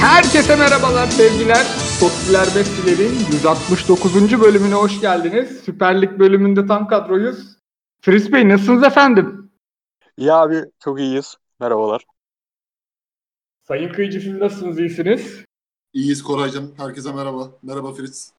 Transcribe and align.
Herkese 0.00 0.56
merhabalar 0.56 1.06
sevgiler. 1.06 1.66
Tottiler 2.00 2.46
Bestiler'in 2.56 3.12
169. 3.32 4.40
bölümüne 4.40 4.74
hoş 4.74 5.00
geldiniz. 5.00 5.60
Süper 5.64 6.02
Lig 6.02 6.18
bölümünde 6.18 6.66
tam 6.66 6.88
kadroyuz. 6.88 7.56
Fris 8.00 8.32
Bey 8.32 8.48
nasılsınız 8.48 8.82
efendim? 8.82 9.50
İyi 10.16 10.32
abi 10.32 10.64
çok 10.84 11.00
iyiyiz. 11.00 11.36
Merhabalar. 11.60 12.04
Sayın 13.62 13.92
Kıyıcı 13.92 14.20
siz 14.20 14.36
nasılsınız 14.36 14.78
iyisiniz? 14.78 15.44
İyiyiz 15.92 16.22
Koraycığım. 16.22 16.74
Herkese 16.76 17.12
merhaba. 17.12 17.50
Merhaba 17.62 17.92
Fritz. 17.92 18.32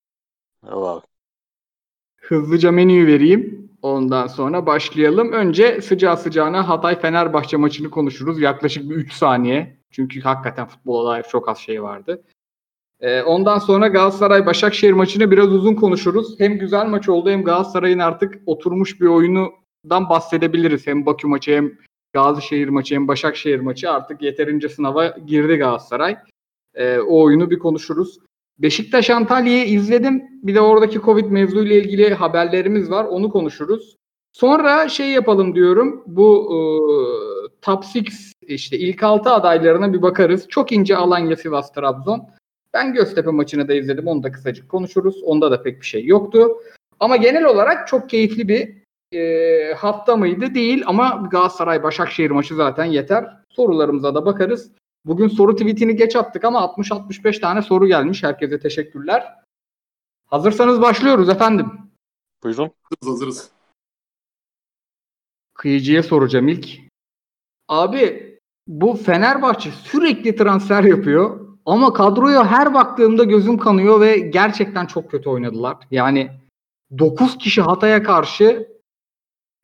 Merhaba 0.64 0.96
abi. 0.96 1.06
Hızlıca 2.18 2.72
menüyü 2.72 3.08
vereyim. 3.08 3.67
Ondan 3.82 4.28
sonra 4.28 4.66
başlayalım. 4.66 5.32
Önce 5.32 5.82
sıcağı 5.82 6.18
sıcağına 6.18 6.70
Hatay 6.70 7.00
Fenerbahçe 7.00 7.58
maçını 7.58 7.90
konuşuruz. 7.90 8.42
Yaklaşık 8.42 8.90
bir 8.90 8.96
3 8.96 9.14
saniye. 9.14 9.78
Çünkü 9.92 10.22
hakikaten 10.22 10.68
futbola 10.68 11.12
dair 11.12 11.24
çok 11.24 11.50
az 11.50 11.58
şey 11.58 11.84
vardı. 11.84 12.24
Ee, 13.00 13.22
ondan 13.22 13.60
sonra 13.60 13.88
Galatasaray 13.88 14.46
Başakşehir 14.46 14.94
maçını 14.94 15.32
biraz 15.32 15.54
uzun 15.54 15.76
konuşuruz. 15.76 16.40
Hem 16.40 16.60
güzel 16.60 16.86
maç 16.86 17.10
oldu 17.10 17.30
hem 17.30 17.44
Galatasaray'ın 17.44 18.00
artık 18.00 18.42
oturmuş 18.46 19.02
bir 19.02 19.06
oyunundan 19.06 20.10
bahsedebiliriz. 20.10 20.88
Hem 20.88 21.06
Bakü 21.06 21.28
maçı 21.28 21.52
hem 21.52 21.72
Gazişehir 22.14 22.70
maçı 22.70 22.96
hem 22.96 23.08
Başakşehir 23.08 23.60
maçı 23.60 23.92
artık 23.92 24.22
yeterince 24.22 24.70
sınava 24.70 25.08
girdi 25.08 25.56
Galatasaray. 25.56 26.18
Ee, 26.76 27.00
o 27.00 27.24
oyunu 27.24 27.50
bir 27.50 27.60
konuşuruz. 27.60 28.20
Beşiktaş 28.60 29.10
Antalya'yı 29.10 29.66
izledim. 29.66 30.24
Bir 30.44 30.56
de 30.56 30.62
oradaki 30.62 31.02
Covid 31.02 31.26
mevzuyla 31.26 31.76
ilgili 31.76 32.14
haberlerimiz 32.14 32.92
var. 32.92 33.06
Onu 33.06 33.30
konuşuruz. 33.30 33.96
Sonra 34.34 34.90
şey 34.90 35.10
yapalım 35.10 35.56
diyorum. 35.56 36.04
Bu 36.08 36.50
e, 36.52 36.58
top 37.62 37.84
6 37.84 38.00
işte 38.42 38.78
ilk 38.78 39.04
6 39.04 39.30
adaylarına 39.30 39.94
bir 39.94 40.02
bakarız. 40.02 40.48
Çok 40.50 40.72
ince 40.72 40.98
Alanya, 40.98 41.36
Sivas, 41.36 41.74
Trabzon. 41.74 42.30
Ben 42.74 42.94
Göztepe 42.94 43.32
maçını 43.32 43.68
da 43.68 43.74
izledim. 43.74 44.08
Onu 44.08 44.24
da 44.24 44.32
kısacık 44.32 44.70
konuşuruz. 44.70 45.24
Onda 45.24 45.52
da 45.52 45.64
pek 45.64 45.82
bir 45.82 45.86
şey 45.86 46.06
yoktu. 46.06 46.48
Ama 47.00 47.16
genel 47.16 47.46
olarak 47.46 47.88
çok 47.88 48.10
keyifli 48.10 48.48
bir 48.48 48.78
e, 49.18 49.74
hafta 49.74 50.16
mıydı? 50.16 50.54
Değil 50.56 50.84
ama 50.86 51.28
Galatasaray 51.32 51.84
Başakşehir 51.84 52.32
maçı 52.32 52.56
zaten 52.56 52.86
yeter. 52.86 53.38
Sorularımıza 53.50 54.16
da 54.16 54.26
bakarız. 54.26 54.72
Bugün 55.08 55.28
soru 55.28 55.56
tweetini 55.56 55.96
geç 55.96 56.16
attık 56.16 56.44
ama 56.44 56.60
60-65 56.60 57.40
tane 57.40 57.62
soru 57.62 57.88
gelmiş. 57.88 58.24
Herkese 58.24 58.60
teşekkürler. 58.60 59.36
Hazırsanız 60.26 60.82
başlıyoruz 60.82 61.30
efendim. 61.30 61.72
Buyurun. 62.44 62.72
Hazırız 62.82 63.14
hazırız. 63.14 63.52
Kıyıcıya 65.54 66.04
soracağım 66.04 66.48
ilk. 66.48 66.80
Abi 67.68 68.38
bu 68.68 68.94
Fenerbahçe 68.94 69.72
sürekli 69.72 70.36
transfer 70.36 70.84
yapıyor 70.84 71.48
ama 71.66 71.94
kadroya 71.94 72.52
her 72.52 72.74
baktığımda 72.74 73.24
gözüm 73.24 73.58
kanıyor 73.58 74.02
ve 74.02 74.18
gerçekten 74.20 74.86
çok 74.86 75.12
kötü 75.12 75.30
oynadılar. 75.30 75.78
Yani 75.92 76.32
9 77.00 77.38
kişi 77.38 77.62
Hatay'a 77.62 78.04
karşı 78.04 78.78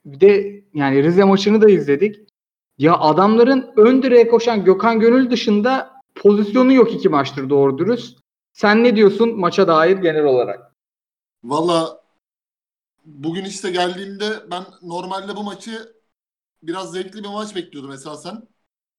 bir 0.06 0.20
de 0.20 0.64
yani 0.74 1.04
Rize 1.04 1.24
maçını 1.24 1.62
da 1.62 1.70
izledik. 1.70 2.33
Ya 2.78 2.98
adamların 2.98 3.72
ön 3.78 4.04
direğe 4.04 4.28
koşan 4.28 4.66
Gökhan 4.66 5.00
Gönül 5.00 5.32
dışında 5.32 5.92
pozisyonu 6.16 6.74
yok 6.74 6.94
iki 6.94 7.10
maçtır 7.10 7.50
doğru 7.50 7.78
dürüst. 7.78 8.20
Sen 8.54 8.84
ne 8.84 8.96
diyorsun 8.96 9.40
maça 9.40 9.68
dair 9.68 9.98
genel 9.98 10.24
olarak? 10.24 10.74
Valla 11.44 12.04
bugün 13.06 13.46
işte 13.46 13.72
geldiğimde 13.72 14.52
ben 14.52 14.66
normalde 14.82 15.36
bu 15.36 15.44
maçı 15.44 15.94
biraz 16.64 16.92
zevkli 16.92 17.24
bir 17.24 17.30
maç 17.30 17.56
bekliyordum 17.56 17.92
esasen. 17.92 18.48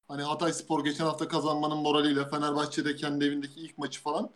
Hani 0.08 0.22
Hatay 0.22 0.52
Spor 0.52 0.84
geçen 0.84 1.04
hafta 1.04 1.28
kazanmanın 1.28 1.78
moraliyle 1.78 2.28
Fenerbahçe'de 2.28 2.96
kendi 2.96 3.24
evindeki 3.24 3.60
ilk 3.60 3.78
maçı 3.78 4.02
falan. 4.02 4.30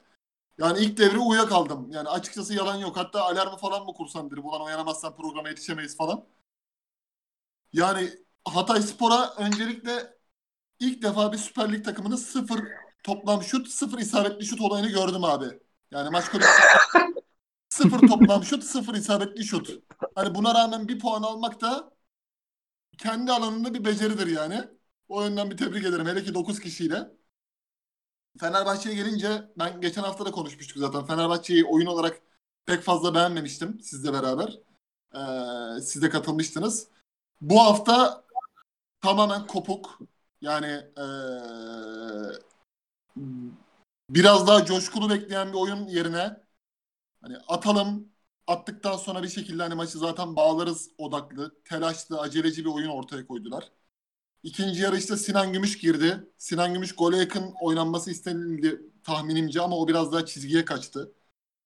Yani 0.58 0.78
ilk 0.78 0.98
devre 0.98 1.19
uyuyakaldım. 1.19 1.91
Yani 1.92 2.08
açıkçası 2.08 2.55
yalan 2.55 2.77
yok. 2.77 2.97
Hatta 2.97 3.23
alarmı 3.23 3.56
falan 3.56 3.86
mı 3.86 3.95
kursam 3.95 4.30
dedim. 4.30 4.46
Ulan 4.46 4.67
uyanamazsan 4.67 5.17
programa 5.17 5.48
yetişemeyiz 5.48 5.96
falan. 5.96 6.24
Yani 7.73 8.11
Hatay 8.57 8.83
Spor'a 8.83 9.35
öncelikle 9.35 10.17
ilk 10.81 11.03
defa 11.03 11.33
bir 11.33 11.39
Süper 11.39 11.73
Lig 11.73 11.85
takımının 11.85 12.17
sıfır 12.17 12.61
toplam 13.03 13.42
şut, 13.42 13.69
sıfır 13.69 13.98
isabetli 13.98 14.47
şut 14.47 14.61
olayını 14.61 14.89
gördüm 14.89 15.25
abi. 15.25 15.47
Yani 15.91 16.11
maç 16.11 16.29
konusunda 16.31 17.13
sıfır 17.69 18.08
toplam 18.08 18.45
şut, 18.45 18.64
sıfır 18.64 18.95
isabetli 18.95 19.45
şut. 19.45 19.70
Hani 20.14 20.35
buna 20.35 20.55
rağmen 20.55 20.89
bir 20.89 20.98
puan 20.98 21.23
almak 21.23 21.61
da 21.61 21.92
kendi 22.98 23.33
alanında 23.33 23.75
bir 23.75 23.85
beceridir 23.85 24.27
yani. 24.27 24.64
O 25.08 25.23
yönden 25.23 25.51
bir 25.51 25.57
tebrik 25.57 25.85
ederim. 25.85 26.07
Hele 26.07 26.25
ki 26.25 26.35
9 26.35 26.61
kişiyle. 26.61 27.11
Fenerbahçe'ye 28.41 28.95
gelince 28.95 29.53
ben 29.58 29.81
geçen 29.81 30.03
hafta 30.03 30.27
da 30.27 30.31
konuşmuştuk 30.31 30.79
zaten. 30.79 31.07
Fenerbahçe'yi 31.07 31.64
oyun 31.64 31.87
olarak 31.87 32.23
pek 32.67 32.83
fazla 32.83 33.14
beğenmemiştim 33.14 33.81
sizle 33.81 34.13
beraber. 34.13 34.58
Ee, 35.14 35.81
siz 35.81 36.03
de 36.03 36.11
katılmıştınız. 36.11 36.89
Bu 37.41 37.61
hafta 37.61 38.25
tamamen 39.08 39.46
kopuk. 39.46 39.98
Yani 40.41 40.67
ee, 40.98 41.02
biraz 44.11 44.46
daha 44.46 44.64
coşkulu 44.64 45.11
bekleyen 45.11 45.52
bir 45.52 45.58
oyun 45.58 45.86
yerine 45.86 46.36
hani 47.23 47.36
atalım 47.48 48.08
attıktan 48.46 48.96
sonra 48.96 49.23
bir 49.23 49.29
şekilde 49.29 49.63
hani 49.63 49.74
maçı 49.74 49.98
zaten 49.98 50.36
bağlarız 50.36 50.91
odaklı, 50.98 51.63
telaşlı, 51.64 52.20
aceleci 52.20 52.64
bir 52.64 52.70
oyun 52.70 52.89
ortaya 52.89 53.27
koydular. 53.27 53.73
İkinci 54.42 54.83
yarı 54.83 54.98
işte 54.98 55.17
Sinan 55.17 55.52
Gümüş 55.52 55.79
girdi. 55.79 56.29
Sinan 56.39 56.75
Gümüş 56.75 56.96
gole 56.96 57.19
yakın 57.19 57.55
oynanması 57.61 58.11
istenildi 58.11 58.83
tahminimce 59.05 59.63
ama 59.63 59.77
o 59.79 59.89
biraz 59.89 60.13
daha 60.13 60.27
çizgiye 60.27 60.64
kaçtı. 60.64 61.13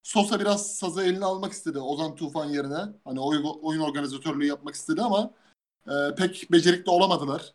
Sosa 0.03 0.41
biraz 0.41 0.76
sazı 0.76 1.03
eline 1.04 1.24
almak 1.24 1.53
istedi 1.53 1.78
Ozan 1.80 2.16
Tufan 2.16 2.47
yerine. 2.47 2.78
Hani 3.04 3.20
oyun, 3.20 3.80
organizatörlüğü 3.80 4.47
yapmak 4.47 4.74
istedi 4.74 5.03
ama 5.03 5.34
e, 5.87 6.15
pek 6.15 6.53
becerikli 6.53 6.91
olamadılar. 6.91 7.54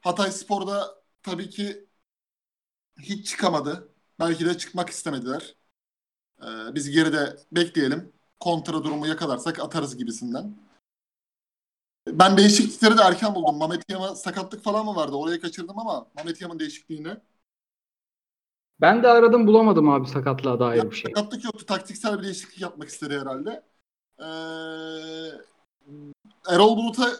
Hatay 0.00 0.32
Spor'da 0.32 1.02
tabii 1.22 1.50
ki 1.50 1.86
hiç 3.00 3.26
çıkamadı. 3.28 3.88
Belki 4.20 4.46
de 4.46 4.58
çıkmak 4.58 4.90
istemediler. 4.90 5.56
E, 6.42 6.46
biz 6.74 6.90
geride 6.90 7.36
bekleyelim. 7.52 8.12
Kontra 8.40 8.84
durumu 8.84 9.06
yakalarsak 9.06 9.60
atarız 9.60 9.96
gibisinden. 9.96 10.56
Ben 12.08 12.36
değişiklikleri 12.36 12.98
de 12.98 13.02
erken 13.02 13.34
buldum. 13.34 13.58
Mehmet 13.58 13.82
Yam'a 13.90 14.14
sakatlık 14.14 14.64
falan 14.64 14.84
mı 14.84 14.96
vardı? 14.96 15.16
Orayı 15.16 15.40
kaçırdım 15.40 15.78
ama 15.78 16.06
Mehmet 16.16 16.40
Yam'ın 16.40 16.58
değişikliğini. 16.58 17.16
Ben 18.80 19.02
de 19.02 19.08
aradım 19.08 19.46
bulamadım 19.46 19.88
abi 19.88 20.06
sakatlığa 20.06 20.60
dair 20.60 20.78
Ya, 20.78 20.90
bir 20.90 20.96
şey. 20.96 21.14
sakatlık 21.14 21.44
yoktu. 21.44 21.66
Taktiksel 21.66 22.18
bir 22.18 22.24
değişiklik 22.24 22.60
yapmak 22.60 22.88
istedi 22.88 23.18
herhalde. 23.20 23.62
Ee, 24.20 24.24
Erol 26.48 26.76
Bulut'a 26.76 27.10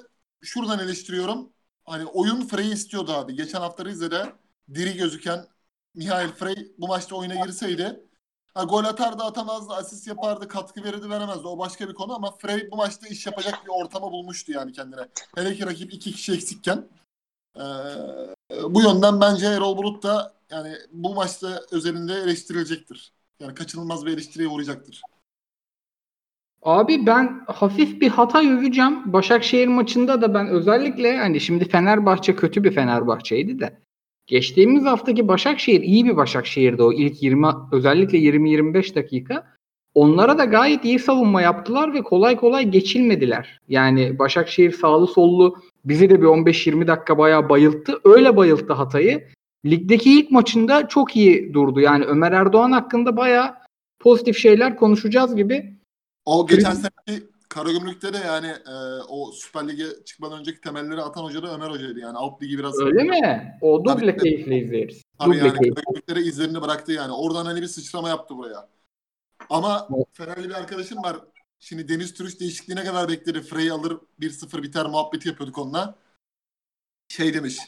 şuradan 0.42 0.78
eleştiriyorum. 0.78 1.53
Hani 1.84 2.06
oyun 2.06 2.47
Frey 2.47 2.72
istiyordu 2.72 3.12
abi. 3.12 3.34
Geçen 3.34 3.60
hafta 3.60 3.84
Rize'de 3.84 4.32
diri 4.75 4.97
gözüken 4.97 5.47
Mihail 5.94 6.28
Frey 6.28 6.72
bu 6.78 6.88
maçta 6.88 7.16
oyuna 7.16 7.34
girseydi 7.34 8.06
ha, 8.54 8.64
gol 8.64 8.84
atardı 8.84 9.22
atamazdı, 9.22 9.75
asist 9.75 10.06
yapardı, 10.06 10.48
katkı 10.48 10.84
verirdi 10.84 11.10
veremezdi. 11.10 11.47
O 11.47 11.59
başka 11.59 11.88
bir 11.88 11.94
konu 11.94 12.14
ama 12.14 12.31
Frey 12.31 12.70
bu 12.70 12.76
maçta 12.76 13.09
iş 13.09 13.26
yapacak 13.26 13.64
bir 13.64 13.70
ortamı 13.70 14.12
bulmuştu 14.12 14.53
yani 14.53 14.72
kendine. 14.72 15.09
Hele 15.34 15.54
ki 15.54 15.66
rakip 15.66 15.94
iki 15.94 16.12
kişi 16.12 16.32
eksikken. 16.32 16.88
Ee, 17.56 17.60
bu 18.69 18.82
yönden 18.82 19.20
bence 19.20 19.47
Erol 19.47 19.76
Bulut 19.76 20.03
da 20.03 20.34
yani 20.50 20.76
bu 20.93 21.14
maçta 21.14 21.62
özelinde 21.70 22.14
eleştirilecektir. 22.14 23.12
Yani 23.41 23.54
kaçınılmaz 23.54 24.06
bir 24.06 24.12
eleştiriye 24.12 24.48
uğrayacaktır. 24.48 25.03
Abi 26.66 27.06
ben 27.06 27.41
hafif 27.47 28.00
bir 28.00 28.09
hata 28.09 28.43
öveceğim. 28.43 29.12
Başakşehir 29.12 29.69
maçında 29.69 30.22
da 30.22 30.34
ben 30.34 30.49
özellikle 30.49 31.16
hani 31.16 31.41
şimdi 31.41 31.69
Fenerbahçe 31.69 32.37
kötü 32.37 32.65
bir 32.65 32.71
Fenerbahçe'ydi 32.71 33.60
de 33.60 33.77
geçtiğimiz 34.26 34.85
haftaki 34.85 35.29
Başakşehir 35.29 35.81
iyi 35.81 36.05
bir 36.05 36.17
Başakşehir'di 36.17 36.82
o 36.82 36.93
ilk 36.93 37.23
20 37.23 37.46
özellikle 37.73 38.19
20-25 38.19 38.94
dakika. 38.94 39.46
Onlara 39.94 40.38
da 40.38 40.44
gayet 40.44 40.85
iyi 40.85 40.99
savunma 40.99 41.43
yaptılar 41.43 41.94
ve 41.94 42.02
kolay 42.02 42.37
kolay 42.37 42.70
geçilmediler. 42.70 43.61
Yani 43.69 44.19
Başakşehir 44.19 44.73
sağlı 44.73 45.06
sollu 45.06 45.56
bizi 45.85 46.11
de 46.11 46.20
bir 46.23 46.26
15-20 46.26 46.87
dakika 46.87 47.19
bayağı 47.19 47.49
bayılttı. 47.49 48.00
Öyle 48.05 48.37
bayılttı 48.37 48.73
Hatay'ı. 48.73 49.29
Ligdeki 49.67 50.19
ilk 50.19 50.31
maçında 50.31 50.88
çok 50.88 51.17
iyi 51.17 51.55
durdu. 51.55 51.81
Yani 51.81 52.05
Ömer 52.05 52.32
Erdoğan 52.32 52.73
hakkında 52.73 53.17
bayağı 53.17 53.55
pozitif 54.00 54.38
şeyler 54.38 54.76
konuşacağız 54.76 55.37
gibi. 55.37 55.75
O 56.26 56.46
geçen 56.46 56.73
seneki 56.75 57.26
Karagümrük'te 57.49 58.12
de 58.12 58.19
yani 58.19 58.46
e, 58.46 58.75
o 59.08 59.32
Süper 59.32 59.69
Lig'e 59.69 60.05
çıkmadan 60.05 60.40
önceki 60.40 60.61
temelleri 60.61 61.02
atan 61.02 61.25
hoca 61.25 61.43
da 61.43 61.55
Ömer 61.55 61.70
Hoca'ydı. 61.70 62.00
Yani 62.00 62.19
alt 62.19 62.43
ligi 62.43 62.58
biraz... 62.58 62.81
Öyle 62.81 63.02
mi? 63.02 63.58
O 63.61 63.84
duble 63.84 64.17
Tabii. 64.17 64.23
keyifle 64.23 64.58
izleriz. 64.58 65.02
Tabii 65.19 65.31
Duble 65.31 65.46
yani 65.46 65.58
keyif. 65.58 65.75
Karagümrük'lere 65.75 66.20
izlerini 66.20 66.62
bıraktı 66.62 66.93
yani. 66.93 67.12
Oradan 67.12 67.44
hani 67.44 67.62
bir 67.62 67.67
sıçrama 67.67 68.08
yaptı 68.08 68.37
buraya. 68.37 68.69
Ama 69.50 69.88
Evet. 69.96 70.06
Fenerli 70.12 70.49
bir 70.49 70.55
arkadaşım 70.55 71.02
var. 71.02 71.17
Şimdi 71.61 71.88
Deniz 71.88 72.14
Türüç 72.14 72.40
değişikliğine 72.40 72.84
kadar 72.84 73.08
bekledi. 73.08 73.43
Frey 73.43 73.70
alır 73.70 73.99
1-0 74.20 74.62
biter 74.62 74.87
muhabbeti 74.87 75.28
yapıyorduk 75.28 75.58
onunla. 75.58 75.94
Şey 77.08 77.34
demiş. 77.34 77.58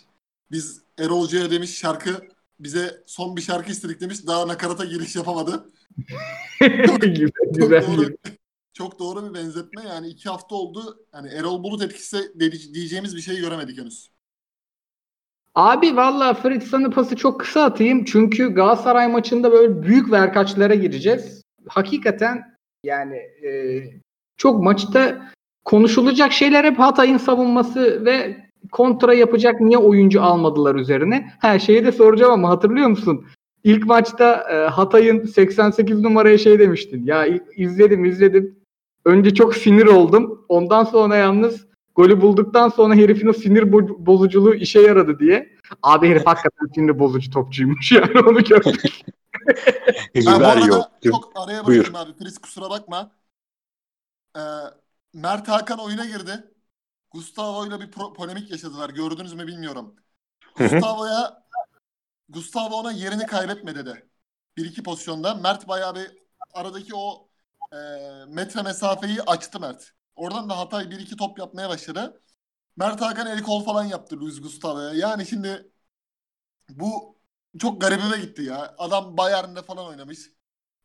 Biz 0.50 0.82
Erol 0.99 1.22
Hoca'ya 1.22 1.50
demiş 1.50 1.78
şarkı 1.78 2.28
bize 2.60 3.02
son 3.06 3.37
bir 3.37 3.43
şarkı 3.43 3.70
istedik 3.70 4.00
demiş. 4.00 4.26
Daha 4.26 4.49
nakarata 4.49 4.84
giriş 4.84 5.16
yapamadı. 5.16 5.70
güzel, 7.00 7.31
güzel. 7.52 8.16
Çok 8.78 8.98
doğru 8.98 9.28
bir 9.28 9.34
benzetme. 9.34 9.82
Yani 9.88 10.08
iki 10.08 10.28
hafta 10.28 10.54
oldu. 10.54 11.06
Yani 11.14 11.28
Erol 11.28 11.62
Bulut 11.62 11.82
etkisi 11.82 12.19
diyeceğimiz 12.75 13.16
bir 13.16 13.20
şey 13.20 13.40
göremedik 13.40 13.78
henüz. 13.78 14.10
Abi 15.54 15.96
valla 15.96 16.34
Fritz 16.34 16.70
pası 16.94 17.16
çok 17.16 17.40
kısa 17.40 17.62
atayım. 17.62 18.04
Çünkü 18.04 18.54
Galatasaray 18.54 19.08
maçında 19.08 19.52
böyle 19.52 19.82
büyük 19.82 20.12
verkaçlara 20.12 20.75
gireceğiz. 20.75 21.42
Hakikaten 21.69 22.42
yani 22.84 23.16
e, 23.16 23.82
çok 24.36 24.62
maçta 24.62 25.31
konuşulacak 25.64 26.32
şeyler 26.32 26.64
hep 26.64 26.78
Hatay'ın 26.78 27.19
savunması 27.19 28.04
ve 28.04 28.36
kontra 28.72 29.14
yapacak 29.14 29.60
niye 29.60 29.78
oyuncu 29.78 30.22
almadılar 30.22 30.74
üzerine. 30.74 31.32
Her 31.40 31.58
şeyi 31.58 31.84
de 31.84 31.92
soracağım 31.92 32.32
ama 32.32 32.48
hatırlıyor 32.48 32.88
musun? 32.88 33.26
İlk 33.64 33.86
maçta 33.86 34.46
e, 34.50 34.69
Hatay'ın 34.69 35.24
88 35.24 36.00
numaraya 36.00 36.38
şey 36.38 36.58
demiştin. 36.58 37.06
Ya 37.06 37.26
izledim 37.56 38.04
izledim. 38.04 38.57
Önce 39.08 39.34
çok 39.34 39.56
sinir 39.56 39.87
oldum. 39.87 40.44
Ondan 40.49 40.84
sonra 40.84 41.16
yalnız 41.16 41.66
golü 41.94 42.20
bulduktan 42.20 42.69
sonra 42.69 42.94
herifin 42.94 43.26
o 43.28 43.32
sinir 43.32 43.62
bo- 43.62 44.06
bozuculuğu 44.06 44.55
işe 44.55 44.81
yaradı 44.81 45.19
diye. 45.19 45.56
Abi 45.82 46.08
herif 46.08 46.26
hakikaten 46.26 46.66
sinir 46.75 46.99
bozucu 46.99 47.31
topçuymuş 47.31 47.93
yani 47.93 48.20
onu 48.20 48.44
gördük. 48.44 49.00
Yok. 50.66 50.87
çok 51.05 51.32
araya 51.34 51.66
Buyur. 51.66 51.90
abi. 51.94 52.19
Filiz 52.19 52.38
kusura 52.38 52.70
bakma. 52.70 53.10
Ee, 54.37 54.40
Mert 55.14 55.49
Hakan 55.49 55.78
oyuna 55.78 56.05
girdi. 56.05 56.44
Gustavo'yla 57.10 57.81
bir 57.81 57.87
pro- 57.90 58.14
polemik 58.14 58.50
yaşadılar. 58.50 58.90
Gördünüz 58.90 59.32
mü 59.34 59.46
bilmiyorum. 59.46 59.94
Gustavo'ya 60.58 61.43
Gustavo 62.28 62.75
ona 62.75 62.93
yerini 62.93 63.26
kaybetme 63.26 63.75
dedi. 63.75 64.08
Bir 64.56 64.64
iki 64.64 64.82
pozisyonda. 64.82 65.34
Mert 65.34 65.69
bayağı 65.69 65.94
bir 65.94 66.10
aradaki 66.55 66.94
o 66.94 67.27
e, 67.73 67.76
metre 68.29 68.62
mesafeyi 68.62 69.23
açtı 69.23 69.61
Mert. 69.61 69.93
Oradan 70.15 70.50
da 70.50 70.59
Hatay 70.59 70.91
bir 70.91 71.00
iki 71.00 71.17
top 71.17 71.38
yapmaya 71.38 71.69
başladı. 71.69 72.23
Mert 72.76 73.00
Hakan 73.00 73.26
el 73.26 73.43
kol 73.43 73.65
falan 73.65 73.85
yaptı 73.85 74.20
Luis 74.20 74.43
Gustavo'ya. 74.43 74.94
Yani 74.94 75.26
şimdi 75.26 75.73
bu 76.70 77.19
çok 77.59 77.81
garibime 77.81 78.19
gitti 78.20 78.43
ya. 78.43 78.75
Adam 78.79 79.17
Bayern'de 79.17 79.62
falan 79.62 79.87
oynamış. 79.87 80.19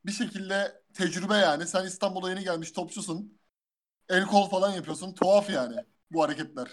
Bir 0.06 0.12
şekilde 0.12 0.84
tecrübe 0.94 1.36
yani. 1.36 1.68
Sen 1.68 1.86
İstanbul'a 1.86 2.30
yeni 2.30 2.44
gelmiş 2.44 2.72
topçusun. 2.72 3.42
El 4.10 4.26
kol 4.28 4.50
falan 4.50 4.72
yapıyorsun. 4.72 5.14
Tuhaf 5.16 5.50
yani 5.52 5.76
bu 6.12 6.24
hareketler. 6.24 6.70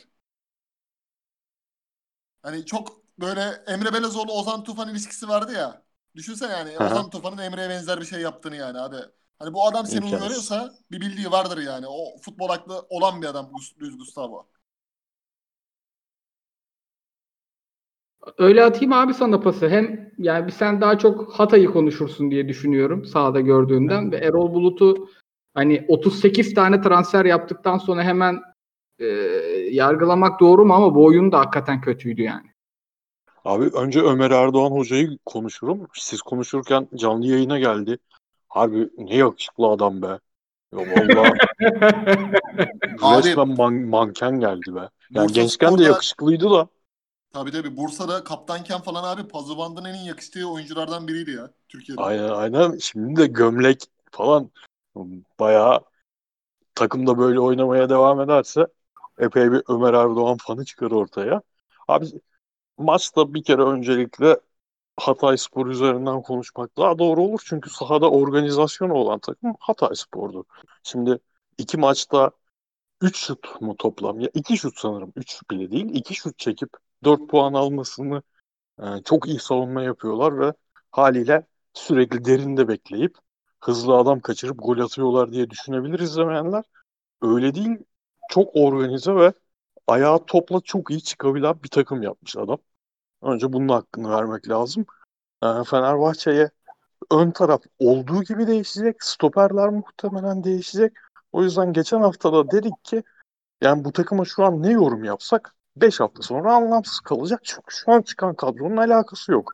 Hani 2.42 2.66
çok 2.66 3.02
böyle 3.20 3.40
Emre 3.66 3.92
Belezoğlu 3.92 4.32
Ozan 4.32 4.64
Tufan 4.64 4.88
ilişkisi 4.90 5.28
vardı 5.28 5.52
ya. 5.52 5.82
Düşünsene 6.16 6.52
yani 6.52 6.78
Aha. 6.78 6.86
Ozan 6.86 7.10
Tufan'ın 7.10 7.38
Emre'ye 7.38 7.68
benzer 7.70 8.00
bir 8.00 8.06
şey 8.06 8.20
yaptığını 8.20 8.56
yani 8.56 8.78
abi. 8.78 8.96
Hani 9.40 9.54
bu 9.54 9.66
adam 9.66 9.86
seni 9.86 9.96
İmkansız. 9.96 10.20
uyarıyorsa 10.20 10.72
bir 10.90 11.00
bildiği 11.00 11.30
vardır 11.30 11.58
yani. 11.58 11.86
O 11.88 12.18
futbol 12.20 12.48
aklı 12.48 12.86
olan 12.88 13.22
bir 13.22 13.26
adam 13.26 13.50
Luis 13.82 13.98
Gustavo. 13.98 14.46
Öyle 18.38 18.64
atayım 18.64 18.92
abi 18.92 19.14
sana 19.14 19.40
pası. 19.40 19.68
Hem 19.68 20.12
yani 20.18 20.46
bir 20.46 20.52
sen 20.52 20.80
daha 20.80 20.98
çok 20.98 21.32
Hatay'ı 21.32 21.72
konuşursun 21.72 22.30
diye 22.30 22.48
düşünüyorum 22.48 23.04
sahada 23.04 23.40
gördüğünden 23.40 24.12
ve 24.12 24.16
Erol 24.16 24.54
Bulut'u 24.54 25.08
hani 25.54 25.84
38 25.88 26.54
tane 26.54 26.80
transfer 26.80 27.24
yaptıktan 27.24 27.78
sonra 27.78 28.02
hemen 28.02 28.40
e, 28.98 29.06
yargılamak 29.70 30.40
doğru 30.40 30.64
mu 30.64 30.74
ama 30.74 30.94
bu 30.94 31.04
oyun 31.04 31.32
da 31.32 31.38
hakikaten 31.38 31.80
kötüydü 31.80 32.22
yani. 32.22 32.50
Abi 33.44 33.64
önce 33.64 34.00
Ömer 34.00 34.30
Erdoğan 34.30 34.70
hocayı 34.70 35.18
konuşurum. 35.26 35.86
Siz 35.94 36.22
konuşurken 36.22 36.88
canlı 36.94 37.26
yayına 37.26 37.58
geldi. 37.58 37.98
Harbi 38.50 38.90
ne 38.98 39.16
yakışıklı 39.16 39.66
adam 39.66 40.02
be. 40.02 40.06
Ya 40.06 40.18
vallahi 40.72 41.38
Abi- 43.02 43.18
resmen 43.18 43.48
man- 43.48 43.88
manken 43.88 44.40
geldi 44.40 44.74
be. 44.74 44.88
Yani 45.10 45.28
Bursa 45.28 45.40
gençken 45.40 45.68
de 45.68 45.72
Spor'da- 45.74 45.88
yakışıklıydı 45.88 46.50
da. 46.50 46.68
Tabii 47.32 47.52
tabii 47.52 47.76
Bursa'da 47.76 48.24
kaptanken 48.24 48.80
falan 48.80 49.16
abi 49.16 49.28
Pazıvan'dan 49.28 49.84
en 49.84 49.94
yakıştığı 49.94 50.50
oyunculardan 50.50 51.08
biriydi 51.08 51.30
ya 51.30 51.50
Türkiye'de. 51.68 52.02
Aynen 52.02 52.28
aynen. 52.28 52.78
Şimdi 52.78 53.20
de 53.20 53.26
gömlek 53.26 53.82
falan 54.10 54.50
bayağı 55.40 55.80
takımda 56.74 57.18
böyle 57.18 57.40
oynamaya 57.40 57.88
devam 57.88 58.20
ederse 58.20 58.66
epey 59.18 59.52
bir 59.52 59.62
Ömer 59.68 59.94
Erdoğan 59.94 60.36
fanı 60.40 60.64
çıkar 60.64 60.90
ortaya. 60.90 61.42
Abi 61.88 62.06
maçta 62.78 63.34
bir 63.34 63.44
kere 63.44 63.62
öncelikle 63.62 64.40
Hatay 65.00 65.36
Spor 65.38 65.66
üzerinden 65.66 66.22
konuşmak 66.22 66.76
daha 66.76 66.98
doğru 66.98 67.22
olur. 67.22 67.40
Çünkü 67.44 67.70
sahada 67.70 68.10
organizasyonu 68.10 68.94
olan 68.94 69.18
takım 69.18 69.54
Hatay 69.60 69.94
Spor'du. 69.94 70.44
Şimdi 70.82 71.18
iki 71.58 71.76
maçta 71.78 72.30
3 73.02 73.16
şut 73.18 73.60
mu 73.60 73.76
toplam? 73.76 74.20
Ya 74.20 74.30
2 74.34 74.58
şut 74.58 74.78
sanırım. 74.78 75.12
3 75.16 75.42
bile 75.50 75.70
değil. 75.70 75.90
2 75.94 76.14
şut 76.14 76.38
çekip 76.38 76.70
4 77.04 77.28
puan 77.28 77.54
almasını 77.54 78.22
e, 78.82 78.84
çok 79.04 79.28
iyi 79.28 79.38
savunma 79.40 79.82
yapıyorlar 79.82 80.40
ve 80.40 80.52
haliyle 80.90 81.46
sürekli 81.74 82.24
derinde 82.24 82.68
bekleyip 82.68 83.16
hızlı 83.60 83.96
adam 83.96 84.20
kaçırıp 84.20 84.56
gol 84.58 84.78
atıyorlar 84.78 85.32
diye 85.32 85.50
düşünebilir 85.50 85.98
izlemeyenler. 86.00 86.64
Öyle 87.22 87.54
değil. 87.54 87.78
Çok 88.30 88.56
organize 88.56 89.14
ve 89.16 89.32
ayağı 89.86 90.26
topla 90.26 90.60
çok 90.60 90.90
iyi 90.90 91.02
çıkabilen 91.02 91.62
bir 91.62 91.68
takım 91.68 92.02
yapmış 92.02 92.36
adam. 92.36 92.58
Önce 93.22 93.52
bunun 93.52 93.68
hakkını 93.68 94.10
vermek 94.10 94.48
lazım. 94.48 94.86
Ee, 95.42 95.46
Fenerbahçe'ye 95.66 96.50
ön 97.10 97.30
taraf 97.30 97.62
olduğu 97.78 98.22
gibi 98.22 98.46
değişecek. 98.46 99.04
Stoperler 99.04 99.68
muhtemelen 99.68 100.44
değişecek. 100.44 100.92
O 101.32 101.42
yüzden 101.42 101.72
geçen 101.72 102.00
hafta 102.00 102.32
da 102.32 102.50
dedik 102.50 102.84
ki 102.84 103.02
yani 103.60 103.84
bu 103.84 103.92
takıma 103.92 104.24
şu 104.24 104.44
an 104.44 104.62
ne 104.62 104.70
yorum 104.72 105.04
yapsak 105.04 105.54
5 105.76 106.00
hafta 106.00 106.22
sonra 106.22 106.54
anlamsız 106.54 107.00
kalacak. 107.00 107.40
Çünkü 107.42 107.74
şu 107.74 107.92
an 107.92 108.02
çıkan 108.02 108.34
kadronun 108.34 108.76
alakası 108.76 109.32
yok. 109.32 109.52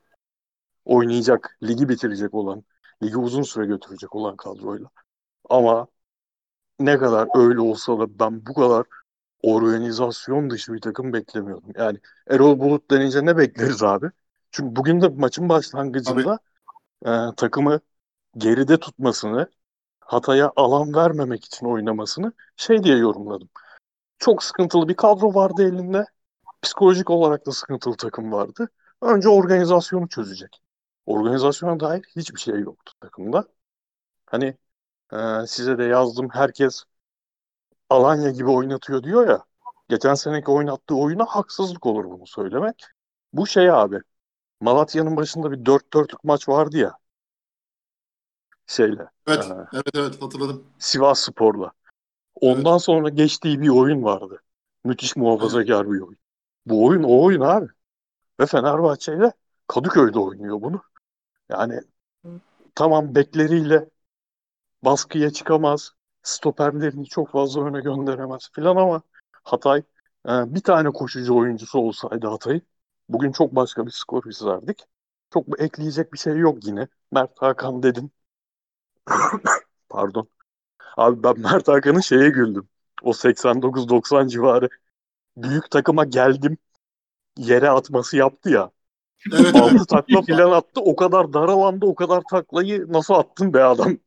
Oynayacak, 0.84 1.58
ligi 1.62 1.88
bitirecek 1.88 2.34
olan, 2.34 2.64
ligi 3.02 3.16
uzun 3.16 3.42
süre 3.42 3.66
götürecek 3.66 4.14
olan 4.14 4.36
kadroyla. 4.36 4.88
Ama 5.50 5.86
ne 6.80 6.98
kadar 6.98 7.28
öyle 7.34 7.60
olsa 7.60 7.98
da 7.98 8.19
ben 8.19 8.46
bu 8.46 8.54
kadar 8.54 8.86
organizasyon 9.46 10.50
dışı 10.50 10.72
bir 10.72 10.81
takım 10.81 11.12
beklemiyordum. 11.12 11.72
Yani 11.76 11.98
Erol 12.31 12.58
Bulut 12.58 12.90
denince 12.90 13.26
ne 13.26 13.37
bekleriz 13.37 13.82
abi? 13.82 14.06
Çünkü 14.50 14.76
bugün 14.76 15.00
de 15.00 15.08
maçın 15.08 15.48
başlangıcında 15.48 16.38
e, 17.06 17.10
takımı 17.36 17.81
geride 18.36 18.81
tutmasını, 18.81 19.50
Hatay'a 20.00 20.53
alan 20.56 20.94
vermemek 20.94 21.44
için 21.44 21.67
oynamasını 21.67 22.32
şey 22.56 22.84
diye 22.84 22.96
yorumladım. 22.96 23.48
Çok 24.19 24.44
sıkıntılı 24.44 24.88
bir 24.88 24.96
kadro 24.96 25.34
vardı 25.34 25.69
elinde. 25.69 26.06
Psikolojik 26.62 27.10
olarak 27.10 27.46
da 27.46 27.53
sıkıntılı 27.53 27.96
takım 27.96 28.32
vardı. 28.32 28.69
Önce 29.03 29.29
organizasyonu 29.29 30.08
çözecek. 30.08 30.62
Organizasyona 31.06 31.81
dair 31.81 32.05
hiçbir 32.17 32.41
şey 32.41 32.60
yoktu 32.60 32.93
takımda. 33.00 33.44
Hani 34.26 34.56
e, 35.12 35.46
size 35.46 35.79
de 35.79 35.84
yazdım 35.84 36.29
herkes 36.32 36.84
Alanya 37.90 38.31
gibi 38.31 38.48
oynatıyor 38.50 39.02
diyor 39.02 39.28
ya. 39.28 39.44
Geçen 39.88 40.14
seneki 40.14 40.50
oynattığı 40.50 40.94
oyuna 40.94 41.24
haksızlık 41.24 41.86
olur 41.86 42.05
bunu 42.05 42.26
söylemek. 42.26 42.84
Bu 43.32 43.46
şey 43.46 43.70
abi. 43.70 44.00
Malatya'nın 44.60 45.16
başında 45.16 45.52
bir 45.52 45.64
4-4'lük 45.64 46.24
maç 46.24 46.48
vardı 46.48 46.78
ya. 46.78 46.98
Şeyle. 48.66 49.08
Evet, 49.26 49.44
e, 49.44 49.55
evet 49.72 49.94
evet 49.94 50.22
hatırladım. 50.22 50.64
Sivas 50.78 51.20
Spor'la. 51.20 51.72
Ondan 52.34 52.78
sonra 52.78 53.08
geçtiği 53.08 53.60
bir 53.60 53.69
oyun 53.69 54.02
vardı. 54.02 54.43
Müthiş 54.84 55.16
muhafazakar 55.16 55.86
bir 55.86 56.00
oyun. 56.00 56.16
Bu 56.66 56.86
oyun 56.86 57.02
o 57.02 57.22
oyun 57.24 57.40
abi. 57.40 57.66
Ve 58.40 58.46
Fenerbahçe 58.46 59.14
ile 59.16 59.32
Kadıköy'de 59.66 60.19
oynuyor 60.19 60.62
bunu. 60.62 60.82
Yani 61.48 61.81
tamam 62.74 63.14
bekleriyle 63.14 63.88
baskıya 64.82 65.31
çıkamaz. 65.31 65.93
Stoperlerini 66.26 67.06
çok 67.06 67.30
fazla 67.30 67.64
öne 67.64 67.80
gönderemez 67.80 68.50
filan 68.52 68.76
ama 68.76 69.02
Hatay 69.44 69.82
e, 70.28 70.30
bir 70.54 70.60
tane 70.60 70.90
koşucu 70.90 71.36
oyuncusu 71.36 71.78
olsaydı 71.78 72.26
Hatay'ın 72.26 72.62
bugün 73.08 73.32
çok 73.32 73.54
başka 73.54 73.86
bir 73.86 73.90
skor 73.90 74.24
izlerdik. 74.24 74.84
Çok 75.32 75.60
ekleyecek 75.60 76.12
bir 76.12 76.18
şey 76.18 76.36
yok 76.36 76.66
yine. 76.66 76.88
Mert 77.12 77.42
Hakan 77.42 77.82
dedin. 77.82 78.12
Pardon. 79.88 80.28
Abi 80.96 81.22
ben 81.22 81.40
Mert 81.40 81.68
Hakan'ın 81.68 82.00
şeye 82.00 82.28
güldüm. 82.28 82.68
O 83.02 83.12
89-90 83.12 84.28
civarı 84.28 84.68
büyük 85.36 85.70
takıma 85.70 86.04
geldim 86.04 86.58
yere 87.38 87.70
atması 87.70 88.16
yaptı 88.16 88.50
ya. 88.50 88.70
Evet. 89.32 89.56
Altı 89.56 89.86
takla 89.86 90.22
filan 90.22 90.50
attı. 90.50 90.80
O 90.80 90.96
kadar 90.96 91.32
dar 91.32 91.48
alanda 91.48 91.86
o 91.86 91.94
kadar 91.94 92.22
taklayı 92.30 92.92
nasıl 92.92 93.14
attın 93.14 93.54
be 93.54 93.64
adam? 93.64 93.98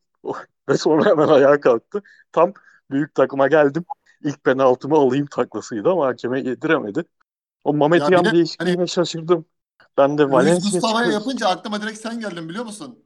Ve 0.70 0.76
sonra 0.76 1.10
hemen 1.10 1.28
ayağa 1.28 1.60
kalktı. 1.60 2.02
Tam 2.32 2.52
büyük 2.90 3.14
takıma 3.14 3.48
geldim. 3.48 3.84
İlk 4.24 4.44
penaltımı 4.44 4.96
alayım 4.96 5.26
taklasıydı 5.26 5.90
ama 5.90 6.06
hakeme 6.06 6.40
yediremedi. 6.40 7.04
O 7.64 7.74
bir 7.74 8.12
Yan 8.12 8.24
de 8.24 8.32
değişikliğine 8.32 8.86
şaşırdım. 8.86 9.44
Ben 9.96 10.18
de 10.18 10.30
Valencia 10.30 10.80
çıkar. 10.80 11.04
yapınca 11.04 11.48
aklıma 11.48 11.82
direkt 11.82 11.98
sen 11.98 12.20
geldin 12.20 12.48
biliyor 12.48 12.64
musun? 12.64 12.98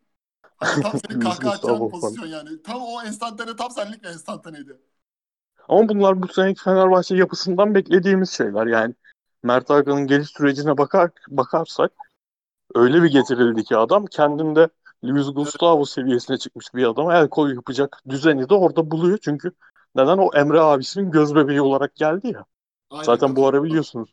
Hani 0.57 0.83
tam 0.83 0.93
senin 1.09 1.21
kahkaha 1.21 1.53
atacağın 1.53 1.89
pozisyon 1.89 2.27
yani. 2.27 2.63
Tam 2.63 2.83
o 2.83 3.03
enstantane 3.03 3.57
tam 3.57 3.71
senlik 3.71 4.03
bir 4.03 4.09
enstantaneydi. 4.09 4.81
Ama 5.69 5.89
bunlar 5.89 6.23
bu 6.23 6.29
seneki 6.29 6.63
Fenerbahçe 6.63 7.17
yapısından 7.17 7.75
beklediğimiz 7.75 8.31
şeyler. 8.31 8.67
Yani 8.67 8.95
Mert 9.43 9.71
Hakan'ın 9.71 10.07
geliş 10.07 10.29
sürecine 10.29 10.79
bakar, 10.79 11.11
bakarsak 11.29 11.93
öyle 12.75 13.03
bir 13.03 13.11
getirildi 13.11 13.65
ki 13.65 13.77
adam 13.77 14.07
kendinde 14.07 14.69
Luis 15.05 15.35
Gustavo 15.35 15.85
seviyesine 15.85 16.39
çıkmış 16.39 16.75
bir 16.75 16.85
adama 16.85 17.17
el 17.19 17.29
kol 17.29 17.51
yapacak 17.51 18.03
düzeni 18.09 18.49
de 18.49 18.55
orada 18.55 18.91
buluyor. 18.91 19.19
Çünkü 19.23 19.53
neden 19.95 20.19
o 20.19 20.31
Emre 20.35 20.61
abisinin 20.61 21.11
göz 21.11 21.35
bebeği 21.35 21.61
olarak 21.61 21.97
geldi 21.97 22.29
ya. 22.29 22.45
Aynen 22.91 23.05
Zaten 23.05 23.37
bu 23.37 23.47
ara 23.47 23.63
biliyorsunuz 23.65 24.11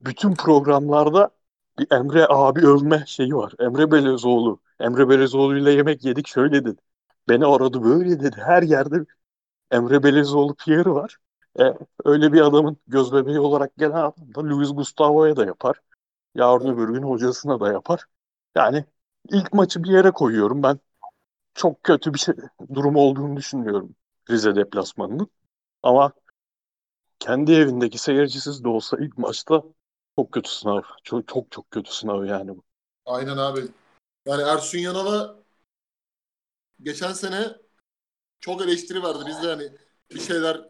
bütün 0.00 0.34
programlarda 0.34 1.30
bir 1.78 1.86
Emre 1.92 2.26
abi 2.28 2.60
övme 2.66 3.04
şeyi 3.06 3.36
var. 3.36 3.52
Emre 3.60 3.90
Belezoğlu. 3.90 4.60
Emre 4.80 5.08
Belezoğlu 5.08 5.58
ile 5.58 5.70
yemek 5.72 6.04
yedik 6.04 6.28
şöyle 6.28 6.64
dedi. 6.64 6.80
Beni 7.28 7.46
aradı 7.46 7.84
böyle 7.84 8.20
dedi. 8.20 8.36
Her 8.40 8.62
yerde 8.62 9.04
Emre 9.70 10.02
Belezoğlu 10.02 10.54
Pierre'ı 10.54 10.94
var. 10.94 11.16
E, 11.60 11.64
öyle 12.04 12.32
bir 12.32 12.40
adamın 12.40 12.76
göz 12.86 13.12
bebeği 13.12 13.40
olarak 13.40 13.76
gelen 13.76 13.92
adam 13.92 14.34
da 14.34 14.44
Luis 14.44 14.74
Gustavo'ya 14.74 15.36
da 15.36 15.44
yapar. 15.46 15.80
Yarın 16.34 16.68
öbür 16.74 16.88
gün 16.94 17.02
hocasına 17.02 17.60
da 17.60 17.72
yapar. 17.72 18.04
Yani 18.56 18.84
ilk 19.30 19.52
maçı 19.52 19.84
bir 19.84 19.90
yere 19.90 20.10
koyuyorum. 20.10 20.62
Ben 20.62 20.78
çok 21.54 21.82
kötü 21.82 22.14
bir 22.14 22.18
şey, 22.18 22.34
durum 22.74 22.96
olduğunu 22.96 23.36
düşünüyorum 23.36 23.96
Rize 24.30 24.56
deplasmanının. 24.56 25.28
Ama 25.82 26.12
kendi 27.18 27.52
evindeki 27.52 27.98
seyircisiz 27.98 28.64
de 28.64 28.68
olsa 28.68 28.96
ilk 29.00 29.18
maçta 29.18 29.62
çok 30.16 30.32
kötü 30.32 30.50
sınav. 30.50 30.82
Çok 31.02 31.28
çok, 31.28 31.50
çok 31.50 31.70
kötü 31.70 31.94
sınav 31.94 32.24
yani 32.24 32.48
bu. 32.48 32.62
Aynen 33.06 33.36
abi. 33.36 33.60
Yani 34.26 34.42
Ersun 34.42 34.78
Yanal'a 34.78 35.36
geçen 36.82 37.12
sene 37.12 37.56
çok 38.40 38.62
eleştiri 38.62 39.02
vardı. 39.02 39.24
Biz 39.26 39.42
de 39.42 39.46
hani 39.46 39.72
bir 40.10 40.20
şeyler 40.20 40.68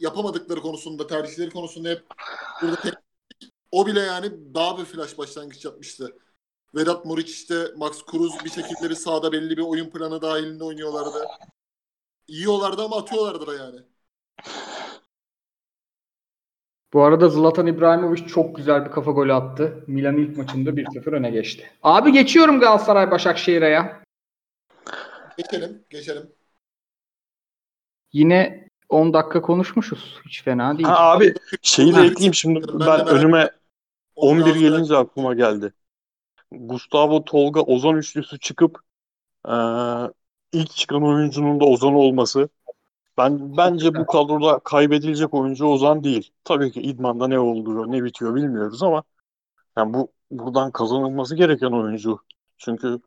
yapamadıkları 0.00 0.60
konusunda, 0.60 1.06
tercihleri 1.06 1.50
konusunda 1.50 1.88
hep 1.88 2.04
burada 2.62 2.76
tek... 2.76 2.94
o 3.72 3.86
bile 3.86 4.00
yani 4.00 4.54
daha 4.54 4.78
bir 4.78 4.84
flash 4.84 5.18
başlangıç 5.18 5.64
yapmıştı. 5.64 6.18
Vedat 6.78 7.04
Muriç 7.04 7.30
işte 7.30 7.54
Max 7.76 8.02
Cruz 8.10 8.44
bir 8.44 8.50
şekilde 8.50 8.90
bir 8.90 8.94
sahada 8.94 9.32
belli 9.32 9.56
bir 9.56 9.62
oyun 9.62 9.90
planı 9.90 10.22
dahilinde 10.22 10.64
oynuyorlardı. 10.64 11.26
Yiyorlardı 12.28 12.82
ama 12.84 12.96
atıyorlardı 12.96 13.46
da 13.46 13.54
yani. 13.54 13.80
Bu 16.92 17.02
arada 17.02 17.28
Zlatan 17.28 17.66
İbrahimovic 17.66 18.26
çok 18.26 18.56
güzel 18.56 18.84
bir 18.84 18.90
kafa 18.90 19.10
golü 19.10 19.32
attı. 19.32 19.84
Milan 19.86 20.16
ilk 20.16 20.36
maçında 20.36 20.70
1-0 20.70 21.12
öne 21.12 21.30
geçti. 21.30 21.70
Abi 21.82 22.12
geçiyorum 22.12 22.60
Galatasaray 22.60 23.10
Başakşehir'e 23.10 23.68
ya. 23.68 24.02
Geçelim, 25.38 25.84
geçelim. 25.90 26.32
Yine 28.12 28.68
10 28.88 29.12
dakika 29.12 29.42
konuşmuşuz. 29.42 30.20
Hiç 30.26 30.42
fena 30.42 30.78
değil. 30.78 30.88
Ha 30.88 31.10
abi 31.10 31.34
şeyi 31.62 31.94
de 31.96 32.00
ekleyeyim 32.00 32.34
şimdi 32.34 32.68
Ben 32.68 32.80
ben 32.80 33.06
önüme 33.06 33.50
11 34.16 34.42
Ondan 34.42 34.52
sonra- 34.54 34.68
gelince 34.68 34.96
aklıma 34.96 35.34
geldi. 35.34 35.72
Gustavo 36.52 37.24
Tolga 37.24 37.60
Ozan 37.60 37.96
üçlüsü 37.96 38.38
çıkıp 38.38 38.80
eee, 39.48 40.10
ilk 40.52 40.70
çıkan 40.70 41.02
oyuncunun 41.02 41.60
da 41.60 41.64
Ozan 41.64 41.94
olması. 41.94 42.48
Ben 43.18 43.56
bence 43.56 43.94
bu 43.94 44.06
kadroda 44.06 44.58
kaybedilecek 44.58 45.34
oyuncu 45.34 45.66
Ozan 45.66 46.04
değil. 46.04 46.32
Tabii 46.44 46.72
ki 46.72 46.82
idmanda 46.82 47.28
ne 47.28 47.38
oluyor, 47.38 47.92
ne 47.92 48.04
bitiyor 48.04 48.34
bilmiyoruz 48.34 48.82
ama 48.82 49.02
yani 49.76 49.94
bu 49.94 50.12
buradan 50.30 50.70
kazanılması 50.72 51.36
gereken 51.36 51.72
oyuncu. 51.72 52.20
Çünkü 52.58 53.00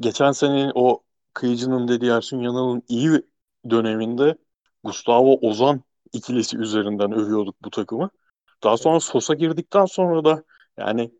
geçen 0.00 0.32
sene 0.32 0.72
o 0.74 1.02
kıyıcının 1.34 1.88
dediği 1.88 2.10
Ersun 2.10 2.40
Yanal'ın 2.40 2.82
iyi 2.88 3.22
döneminde 3.70 4.38
Gustavo 4.84 5.38
Ozan 5.48 5.82
ikilisi 6.12 6.58
üzerinden 6.58 7.12
övüyorduk 7.12 7.56
bu 7.64 7.70
takımı. 7.70 8.10
Daha 8.64 8.76
sonra 8.76 9.00
Sosa 9.00 9.34
girdikten 9.34 9.84
sonra 9.86 10.24
da 10.24 10.44
yani 10.78 11.12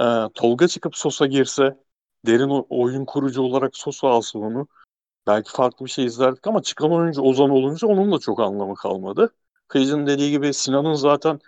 e, 0.00 0.04
Tolga 0.34 0.68
çıkıp 0.68 0.96
Sosa 0.96 1.26
girse 1.26 1.78
derin 2.26 2.66
oyun 2.70 3.04
kurucu 3.04 3.42
olarak 3.42 3.76
Sosa 3.76 4.08
alsa 4.08 4.38
onu 4.38 4.68
belki 5.26 5.52
farklı 5.52 5.86
bir 5.86 5.90
şey 5.90 6.04
izlerdik 6.04 6.46
ama 6.46 6.62
çıkan 6.62 6.92
oyuncu 6.92 7.22
Ozan 7.22 7.50
olunca 7.50 7.88
onun 7.88 8.12
da 8.12 8.18
çok 8.18 8.40
anlamı 8.40 8.74
kalmadı. 8.74 9.34
Kıyıcı'nın 9.68 10.06
dediği 10.06 10.30
gibi 10.30 10.54
Sinan'ın 10.54 10.94
zaten 10.94 11.40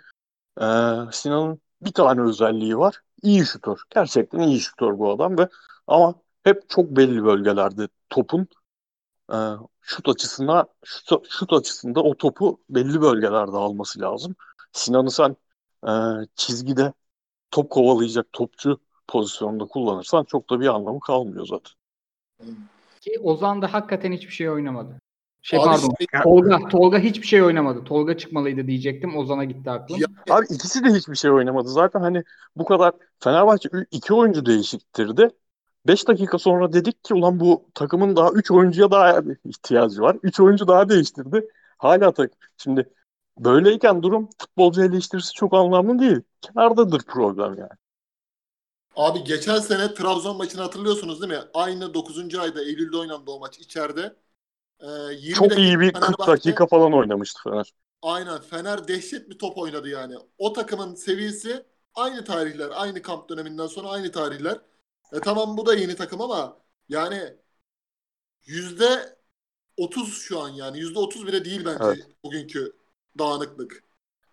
e, 0.61 0.65
Sinan'ın 1.11 1.61
bir 1.81 1.93
tane 1.93 2.21
özelliği 2.21 2.77
var. 2.77 3.01
İyi 3.21 3.45
şutör. 3.45 3.77
Gerçekten 3.89 4.39
iyi 4.39 4.59
şutör 4.59 4.99
bu 4.99 5.11
adam 5.11 5.37
ve 5.37 5.49
ama 5.87 6.15
hep 6.43 6.69
çok 6.69 6.89
belli 6.89 7.23
bölgelerde 7.23 7.87
topun 8.09 8.47
e, 9.33 9.37
şut 9.81 10.09
açısına 10.09 10.67
şut, 10.85 11.29
şut 11.29 11.53
açısında 11.53 12.03
o 12.03 12.15
topu 12.17 12.61
belli 12.69 13.01
bölgelerde 13.01 13.57
alması 13.57 14.01
lazım. 14.01 14.35
Sinan'ı 14.71 15.11
sen 15.11 15.35
e, 15.87 15.91
çizgide 16.35 16.93
top 17.51 17.69
kovalayacak 17.69 18.33
topçu 18.33 18.79
pozisyonda 19.07 19.65
kullanırsan 19.65 20.23
çok 20.23 20.49
da 20.49 20.59
bir 20.59 20.67
anlamı 20.67 20.99
kalmıyor 20.99 21.45
zaten. 21.45 21.73
Ki 23.01 23.19
Ozan 23.23 23.61
da 23.61 23.73
hakikaten 23.73 24.11
hiçbir 24.11 24.33
şey 24.33 24.49
oynamadı. 24.49 24.99
Şey 25.41 25.59
Abi 25.59 25.65
pardon. 25.65 25.93
şey- 25.99 26.21
Tolga, 26.23 26.67
Tolga 26.69 26.99
hiçbir 26.99 27.27
şey 27.27 27.43
oynamadı. 27.43 27.83
Tolga 27.83 28.17
çıkmalıydı 28.17 28.67
diyecektim. 28.67 29.17
Ozan'a 29.17 29.43
gitti 29.43 29.69
aklım. 29.71 29.99
Ya- 29.99 30.35
Abi 30.35 30.45
ikisi 30.49 30.83
de 30.83 30.89
hiçbir 30.89 31.15
şey 31.15 31.31
oynamadı. 31.31 31.69
Zaten 31.69 31.99
hani 32.01 32.23
bu 32.55 32.65
kadar 32.65 32.93
Fenerbahçe 33.19 33.69
iki 33.91 34.13
oyuncu 34.13 34.45
değişiktirdi. 34.45 35.29
5 35.87 36.07
dakika 36.07 36.37
sonra 36.37 36.73
dedik 36.73 37.03
ki 37.03 37.13
ulan 37.13 37.39
bu 37.39 37.69
takımın 37.73 38.15
daha 38.15 38.29
3 38.31 38.51
oyuncuya 38.51 38.91
daha 38.91 39.21
ihtiyacı 39.45 40.01
var. 40.01 40.17
3 40.23 40.39
oyuncu 40.39 40.67
daha 40.67 40.89
değiştirdi. 40.89 41.47
Hala 41.77 42.11
tak. 42.11 42.31
Şimdi 42.57 42.89
böyleyken 43.39 44.03
durum 44.03 44.29
futbolcu 44.37 44.83
eleştirisi 44.83 45.33
çok 45.33 45.53
anlamlı 45.53 45.99
değil. 45.99 46.21
Kenardadır 46.41 47.01
problem 47.07 47.53
yani. 47.57 47.69
Abi 48.95 49.23
geçen 49.23 49.59
sene 49.59 49.93
Trabzon 49.93 50.37
maçını 50.37 50.61
hatırlıyorsunuz 50.61 51.21
değil 51.21 51.33
mi? 51.33 51.39
Aynı 51.53 51.93
9. 51.93 52.39
ayda 52.39 52.63
Eylül'de 52.63 52.97
oynandı 52.97 53.31
o 53.31 53.39
maç 53.39 53.59
içeride. 53.59 54.15
Ee, 54.81 54.87
20 55.19 55.29
Çok 55.31 55.57
iyi 55.57 55.79
bir 55.79 55.99
40 55.99 56.27
Fenerbahçe- 56.27 56.27
dakika 56.27 56.67
falan 56.67 56.93
oynamıştı 56.93 57.39
Fener. 57.43 57.73
Aynen 58.01 58.41
Fener 58.41 58.87
dehşet 58.87 59.29
bir 59.29 59.37
top 59.39 59.57
oynadı 59.57 59.89
yani. 59.89 60.15
O 60.37 60.53
takımın 60.53 60.95
seviyesi 60.95 61.65
aynı 61.93 62.23
tarihler, 62.25 62.69
aynı 62.73 63.01
kamp 63.01 63.29
döneminden 63.29 63.67
sonra 63.67 63.89
aynı 63.89 64.11
tarihler. 64.11 64.61
E 65.13 65.19
tamam 65.21 65.57
bu 65.57 65.65
da 65.65 65.73
yeni 65.75 65.95
takım 65.95 66.21
ama 66.21 66.61
yani 66.89 67.37
yüzde 68.45 69.17
30 69.77 70.17
şu 70.21 70.39
an 70.41 70.49
yani 70.49 70.79
yüzde 70.79 70.99
30 70.99 71.27
bile 71.27 71.45
değil 71.45 71.65
bence 71.65 71.89
Evet. 71.89 72.07
bugünkü 72.23 72.76
dağınıklık. 73.19 73.83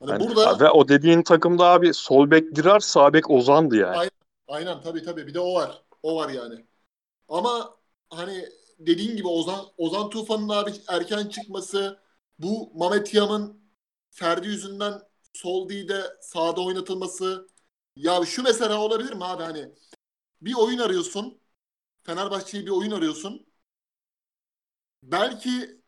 Hani 0.00 0.10
Yani, 0.10 0.28
burada 0.28 0.60
ve 0.60 0.70
o 0.70 0.88
dediğin 0.88 1.22
takımda 1.22 1.64
abi 1.64 1.94
sol 1.94 2.30
bek 2.30 2.56
Dirar, 2.56 2.80
sağ 2.80 3.12
bek 3.12 3.30
Ozan'dı 3.30 3.76
yani. 3.76 3.96
Ay- 3.96 4.10
Aynen 4.48 4.80
tabii 4.80 5.02
tabii 5.02 5.26
bir 5.26 5.34
de 5.34 5.40
o 5.40 5.54
var. 5.54 5.82
O 6.02 6.16
var 6.16 6.28
yani. 6.28 6.64
Ama 7.28 7.76
hani 8.10 8.48
dediğin 8.78 9.16
gibi 9.16 9.28
Ozan 9.28 9.66
Ozan 9.78 10.10
Tufan'ın 10.10 10.48
abi 10.48 10.72
erken 10.88 11.26
çıkması 11.28 12.00
bu 12.38 12.72
Mamet 12.74 13.14
Yam'ın 13.14 13.64
Ferdi 14.10 14.48
yüzünden 14.48 15.02
sol 15.32 15.68
değil 15.68 15.88
de 15.88 16.02
sağda 16.20 16.60
oynatılması 16.64 17.48
ya 17.96 18.24
şu 18.24 18.42
mesela 18.42 18.80
olabilir 18.80 19.12
mi 19.12 19.24
abi 19.24 19.42
hani 19.42 19.72
bir 20.42 20.54
oyun 20.54 20.78
arıyorsun 20.78 21.40
Fenerbahçe'ye 22.02 22.66
bir 22.66 22.70
oyun 22.70 22.90
arıyorsun 22.90 23.46
belki 25.02 25.80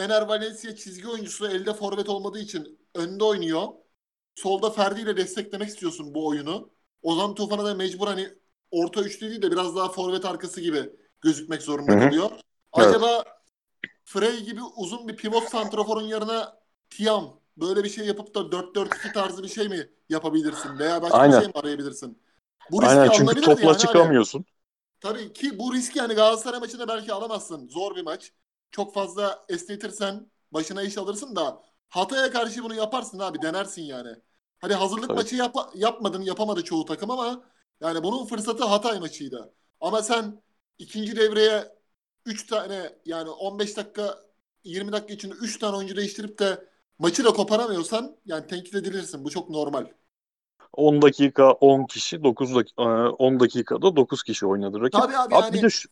Ener 0.00 0.22
Valencia 0.22 0.76
çizgi 0.76 1.08
oyuncusu 1.08 1.48
elde 1.48 1.74
forvet 1.74 2.08
olmadığı 2.08 2.38
için 2.38 2.78
önde 2.94 3.24
oynuyor. 3.24 3.68
Solda 4.34 4.70
Ferdi 4.70 5.00
ile 5.00 5.16
desteklemek 5.16 5.68
istiyorsun 5.68 6.14
bu 6.14 6.26
oyunu. 6.26 6.70
Ozan 7.02 7.34
Tufan'a 7.34 7.64
da 7.64 7.74
mecbur 7.74 8.06
hani 8.06 8.28
orta 8.70 9.02
üçlü 9.02 9.30
değil 9.30 9.42
de 9.42 9.50
biraz 9.50 9.76
daha 9.76 9.88
forvet 9.88 10.24
arkası 10.24 10.60
gibi 10.60 10.90
gözükmek 11.20 11.62
zorunda 11.62 11.92
Hı 11.92 11.96
hı. 11.96 12.00
kalıyor. 12.00 12.30
Acaba 12.72 13.24
Frey 14.04 14.40
gibi 14.40 14.60
uzun 14.76 15.08
bir 15.08 15.16
pivot 15.16 15.48
santraforun 15.48 16.02
yanına 16.02 16.60
Tiam 16.90 17.40
böyle 17.56 17.84
bir 17.84 17.88
şey 17.88 18.06
yapıp 18.06 18.34
da 18.34 18.52
4-4-2 18.52 19.12
tarzı 19.12 19.42
bir 19.42 19.48
şey 19.48 19.68
mi 19.68 19.90
yapabilirsin? 20.08 20.78
Veya 20.78 21.02
başka 21.02 21.18
Aynen. 21.18 21.36
bir 21.36 21.44
şey 21.44 21.46
mi 21.46 21.60
arayabilirsin? 21.60 22.18
Bu 22.70 22.82
riski 22.82 22.94
Aynen 22.94 23.10
çünkü 23.10 23.40
topla 23.40 23.60
yani 23.60 23.66
hani. 23.66 23.78
çıkamıyorsun. 23.78 24.44
Tabii 25.00 25.32
ki 25.32 25.58
bu 25.58 25.74
riski 25.74 25.98
yani 25.98 26.14
Galatasaray 26.14 26.60
maçında 26.60 26.88
belki 26.88 27.12
alamazsın. 27.12 27.68
Zor 27.68 27.96
bir 27.96 28.02
maç. 28.02 28.32
Çok 28.70 28.94
fazla 28.94 29.44
esnetirsen 29.48 30.30
başına 30.52 30.82
iş 30.82 30.98
alırsın 30.98 31.36
da 31.36 31.62
Hatay'a 31.88 32.30
karşı 32.30 32.62
bunu 32.64 32.74
yaparsın 32.74 33.18
abi 33.18 33.42
denersin 33.42 33.82
yani. 33.82 34.16
Hadi 34.60 34.74
hazırlık 34.74 35.08
Tabii. 35.08 35.18
maçı 35.18 35.36
yap- 35.36 35.72
yapmadın 35.74 36.22
yapamadı 36.22 36.64
çoğu 36.64 36.84
takım 36.84 37.10
ama 37.10 37.44
yani 37.80 38.02
bunun 38.02 38.26
fırsatı 38.26 38.64
Hatay 38.64 39.00
maçıydı. 39.00 39.54
Ama 39.80 40.02
sen 40.02 40.42
ikinci 40.78 41.16
devreye 41.16 41.72
3 42.26 42.46
tane 42.46 42.92
yani 43.04 43.30
15 43.30 43.76
dakika 43.76 44.18
20 44.64 44.92
dakika 44.92 45.14
içinde 45.14 45.34
3 45.34 45.58
tane 45.58 45.76
oyuncu 45.76 45.96
değiştirip 45.96 46.38
de 46.38 46.68
maçı 46.98 47.24
da 47.24 47.32
koparamıyorsan 47.32 48.16
yani 48.26 48.46
tenkit 48.46 48.74
edilirsin. 48.74 49.24
Bu 49.24 49.30
çok 49.30 49.50
normal. 49.50 49.86
10 50.72 51.02
dakika 51.02 51.52
10 51.52 51.84
kişi, 51.84 52.24
9 52.24 52.54
dakika 52.54 53.10
10 53.10 53.40
dakikada 53.40 53.96
9 53.96 54.22
kişi 54.22 54.46
oynadı 54.46 54.80
rakip. 54.80 54.92
Tabii 54.92 55.16
abi, 55.16 55.34
Abi 55.34 55.44
yani 55.44 55.54
bir 55.54 55.62
de 55.62 55.70
şu, 55.70 55.88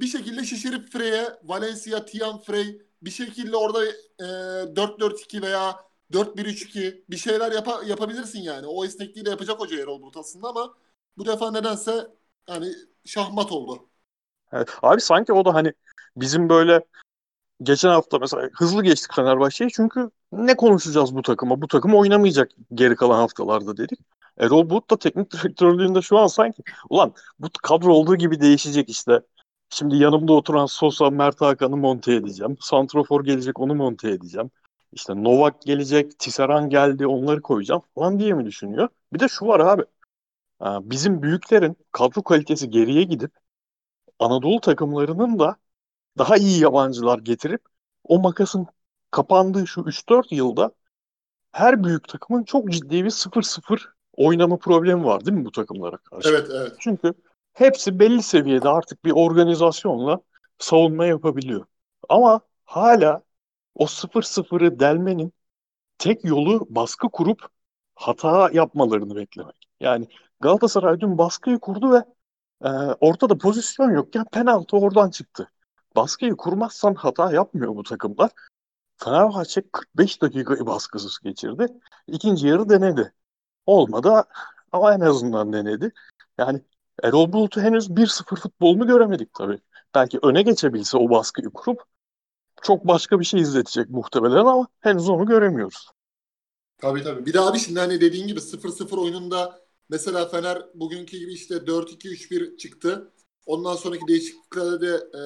bir 0.00 0.06
şekilde 0.06 0.44
şişirip 0.44 0.92
Frey'e 0.92 1.38
Valencia, 1.44 2.04
Tian 2.04 2.40
Frey 2.40 2.82
bir 3.02 3.10
şekilde 3.10 3.56
orada 3.56 3.86
e, 3.86 4.24
4-4-2 4.76 5.42
veya 5.42 5.76
4-1-3-2 6.12 7.04
bir 7.10 7.16
şeyler 7.16 7.52
yapa, 7.52 7.82
yapabilirsin 7.86 8.40
yani. 8.40 8.66
O 8.66 8.84
esnekliği 8.84 9.26
de 9.26 9.30
yapacak 9.30 9.60
hoca 9.60 9.82
Erol 9.82 10.02
Bulut 10.02 10.16
aslında 10.16 10.48
ama 10.48 10.74
bu 11.18 11.26
defa 11.26 11.50
nedense 11.50 12.06
yani 12.48 12.72
şahmat 13.04 13.52
oldu. 13.52 13.88
Evet. 14.52 14.68
Abi 14.82 15.00
sanki 15.00 15.32
o 15.32 15.44
da 15.44 15.54
hani 15.54 15.72
bizim 16.16 16.48
böyle 16.48 16.84
geçen 17.62 17.88
hafta 17.88 18.18
mesela 18.18 18.48
hızlı 18.52 18.82
geçtik 18.82 19.14
Fenerbahçe'yi 19.14 19.70
çünkü 19.70 20.10
ne 20.32 20.56
konuşacağız 20.56 21.16
bu 21.16 21.22
takıma? 21.22 21.62
Bu 21.62 21.68
takım 21.68 21.94
oynamayacak 21.94 22.50
geri 22.74 22.96
kalan 22.96 23.16
haftalarda 23.18 23.76
dedik. 23.76 24.00
Erol 24.38 24.70
Bulut 24.70 24.90
da 24.90 24.98
teknik 24.98 25.32
direktörlüğünde 25.32 26.02
şu 26.02 26.18
an 26.18 26.26
sanki 26.26 26.62
ulan 26.90 27.14
bu 27.38 27.48
kadro 27.62 27.92
olduğu 27.92 28.16
gibi 28.16 28.40
değişecek 28.40 28.88
işte. 28.88 29.20
Şimdi 29.70 29.96
yanımda 29.96 30.32
oturan 30.32 30.66
Sosa, 30.66 31.10
Mert 31.10 31.40
Hakan'ı 31.40 31.76
monte 31.76 32.14
edeceğim. 32.14 32.56
Santrofor 32.60 33.24
gelecek 33.24 33.60
onu 33.60 33.74
monte 33.74 34.10
edeceğim. 34.10 34.50
İşte 34.92 35.24
Novak 35.24 35.62
gelecek, 35.62 36.18
Tisserand 36.18 36.70
geldi 36.70 37.06
onları 37.06 37.42
koyacağım 37.42 37.82
falan 37.94 38.18
diye 38.18 38.34
mi 38.34 38.46
düşünüyor? 38.46 38.88
Bir 39.12 39.18
de 39.20 39.28
şu 39.28 39.46
var 39.46 39.60
abi. 39.60 39.82
Bizim 40.90 41.22
büyüklerin 41.22 41.76
kadro 41.92 42.22
kalitesi 42.22 42.70
geriye 42.70 43.02
gidip 43.02 43.30
Anadolu 44.18 44.60
takımlarının 44.60 45.38
da 45.38 45.56
daha 46.18 46.36
iyi 46.36 46.60
yabancılar 46.60 47.18
getirip 47.18 47.60
o 48.04 48.18
makasın 48.18 48.66
kapandığı 49.10 49.66
şu 49.66 49.80
3-4 49.80 50.32
yılda 50.32 50.70
her 51.52 51.84
büyük 51.84 52.08
takımın 52.08 52.44
çok 52.44 52.70
ciddi 52.70 53.04
bir 53.04 53.10
0-0 53.10 53.88
oynama 54.16 54.56
problemi 54.56 55.04
var 55.04 55.26
değil 55.26 55.36
mi 55.36 55.44
bu 55.44 55.52
takımlara 55.52 55.96
karşı? 55.96 56.28
Evet 56.28 56.50
evet. 56.50 56.72
Çünkü 56.78 57.14
hepsi 57.58 57.98
belli 57.98 58.22
seviyede 58.22 58.68
artık 58.68 59.04
bir 59.04 59.12
organizasyonla 59.12 60.20
savunma 60.58 61.06
yapabiliyor. 61.06 61.66
Ama 62.08 62.40
hala 62.64 63.22
o 63.74 63.86
0-0'ı 63.86 64.80
delmenin 64.80 65.32
tek 65.98 66.24
yolu 66.24 66.66
baskı 66.70 67.08
kurup 67.10 67.48
hata 67.94 68.50
yapmalarını 68.52 69.16
beklemek. 69.16 69.68
Yani 69.80 70.08
Galatasaray 70.40 71.00
dün 71.00 71.18
baskıyı 71.18 71.58
kurdu 71.58 71.92
ve 71.92 72.04
e, 72.64 72.68
ortada 73.00 73.38
pozisyon 73.38 73.90
yokken 73.90 74.24
penaltı 74.32 74.76
oradan 74.76 75.10
çıktı. 75.10 75.50
Baskıyı 75.96 76.36
kurmazsan 76.36 76.94
hata 76.94 77.32
yapmıyor 77.32 77.76
bu 77.76 77.82
takımlar. 77.82 78.30
Fenerbahçe 78.96 79.62
45 79.72 80.22
dakikayı 80.22 80.66
baskısız 80.66 81.18
geçirdi. 81.18 81.66
İkinci 82.06 82.48
yarı 82.48 82.68
denedi. 82.68 83.12
Olmadı 83.66 84.24
ama 84.72 84.94
en 84.94 85.00
azından 85.00 85.52
denedi. 85.52 85.92
Yani 86.38 86.62
Erol 87.02 87.32
Bulut'u 87.32 87.60
henüz 87.60 87.90
1-0 87.90 88.36
futbolunu 88.36 88.86
göremedik 88.86 89.34
tabii. 89.34 89.60
Belki 89.94 90.18
öne 90.22 90.42
geçebilse 90.42 90.96
o 90.96 91.10
baskıyı 91.10 91.50
kurup 91.50 91.82
çok 92.62 92.88
başka 92.88 93.20
bir 93.20 93.24
şey 93.24 93.40
izletecek 93.40 93.90
muhtemelen 93.90 94.36
ama 94.36 94.68
henüz 94.80 95.08
onu 95.08 95.26
göremiyoruz. 95.26 95.88
Tabii 96.78 97.02
tabii. 97.02 97.26
Bir 97.26 97.32
de 97.32 97.40
abi 97.40 97.58
şimdi 97.58 97.80
hani 97.80 98.00
dediğin 98.00 98.26
gibi 98.26 98.40
0-0 98.40 98.98
oyununda 98.98 99.60
mesela 99.88 100.28
Fener 100.28 100.62
bugünkü 100.74 101.18
gibi 101.18 101.32
işte 101.32 101.54
4-2-3-1 101.54 102.56
çıktı. 102.56 103.10
Ondan 103.46 103.76
sonraki 103.76 104.08
değişikliklerde 104.08 104.80
de 104.80 105.08
e, 105.14 105.22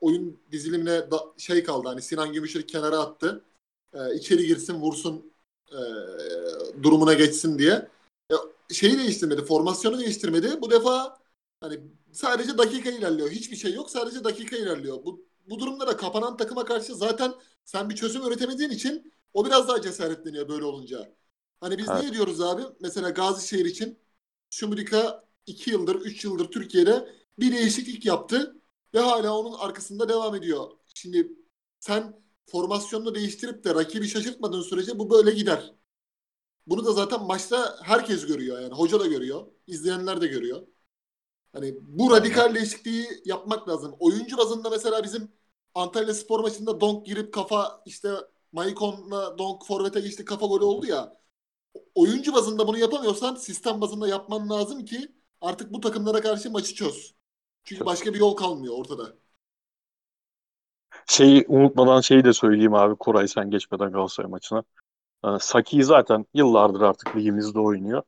oyun 0.00 0.40
dizilimine 0.52 1.10
da, 1.10 1.20
şey 1.38 1.64
kaldı. 1.64 1.88
Hani 1.88 2.02
Sinan 2.02 2.32
Gümüşer'i 2.32 2.66
kenara 2.66 2.98
attı. 2.98 3.44
E, 3.94 4.14
içeri 4.14 4.46
girsin 4.46 4.74
vursun 4.74 5.32
e, 5.72 5.80
durumuna 6.82 7.14
geçsin 7.14 7.58
diye. 7.58 7.88
Şeyi 8.72 8.98
değiştirmedi. 8.98 9.44
Formasyonu 9.44 9.98
değiştirmedi. 9.98 10.60
Bu 10.60 10.70
defa 10.70 11.18
hani 11.60 11.80
sadece 12.12 12.58
dakika 12.58 12.90
ilerliyor. 12.90 13.30
Hiçbir 13.30 13.56
şey 13.56 13.72
yok. 13.74 13.90
Sadece 13.90 14.24
dakika 14.24 14.56
ilerliyor. 14.56 15.04
Bu, 15.04 15.26
bu 15.50 15.58
durumda 15.58 15.86
da 15.86 15.96
kapanan 15.96 16.36
takıma 16.36 16.64
karşı 16.64 16.94
zaten 16.94 17.34
sen 17.64 17.90
bir 17.90 17.96
çözüm 17.96 18.22
üretemediğin 18.26 18.70
için 18.70 19.12
o 19.34 19.46
biraz 19.46 19.68
daha 19.68 19.82
cesaretleniyor 19.82 20.48
böyle 20.48 20.64
olunca. 20.64 21.16
Hani 21.60 21.78
biz 21.78 21.88
Evet. 21.88 22.02
ne 22.04 22.12
diyoruz 22.12 22.40
abi? 22.40 22.62
Mesela 22.80 23.10
Gazişehir 23.10 23.64
için 23.64 23.98
Şumrika 24.50 25.24
2 25.46 25.70
yıldır, 25.70 25.94
3 25.94 26.24
yıldır 26.24 26.50
Türkiye'de 26.50 27.08
bir 27.38 27.52
değişiklik 27.52 28.06
yaptı 28.06 28.56
ve 28.94 28.98
hala 29.00 29.38
onun 29.38 29.58
arkasında 29.58 30.08
devam 30.08 30.34
ediyor. 30.34 30.70
Şimdi 30.94 31.32
sen 31.80 32.20
formasyonunu 32.46 33.14
değiştirip 33.14 33.64
de 33.64 33.74
rakibi 33.74 34.08
şaşırtmadığın 34.08 34.62
sürece 34.62 34.98
bu 34.98 35.10
böyle 35.10 35.30
gider. 35.30 35.74
Bunu 36.66 36.84
da 36.84 36.92
zaten 36.92 37.22
maçta 37.24 37.76
herkes 37.82 38.26
görüyor 38.26 38.60
yani. 38.60 38.74
Hoca 38.74 39.00
da 39.00 39.06
görüyor, 39.06 39.46
izleyenler 39.66 40.20
de 40.20 40.26
görüyor. 40.26 40.66
Hani 41.52 41.74
bu 41.82 42.10
radikal 42.10 42.54
değişikliği 42.54 43.08
yapmak 43.24 43.68
lazım. 43.68 43.96
Oyuncu 44.00 44.38
bazında 44.38 44.70
mesela 44.70 45.04
bizim 45.04 45.32
Antalya 45.74 46.14
Spor 46.14 46.40
maçında 46.40 46.80
Donk 46.80 47.06
girip 47.06 47.34
kafa 47.34 47.82
işte 47.86 48.10
Maikon'la 48.52 49.38
Donk 49.38 49.66
forvete 49.66 50.00
geçti 50.00 50.24
kafa 50.24 50.46
golü 50.46 50.64
oldu 50.64 50.86
ya. 50.86 51.14
Oyuncu 51.94 52.34
bazında 52.34 52.68
bunu 52.68 52.78
yapamıyorsan 52.78 53.34
sistem 53.34 53.80
bazında 53.80 54.08
yapman 54.08 54.50
lazım 54.50 54.84
ki 54.84 55.12
artık 55.40 55.72
bu 55.72 55.80
takımlara 55.80 56.20
karşı 56.20 56.50
maçı 56.50 56.74
çöz. 56.74 57.14
Çünkü 57.64 57.86
başka 57.86 58.14
bir 58.14 58.18
yol 58.20 58.36
kalmıyor 58.36 58.74
ortada. 58.78 59.16
Şeyi 61.06 61.44
unutmadan 61.48 62.00
şeyi 62.00 62.24
de 62.24 62.32
söyleyeyim 62.32 62.74
abi 62.74 62.96
Koray 62.96 63.28
sen 63.28 63.50
geçmeden 63.50 63.92
Galatasaray 63.92 64.30
maçına. 64.30 64.62
Ee, 65.24 65.28
Saki'yi 65.40 65.84
zaten 65.84 66.26
yıllardır 66.34 66.80
artık 66.80 67.16
ligimizde 67.16 67.60
oynuyor. 67.60 68.02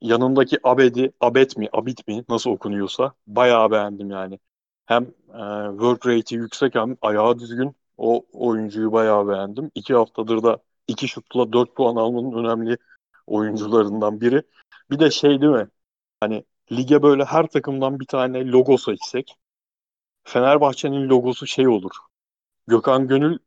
Yanındaki 0.00 0.58
Abedi, 0.64 1.12
Abet 1.20 1.56
mi, 1.56 1.68
Abit 1.72 2.08
mi 2.08 2.24
nasıl 2.28 2.50
okunuyorsa 2.50 3.12
bayağı 3.26 3.70
beğendim 3.70 4.10
yani. 4.10 4.38
Hem 4.86 5.04
e, 5.04 5.70
work 5.70 6.06
rate'i 6.06 6.38
yüksek 6.38 6.74
hem 6.74 6.96
ayağı 7.02 7.38
düzgün. 7.38 7.76
O 7.98 8.26
oyuncuyu 8.32 8.92
bayağı 8.92 9.28
beğendim. 9.28 9.70
İki 9.74 9.94
haftadır 9.94 10.42
da 10.42 10.58
iki 10.88 11.08
şutla 11.08 11.52
dört 11.52 11.76
puan 11.76 11.96
almanın 11.96 12.44
önemli 12.44 12.78
oyuncularından 13.26 14.20
biri. 14.20 14.42
Bir 14.90 14.98
de 14.98 15.10
şey 15.10 15.40
değil 15.40 15.52
mi? 15.52 15.68
Hani 16.20 16.44
lige 16.72 17.02
böyle 17.02 17.24
her 17.24 17.46
takımdan 17.46 18.00
bir 18.00 18.06
tane 18.06 18.46
logo 18.48 18.78
seçsek 18.78 19.36
Fenerbahçe'nin 20.24 21.08
logosu 21.08 21.46
şey 21.46 21.68
olur. 21.68 21.90
Gökhan 22.66 23.08
Gönül 23.08 23.38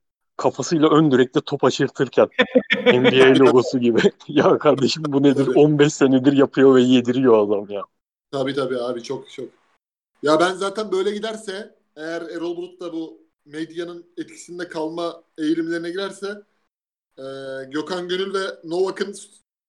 kafasıyla 0.42 0.90
ön 0.90 1.12
direkte 1.12 1.42
top 1.42 1.64
aşırtırken 1.64 2.28
NBA 2.86 3.40
logosu 3.40 3.80
gibi. 3.80 4.00
ya 4.28 4.58
kardeşim 4.58 5.04
bu 5.08 5.24
nedir? 5.24 5.46
Tabii. 5.46 5.60
15 5.60 5.94
senedir 5.94 6.34
yapıyor 6.34 6.76
ve 6.76 6.82
yediriyor 6.82 7.48
adam 7.48 7.70
ya. 7.70 7.82
Tabii 8.32 8.54
tabii 8.54 8.78
abi 8.78 9.04
çok 9.04 9.30
çok. 9.30 9.50
Ya 10.24 10.40
ben 10.40 10.54
zaten 10.54 10.92
böyle 10.92 11.12
giderse 11.12 11.76
eğer 11.96 12.22
Erol 12.22 12.58
Bulut 12.58 12.82
da 12.82 12.94
bu 12.94 13.22
medyanın 13.46 14.06
etkisinde 14.18 14.68
kalma 14.68 15.24
eğilimlerine 15.38 15.90
girerse 15.90 16.28
e, 17.18 17.24
Gökhan 17.72 18.08
Gönül 18.08 18.34
ve 18.34 18.46
Novak'ın 18.64 19.16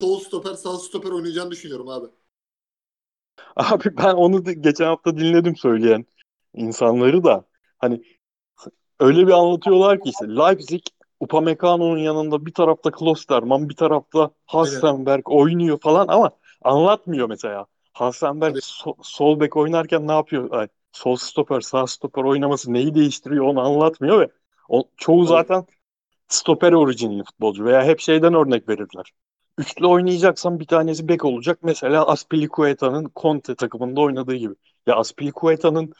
sol 0.01 0.21
stoper 0.21 0.55
sağ 0.55 0.77
stoper 0.77 1.11
oynayacağını 1.11 1.51
düşünüyorum 1.51 1.89
abi. 1.89 2.07
Abi 3.57 3.97
ben 3.97 4.15
onu 4.15 4.45
geçen 4.45 4.85
hafta 4.85 5.17
dinledim 5.17 5.57
söyleyen 5.57 6.05
insanları 6.55 7.25
da 7.25 7.45
hani 7.79 8.03
öyle 9.01 9.27
bir 9.27 9.33
anlatıyorlar 9.33 10.01
ki 10.01 10.11
işte 10.11 10.27
Leipzig 10.29 10.83
Upamecano'nun 11.21 11.99
yanında 11.99 12.47
bir 12.47 12.55
tarafta 12.55 12.91
Klosterman 12.91 13.69
bir 13.69 13.77
tarafta 13.77 14.31
Hassenberg 14.47 15.23
oynuyor 15.27 15.79
falan 15.81 16.09
ama 16.09 16.31
anlatmıyor 16.63 17.29
mesela. 17.29 17.67
Hassenberg 17.93 18.53
Evet. 18.53 18.65
so- 18.65 18.97
sol 19.03 19.41
bek 19.41 19.57
oynarken 19.57 20.09
ne 20.09 20.13
yapıyor? 20.13 20.51
Ay, 20.53 20.69
sol 20.93 21.17
stoper 21.17 21.61
sağ 21.61 21.87
stoper 21.87 22.23
oynaması 22.25 22.73
neyi 22.73 22.95
değiştiriyor 22.95 23.45
onu 23.45 23.61
anlatmıyor 23.61 24.21
ve 24.21 24.29
o, 24.69 24.85
çoğu 24.97 25.19
Evet. 25.21 25.29
zaten 25.29 25.65
stoper 26.29 26.73
orijinli 26.73 27.25
futbolcu 27.25 27.65
veya 27.65 27.85
hep 27.85 28.01
şeyden 28.01 28.35
örnek 28.35 28.69
verirler. 28.69 29.13
Üçlü 29.59 29.87
oynayacaksan 29.87 30.61
bir 30.61 30.67
tanesi 30.67 31.09
bek 31.09 31.25
olacak. 31.25 31.59
Mesela 31.63 32.07
Aspilicueta'nın 32.07 33.11
Conte 33.17 33.55
takımında 33.55 34.01
oynadığı 34.01 34.35
gibi. 34.35 34.55
Ya 34.87 34.97
Aspilicueta'nın 34.97 35.93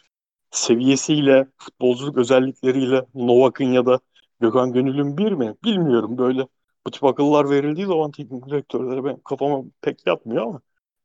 seviyesiyle, 0.53 1.49
futbolculuk 1.59 2.19
özellikleriyle 2.19 3.07
Novak'ın 3.15 3.65
ya 3.73 3.87
da 3.87 4.01
Gökhan 4.41 4.73
Gönül'ün 4.73 5.19
bir 5.19 5.33
mi? 5.33 5.55
Bilmiyorum. 5.65 6.19
Böyle 6.19 6.49
bu 6.87 6.91
tip 6.93 7.05
akıllar 7.05 7.51
verildiği 7.51 7.87
zaman 7.87 8.11
teknik 8.13 8.47
direktörlere 8.49 9.05
ben 9.05 9.17
kafama 9.21 9.65
pek 9.83 10.07
yatmıyor 10.07 10.47
ama. 10.47 10.63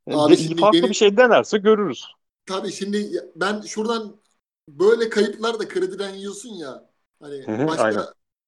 Yani 0.08 0.26
Abi 0.26 0.38
de- 0.38 0.38
şimdi 0.38 0.58
farklı 0.58 0.90
benim- 0.90 0.90
bir 0.90 0.96
şey 0.96 1.18
denerse 1.18 1.60
görürüz. 1.60 2.06
Tabii 2.46 2.72
şimdi 2.72 3.12
ben 3.36 3.62
şuradan 3.62 4.22
böyle 4.68 5.10
kayıplar 5.10 5.60
da 5.60 5.68
krediden 5.68 6.14
yiyorsun 6.16 6.50
ya. 6.50 6.90
Hani 7.20 7.48
Hı 7.48 7.52
hı, 7.52 7.68
başka 7.68 7.82
aynen. 7.82 8.08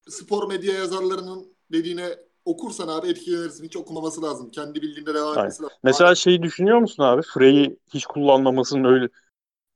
spor 0.09 0.47
medya 0.47 0.73
yazarlarının 0.73 1.53
dediğine 1.71 2.19
okursan 2.45 2.87
abi 2.87 3.07
etkilenirsin. 3.07 3.63
Hiç 3.65 3.77
okumaması 3.77 4.21
lazım. 4.21 4.49
Kendi 4.51 4.81
bildiğinde 4.81 5.13
devam 5.13 5.37
etmesi 5.37 5.63
lazım. 5.63 5.77
Mesela 5.83 6.15
şeyi 6.15 6.41
düşünüyor 6.43 6.77
musun 6.79 7.03
abi? 7.03 7.21
Frey'i 7.21 7.77
hiç 7.93 8.05
kullanmamasının 8.05 8.83
öyle 8.83 9.09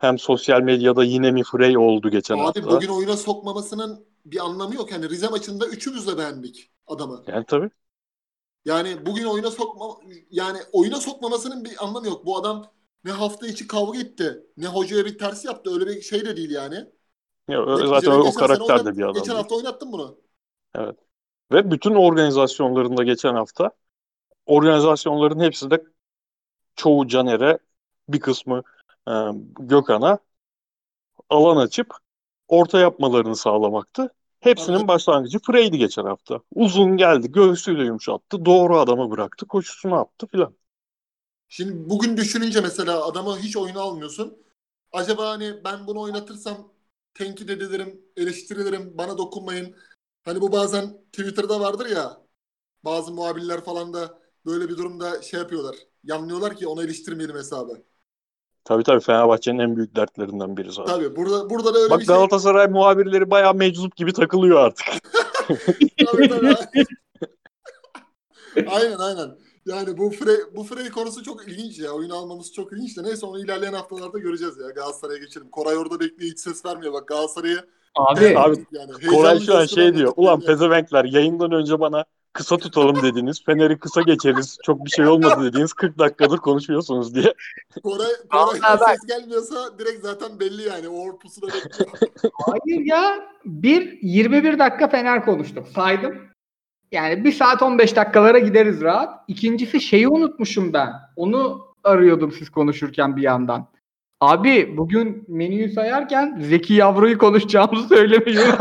hem 0.03 0.19
sosyal 0.19 0.61
medyada 0.61 1.03
yine 1.03 1.31
mi 1.31 1.43
Frey 1.43 1.77
oldu 1.77 2.09
geçen 2.09 2.35
Abi 2.35 2.41
hafta. 2.41 2.71
bugün 2.71 2.87
oyuna 2.87 3.17
sokmamasının 3.17 4.05
bir 4.25 4.45
anlamı 4.45 4.75
yok. 4.75 4.91
Yani 4.91 5.09
Rize 5.09 5.27
maçında 5.27 5.67
üçümüz 5.67 6.07
de 6.07 6.17
beğendik 6.17 6.71
adamı. 6.87 7.23
Yani 7.27 7.45
tabii. 7.45 7.69
Yani 8.65 9.05
bugün 9.05 9.25
oyuna 9.25 9.51
sokma 9.51 9.85
yani 10.29 10.57
oyuna 10.71 10.95
sokmamasının 10.95 11.65
bir 11.65 11.85
anlamı 11.85 12.07
yok. 12.07 12.25
Bu 12.25 12.37
adam 12.37 12.71
ne 13.03 13.11
hafta 13.11 13.47
içi 13.47 13.67
kavga 13.67 13.99
etti, 13.99 14.43
ne 14.57 14.67
hocaya 14.67 15.05
bir 15.05 15.17
ters 15.17 15.45
yaptı. 15.45 15.73
Öyle 15.73 15.85
bir 15.85 16.01
şey 16.01 16.25
de 16.25 16.37
değil 16.37 16.51
yani. 16.51 16.75
Ya, 17.49 17.65
Neticede 17.65 17.87
zaten 17.87 18.11
o 18.11 18.17
geçen 18.23 18.31
sene 18.31 18.47
karakter 18.47 18.77
de 18.77 18.81
oynat- 18.81 18.97
bir 18.97 19.03
adam. 19.03 19.13
Geçen 19.13 19.35
hafta 19.35 19.55
oynattın 19.55 19.91
bunu. 19.91 20.17
Ve 21.51 21.71
bütün 21.71 21.95
organizasyonlarında 21.95 23.03
geçen 23.03 23.33
hafta 23.35 23.71
organizasyonların 24.45 25.39
hepsi 25.39 25.71
de 25.71 25.83
çoğu 26.75 27.07
Caner'e 27.07 27.57
bir 28.09 28.19
kısmı 28.19 28.63
e, 29.07 29.13
Gökhan'a 29.59 30.19
alan 31.29 31.57
açıp 31.57 31.87
orta 32.47 32.79
yapmalarını 32.79 33.35
sağlamaktı. 33.35 34.13
Hepsinin 34.39 34.87
başlangıcı 34.87 35.39
Frey'di 35.39 35.77
geçen 35.77 36.05
hafta. 36.05 36.39
Uzun 36.55 36.97
geldi, 36.97 37.31
göğsüyle 37.31 37.83
yumuşattı, 37.83 38.45
doğru 38.45 38.79
adama 38.79 39.11
bıraktı, 39.11 39.47
koşusunu 39.47 39.95
attı 39.95 40.27
filan. 40.27 40.55
Şimdi 41.47 41.89
bugün 41.89 42.17
düşününce 42.17 42.61
mesela 42.61 43.05
adamı 43.05 43.37
hiç 43.37 43.57
oyuna 43.57 43.81
almıyorsun. 43.81 44.37
Acaba 44.91 45.29
hani 45.29 45.63
ben 45.63 45.87
bunu 45.87 46.01
oynatırsam 46.01 46.73
tenkit 47.13 47.49
edilirim, 47.49 48.01
eleştirilirim, 48.17 48.97
bana 48.97 49.17
dokunmayın. 49.17 49.75
Hani 50.25 50.41
bu 50.41 50.51
bazen 50.51 50.97
Twitter'da 51.11 51.59
vardır 51.59 51.85
ya 51.85 52.17
bazı 52.85 53.11
muhabirler 53.13 53.63
falan 53.65 53.93
da 53.93 54.19
böyle 54.45 54.69
bir 54.69 54.77
durumda 54.77 55.21
şey 55.21 55.39
yapıyorlar. 55.39 55.75
Yanlıyorlar 56.03 56.55
ki 56.57 56.67
onu 56.67 56.83
eleştirmeyelim 56.83 57.35
hesabı. 57.35 57.83
Tabii 58.65 58.83
tabii 58.83 58.99
Fenerbahçe'nin 58.99 59.59
en 59.59 59.75
büyük 59.75 59.95
dertlerinden 59.95 60.57
biri 60.57 60.71
zaten. 60.71 60.95
Tabii 60.95 61.15
burada 61.15 61.49
burada 61.49 61.73
da 61.73 61.79
öyle 61.79 61.89
Bak 61.89 61.99
bir 61.99 62.05
şey. 62.05 62.15
Galatasaray 62.15 62.67
muhabirleri 62.67 63.31
bayağı 63.31 63.53
meczup 63.53 63.95
gibi 63.95 64.13
takılıyor 64.13 64.59
artık. 64.59 64.85
Tabii, 66.11 66.29
tabii. 66.29 66.55
aynen 68.67 68.97
aynen. 68.97 69.37
Yani 69.65 69.97
bu 69.97 70.09
Frey, 70.09 70.35
bu 70.55 70.63
Frey 70.63 70.89
konusu 70.89 71.23
çok 71.23 71.47
ilginç 71.47 71.79
ya. 71.79 71.91
Oyunu 71.91 72.15
almamız 72.15 72.53
çok 72.53 72.73
ilginç 72.73 72.97
de. 72.97 73.03
Neyse 73.03 73.25
onu 73.25 73.39
ilerleyen 73.39 73.73
haftalarda 73.73 74.19
göreceğiz 74.19 74.57
ya. 74.57 74.69
Galatasaray'a 74.69 75.19
geçelim. 75.19 75.49
Koray 75.49 75.77
orada 75.77 75.99
bekliyor 75.99 76.31
hiç 76.31 76.39
ses 76.39 76.65
vermiyor. 76.65 76.93
Bak 76.93 77.07
Galatasaray'a 77.07 77.63
Abi, 77.95 78.37
Abi, 78.39 78.65
yani 78.71 78.91
Koray 79.09 79.39
şu 79.39 79.57
an 79.57 79.65
şey 79.65 79.95
diyor. 79.95 80.13
Ulan 80.15 80.39
pezevenkler 80.39 81.05
yayından 81.05 81.51
önce 81.51 81.79
bana 81.79 82.05
kısa 82.33 82.57
tutalım 82.57 83.01
dediniz. 83.01 83.43
Fener'i 83.45 83.79
kısa 83.79 84.01
geçeriz. 84.01 84.57
Çok 84.63 84.85
bir 84.85 84.89
şey 84.89 85.07
olmadı 85.07 85.43
dediğiniz 85.43 85.73
40 85.73 85.99
dakikadır 85.99 86.37
konuşuyorsunuz 86.37 87.15
diye. 87.15 87.33
Koray, 87.83 88.07
Koray'dan 88.31 88.79
bak- 88.79 88.89
ses 88.89 89.17
gelmiyorsa 89.17 89.79
direkt 89.79 90.01
zaten 90.01 90.39
belli 90.39 90.61
yani. 90.61 90.89
O 90.89 91.17
pusuda 91.19 91.47
bekliyor. 91.47 91.91
hayır 92.45 92.85
ya. 92.85 93.29
Bir 93.45 93.99
21 94.01 94.59
dakika 94.59 94.87
Fener 94.87 95.25
konuştuk. 95.25 95.67
Saydım. 95.75 96.15
Yani 96.91 97.23
1 97.23 97.31
saat 97.31 97.61
15 97.61 97.95
dakikalara 97.95 98.39
gideriz 98.39 98.81
rahat. 98.81 99.23
İkincisi 99.27 99.81
şeyi 99.81 100.07
unutmuşum 100.07 100.73
ben. 100.73 100.89
Onu 101.15 101.61
arıyordum 101.83 102.31
siz 102.31 102.49
konuşurken 102.49 103.17
bir 103.17 103.21
yandan. 103.21 103.67
Abi 104.21 104.77
bugün 104.77 105.25
menüyü 105.27 105.69
sayarken 105.69 106.39
Zeki 106.41 106.73
Yavru'yu 106.73 107.17
konuşacağımızı. 107.17 107.95
E 107.95 108.07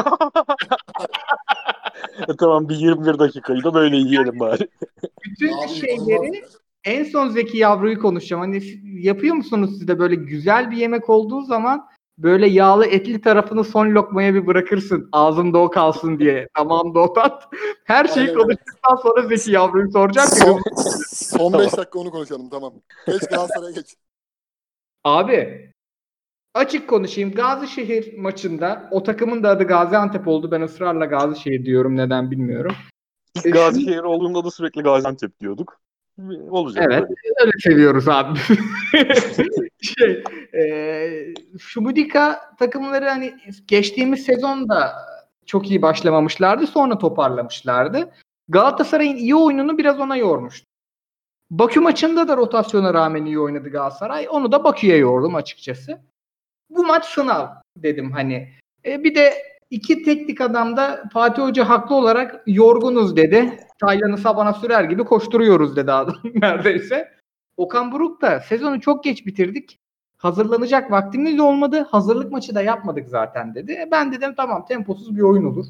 tamam 2.39 2.69
bir 2.69 2.77
21 2.77 3.19
dakikayı 3.19 3.65
da 3.65 3.75
böyle 3.75 3.97
yiyelim 3.97 4.41
bari. 4.41 4.69
Bütün 5.25 5.53
Abi, 5.53 5.69
şeyleri 5.69 6.43
en 6.85 7.05
son 7.05 7.29
Zeki 7.29 7.59
Yavru'yu 7.59 8.01
konuşacağım. 8.01 8.43
Hani 8.43 8.63
yapıyor 8.83 9.35
musunuz 9.35 9.71
siz 9.71 9.89
de 9.89 9.99
böyle 9.99 10.15
güzel 10.15 10.71
bir 10.71 10.77
yemek 10.77 11.11
olduğu 11.11 11.43
zaman 11.43 11.87
böyle 12.19 12.49
yağlı 12.49 12.87
etli 12.87 13.21
tarafını 13.21 13.65
son 13.65 13.91
lokmaya 13.91 14.35
bir 14.35 14.47
bırakırsın. 14.47 15.09
Ağzında 15.13 15.59
o 15.59 15.71
kalsın 15.71 16.19
diye. 16.19 16.49
Tamam 16.57 16.95
da 16.95 17.01
o 17.01 17.13
tat. 17.13 17.49
Her 17.85 18.09
şeyi 18.09 18.29
Aynen. 18.29 18.39
konuştuktan 18.39 18.97
sonra 18.97 19.23
Zeki 19.29 19.51
Yavru'yu 19.51 19.93
soracağım. 19.93 20.29
ki- 20.29 20.41
son, 20.41 20.63
son 21.51 21.53
5 21.53 21.77
dakika 21.77 21.99
onu 21.99 22.11
konuşalım 22.11 22.51
tamam. 22.51 22.73
Geç 23.07 23.29
Galatasaray'a 23.29 23.71
geç. 23.71 23.97
Abi 25.05 25.73
açık 26.55 26.89
konuşayım. 26.89 27.33
Gazişehir 27.33 28.19
maçında 28.19 28.89
o 28.91 29.03
takımın 29.03 29.43
da 29.43 29.49
adı 29.51 29.65
Gaziantep 29.65 30.29
oldu. 30.29 30.51
Ben 30.51 30.61
ısrarla 30.61 31.05
Gazişehir 31.05 31.65
diyorum. 31.65 31.97
Neden 31.97 32.31
bilmiyorum. 32.31 32.73
E, 33.45 33.51
Gazişehir 33.51 33.99
olduğunda 34.03 34.45
da 34.45 34.51
sürekli 34.51 34.83
Gaziantep 34.83 35.41
diyorduk. 35.41 35.81
Olacak 36.51 36.85
Evet. 36.87 37.03
böyle. 37.03 37.15
Öyle 37.41 37.53
seviyoruz 37.61 38.09
abi. 38.09 38.39
şey, 39.83 40.23
e, 40.55 41.35
Şumudika 41.59 42.41
takımları 42.59 43.09
hani 43.09 43.35
geçtiğimiz 43.67 44.25
sezonda 44.25 44.93
çok 45.47 45.71
iyi 45.71 45.83
başlamamışlardı. 45.83 46.67
Sonra 46.67 46.99
toparlamışlardı. 46.99 48.11
Galatasaray'ın 48.49 49.17
iyi 49.17 49.35
oyununu 49.35 49.79
biraz 49.79 50.01
ona 50.01 50.17
yormuştu. 50.17 50.67
Bakü 51.51 51.81
maçında 51.81 52.29
da 52.29 52.37
rotasyona 52.37 52.95
rağmen 52.95 53.25
iyi 53.25 53.39
oynadı 53.39 53.71
Galatasaray. 53.71 54.27
Onu 54.31 54.53
da 54.53 54.65
Bakü'ye 54.65 54.97
yordum 54.97 55.35
açıkçası. 55.35 56.01
Bu 56.77 56.85
maç 56.85 57.05
sınav 57.05 57.47
dedim 57.77 58.13
hani. 58.13 58.49
E, 58.85 59.05
bir 59.05 59.15
de 59.15 59.33
iki 59.71 60.03
teknik 60.03 60.41
adam 60.41 60.77
da 60.77 61.05
Fatih 61.13 61.43
Hoca 61.43 61.69
haklı 61.69 61.95
olarak 61.95 62.43
yorgunuz 62.47 63.17
dedi. 63.17 63.59
Taylan'ı 63.81 64.19
sabana 64.19 64.53
sürer 64.53 64.85
gibi 64.85 65.05
koşturuyoruz 65.05 65.77
dedi 65.77 65.93
adam 65.93 66.17
neredeyse. 66.35 67.09
Okan 67.57 67.93
Buruk 67.93 68.23
da 68.23 68.41
sezonu 68.41 68.81
çok 68.81 69.05
geç 69.05 69.27
bitirdik. 69.27 69.79
Hazırlanacak 70.17 70.91
vaktimiz 70.91 71.41
olmadı. 71.41 71.87
Hazırlık 71.91 72.33
maçı 72.33 72.55
da 72.55 72.63
yapmadık 72.63 73.09
zaten 73.09 73.55
dedi. 73.55 73.73
E, 73.73 73.89
ben 73.91 74.13
dedim 74.13 74.35
tamam 74.37 74.65
temposuz 74.67 75.17
bir 75.17 75.23
oyun 75.23 75.45
olur. 75.45 75.67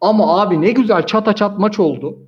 Ama 0.00 0.40
abi 0.40 0.60
ne 0.60 0.70
güzel 0.70 1.06
çata 1.06 1.32
çat 1.32 1.58
maç 1.58 1.78
oldu. 1.78 2.18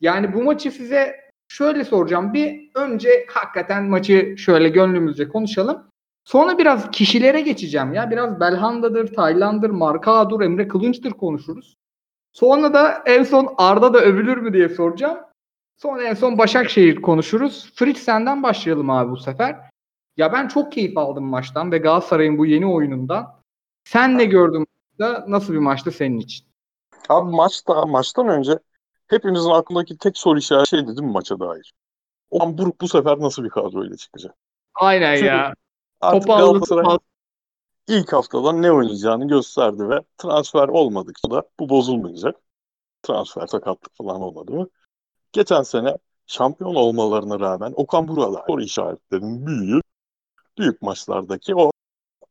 Yani 0.00 0.34
bu 0.34 0.42
maçı 0.42 0.70
size 0.70 1.16
şöyle 1.48 1.84
soracağım. 1.84 2.34
Bir 2.34 2.70
önce 2.74 3.26
hakikaten 3.28 3.84
maçı 3.84 4.34
şöyle 4.38 4.68
gönlümüzce 4.68 5.28
konuşalım. 5.28 5.82
Sonra 6.26 6.58
biraz 6.58 6.90
kişilere 6.90 7.40
geçeceğim 7.40 7.94
ya. 7.94 8.10
Biraz 8.10 8.40
Belhanda'dır, 8.40 9.14
Taylan'dır, 9.14 9.70
Markao'dur, 9.70 10.40
Emre 10.40 10.68
Kılınç'tır 10.68 11.10
konuşuruz. 11.10 11.76
Sonra 12.32 12.74
da 12.74 13.02
en 13.06 13.22
son 13.22 13.54
Arda 13.58 13.94
da 13.94 14.00
övülür 14.00 14.36
mü 14.36 14.52
diye 14.52 14.68
soracağım. 14.68 15.18
Sonra 15.76 16.02
en 16.02 16.14
son 16.14 16.38
Başakşehir 16.38 17.02
konuşuruz. 17.02 17.72
Fritz 17.74 17.98
senden 17.98 18.42
başlayalım 18.42 18.90
abi 18.90 19.10
bu 19.10 19.16
sefer. 19.16 19.56
Ya 20.16 20.32
ben 20.32 20.48
çok 20.48 20.72
keyif 20.72 20.98
aldım 20.98 21.24
maçtan 21.24 21.72
ve 21.72 21.78
Galatasaray'ın 21.78 22.38
bu 22.38 22.46
yeni 22.46 22.66
oyunundan. 22.66 23.40
Sen 23.84 24.18
ne 24.18 24.24
gördün 24.24 24.66
da 24.98 25.24
nasıl 25.28 25.52
bir 25.52 25.58
maçtı 25.58 25.90
senin 25.90 26.18
için? 26.18 26.46
Abi 27.08 27.30
maçta, 27.30 27.86
maçtan 27.86 28.28
önce 28.28 28.58
hepimizin 29.08 29.50
aklındaki 29.50 29.98
tek 29.98 30.18
soru 30.18 30.38
işareti 30.38 30.70
şeydi 30.70 30.86
değil 30.86 31.00
mi 31.00 31.12
maça 31.12 31.40
dair? 31.40 31.74
Ulan 32.30 32.58
Buruk 32.58 32.80
bu 32.80 32.88
sefer 32.88 33.18
nasıl 33.18 33.44
bir 33.44 33.50
kadroyla 33.50 33.96
çıkacak? 33.96 34.34
Aynen 34.74 35.14
Çünkü 35.14 35.26
ya. 35.26 35.54
Artık 36.00 36.26
Topu 36.26 36.38
Galatasaray 36.38 36.98
ilk 37.88 38.12
haftada 38.12 38.52
ne 38.52 38.72
oynayacağını 38.72 39.28
gösterdi 39.28 39.88
ve 39.88 40.00
transfer 40.18 40.68
olmadıkça 40.68 41.30
da 41.30 41.42
bu 41.60 41.68
bozulmayacak. 41.68 42.36
Transfer 43.02 43.46
sakatlık 43.46 43.96
falan 43.96 44.20
olmadı 44.20 44.52
mı? 44.52 44.68
Geçen 45.32 45.62
sene 45.62 45.96
şampiyon 46.26 46.74
olmalarına 46.74 47.40
rağmen 47.40 47.72
Okan 47.76 48.08
Buruk'a 48.08 48.44
soru 48.46 48.62
işaretlerinin 48.62 49.46
büyüğü 49.46 49.80
büyük 50.58 50.82
maçlardaki 50.82 51.54
o 51.54 51.70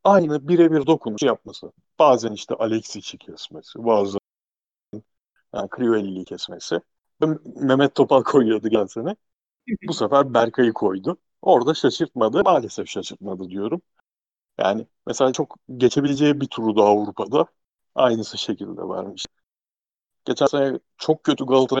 aynı 0.04 0.48
birebir 0.48 0.86
dokunuş 0.86 1.22
yapması. 1.22 1.72
Bazen 1.98 2.32
işte 2.32 2.54
Alexis'i 2.54 3.18
kesmesi, 3.18 3.84
bazen 3.84 4.20
yani 5.54 5.68
Crivelli'yi 5.76 6.24
kesmesi. 6.24 6.80
Mehmet 7.56 7.94
Topal 7.94 8.22
koyuyordu 8.22 8.68
geçen 8.68 8.86
sene. 8.86 9.16
Bu 9.88 9.92
sefer 9.92 10.34
Berkay'ı 10.34 10.72
koydu. 10.72 11.16
Orada 11.46 11.74
şaşırtmadı. 11.74 12.42
Maalesef 12.44 12.88
şaşırtmadı 12.88 13.48
diyorum. 13.50 13.82
Yani 14.58 14.86
mesela 15.06 15.32
çok 15.32 15.56
geçebileceği 15.76 16.40
bir 16.40 16.46
turu 16.48 16.76
da 16.76 16.82
Avrupa'da 16.82 17.46
aynısı 17.94 18.38
şekilde 18.38 18.82
vermiş. 18.88 19.26
Geçen 20.24 20.46
sene 20.46 20.80
çok 20.98 21.24
kötü 21.24 21.46
Galatasaray'a 21.46 21.80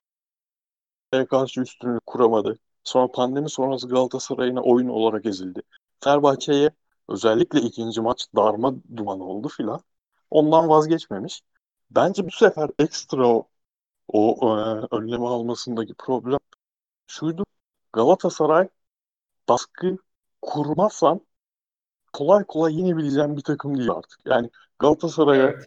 karşı 1.30 1.60
üstünlük 1.60 2.06
kuramadı. 2.06 2.58
Sonra 2.84 3.12
pandemi 3.12 3.50
sonrası 3.50 3.88
Galatasaray'ına 3.88 4.62
oyun 4.62 4.88
olarak 4.88 5.26
ezildi. 5.26 5.60
Fenerbahçe'ye 6.04 6.70
özellikle 7.08 7.60
ikinci 7.60 8.00
maç 8.00 8.26
darma 8.36 8.74
duman 8.96 9.20
oldu 9.20 9.48
filan. 9.48 9.80
Ondan 10.30 10.68
vazgeçmemiş. 10.68 11.42
Bence 11.90 12.26
bu 12.26 12.30
sefer 12.30 12.70
ekstra 12.78 13.28
o, 13.28 13.48
o 14.08 14.58
e, 14.58 14.86
önlemi 14.96 15.28
almasındaki 15.28 15.94
problem 15.94 16.38
şuydu. 17.06 17.44
Galatasaray 17.92 18.68
baskı 19.48 19.96
kurmazsan 20.42 21.20
kolay 22.12 22.44
kolay 22.44 22.76
yenebileceğim 22.80 23.36
bir 23.36 23.42
takım 23.42 23.78
değil 23.78 23.90
artık. 23.90 24.20
Yani 24.26 24.50
Galatasaray'a 24.78 25.44
Evet. 25.50 25.66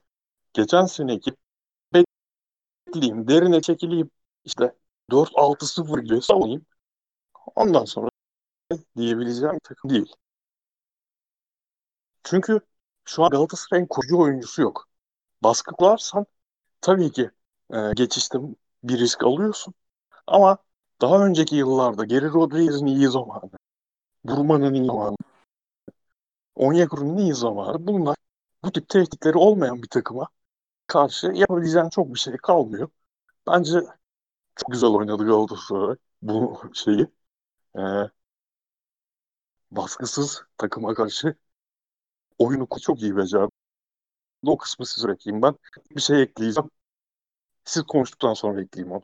geçen 0.54 0.86
seneki 0.86 1.32
bekleyeyim, 2.88 3.28
derine 3.28 3.62
çekileyim, 3.62 4.12
işte 4.46 4.76
4-6-0 5.12 6.00
gibi 6.00 6.22
savunayım. 6.22 6.66
Ondan 7.56 7.86
sonra 7.86 8.10
diyebileceğim 8.98 9.56
bir 9.56 9.60
takım 9.60 9.92
değil. 9.92 10.14
Çünkü 12.24 12.60
şu 13.06 13.24
an 13.24 13.30
Galatasaray'ın 13.30 13.88
kurucu 13.88 14.20
oyuncusu 14.20 14.62
yok. 14.62 14.88
Baskı 15.44 15.76
kurarsan 15.76 16.26
tabii 16.82 17.12
ki 17.12 17.32
e, 17.74 17.94
geçişte 17.96 18.40
bir 18.84 19.00
risk 19.00 19.24
alıyorsun. 19.24 19.74
Ama 20.28 20.58
daha 21.02 21.26
önceki 21.28 21.56
yıllarda 21.56 22.06
Geri 22.06 22.26
Rodriguez'in 22.34 22.86
iyi 22.86 23.08
zamanı, 23.08 23.52
Burman'ın 24.24 24.74
iyi 24.74 24.86
zamanı, 24.86 25.16
Onyekuru'nun 26.56 27.18
iyi 27.18 27.34
zamanı 27.34 27.88
bunlar 27.88 28.16
bu 28.64 28.72
tip 28.72 28.90
tehditleri 28.90 29.38
olmayan 29.38 29.84
bir 29.84 29.88
takıma 29.88 30.28
karşı 30.88 31.28
yapabileceğin 31.28 31.90
çok 31.90 32.14
bir 32.14 32.20
şey 32.20 32.38
kalmıyor. 32.38 32.90
Bence 33.48 33.80
çok 34.56 34.72
güzel 34.72 34.90
oynadı 34.90 35.26
Galatasaray 35.26 35.96
bu 36.22 36.62
şeyi. 36.74 37.08
Ee, 37.78 37.82
baskısız 39.72 40.44
takıma 40.58 40.94
karşı 40.94 41.36
oyunu 42.40 42.68
çok 42.82 43.02
iyi 43.02 43.18
becerdi. 43.18 43.52
O 44.46 44.58
kısmı 44.58 44.86
size 44.86 45.08
bırakayım 45.08 45.42
ben. 45.42 45.56
Bir 45.96 46.02
şey 46.02 46.22
ekleyeceğim. 46.22 46.70
Siz 47.66 47.84
konuştuktan 47.84 48.34
sonra 48.34 48.62
ekleyeyim 48.62 48.92
onu. 48.92 49.04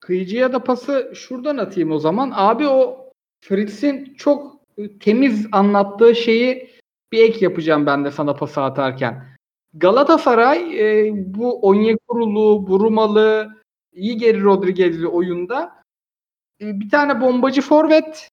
Kıyıcıya 0.00 0.52
da 0.52 0.64
pası 0.64 1.12
şuradan 1.14 1.56
atayım 1.56 1.90
o 1.90 1.98
zaman. 1.98 2.32
Abi 2.34 2.68
o 2.68 3.07
Fritz'in 3.40 4.14
çok 4.14 4.60
temiz 5.00 5.46
anlattığı 5.52 6.14
şeyi 6.14 6.70
bir 7.12 7.24
ek 7.24 7.44
yapacağım 7.44 7.86
ben 7.86 8.04
de 8.04 8.10
sana 8.10 8.34
pası 8.34 8.62
atarken. 8.62 9.28
Galatasaray 9.74 10.80
e, 10.80 11.12
bu 11.14 11.60
Onyekuru'lu, 11.60 12.66
Burumalı, 12.68 13.56
iyi 13.92 14.16
geri 14.16 14.42
Rodriguez'li 14.42 15.06
oyunda 15.06 15.82
e, 16.60 16.80
bir 16.80 16.90
tane 16.90 17.20
bombacı 17.20 17.62
forvet 17.62 18.28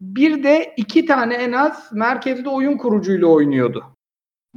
bir 0.00 0.42
de 0.42 0.74
iki 0.76 1.06
tane 1.06 1.34
en 1.34 1.52
az 1.52 1.92
merkezde 1.92 2.48
oyun 2.48 2.76
kurucuyla 2.76 3.26
oynuyordu. 3.26 3.84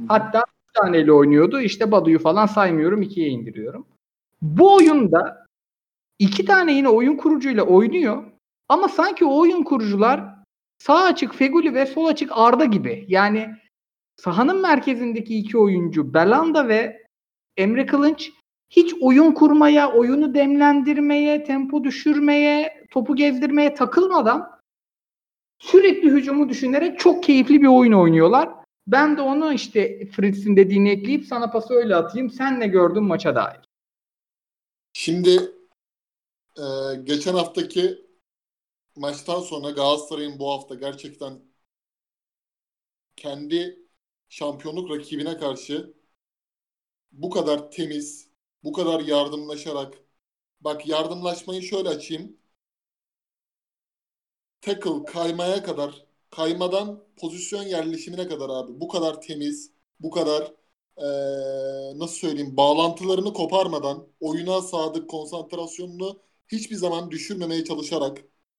Hatta 0.08 0.38
bir 0.38 0.80
taneyle 0.80 1.12
oynuyordu. 1.12 1.60
İşte 1.60 1.92
Badu'yu 1.92 2.18
falan 2.18 2.46
saymıyorum. 2.46 3.02
ikiye 3.02 3.28
indiriyorum. 3.28 3.86
Bu 4.42 4.74
oyunda 4.74 5.46
iki 6.18 6.44
tane 6.44 6.72
yine 6.72 6.88
oyun 6.88 7.16
kurucuyla 7.16 7.62
oynuyor. 7.62 8.31
Ama 8.68 8.88
sanki 8.88 9.24
o 9.24 9.38
oyun 9.38 9.62
kurucular 9.62 10.34
sağ 10.78 11.02
açık 11.02 11.34
Feguli 11.34 11.74
ve 11.74 11.86
sol 11.86 12.06
açık 12.06 12.30
Arda 12.32 12.64
gibi. 12.64 13.04
Yani 13.08 13.48
sahanın 14.16 14.60
merkezindeki 14.60 15.38
iki 15.38 15.58
oyuncu 15.58 16.14
Belanda 16.14 16.68
ve 16.68 17.06
Emre 17.56 17.86
Kılınç 17.86 18.32
hiç 18.70 18.94
oyun 19.00 19.32
kurmaya, 19.32 19.92
oyunu 19.92 20.34
demlendirmeye, 20.34 21.44
tempo 21.44 21.84
düşürmeye, 21.84 22.86
topu 22.90 23.16
gezdirmeye 23.16 23.74
takılmadan 23.74 24.50
sürekli 25.58 26.10
hücumu 26.10 26.48
düşünerek 26.48 26.98
çok 26.98 27.22
keyifli 27.22 27.62
bir 27.62 27.66
oyun 27.66 27.92
oynuyorlar. 27.92 28.48
Ben 28.86 29.16
de 29.16 29.22
onu 29.22 29.52
işte 29.52 30.06
Fritz'in 30.06 30.56
dediğini 30.56 30.90
ekleyip 30.90 31.24
sana 31.24 31.50
pası 31.50 31.74
öyle 31.74 31.96
atayım. 31.96 32.30
Sen 32.30 32.60
ne 32.60 32.66
gördün 32.66 33.02
maça 33.02 33.34
dair? 33.34 33.60
Şimdi 34.92 35.52
e, 36.56 36.64
geçen 37.04 37.34
haftaki 37.34 38.01
maçtan 38.96 39.40
sonra 39.40 39.70
Galatasaray'ın 39.70 40.38
bu 40.38 40.50
hafta 40.52 40.74
gerçekten 40.74 41.42
kendi 43.16 43.78
şampiyonluk 44.28 44.90
rakibine 44.90 45.38
karşı 45.38 45.94
bu 47.12 47.30
kadar 47.30 47.70
temiz, 47.70 48.28
bu 48.64 48.72
kadar 48.72 49.00
yardımlaşarak 49.00 49.94
bak 50.60 50.88
yardımlaşmayı 50.88 51.62
şöyle 51.62 51.88
açayım. 51.88 52.38
Tackle 54.60 55.04
kaymaya 55.04 55.62
kadar 55.62 56.06
kaymadan 56.30 57.04
pozisyon 57.16 57.62
yerleşimine 57.62 58.28
kadar 58.28 58.48
abi 58.50 58.80
bu 58.80 58.88
kadar 58.88 59.20
temiz, 59.20 59.70
bu 60.00 60.10
kadar 60.10 60.52
eee, 60.98 61.92
nasıl 61.98 62.14
söyleyeyim 62.16 62.56
bağlantılarını 62.56 63.32
koparmadan 63.32 64.08
oyuna 64.20 64.60
sadık 64.62 65.10
konsantrasyonunu 65.10 66.20
hiçbir 66.48 66.76
zaman 66.76 67.10
düşürmemeye 67.10 67.64
çalışarak 67.64 68.18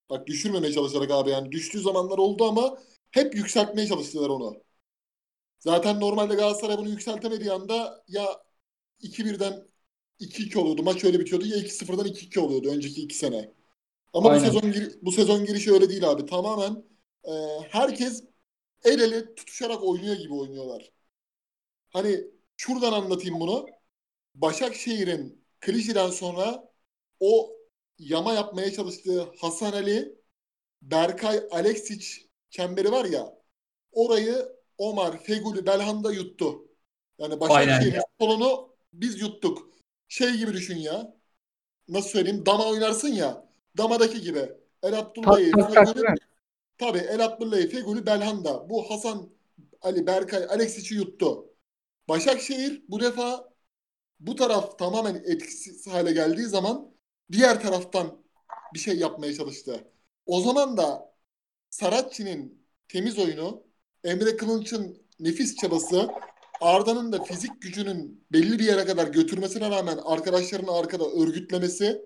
bak 0.10 0.28
düşürmemeye 0.28 0.74
çalışarak 0.74 1.12
abi 1.12 1.30
yani 1.30 1.52
düştüğü 1.52 1.82
zamanlar 1.82 2.18
oldu 2.18 2.46
ama 2.46 2.78
hep 3.12 3.36
yükseltmeye 3.36 3.88
çalıştılar 3.88 4.30
onu. 4.30 4.63
Zaten 5.60 6.00
normalde 6.00 6.36
Galatasaray 6.36 6.78
bunu 6.78 6.89
yükseltemediği 6.89 7.52
anda 7.52 8.04
ya 8.08 8.44
2-1'den 9.02 9.68
2-2 10.20 10.60
oluyordu. 10.60 10.84
Maç 10.84 11.04
öyle 11.04 11.20
bitiyordu 11.20 11.46
ya 11.46 11.58
2-0'dan 11.58 12.06
2-2 12.06 12.39
oluyordu 12.39 12.70
önceki 12.70 13.02
iki 13.02 13.18
sene. 13.18 13.54
Ama 14.13 14.30
bu 14.30 14.30
Aynen. 14.30 14.46
sezon 14.46 14.72
gir- 14.72 15.00
bu 15.02 15.12
sezon 15.12 15.46
girişi 15.46 15.74
öyle 15.74 15.89
değil 15.89 16.12
abi. 16.12 16.26
Tamamen 16.26 16.84
e, 17.26 17.32
herkes 17.70 18.24
el 18.86 19.00
ele 19.00 19.36
tutuşarak 19.36 19.84
oynuyor 19.84 20.16
gibi 20.16 20.34
oynuyorlar. 20.34 20.92
Hani 21.89 22.22
şuradan 22.58 22.94
anlatayım 22.94 23.39
bunu. 23.39 23.66
Başakşehir'in 24.36 25.46
Klişi'den 25.62 26.10
sonra 26.10 26.72
o 27.20 27.52
yama 27.99 28.34
yapmaya 28.34 28.71
çalıştığı 28.71 29.21
Hasan 29.38 29.71
Ali, 29.71 30.15
Berkay, 30.82 31.43
Alexic 31.51 32.06
çemberi 32.49 32.91
var 32.91 33.06
ya 33.06 33.43
orayı 33.91 34.49
Omar, 34.77 35.23
Feguli, 35.23 35.65
Belhanda 35.65 36.12
yuttu. 36.12 36.67
Yani 37.19 37.39
Başakşehir'in 37.39 38.01
solunu 38.19 38.75
biz 38.93 39.21
yuttuk. 39.21 39.69
Şey 40.08 40.34
gibi 40.34 40.53
düşün 40.53 40.77
ya. 40.77 41.15
Nasıl 41.88 42.10
söyleyeyim? 42.10 42.45
Dama 42.45 42.69
oynarsın 42.69 43.08
ya. 43.08 43.49
Damadaki 43.77 44.21
gibi. 44.21 44.51
El 44.84 44.99
Abdullah'ı, 44.99 45.51
Feguli. 45.51 46.06
Tabii 46.77 46.97
El 46.97 47.25
Abdullah'ı, 47.25 47.69
Feguli, 47.69 48.06
Belhanda. 48.06 48.69
Bu 48.69 48.89
Hasan, 48.89 49.29
Ali, 49.82 50.08
Berkay, 50.08 50.43
Alexic'i 50.43 50.95
yuttu. 50.95 51.45
Başakşehir 52.10 52.84
bu 52.89 52.99
defa 52.99 53.53
bu 54.19 54.36
taraf 54.36 54.79
tamamen 54.79 55.15
etkisiz 55.15 55.88
hale 55.88 56.12
geldiği 56.12 56.45
zaman 56.45 56.92
diğer 57.34 57.62
taraftan 57.62 58.24
bir 58.74 58.80
şey 58.80 58.98
yapmaya 58.98 59.34
çalıştı. 59.34 59.88
O 60.26 60.41
zaman 60.41 60.78
da 60.78 61.15
Saratçı'nın 61.69 62.63
temiz 62.88 63.19
oyunu, 63.19 63.63
Emre 64.04 64.38
Kılınç'ın 64.38 65.08
nefis 65.19 65.56
çabası, 65.56 66.10
Arda'nın 66.62 67.12
da 67.12 67.24
fizik 67.24 67.62
gücünün 67.62 68.26
belli 68.32 68.60
bir 68.60 68.65
yere 68.65 68.86
kadar 68.86 69.08
götürmesine 69.08 69.69
rağmen 69.69 69.98
arkadaşlarını 69.98 70.72
arkada 70.72 71.10
örgütlemesi 71.10 72.02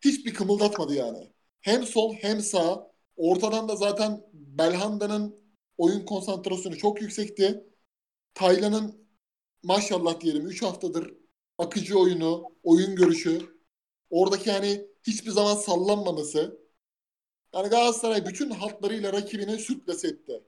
hiçbir 0.00 0.34
kımıldatmadı 0.34 0.94
yani. 0.94 1.32
Hem 1.60 1.86
sol 1.86 2.14
hem 2.14 2.40
sağ. 2.40 2.94
Ortadan 3.16 3.68
da 3.68 3.76
zaten 3.76 4.20
Belhanda'nın 4.32 5.36
oyun 5.78 6.06
konsantrasyonu 6.06 6.76
çok 6.78 7.02
yüksekti. 7.02 7.64
Taylan'ın 8.34 9.08
maşallah 9.62 10.20
diyelim 10.20 10.46
3 10.46 10.62
haftadır 10.62 11.14
akıcı 11.58 11.98
oyunu, 11.98 12.44
oyun 12.62 12.96
görüşü, 12.96 13.53
oradaki 14.14 14.48
yani 14.50 14.86
hiçbir 15.02 15.30
zaman 15.30 15.54
sallanmaması. 15.56 16.60
Yani 17.54 17.68
Galatasaray 17.68 18.26
bütün 18.26 18.50
hatlarıyla 18.50 19.12
rakibini 19.12 19.58
sürklase 19.58 20.08
etti. 20.08 20.44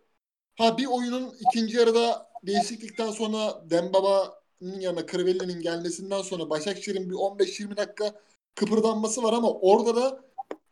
Ha 0.58 0.78
bir 0.78 0.86
oyunun 0.86 1.34
ikinci 1.40 1.76
yarıda 1.76 2.30
değişiklikten 2.46 3.10
sonra 3.10 3.70
Dembaba'nın 3.70 4.80
yanına 4.80 5.06
Crivelli'nin 5.06 5.60
gelmesinden 5.62 6.22
sonra 6.22 6.50
Başakşehir'in 6.50 7.10
bir 7.10 7.14
15-20 7.14 7.76
dakika 7.76 8.22
kıpırdanması 8.54 9.22
var 9.22 9.32
ama 9.32 9.52
orada 9.52 9.96
da 9.96 10.24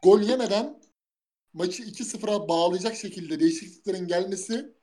gol 0.03 0.21
yemeden 0.21 0.81
maçı 1.55 1.83
2-0'a 1.83 2.49
bağlayacak 2.49 2.97
şekilde 2.97 3.41
değişikliklerin 3.41 4.07
gelmesi 4.09 4.75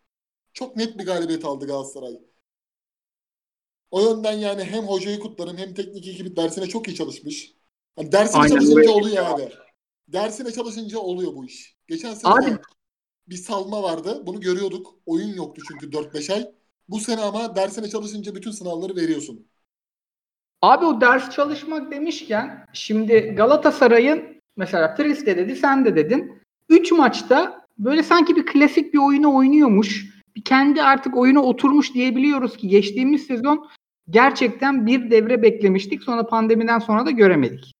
çok 0.53 0.75
net 0.75 0.99
bir 0.99 1.05
galibiyet 1.05 1.45
aldı 1.45 1.67
Galatasaray. 1.67 2.19
O 3.91 4.01
yönden 4.01 4.33
yani 4.33 4.63
hem 4.63 4.83
hocayı 4.83 5.19
kutlarım 5.19 5.57
hem 5.57 5.73
teknik 5.73 6.07
ekibi 6.07 6.35
dersine 6.35 6.67
çok 6.67 6.87
iyi 6.87 6.95
çalışmış. 6.95 7.60
Yani 7.97 8.11
dersine 8.11 8.41
Aynen 8.41 8.55
çalışınca 8.55 8.91
oluyor 8.91 9.25
abi. 9.25 9.49
Dersine 10.07 10.51
çalışınca 10.51 10.99
oluyor 10.99 11.35
bu 11.35 11.45
iş. 11.45 11.75
Geçen 11.87 12.13
sene 12.13 12.33
Abi- 12.33 12.57
bir 13.27 13.35
salma 13.35 13.83
vardı. 13.83 14.23
Bunu 14.25 14.41
görüyorduk. 14.41 14.95
Oyun 15.05 15.33
yoktu 15.33 15.61
çünkü 15.67 15.91
4-5 15.91 16.29
ay. 16.29 16.51
Bu 16.89 16.99
sene 16.99 17.21
ama 17.21 17.55
dersine 17.55 17.89
çalışınca 17.89 18.35
bütün 18.35 18.51
sınavları 18.51 18.95
veriyorsun. 18.95 19.47
Abi 20.61 20.85
o 20.85 21.01
ders 21.01 21.29
çalışmak 21.29 21.91
demişken 21.91 22.65
şimdi 22.73 23.19
Galatasaray'ın 23.19 24.41
mesela 24.57 24.95
Tris 24.95 25.25
de 25.25 25.37
dedi 25.37 25.55
sen 25.55 25.85
de 25.85 25.95
dedin. 25.95 26.41
3 26.69 26.91
maçta 26.91 27.67
böyle 27.77 28.03
sanki 28.03 28.35
bir 28.35 28.45
klasik 28.45 28.93
bir 28.93 28.99
oyunu 28.99 29.35
oynuyormuş. 29.35 30.21
Bir 30.35 30.43
kendi 30.43 30.83
artık 30.83 31.17
oyuna 31.17 31.41
oturmuş 31.43 31.93
diyebiliyoruz 31.93 32.57
ki 32.57 32.67
geçtiğimiz 32.67 33.25
sezon 33.25 33.69
gerçekten 34.09 34.85
bir 34.85 35.11
devre 35.11 35.41
beklemiştik. 35.41 36.03
Sonra 36.03 36.27
pandemiden 36.27 36.79
sonra 36.79 37.05
da 37.05 37.11
göremedik. 37.11 37.70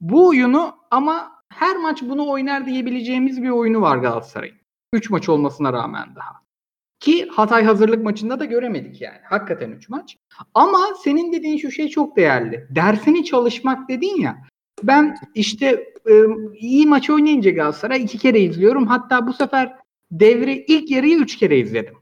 Bu 0.00 0.28
oyunu 0.28 0.74
ama 0.90 1.32
her 1.48 1.76
maç 1.76 2.02
bunu 2.02 2.28
oynar 2.28 2.66
diyebileceğimiz 2.66 3.42
bir 3.42 3.48
oyunu 3.48 3.80
var 3.80 3.98
Galatasaray'ın. 3.98 4.56
3 4.92 5.10
maç 5.10 5.28
olmasına 5.28 5.72
rağmen 5.72 6.08
daha. 6.16 6.42
Ki 7.00 7.28
Hatay 7.28 7.64
hazırlık 7.64 8.04
maçında 8.04 8.40
da 8.40 8.44
göremedik 8.44 9.00
yani. 9.00 9.18
Hakikaten 9.24 9.70
3 9.70 9.88
maç. 9.88 10.16
Ama 10.54 10.78
senin 11.04 11.32
dediğin 11.32 11.58
şu 11.58 11.70
şey 11.70 11.88
çok 11.88 12.16
değerli. 12.16 12.66
Dersini 12.70 13.24
çalışmak 13.24 13.88
dedin 13.88 14.20
ya. 14.20 14.44
Ben 14.82 15.16
işte 15.34 15.66
e, 16.10 16.12
iyi 16.54 16.86
maç 16.86 17.10
oynayınca 17.10 17.50
Galatasaray 17.50 18.02
iki 18.02 18.18
kere 18.18 18.40
izliyorum. 18.40 18.86
Hatta 18.86 19.26
bu 19.26 19.32
sefer 19.32 19.76
devre 20.10 20.56
ilk 20.56 20.90
yarıyı 20.90 21.18
üç 21.18 21.36
kere 21.36 21.58
izledim. 21.58 21.94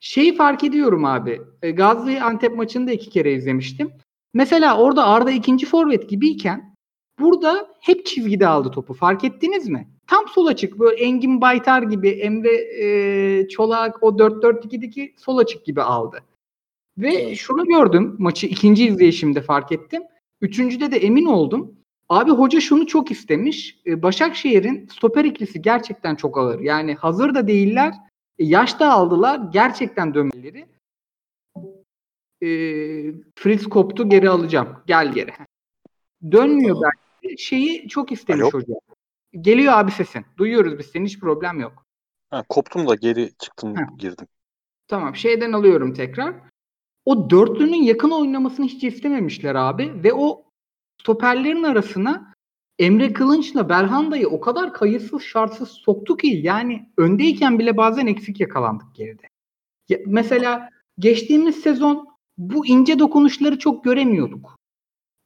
Şeyi 0.00 0.36
fark 0.36 0.64
ediyorum 0.64 1.04
abi. 1.04 1.42
E, 1.62 1.70
Gazlı 1.70 2.22
Antep 2.22 2.56
maçını 2.56 2.86
da 2.86 2.92
iki 2.92 3.10
kere 3.10 3.32
izlemiştim. 3.32 3.92
Mesela 4.34 4.78
orada 4.78 5.06
Arda 5.06 5.30
ikinci 5.30 5.66
forvet 5.66 6.10
gibiyken 6.10 6.73
Burada 7.18 7.68
hep 7.80 8.06
çizgide 8.06 8.46
aldı 8.46 8.70
topu. 8.70 8.94
Fark 8.94 9.24
ettiniz 9.24 9.68
mi? 9.68 9.88
Tam 10.06 10.28
sol 10.28 10.46
açık. 10.46 10.78
Böyle 10.78 11.04
Engin 11.04 11.40
Baytar 11.40 11.82
gibi, 11.82 12.08
Emre 12.08 12.54
e, 12.82 13.48
Çolak 13.48 14.02
o 14.02 14.08
4-4-2'deki 14.08 15.14
sol 15.18 15.38
açık 15.38 15.64
gibi 15.64 15.82
aldı. 15.82 16.22
Ve 16.98 17.36
şunu 17.36 17.64
gördüm. 17.64 18.16
Maçı 18.18 18.46
ikinci 18.46 18.86
izleyişimde 18.86 19.42
fark 19.42 19.72
ettim. 19.72 20.02
Üçüncüde 20.40 20.90
de 20.90 20.96
emin 20.96 21.26
oldum. 21.26 21.76
Abi 22.08 22.30
hoca 22.30 22.60
şunu 22.60 22.86
çok 22.86 23.10
istemiş. 23.10 23.78
E, 23.86 24.02
Başakşehir'in 24.02 24.86
stoper 24.86 25.24
ikilisi 25.24 25.62
gerçekten 25.62 26.14
çok 26.14 26.38
ağır. 26.38 26.60
Yani 26.60 26.94
hazır 26.94 27.34
da 27.34 27.46
değiller. 27.46 27.94
E, 28.38 28.44
yaş 28.44 28.80
da 28.80 28.92
aldılar. 28.92 29.40
Gerçekten 29.52 30.14
dönmeleri. 30.14 30.66
E, 32.42 32.48
Fritz 33.34 33.66
koptu 33.66 34.08
geri 34.08 34.30
alacağım. 34.30 34.68
Gel 34.86 35.12
geri. 35.12 35.30
Dönmüyor 36.32 36.74
Tamam. 36.74 37.03
Şeyi 37.38 37.88
çok 37.88 38.12
istemiş 38.12 38.42
Alo? 38.42 38.50
hoca. 38.52 38.74
Geliyor 39.40 39.72
abi 39.72 39.90
sesin. 39.90 40.26
Duyuyoruz 40.36 40.78
biz 40.78 40.86
seni 40.86 41.04
hiç 41.04 41.20
problem 41.20 41.60
yok. 41.60 41.84
Ha, 42.30 42.44
koptum 42.48 42.88
da 42.88 42.94
geri 42.94 43.30
çıktım 43.38 43.76
Heh. 43.76 43.98
girdim. 43.98 44.26
Tamam 44.88 45.16
şeyden 45.16 45.52
alıyorum 45.52 45.94
tekrar. 45.94 46.34
O 47.04 47.30
dörtlünün 47.30 47.82
yakın 47.82 48.10
oynamasını 48.10 48.66
hiç 48.66 48.84
istememişler 48.84 49.54
abi 49.54 49.92
ve 50.04 50.12
o 50.12 50.44
stoperlerin 51.00 51.62
arasına 51.62 52.34
Emre 52.78 53.12
Kılınç'la 53.12 53.68
Belhanda'yı 53.68 54.28
o 54.28 54.40
kadar 54.40 54.72
kayıtsız 54.72 55.22
şartsız 55.22 55.68
soktu 55.68 56.16
ki 56.16 56.26
yani 56.26 56.88
öndeyken 56.98 57.58
bile 57.58 57.76
bazen 57.76 58.06
eksik 58.06 58.40
yakalandık 58.40 58.94
geride. 58.94 59.22
Ya, 59.88 59.98
mesela 60.06 60.70
geçtiğimiz 60.98 61.56
sezon 61.56 62.08
bu 62.38 62.66
ince 62.66 62.98
dokunuşları 62.98 63.58
çok 63.58 63.84
göremiyorduk. 63.84 64.56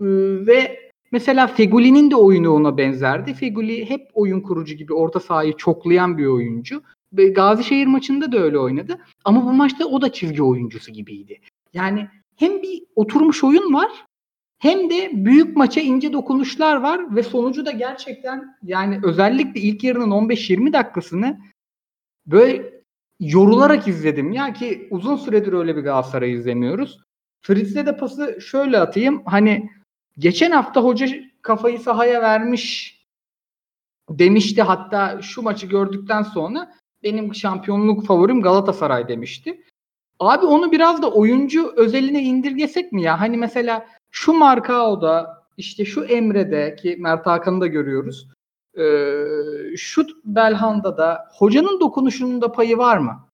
Ee, 0.00 0.06
ve 0.46 0.87
mesela 1.12 1.46
Feguli'nin 1.46 2.10
de 2.10 2.16
oyunu 2.16 2.50
ona 2.50 2.76
benzerdi. 2.76 3.34
Feguli 3.34 3.90
hep 3.90 4.10
oyun 4.14 4.40
kurucu 4.40 4.74
gibi 4.74 4.94
orta 4.94 5.20
sahayı 5.20 5.56
çoklayan 5.56 6.18
bir 6.18 6.26
oyuncu. 6.26 6.82
Gazişehir 7.12 7.86
maçında 7.86 8.32
da 8.32 8.38
öyle 8.38 8.58
oynadı. 8.58 8.98
Ama 9.24 9.44
bu 9.44 9.52
maçta 9.52 9.86
o 9.86 10.02
da 10.02 10.12
çizgi 10.12 10.42
oyuncusu 10.42 10.92
gibiydi. 10.92 11.40
Yani 11.74 12.08
hem 12.36 12.62
bir 12.62 12.82
oturmuş 12.94 13.44
oyun 13.44 13.74
var 13.74 13.90
hem 14.58 14.90
de 14.90 15.10
büyük 15.14 15.56
maça 15.56 15.80
ince 15.80 16.12
dokunuşlar 16.12 16.76
var 16.76 17.16
ve 17.16 17.22
sonucu 17.22 17.66
da 17.66 17.70
gerçekten 17.70 18.56
yani 18.62 19.00
özellikle 19.02 19.60
ilk 19.60 19.84
yarının 19.84 20.10
15-20 20.10 20.72
dakikasını 20.72 21.38
böyle 22.26 22.82
yorularak 23.20 23.88
izledim. 23.88 24.32
Ya 24.32 24.52
ki 24.52 24.88
uzun 24.90 25.16
süredir 25.16 25.52
öyle 25.52 25.76
bir 25.76 25.82
Galatasaray 25.82 26.32
izlemiyoruz. 26.32 27.00
Fritz'e 27.42 27.86
de 27.86 27.96
pası 27.96 28.38
şöyle 28.40 28.78
atayım. 28.78 29.22
Hani 29.24 29.70
geçen 30.18 30.50
hafta 30.50 30.80
hoca 30.80 31.06
kafayı 31.42 31.78
sahaya 31.78 32.22
vermiş 32.22 32.98
demişti. 34.10 34.62
Hatta 34.62 35.22
şu 35.22 35.42
maçı 35.42 35.66
gördükten 35.66 36.22
sonra 36.22 36.74
benim 37.02 37.34
şampiyonluk 37.34 38.06
favorim 38.06 38.42
Galatasaray 38.42 39.08
demişti. 39.08 39.64
Abi 40.20 40.46
onu 40.46 40.72
biraz 40.72 41.02
da 41.02 41.10
oyuncu 41.12 41.72
özeline 41.76 42.22
indirgesek 42.22 42.92
mi 42.92 43.02
ya? 43.02 43.20
Hani 43.20 43.36
mesela 43.36 43.86
şu 44.10 44.32
Markao'da 44.32 45.44
işte 45.56 45.84
şu 45.84 46.04
Emre'de 46.04 46.76
ki 46.76 46.96
Mert 46.98 47.26
Hakan'ı 47.26 47.60
da 47.60 47.66
görüyoruz. 47.66 48.28
Ee, 48.78 49.24
şu 49.76 50.06
Belhanda'da 50.24 51.28
hocanın 51.32 51.80
dokunuşunun 51.80 52.42
da 52.42 52.52
payı 52.52 52.78
var 52.78 52.98
mı? 52.98 53.28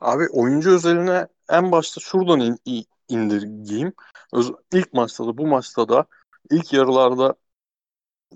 Abi 0.00 0.24
oyuncu 0.32 0.70
özeline 0.70 1.26
en 1.50 1.72
başta 1.72 2.00
şuradan 2.00 2.40
in- 2.40 2.84
indirgeyim. 3.08 3.92
Öz- 4.32 4.52
ilk 4.72 4.92
maçta 4.92 5.26
da 5.26 5.38
bu 5.38 5.46
maçta 5.46 5.88
da 5.88 6.06
ilk 6.50 6.72
yarılarda 6.72 7.34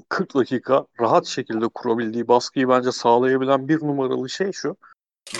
40 0.08 0.34
dakika 0.34 0.86
rahat 1.00 1.26
şekilde 1.26 1.68
kurabildiği 1.68 2.28
baskıyı 2.28 2.68
bence 2.68 2.92
sağlayabilen 2.92 3.68
bir 3.68 3.80
numaralı 3.80 4.28
şey 4.28 4.52
şu. 4.52 4.76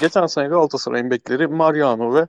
Geçen 0.01 0.27
sene 0.27 0.49
Galatasaray'ın 0.49 1.11
bekleri 1.11 1.47
Mariano 1.47 2.15
ve 2.15 2.27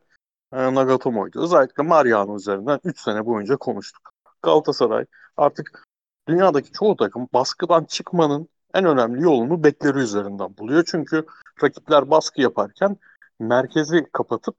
e, 0.53 0.75
Nagatomo'ydu. 0.75 1.43
Özellikle 1.43 1.84
Mariano 1.84 2.36
üzerinden 2.36 2.79
3 2.84 2.99
sene 2.99 3.25
boyunca 3.25 3.57
konuştuk. 3.57 4.13
Galatasaray 4.41 5.05
artık 5.38 5.84
dünyadaki 6.27 6.71
çoğu 6.71 6.95
takım 6.95 7.27
baskıdan 7.34 7.84
çıkmanın 7.84 8.49
en 8.73 8.86
önemli 8.86 9.23
yolunu 9.23 9.63
bekleri 9.63 9.97
üzerinden 9.97 10.57
buluyor. 10.57 10.84
Çünkü 10.91 11.25
rakipler 11.63 12.10
baskı 12.10 12.41
yaparken 12.41 12.97
merkezi 13.39 14.07
kapatıp 14.13 14.55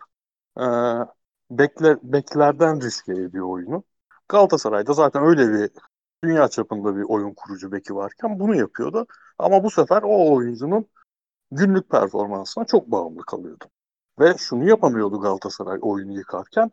e, 0.58 0.64
bekler, 1.58 1.98
beklerden 2.02 2.80
riske 2.80 3.12
ediyor 3.12 3.48
oyunu. 3.48 3.84
Galatasaray'da 4.28 4.92
zaten 4.92 5.24
öyle 5.24 5.52
bir 5.52 5.70
dünya 6.24 6.48
çapında 6.48 6.96
bir 6.96 7.02
oyun 7.02 7.34
kurucu 7.34 7.72
beki 7.72 7.94
varken 7.94 8.38
bunu 8.38 8.56
yapıyordu. 8.56 9.06
Ama 9.38 9.64
bu 9.64 9.70
sefer 9.70 10.02
o 10.02 10.34
oyuncunun 10.34 10.86
günlük 11.50 11.90
performansına 11.90 12.64
çok 12.64 12.86
bağımlı 12.86 13.22
kalıyordu. 13.22 13.64
Ve 14.20 14.34
şunu 14.38 14.68
yapamıyordu 14.68 15.20
Galatasaray 15.20 15.78
oyunu 15.82 16.12
yıkarken. 16.12 16.70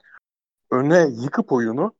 Öne 0.71 1.07
yıkıp 1.07 1.51
oyunu 1.51 1.93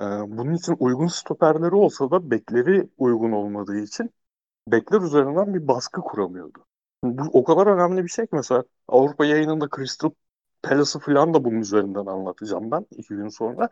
e, 0.00 0.04
bunun 0.04 0.54
için 0.54 0.76
uygun 0.78 1.06
stoperleri 1.06 1.74
olsa 1.74 2.10
da 2.10 2.30
bekleri 2.30 2.88
uygun 2.98 3.32
olmadığı 3.32 3.76
için 3.76 4.10
bekler 4.68 5.00
üzerinden 5.00 5.54
bir 5.54 5.68
baskı 5.68 6.00
kuramıyordu. 6.00 6.64
Bu 7.04 7.22
o 7.32 7.44
kadar 7.44 7.66
önemli 7.66 8.04
bir 8.04 8.08
şey 8.08 8.26
ki 8.26 8.36
mesela 8.36 8.64
Avrupa 8.88 9.24
yayınında 9.24 9.68
Crystal 9.76 10.10
Palace'ı 10.62 11.00
falan 11.00 11.34
da 11.34 11.44
bunun 11.44 11.60
üzerinden 11.60 12.06
anlatacağım 12.06 12.70
ben 12.70 12.86
iki 12.90 13.08
gün 13.08 13.28
sonra. 13.28 13.68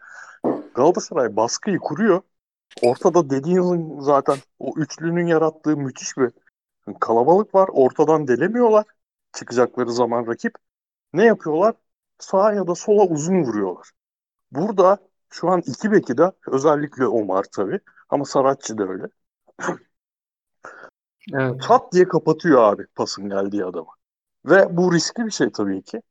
Galatasaray 0.74 1.36
baskıyı 1.36 1.78
kuruyor. 1.78 2.22
Ortada 2.82 3.30
dediğin 3.30 4.00
zaten 4.00 4.36
o 4.58 4.74
üçlünün 4.76 5.26
yarattığı 5.26 5.76
müthiş 5.76 6.16
bir 6.16 6.30
kalabalık 7.00 7.54
var. 7.54 7.68
Ortadan 7.72 8.28
delemiyorlar. 8.28 8.84
Çıkacakları 9.32 9.92
zaman 9.92 10.26
rakip. 10.26 10.54
Ne 11.12 11.24
yapıyorlar? 11.24 11.74
Sağa 12.18 12.52
ya 12.52 12.66
da 12.66 12.74
sola 12.74 13.06
uzun 13.06 13.42
vuruyorlar. 13.42 13.90
Burada 14.52 14.98
şu 15.30 15.48
an 15.48 15.62
iki 15.66 15.92
beki 15.92 16.18
de 16.18 16.32
özellikle 16.46 17.06
Omar 17.06 17.44
tabii 17.52 17.80
ama 18.08 18.24
Saratçı 18.24 18.78
da 18.78 18.88
öyle. 18.88 19.04
Evet. 21.34 21.62
Çat 21.62 21.92
diye 21.92 22.08
kapatıyor 22.08 22.62
abi 22.62 22.86
pasın 22.94 23.28
geldiği 23.28 23.64
adama. 23.64 23.90
Ve 24.44 24.76
bu 24.76 24.92
riskli 24.92 25.26
bir 25.26 25.30
şey 25.30 25.52
tabii 25.52 25.82
ki. 25.82 26.02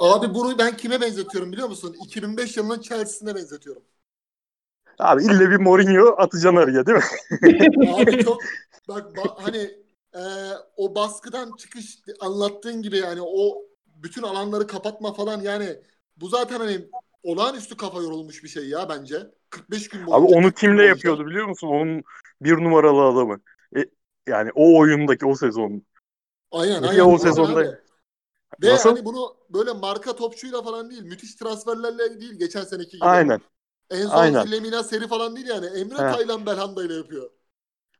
Abi 0.00 0.34
bunu 0.34 0.58
ben 0.58 0.76
kime 0.76 1.00
benzetiyorum 1.00 1.52
biliyor 1.52 1.68
musun? 1.68 1.96
2005 2.04 2.56
yılının 2.56 2.80
Chelsea'sine 2.80 3.34
benzetiyorum. 3.34 3.82
Abi 4.98 5.24
ille 5.24 5.50
bir 5.50 5.56
Mourinho 5.56 6.14
atacaksın 6.18 6.56
araya 6.56 6.86
değil 6.86 6.98
mi? 6.98 7.04
Abi 7.88 8.24
çok 8.24 8.42
bak 8.88 9.16
ba- 9.16 9.42
hani 9.42 9.58
e, 10.14 10.20
o 10.76 10.94
baskıdan 10.94 11.56
çıkış 11.56 11.98
anlattığın 12.20 12.82
gibi 12.82 12.96
yani 12.96 13.20
o 13.22 13.62
bütün 13.86 14.22
alanları 14.22 14.66
kapatma 14.66 15.12
falan 15.12 15.40
yani 15.40 15.76
bu 16.16 16.28
zaten 16.28 16.58
hani 16.60 16.88
olağanüstü 17.22 17.76
kafa 17.76 17.98
yorulmuş 18.02 18.44
bir 18.44 18.48
şey 18.48 18.68
ya 18.68 18.88
bence. 18.88 19.16
45 19.50 19.88
gün 19.88 20.00
Abi 20.00 20.06
boyunca. 20.06 20.36
onu 20.36 20.42
40 20.44 20.56
gün 20.60 20.68
kimle 20.68 20.84
yapıyordu 20.84 21.26
biliyor 21.26 21.46
musun? 21.46 21.68
Onun 21.68 22.02
bir 22.40 22.52
numaralı 22.56 23.02
adamı. 23.02 23.40
E, 23.76 23.84
yani 24.28 24.50
o 24.54 24.78
oyundaki 24.78 25.26
o 25.26 25.34
sezon. 25.34 25.82
Aynen 26.52 26.82
Peki 26.82 26.88
aynen. 26.88 27.00
o 27.02 27.18
sezonda- 27.18 27.60
abi. 27.60 27.89
Ve 28.62 28.70
Nasıl? 28.72 28.90
hani 28.90 29.04
bunu 29.04 29.36
böyle 29.50 29.72
marka 29.72 30.16
topçuyla 30.16 30.62
falan 30.62 30.90
değil, 30.90 31.02
müthiş 31.02 31.34
transferlerle 31.34 32.20
değil 32.20 32.32
geçen 32.38 32.64
seneki 32.64 33.00
gibi. 33.00 33.06
Aynen. 33.06 33.40
Enzo 33.90 34.20
aynen. 34.20 34.46
Lemina 34.52 34.84
seri 34.84 35.08
falan 35.08 35.36
değil 35.36 35.48
yani. 35.48 35.66
Emre 35.66 35.96
He. 35.96 36.04
Taylan 36.06 36.46
Belhanda 36.46 36.84
ile 36.84 36.94
yapıyor. 36.94 37.30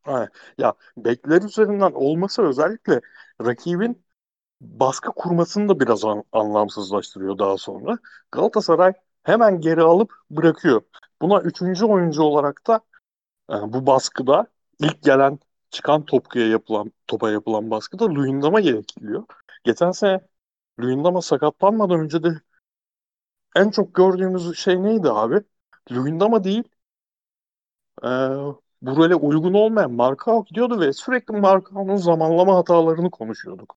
aynen. 0.05 0.29
Ya 0.59 0.75
bekler 0.97 1.43
üzerinden 1.43 1.93
olması 1.93 2.43
özellikle 2.43 3.01
rakibin 3.47 4.05
baskı 4.63 5.13
kurmasını 5.17 5.71
da 5.71 5.81
biraz 5.81 6.07
an- 6.07 6.25
anlamsızlaştırıyor 6.33 7.39
daha 7.39 7.59
sonra. 7.59 7.99
Galatasaray 8.33 8.95
hemen 9.25 9.61
geri 9.63 9.83
alıp 9.83 10.13
bırakıyor. 10.31 10.83
Buna 11.23 11.41
üçüncü 11.43 11.87
oyuncu 11.87 12.23
olarak 12.23 12.69
da 12.69 12.81
e, 13.51 13.55
bu 13.55 13.87
baskıda 13.87 14.47
ilk 14.81 15.03
gelen 15.03 15.39
çıkan 15.71 16.05
topaya 16.07 16.49
yapılan 16.49 16.93
topa 17.09 17.31
yapılan 17.31 17.71
baskıda 17.73 18.07
Luyendam'a 18.07 18.61
gerekiyor. 18.61 19.25
Geçen 19.65 19.91
sene 19.93 20.21
Luyendam'a 20.83 21.23
sakatlanmadan 21.23 22.01
önce 22.01 22.23
de 22.23 22.41
en 23.57 23.71
çok 23.71 23.95
gördüğümüz 23.95 24.59
şey 24.59 24.83
neydi 24.83 25.11
abi? 25.11 25.43
Luyendam'a 25.93 26.45
değil 26.45 26.65
e, 28.05 28.09
buraya 28.83 29.17
uygun 29.17 29.55
olmayan 29.55 29.93
Markao 29.93 30.45
gidiyordu 30.45 30.81
ve 30.81 30.93
sürekli 30.93 31.37
Markao'nun 31.37 31.97
zamanlama 31.97 32.57
hatalarını 32.57 33.11
konuşuyorduk. 33.11 33.77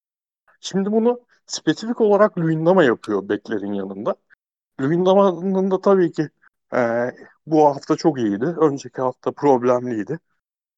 Şimdi 0.60 0.92
bunu 0.92 1.22
spesifik 1.46 2.02
olarak 2.02 2.38
Luyendam'a 2.38 2.84
yapıyor 2.84 3.30
beklerin 3.30 3.74
yanında. 3.74 4.16
Luyendam'ın 4.82 5.72
da 5.72 5.82
tabii 5.82 6.12
ki 6.12 6.30
e, 6.76 7.12
bu 7.48 7.66
hafta 7.66 7.96
çok 7.96 8.20
iyiydi. 8.20 8.46
Önceki 8.46 9.02
hafta 9.02 9.32
problemliydi. 9.32 10.20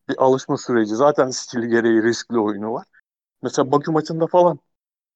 Bir 0.10 0.16
alışma 0.24 0.58
süreci. 0.58 0.96
Zaten 0.96 1.30
stili 1.30 1.70
gereği 1.70 2.04
riskli 2.04 2.40
oyunu 2.40 2.74
var. 2.74 2.86
Mesela 3.42 3.72
Bakü 3.72 3.92
maçında 3.92 4.28
falan 4.28 4.60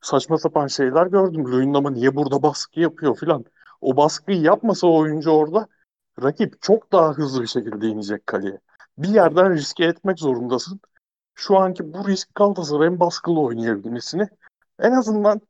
saçma 0.02 0.38
sapan 0.38 0.68
şeyler 0.68 1.08
gördüm. 1.08 1.45
Luyendam'a 1.52 1.89
niye 1.91 2.16
burada 2.16 2.43
baskı 2.43 2.80
yapıyor 2.80 3.18
filan. 3.18 3.45
O 3.82 3.97
baskıyı 3.97 4.41
yapmasa 4.41 4.88
o 4.88 4.97
oyuncu 4.97 5.30
orada 5.32 5.68
rakip 6.24 6.62
çok 6.62 6.91
daha 6.91 7.14
hızlı 7.14 7.41
bir 7.41 7.47
şekilde 7.47 7.88
inecek 7.88 8.28
kaleye. 8.28 8.60
bir 8.97 9.08
yerden 9.10 9.54
riske 9.54 9.86
etmek 9.86 10.20
zorundasın. 10.20 10.80
Şu 11.36 11.58
anki 11.58 11.93
bu 11.93 12.08
risk 12.08 12.36
Galatasaray'ın 12.36 13.00
baskılı 13.00 13.39
oynayabilmesini 13.39 14.28
en 14.80 14.91
azından 14.91 15.41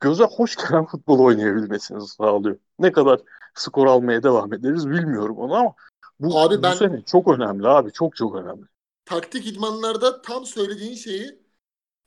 göze 0.00 0.24
hoş 0.24 0.56
gelen 0.56 0.86
futbol 0.86 1.18
oynayabilmesini 1.18 2.06
sağlıyor. 2.08 2.58
Ne 2.78 2.92
kadar 2.92 3.20
skor 3.54 3.86
almaya 3.86 4.22
devam 4.22 4.52
ederiz 4.52 4.88
bilmiyorum 4.88 5.38
onu 5.38 5.54
ama 5.54 5.74
bu, 6.20 6.40
Abi 6.40 6.58
bu 6.58 6.62
ben- 6.62 6.74
sene 6.74 7.02
çok 7.02 7.28
önemli 7.28 7.68
abi. 7.68 7.92
Çok 7.92 8.16
çok 8.16 8.34
önemli. 8.36 8.66
taktik 9.04 9.46
idmanlarda 9.46 10.22
tam 10.22 10.46
söylediğin 10.46 10.94
şeyi 10.94 11.42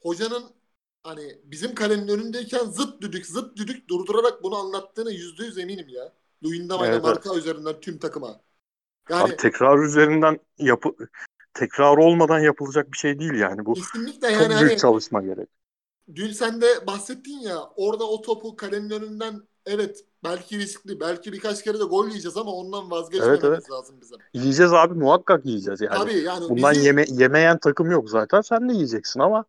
hocanın 0.02 0.44
hani 1.06 1.40
bizim 1.44 1.76
kalenin 1.76 2.08
önündeyken 2.08 2.66
zıt 2.66 3.02
düdük 3.02 3.26
zıt 3.26 3.58
düdük 3.58 3.90
durdurarak 3.90 4.44
bunu 4.44 4.56
anlattığını 4.56 5.12
yüzde 5.12 5.46
yüz 5.46 5.58
eminim 5.58 5.88
ya. 5.90 6.14
Luyendama 6.44 6.86
ile 6.86 6.94
Evet, 6.94 7.04
marka 7.04 7.36
üzerinden 7.36 7.80
tüm 7.82 7.98
takıma. 7.98 8.40
Yani 9.10 9.24
Abi 9.24 9.36
tekrar 9.36 9.80
üzerinden 9.80 10.40
yapı 10.58 10.90
tekrar 11.54 11.98
olmadan 11.98 12.40
yapılacak 12.40 12.92
bir 12.92 12.98
şey 12.98 13.20
değil 13.20 13.34
yani 13.34 13.66
bu. 13.66 13.74
kesinlikle 13.74 14.32
Çok 14.32 14.42
yani 14.42 14.50
büyük 14.50 14.72
hani 14.72 14.78
çalışma 14.78 15.22
gerek. 15.22 15.50
dün 16.16 16.32
sen 16.32 16.62
de 16.62 16.88
bahsettin 16.88 17.40
ya 17.40 17.58
orada 17.76 18.04
o 18.04 18.22
topu 18.22 18.56
kalenin 18.56 18.90
önünden 18.90 19.42
evet 19.66 20.06
belki 20.24 20.60
riskli 20.60 21.00
belki 21.00 21.34
birkaç 21.34 21.64
kere 21.64 21.80
de 21.80 21.84
gol 21.84 22.08
yiyeceğiz 22.08 22.38
ama 22.38 22.52
ondan 22.52 22.92
vazgeçmememiz 22.92 23.44
Evet, 23.44 23.54
evet. 23.54 23.72
lazım 23.72 23.96
bizim. 24.02 24.18
Yiyeceğiz 24.34 24.74
abi 24.74 24.94
muhakkak 24.94 25.46
yiyeceğiz 25.46 25.82
yani. 25.82 25.98
Tabii 25.98 26.18
yani 26.18 26.50
Bundan 26.50 26.74
bizi, 26.74 26.86
yeme 26.86 27.06
yemeyen 27.10 27.58
takım 27.58 27.92
yok 27.92 28.10
zaten. 28.10 28.42
Sen 28.42 28.70
de 28.70 28.74
yiyeceksin 28.74 29.20
ama 29.20 29.46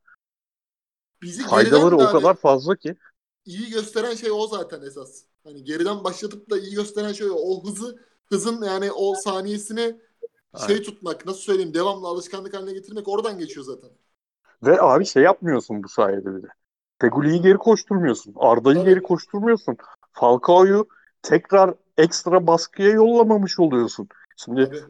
bizi 1.22 1.42
faydaları 1.42 1.96
o 1.96 2.12
kadar 2.12 2.34
fazla 2.34 2.76
ki. 2.76 2.96
iyi 3.44 3.70
gösteren 3.70 4.14
şey 4.14 4.30
o 4.30 4.46
zaten 4.46 4.82
esas. 4.82 5.22
Hani 5.44 5.64
geriden 5.64 6.04
başlatıp 6.04 6.50
da 6.50 6.58
iyi 6.58 6.74
gösteren 6.74 7.12
şey 7.12 7.30
o. 7.30 7.34
O 7.34 7.64
hızı 7.64 7.98
hızın 8.26 8.62
yani 8.62 8.92
o 8.92 9.14
saniyesini 9.14 10.00
şey 10.66 10.76
Aynen. 10.76 10.82
tutmak 10.82 11.26
nasıl 11.26 11.40
söyleyeyim 11.40 11.74
devamlı 11.74 12.06
alışkanlık 12.08 12.54
haline 12.54 12.72
getirmek 12.72 13.08
oradan 13.08 13.38
geçiyor 13.38 13.66
zaten. 13.66 13.90
Ve 14.62 14.82
abi 14.82 15.06
şey 15.06 15.22
yapmıyorsun 15.22 15.82
bu 15.82 15.88
sayede 15.88 16.36
bir 16.36 16.42
de. 16.42 16.48
Geri 17.42 17.58
koşturmuyorsun. 17.58 18.34
Arda'yı 18.36 18.84
geri 18.84 19.02
koşturmuyorsun. 19.02 19.76
Falcao'yu 20.12 20.88
tekrar 21.22 21.74
ekstra 21.98 22.46
baskıya 22.46 22.90
yollamamış 22.90 23.58
oluyorsun. 23.58 24.08
Şimdi 24.36 24.64
Tabii. 24.64 24.82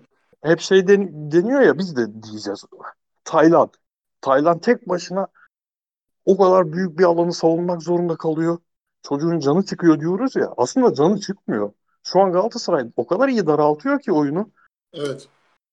hep 0.42 0.60
şey 0.60 0.88
den- 0.88 1.32
deniyor 1.32 1.60
ya 1.60 1.78
biz 1.78 1.96
de 1.96 2.22
diyeceğiz. 2.22 2.64
Tayland. 3.24 3.70
Tayland 4.20 4.60
tek 4.60 4.88
başına 4.88 5.26
o 6.26 6.36
kadar 6.36 6.72
büyük 6.72 6.98
bir 6.98 7.04
alanı 7.04 7.32
savunmak 7.32 7.82
zorunda 7.82 8.16
kalıyor. 8.16 8.58
Çocuğun 9.02 9.38
canı 9.38 9.64
çıkıyor 9.64 10.00
diyoruz 10.00 10.36
ya. 10.36 10.54
Aslında 10.56 10.94
canı 10.94 11.20
çıkmıyor. 11.20 11.72
Şu 12.02 12.20
an 12.20 12.32
Galatasaray 12.32 12.90
o 12.96 13.06
kadar 13.06 13.28
iyi 13.28 13.46
daraltıyor 13.46 14.00
ki 14.00 14.12
oyunu. 14.12 14.50
Evet. 14.92 15.28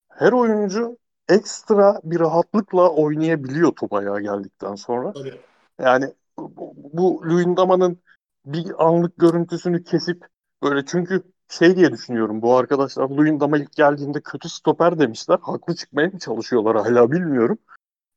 Her 0.09 0.31
oyuncu 0.31 0.97
ekstra 1.29 1.99
bir 2.03 2.19
rahatlıkla 2.19 2.89
oynayabiliyor 2.89 3.71
top 3.75 3.93
ayağa 3.93 4.19
geldikten 4.19 4.75
sonra. 4.75 5.13
Tabii. 5.13 5.41
Yani 5.79 6.13
bu, 6.37 7.21
Luyendama'nın 7.25 7.99
bir 8.45 8.85
anlık 8.85 9.17
görüntüsünü 9.17 9.83
kesip 9.83 10.27
böyle 10.63 10.85
çünkü 10.85 11.23
şey 11.49 11.75
diye 11.75 11.91
düşünüyorum 11.91 12.41
bu 12.41 12.55
arkadaşlar 12.55 13.09
Luyendama 13.09 13.57
ilk 13.57 13.71
geldiğinde 13.71 14.21
kötü 14.21 14.49
stoper 14.49 14.99
demişler. 14.99 15.39
Haklı 15.41 15.75
çıkmaya 15.75 16.07
mı 16.07 16.19
çalışıyorlar 16.19 16.77
hala 16.77 17.11
bilmiyorum. 17.11 17.57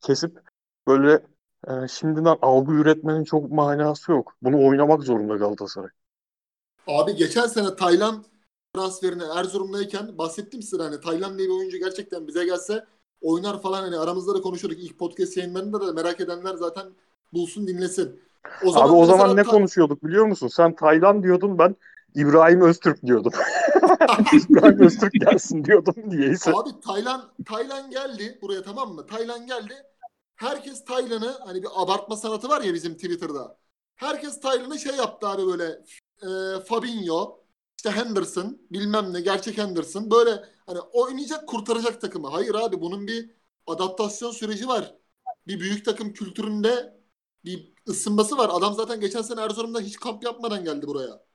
Kesip 0.01 0.41
böyle 0.87 1.23
e, 1.67 1.89
şimdiden 1.89 2.37
algı 2.43 2.73
üretmenin 2.73 3.25
çok 3.25 3.51
manası 3.51 4.13
yok. 4.13 4.35
Bunu 4.43 4.67
oynamak 4.67 5.03
zorunda 5.03 5.37
Galatasaray. 5.37 5.91
Abi 6.87 7.17
geçen 7.17 7.47
sene 7.47 7.77
Tayland 7.77 8.25
transferine 8.75 9.25
Erzurum'dayken 9.37 10.19
bahsettim 10.19 10.63
size 10.63 10.83
hani 10.83 11.01
Tayland 11.01 11.39
diye 11.39 11.49
bir 11.49 11.55
oyuncu 11.55 11.79
gerçekten 11.79 12.27
bize 12.27 12.45
gelse 12.45 12.85
oynar 13.21 13.63
falan 13.63 13.83
hani 13.83 13.97
aramızda 13.97 14.35
da 14.35 14.41
konuşuyorduk 14.41 14.81
ilk 14.81 14.99
podcast 14.99 15.37
yayınlarında 15.37 15.87
da 15.87 15.93
merak 15.93 16.21
edenler 16.21 16.55
zaten 16.55 16.87
bulsun 17.33 17.67
dinlesin. 17.67 18.21
O 18.65 18.77
Abi 18.77 18.93
o 18.93 19.05
zaman 19.05 19.37
ne 19.37 19.45
Ta- 19.45 19.51
konuşuyorduk 19.51 20.05
biliyor 20.05 20.27
musun? 20.27 20.49
Sen 20.49 20.75
Tayland 20.75 21.25
diyordun 21.25 21.59
ben 21.59 21.77
İbrahim 22.15 22.61
Öztürk 22.61 23.03
diyordum. 23.03 23.33
İbrahim 24.49 24.81
Öztürk 24.81 25.13
gelsin 25.13 25.65
diyordum 25.65 25.95
diyeyse. 26.11 26.53
Abi 26.55 26.81
Taylan 26.87 27.23
Taylan 27.47 27.91
geldi 27.91 28.39
buraya 28.43 28.63
tamam 28.63 28.93
mı? 28.93 29.07
Taylan 29.07 29.47
geldi. 29.47 29.75
Herkes 30.37 30.85
Taylan'ı 30.85 31.39
hani 31.47 31.63
bir 31.63 31.69
abartma 31.75 32.17
sanatı 32.17 32.49
var 32.49 32.63
ya 32.63 32.75
bizim 32.75 32.95
Twitter'da. 32.95 33.59
Herkes 33.97 34.41
Taylan'ı 34.41 34.79
şey 34.79 34.97
yaptı 34.97 35.29
abi 35.29 35.47
böyle 35.47 35.65
e, 36.23 36.61
Fabinho, 36.61 37.45
işte 37.77 37.91
Henderson, 37.91 38.59
bilmem 38.71 39.13
ne 39.13 39.21
gerçek 39.21 39.59
Henderson 39.59 40.11
böyle 40.11 40.45
hani 40.67 40.81
oynayacak 40.81 41.49
kurtaracak 41.49 42.01
takımı. 42.01 42.29
Hayır 42.29 42.55
abi 42.55 42.81
bunun 42.81 43.07
bir 43.07 43.31
adaptasyon 43.67 44.31
süreci 44.31 44.69
var. 44.69 44.95
Bir 45.47 45.61
büyük 45.61 45.85
takım 45.85 46.13
kültüründe 46.13 47.01
bir 47.45 47.75
ısınması 47.89 48.37
var. 48.39 48.51
Adam 48.53 48.75
zaten 48.75 49.01
geçen 49.01 49.23
sene 49.23 49.41
Erzurum'da 49.41 49.81
hiç 49.81 49.97
kamp 49.97 50.25
yapmadan 50.25 50.65
geldi 50.65 50.87
buraya. 50.87 51.27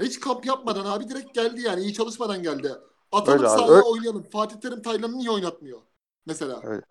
Hiç 0.00 0.20
kamp 0.20 0.46
yapmadan 0.46 0.84
abi 0.84 1.08
direkt 1.08 1.34
geldi 1.34 1.60
yani 1.60 1.82
iyi 1.82 1.94
çalışmadan 1.94 2.42
geldi. 2.42 2.72
Atalım 3.12 3.46
sahaya 3.46 3.82
oynayalım. 3.82 4.22
Fatih 4.22 4.56
Terim 4.56 4.82
Taylan'ı 4.82 5.18
niye 5.18 5.30
oynatmıyor? 5.30 5.82
Mesela. 6.26 6.60
Öyle. 6.62 6.82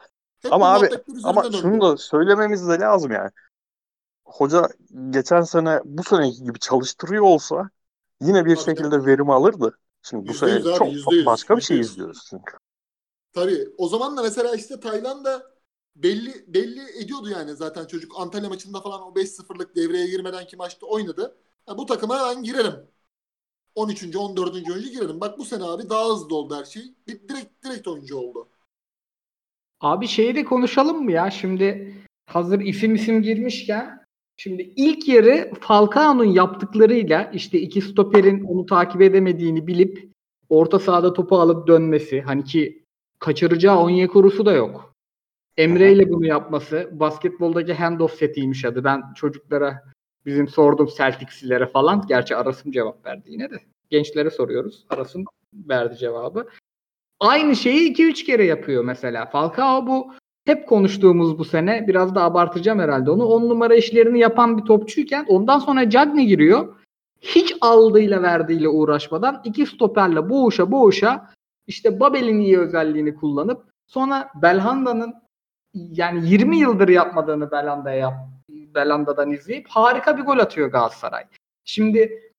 Hep 0.46 0.54
Ama 0.54 0.74
abi, 0.74 0.90
Ama 1.24 1.44
döndü. 1.44 1.58
şunu 1.58 1.82
da 1.82 1.98
söylememiz 1.98 2.68
de 2.68 2.80
lazım 2.80 3.12
yani. 3.12 3.30
Hoca 4.26 4.70
geçen 5.10 5.42
sene 5.42 5.82
bu 5.86 6.04
seneki 6.04 6.44
gibi 6.44 6.60
çalıştırıyor 6.60 7.24
olsa 7.24 7.70
yine 8.22 8.46
bir 8.46 8.56
Tabii 8.56 8.66
şekilde 8.66 9.06
verim 9.06 9.30
alırdı. 9.30 9.78
Şimdi 10.02 10.28
bu 10.28 10.34
Yüzde 10.34 10.50
sene 10.50 10.56
yüz 10.56 10.68
abi, 10.68 10.78
çok 10.78 10.88
yüzde 10.92 11.16
yüz, 11.16 11.26
başka 11.26 11.58
bir 11.58 11.62
şey 11.62 11.80
izliyoruz 11.80 12.28
çünkü. 12.30 12.58
Tabii. 13.34 13.68
O 13.78 13.88
zaman 13.88 14.18
da 14.18 14.22
mesela 14.22 14.56
işte 14.56 14.80
Tayland 14.80 15.26
da 15.26 15.52
belli 15.96 16.46
belli 16.48 16.82
ediyordu 17.04 17.30
yani 17.30 17.56
zaten 17.56 17.86
çocuk 17.86 18.12
Antalya 18.20 18.50
maçında 18.50 18.82
falan 18.82 19.02
o 19.02 19.16
5-0'lık 19.16 19.76
devreye 19.76 20.08
girmeden 20.08 20.48
ki 20.48 20.58
maçta 20.58 20.86
oynadı. 20.88 21.38
Ha, 21.66 21.78
bu 21.78 21.86
takıma 21.86 22.20
ben 22.30 22.44
girerim. 22.44 22.74
13. 23.76 24.18
14. 24.18 24.72
oyuncu 24.72 24.90
girerim. 24.90 25.22
Bak 25.22 25.40
bu 25.40 25.46
sene 25.46 25.64
abi 25.64 25.90
daha 25.90 26.10
hızlı 26.10 26.36
oldu 26.36 26.56
her 26.56 26.66
şey. 26.66 26.84
Direkt 27.08 27.66
direkt 27.66 27.88
oyuncu 27.88 28.18
oldu. 28.18 28.50
Abi 29.82 30.08
şeyi 30.08 30.36
de 30.36 30.44
konuşalım 30.44 31.04
mı 31.04 31.12
ya? 31.12 31.32
Şimdi 31.32 31.94
hazır 32.26 32.60
isim 32.60 32.96
isim 32.96 33.22
girmişken 33.22 34.04
şimdi 34.38 34.74
ilk 34.76 35.08
yarı 35.08 35.52
Falcao'nun 35.60 36.26
yaptıklarıyla 36.26 37.32
işte 37.34 37.60
iki 37.60 37.82
stoperin 37.82 38.44
onu 38.44 38.66
takip 38.66 39.02
edemediğini 39.02 39.68
bilip 39.68 40.10
orta 40.50 40.80
sahada 40.80 41.14
topu 41.14 41.40
alıp 41.40 41.68
dönmesi 41.68 42.22
hani 42.22 42.44
ki 42.44 42.84
kaçıracağı 43.20 43.80
Onyekuru'su 43.80 44.46
da 44.46 44.54
yok. 44.54 44.94
Emre 45.58 45.92
ile 45.92 46.10
bunu 46.10 46.26
yapması 46.26 46.90
basketboldaki 46.92 47.74
handoff 47.74 48.16
setiymiş 48.16 48.66
adı. 48.66 48.84
Ben 48.84 49.14
çocuklara 49.14 49.84
bizim 50.26 50.48
sordum 50.48 50.90
Celticslilere 50.98 51.68
falan. 51.68 52.08
Gerçi 52.08 52.36
Aras'ım 52.36 52.72
cevap 52.72 53.06
verdi 53.06 53.32
yine 53.32 53.52
de. 53.52 53.56
Gençlere 53.90 54.30
soruyoruz. 54.30 54.86
Aras'ın 54.90 55.26
verdi 55.54 55.98
cevabı. 55.98 56.48
Aynı 57.20 57.56
şeyi 57.56 57.94
2-3 57.94 58.26
kere 58.26 58.46
yapıyor 58.46 58.84
mesela. 58.84 59.26
Falcao 59.26 59.88
bu 59.88 60.14
hep 60.46 60.68
konuştuğumuz 60.68 61.40
bu 61.40 61.46
sene 61.46 61.88
biraz 61.88 62.16
da 62.16 62.24
abartacağım 62.24 62.80
herhalde 62.80 63.12
onu. 63.12 63.26
10 63.26 63.50
numara 63.50 63.76
işlerini 63.76 64.20
yapan 64.20 64.58
bir 64.58 64.64
topçuyken 64.64 65.26
ondan 65.28 65.60
sonra 65.60 65.90
Cagney 65.90 66.26
giriyor. 66.26 66.76
Hiç 67.22 67.56
aldığıyla 67.62 68.22
verdiğiyle 68.22 68.70
uğraşmadan 68.70 69.42
iki 69.44 69.66
stoperle 69.66 70.30
boğuşa 70.30 70.72
boğuşa 70.72 71.30
işte 71.68 72.00
Babel'in 72.00 72.40
iyi 72.40 72.60
özelliğini 72.60 73.16
kullanıp 73.16 73.64
sonra 73.88 74.30
Belhanda'nın 74.42 75.14
yani 75.74 76.30
20 76.30 76.58
yıldır 76.58 76.90
yapmadığını 76.90 77.52
Belhanda'ya 77.52 77.98
yap, 77.98 78.14
Belhanda'dan 78.50 79.32
izleyip 79.32 79.68
harika 79.70 80.18
bir 80.18 80.24
gol 80.24 80.40
atıyor 80.40 80.72
Galatasaray. 80.72 81.26
Şimdi 81.66 82.32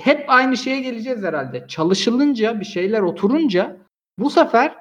hep 0.00 0.24
aynı 0.28 0.56
şeye 0.56 0.80
geleceğiz 0.80 1.22
herhalde. 1.22 1.66
Çalışılınca 1.68 2.60
bir 2.60 2.64
şeyler 2.64 3.00
oturunca 3.00 3.76
bu 4.20 4.30
sefer 4.30 4.76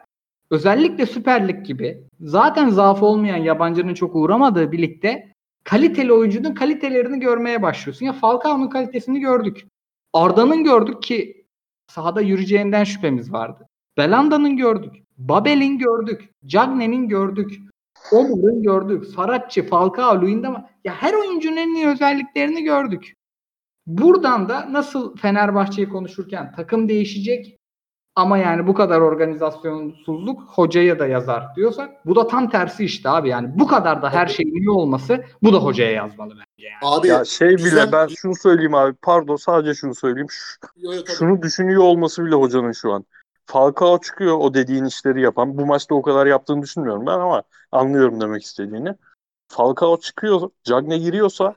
özellikle 0.51 1.05
Süper 1.05 1.47
Lig 1.47 1.65
gibi 1.65 2.03
zaten 2.19 2.69
zaaf 2.69 3.03
olmayan 3.03 3.37
yabancının 3.37 3.93
çok 3.93 4.15
uğramadığı 4.15 4.71
birlikte 4.71 5.33
kaliteli 5.63 6.13
oyuncunun 6.13 6.53
kalitelerini 6.53 7.19
görmeye 7.19 7.61
başlıyorsun. 7.61 8.05
Ya 8.05 8.13
Falcao'nun 8.13 8.69
kalitesini 8.69 9.19
gördük. 9.19 9.67
Arda'nın 10.13 10.63
gördük 10.63 11.03
ki 11.03 11.45
sahada 11.87 12.21
yürüyeceğinden 12.21 12.83
şüphemiz 12.83 13.31
vardı. 13.31 13.67
Belanda'nın 13.97 14.57
gördük. 14.57 14.93
Babel'in 15.17 15.77
gördük. 15.77 16.29
Cagney'in 16.45 17.07
gördük. 17.07 17.59
Omar'ın 18.11 18.63
gördük. 18.63 19.05
Saratçı, 19.05 19.67
Falcao, 19.67 20.21
Luyendama. 20.21 20.69
Ya 20.83 20.93
her 20.93 21.13
oyuncunun 21.13 21.57
en 21.57 21.75
iyi 21.75 21.87
özelliklerini 21.87 22.63
gördük. 22.63 23.13
Buradan 23.87 24.49
da 24.49 24.73
nasıl 24.73 25.15
Fenerbahçe'yi 25.17 25.89
konuşurken 25.89 26.51
takım 26.55 26.89
değişecek 26.89 27.58
ama 28.19 28.37
yani 28.37 28.67
bu 28.67 28.73
kadar 28.73 29.01
organizasyonsuzluk 29.01 30.41
hocaya 30.41 30.99
da 30.99 31.07
yazar 31.07 31.55
diyorsak 31.55 32.05
bu 32.05 32.15
da 32.15 32.27
tam 32.27 32.49
tersi 32.49 32.85
işte 32.85 33.09
abi 33.09 33.29
yani 33.29 33.59
bu 33.59 33.67
kadar 33.67 34.01
da 34.01 34.09
her 34.09 34.27
şeyin 34.27 34.55
iyi 34.55 34.69
olması 34.69 35.23
bu 35.43 35.53
da 35.53 35.57
hocaya 35.57 35.91
yazmalı 35.91 36.29
bence 36.29 36.69
yani. 36.69 36.79
Abi 36.81 37.07
Ya 37.07 37.25
şey 37.25 37.49
bile 37.49 37.55
güzel- 37.57 37.91
ben 37.91 38.07
şunu 38.07 38.35
söyleyeyim 38.35 38.75
abi 38.75 38.93
pardon 39.01 39.35
sadece 39.35 39.73
şunu 39.73 39.95
söyleyeyim. 39.95 40.27
Şu- 40.29 40.59
Yo, 40.75 40.93
yo, 40.93 41.01
şunu 41.05 41.41
düşünüyor 41.41 41.83
olması 41.83 42.25
bile 42.25 42.35
hocanın 42.35 42.71
şu 42.71 42.93
an. 42.93 43.05
Falcao 43.45 43.99
çıkıyor 43.99 44.37
o 44.37 44.53
dediğin 44.53 44.85
işleri 44.85 45.21
yapan. 45.21 45.57
Bu 45.57 45.65
maçta 45.65 45.95
o 45.95 46.01
kadar 46.01 46.25
yaptığını 46.25 46.61
düşünmüyorum 46.61 47.05
ben 47.05 47.19
ama 47.19 47.43
anlıyorum 47.71 48.21
demek 48.21 48.43
istediğini. 48.43 48.95
Falcao 49.47 49.99
çıkıyor, 49.99 50.49
Cagne 50.63 50.97
giriyorsa 50.97 51.55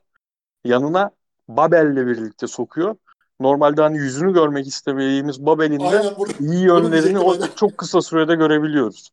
yanına 0.64 1.10
Babel'le 1.48 2.06
birlikte 2.06 2.46
sokuyor. 2.46 2.96
Normalde 3.42 3.82
hani 3.82 3.98
yüzünü 3.98 4.32
görmek 4.32 4.66
istemediğimiz 4.66 5.46
Babel'in 5.46 5.80
de 5.80 6.14
iyi 6.40 6.64
yönlerini 6.64 7.18
o 7.18 7.46
çok 7.56 7.78
kısa 7.78 8.02
sürede 8.02 8.34
görebiliyoruz. 8.34 9.10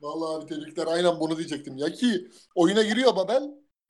Vallahi 0.00 0.36
abi 0.36 0.46
tebrikler. 0.46 0.86
Aynen 0.86 1.20
bunu 1.20 1.36
diyecektim. 1.36 1.76
Ya 1.76 1.92
ki 1.92 2.30
oyuna 2.54 2.82
giriyor 2.82 3.16
Babel. 3.16 3.42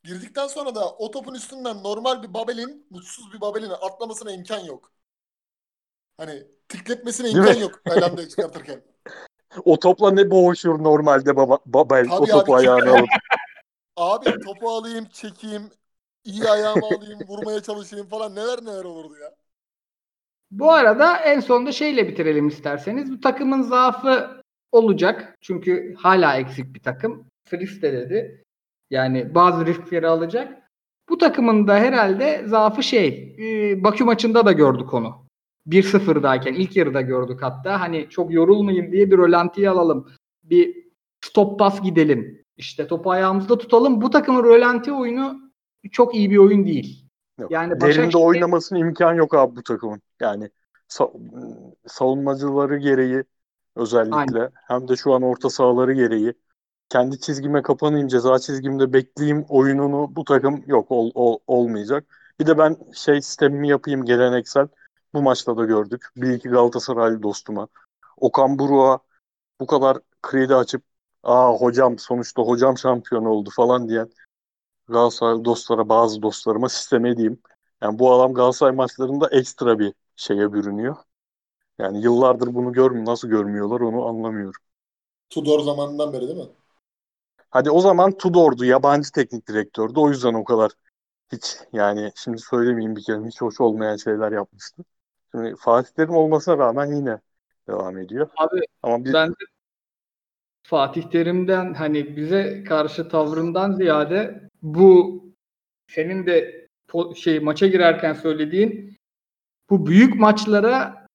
Girdikten 0.04 0.46
sonra 0.46 0.74
da 0.74 0.90
o 0.90 1.10
topun 1.10 1.34
üstünden 1.34 1.82
normal 1.82 2.22
bir 2.22 2.34
Babel'in, 2.34 2.86
mutsuz 2.90 3.32
bir 3.32 3.40
Babel'in 3.40 3.70
atlamasına 3.70 4.32
imkan 4.32 4.58
yok. 4.58 4.92
Hani 6.16 6.46
tıkletmesine 6.68 7.26
Değil 7.26 7.36
imkan 7.36 7.54
mi? 7.54 7.62
yok 7.62 7.80
Belhanda'yı 7.86 8.28
çıkartırken. 8.28 8.82
O 9.64 9.78
topla 9.78 10.10
ne 10.10 10.30
boğuşur 10.30 10.82
normalde 10.82 11.36
baba, 11.36 11.58
Babel 11.66 12.06
o 12.10 12.18
Tabii 12.18 12.30
topu 12.30 12.54
abi, 12.56 12.60
ayağına 12.60 12.90
alıp. 12.90 13.08
Abi 13.96 14.40
topu 14.44 14.70
alayım, 14.70 15.04
çekeyim, 15.12 15.70
iyi 16.24 16.48
ayağımı 16.48 16.86
alayım, 16.86 17.20
vurmaya 17.28 17.60
çalışayım 17.60 18.06
falan 18.06 18.34
neler 18.34 18.58
neler 18.64 18.84
olurdu 18.84 19.14
ya. 19.22 19.30
Bu 20.50 20.72
arada 20.72 21.16
en 21.16 21.40
sonunda 21.40 21.72
şeyle 21.72 22.08
bitirelim 22.08 22.48
isterseniz. 22.48 23.12
Bu 23.12 23.20
takımın 23.20 23.62
zaafı 23.62 24.42
olacak. 24.72 25.36
Çünkü 25.40 25.94
hala 25.98 26.36
eksik 26.36 26.74
bir 26.74 26.82
takım. 26.82 27.26
Fritz 27.48 27.82
de 27.82 27.92
dedi. 27.92 28.44
Yani 28.90 29.34
bazı 29.34 29.66
riskleri 29.66 30.06
alacak. 30.08 30.70
Bu 31.08 31.18
takımın 31.18 31.68
da 31.68 31.76
herhalde 31.76 32.44
zaafı 32.46 32.82
şey. 32.82 33.36
e, 33.38 33.84
Bakü 33.84 34.04
maçında 34.04 34.46
da 34.46 34.52
gördük 34.52 34.94
onu. 34.94 35.26
1-0'dayken 35.66 36.54
ilk 36.54 36.76
yarıda 36.76 37.00
gördük 37.00 37.42
hatta. 37.42 37.80
Hani 37.80 38.08
çok 38.10 38.32
yorulmayayım 38.32 38.92
diye 38.92 39.10
bir 39.10 39.18
rölantiye 39.18 39.70
alalım. 39.70 40.08
Bir 40.42 40.76
stop 41.24 41.58
pas 41.58 41.82
gidelim. 41.82 42.42
İşte 42.56 42.86
topu 42.86 43.10
ayağımızda 43.10 43.58
tutalım. 43.58 44.02
Bu 44.02 44.10
takımın 44.10 44.44
rölanti 44.44 44.92
oyunu 44.92 45.49
çok 45.92 46.14
iyi 46.14 46.30
bir 46.30 46.36
oyun 46.36 46.66
değil. 46.66 47.06
Yok. 47.38 47.50
Yani 47.50 47.80
Derinde 47.80 48.06
Başakşehir- 48.06 48.24
oynamasının 48.24 48.80
imkan 48.80 49.14
yok 49.14 49.34
abi 49.34 49.56
bu 49.56 49.62
takımın. 49.62 50.02
Yani 50.20 50.50
sa- 50.88 51.12
savunmacıları 51.86 52.76
gereği 52.78 53.24
özellikle 53.76 54.50
hem 54.54 54.88
de 54.88 54.96
şu 54.96 55.14
an 55.14 55.22
orta 55.22 55.50
sahaları 55.50 55.92
gereği 55.92 56.34
kendi 56.88 57.20
çizgime 57.20 57.62
kapanayım, 57.62 58.08
ceza 58.08 58.38
çizgimde 58.38 58.92
bekleyeyim 58.92 59.44
oyununu 59.48 60.16
bu 60.16 60.24
takım 60.24 60.62
yok 60.66 60.90
ol- 60.90 61.10
ol- 61.14 61.38
olmayacak. 61.46 62.04
Bir 62.40 62.46
de 62.46 62.58
ben 62.58 62.76
şey 62.94 63.22
sistemimi 63.22 63.68
yapayım 63.68 64.04
geleneksel. 64.04 64.68
Bu 65.14 65.22
maçta 65.22 65.56
da 65.56 65.64
gördük. 65.64 66.06
Bir 66.16 66.30
iki 66.30 66.48
Galatasaraylı 66.48 67.22
dostuma. 67.22 67.68
Okan 68.16 68.58
Buruk'a 68.58 68.98
bu 69.60 69.66
kadar 69.66 69.98
kredi 70.22 70.54
açıp 70.54 70.82
aa 71.22 71.52
hocam 71.52 71.98
sonuçta 71.98 72.42
hocam 72.42 72.78
şampiyon 72.78 73.24
oldu 73.24 73.50
falan 73.56 73.88
diyen 73.88 74.10
Galatasaray 74.90 75.44
dostlara 75.44 75.88
bazı 75.88 76.22
dostlarıma 76.22 76.68
sistem 76.68 77.06
edeyim. 77.06 77.42
Yani 77.82 77.98
bu 77.98 78.14
adam 78.14 78.34
Galatasaray 78.34 78.74
maçlarında 78.74 79.28
ekstra 79.30 79.78
bir 79.78 79.92
şeye 80.16 80.52
bürünüyor. 80.52 80.96
Yani 81.78 82.02
yıllardır 82.02 82.54
bunu 82.54 82.72
görmüyor. 82.72 83.06
Nasıl 83.06 83.28
görmüyorlar 83.28 83.80
onu 83.80 84.06
anlamıyorum. 84.06 84.60
Tudor 85.30 85.60
zamanından 85.60 86.12
beri 86.12 86.28
değil 86.28 86.38
mi? 86.38 86.48
Hadi 87.50 87.70
o 87.70 87.80
zaman 87.80 88.12
Tudor'du. 88.12 88.64
Yabancı 88.64 89.12
teknik 89.12 89.48
direktördü. 89.48 90.00
O 90.00 90.08
yüzden 90.08 90.34
o 90.34 90.44
kadar 90.44 90.70
hiç 91.32 91.56
yani 91.72 92.12
şimdi 92.16 92.38
söylemeyeyim 92.38 92.96
bir 92.96 93.02
kere 93.02 93.26
hiç 93.26 93.40
hoş 93.40 93.60
olmayan 93.60 93.96
şeyler 93.96 94.32
yapmıştı. 94.32 94.84
Şimdi 95.30 95.54
Fatih 95.56 95.90
Terim 95.90 96.14
olmasına 96.14 96.58
rağmen 96.58 96.92
yine 96.92 97.18
devam 97.68 97.98
ediyor. 97.98 98.30
Abi 98.36 98.60
Ama 98.82 99.04
bir 99.04 99.12
Ben 99.12 99.30
de 99.30 99.34
Fatih 100.62 101.02
Terim'den 101.02 101.74
hani 101.74 102.16
bize 102.16 102.64
karşı 102.64 103.08
tavrından 103.08 103.72
ziyade 103.72 104.48
bu 104.62 105.20
senin 105.90 106.26
de 106.26 106.66
şey 107.16 107.40
maça 107.40 107.66
girerken 107.66 108.12
söylediğin 108.12 108.96
bu 109.70 109.86
büyük 109.86 110.14
maçlara 110.20 111.06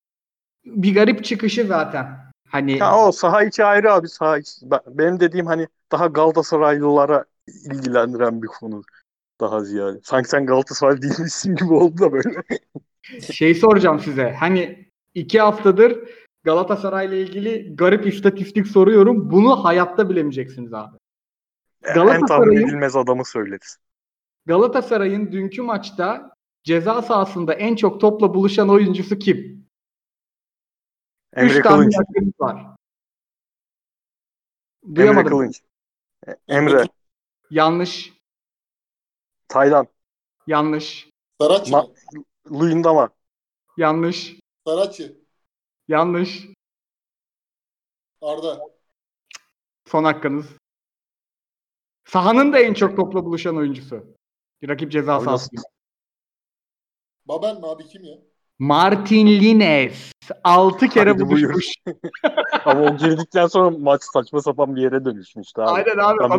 bir 0.66 0.94
garip 0.96 1.24
çıkışı 1.24 1.66
zaten. 1.68 2.08
Hani 2.50 2.78
Ya 2.78 2.98
o 2.98 3.12
saha 3.12 3.44
içi 3.44 3.66
ayrı 3.66 3.94
abi 3.94 4.08
saha 4.10 4.38
içi. 4.38 4.52
Ben- 4.64 4.80
Benim 4.88 5.20
dediğim 5.20 5.46
hani 5.46 5.68
daha 5.92 6.08
Galatasaraylılara 6.08 7.26
ilgilendiren 7.48 8.42
bir 8.42 8.48
konu 8.48 8.82
daha 9.40 9.64
ziyade. 9.64 10.00
Sanki 10.04 10.30
sen 10.30 10.46
Galatasaray 10.46 11.02
değilmişsin 11.02 11.56
gibi 11.56 11.74
oldu 11.74 11.98
da 11.98 12.12
böyle. 12.14 12.44
şey 13.34 13.56
soracağım 13.56 14.00
size. 14.00 14.32
Hani 14.40 14.86
iki 15.14 15.40
haftadır 15.40 16.10
Galatasaray'la 16.46 17.16
ilgili 17.18 17.76
garip 17.76 18.08
istatistik 18.08 18.68
soruyorum. 18.68 19.32
Bunu 19.32 19.64
hayatta 19.64 20.10
bilemeyeceksiniz 20.10 20.74
abi. 20.74 20.98
en 21.84 21.94
tahmin 21.94 22.08
Galatasaray'ın- 22.08 22.68
edilmez 22.68 22.96
adamı 22.96 23.26
söyleriz. 23.26 23.78
Galatasaray'ın 24.46 25.32
dünkü 25.32 25.62
maçta 25.62 26.36
ceza 26.64 27.02
sahasında 27.02 27.54
en 27.54 27.76
çok 27.76 28.02
topla 28.02 28.34
buluşan 28.34 28.70
oyuncusu 28.70 29.18
kim? 29.20 29.66
Emre 31.34 31.58
Üç 31.58 31.64
Kılınç. 31.64 31.96
var. 32.40 32.56
Emre 34.86 34.96
Duyamadım. 34.96 35.30
Kılınç. 35.30 35.62
E- 36.28 36.36
Emre. 36.48 36.84
Yanlış. 37.50 38.14
Taylan. 39.48 39.88
Yanlış. 40.48 41.10
Saratçı 41.42 41.72
Ma- 41.72 41.88
mı? 42.18 42.24
Luyendama. 42.60 43.10
Yanlış. 43.78 44.36
Saratçı. 44.68 45.25
Yanlış. 45.88 46.48
Arda. 48.22 48.60
Son 49.88 50.04
hakkınız. 50.04 50.46
Sahanın 52.06 52.54
da 52.54 52.60
en 52.60 52.74
çok 52.74 52.96
topla 52.98 53.26
buluşan 53.26 53.58
oyuncusu. 53.58 54.04
Rakip 54.68 54.92
ceza 54.92 55.20
sahasında. 55.20 55.62
Babel 57.26 57.58
mi 57.58 57.68
abi 57.68 57.84
kim 57.88 58.04
ya? 58.04 58.16
Martin 58.60 59.28
Lines. 59.28 60.12
6 60.44 60.88
kere 60.90 61.10
Haydi 61.10 61.30
buyur. 61.30 61.50
buluşmuş. 61.54 61.74
Ama 62.66 62.82
o 62.82 62.98
girdikten 62.98 63.48
sonra 63.48 63.78
maç 63.80 64.02
saçma 64.14 64.42
sapan 64.42 64.76
bir 64.76 64.82
yere 64.82 65.06
dönüşmüştü 65.06 65.62
abi. 65.62 65.70
Aynen 65.70 65.98
abi. 65.98 66.20
Ben 66.20 66.30
Ma- 66.30 66.38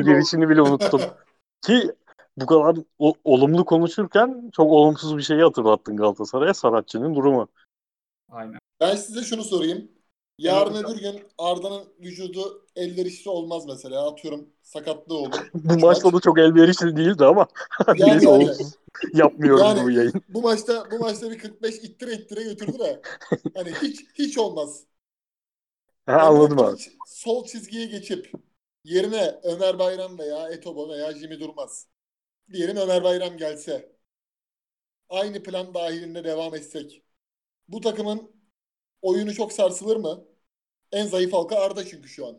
oldu. 0.00 0.04
girişini 0.04 0.48
bile 0.48 0.62
unuttum. 0.62 1.00
Ki 1.62 1.92
bu 2.36 2.46
kadar 2.46 2.76
o- 2.98 3.14
olumlu 3.24 3.64
konuşurken 3.64 4.50
çok 4.56 4.72
olumsuz 4.72 5.16
bir 5.16 5.22
şeyi 5.22 5.42
hatırlattın 5.42 5.96
Galatasaray'a. 5.96 6.54
Saratçı'nın 6.54 7.14
durumu. 7.14 7.48
Aynen. 8.36 8.58
Ben 8.80 8.96
size 8.96 9.22
şunu 9.22 9.44
sorayım. 9.44 9.90
Yarın 10.38 10.74
Evet. 10.74 10.84
öbür 10.84 11.00
gün 11.00 11.24
Arda'nın 11.38 11.84
vücudu 12.00 12.66
elverişli 12.76 13.30
olmaz 13.30 13.66
mesela. 13.66 14.08
Atıyorum 14.10 14.50
sakatlığı 14.62 15.14
olur. 15.18 15.50
Bu 15.54 15.78
maçta 15.78 16.08
maç. 16.08 16.14
da 16.14 16.20
çok 16.20 16.38
elverişli 16.38 16.96
değildi 16.96 17.24
ama 17.24 17.46
Yani- 17.96 18.12
neyse 18.12 18.30
yani- 18.30 18.56
yapmıyoruz 19.14 19.60
Yani- 19.60 19.82
bu 19.84 19.90
yayın. 19.90 20.12
Bu 20.28 20.42
maçta 20.42 20.90
bu 20.90 20.98
maçta 20.98 21.30
bir 21.30 21.38
45 21.38 21.74
ittire 21.74 22.12
ittire 22.12 22.42
götürdü 22.42 22.78
de 22.78 23.02
hani 23.54 23.72
hiç 23.82 24.04
hiç 24.14 24.38
olmaz. 24.38 24.84
Ha, 26.06 26.12
Emre 26.12 26.22
anladım 26.22 26.58
abi. 26.60 26.76
Sol 27.06 27.44
çizgiye 27.46 27.86
geçip 27.86 28.32
yerine 28.84 29.40
Ömer 29.42 29.78
Bayram 29.78 30.18
veya 30.18 30.48
Etobo 30.50 30.88
veya 30.88 31.12
Jimmy 31.14 31.40
Durmaz. 31.40 31.86
Diyelim 32.52 32.76
Ömer 32.76 33.04
Bayram 33.04 33.36
gelse. 33.36 33.96
Aynı 35.08 35.42
plan 35.42 35.74
dahilinde 35.74 36.24
devam 36.24 36.54
etsek. 36.54 37.02
Bu 37.68 37.80
takımın 37.80 38.30
oyunu 39.02 39.34
çok 39.34 39.52
sarsılır 39.52 39.96
mı? 39.96 40.24
En 40.92 41.06
zayıf 41.06 41.32
halka 41.32 41.56
Arda 41.60 41.86
çünkü 41.86 42.08
şu 42.08 42.26
an. 42.28 42.38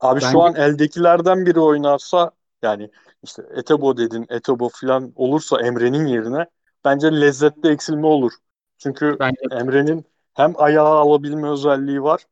Abi 0.00 0.20
Bence- 0.20 0.30
şu 0.30 0.42
an 0.42 0.54
eldekilerden 0.54 1.46
biri 1.46 1.60
oynarsa 1.60 2.30
yani 2.62 2.90
işte 3.22 3.42
Etebo 3.56 3.96
dedin, 3.96 4.26
Etebo 4.28 4.68
falan 4.68 5.12
olursa 5.16 5.60
Emre'nin 5.66 6.06
yerine 6.06 6.46
bence 6.84 7.20
lezzette 7.20 7.68
eksilme 7.72 8.06
olur. 8.06 8.32
Çünkü 8.78 9.18
Bence 9.20 9.40
Emre'nin 9.50 10.04
hem 10.34 10.52
ayağı 10.56 10.86
alabilme 10.88 11.48
özelliği 11.50 12.02
var 12.02 12.24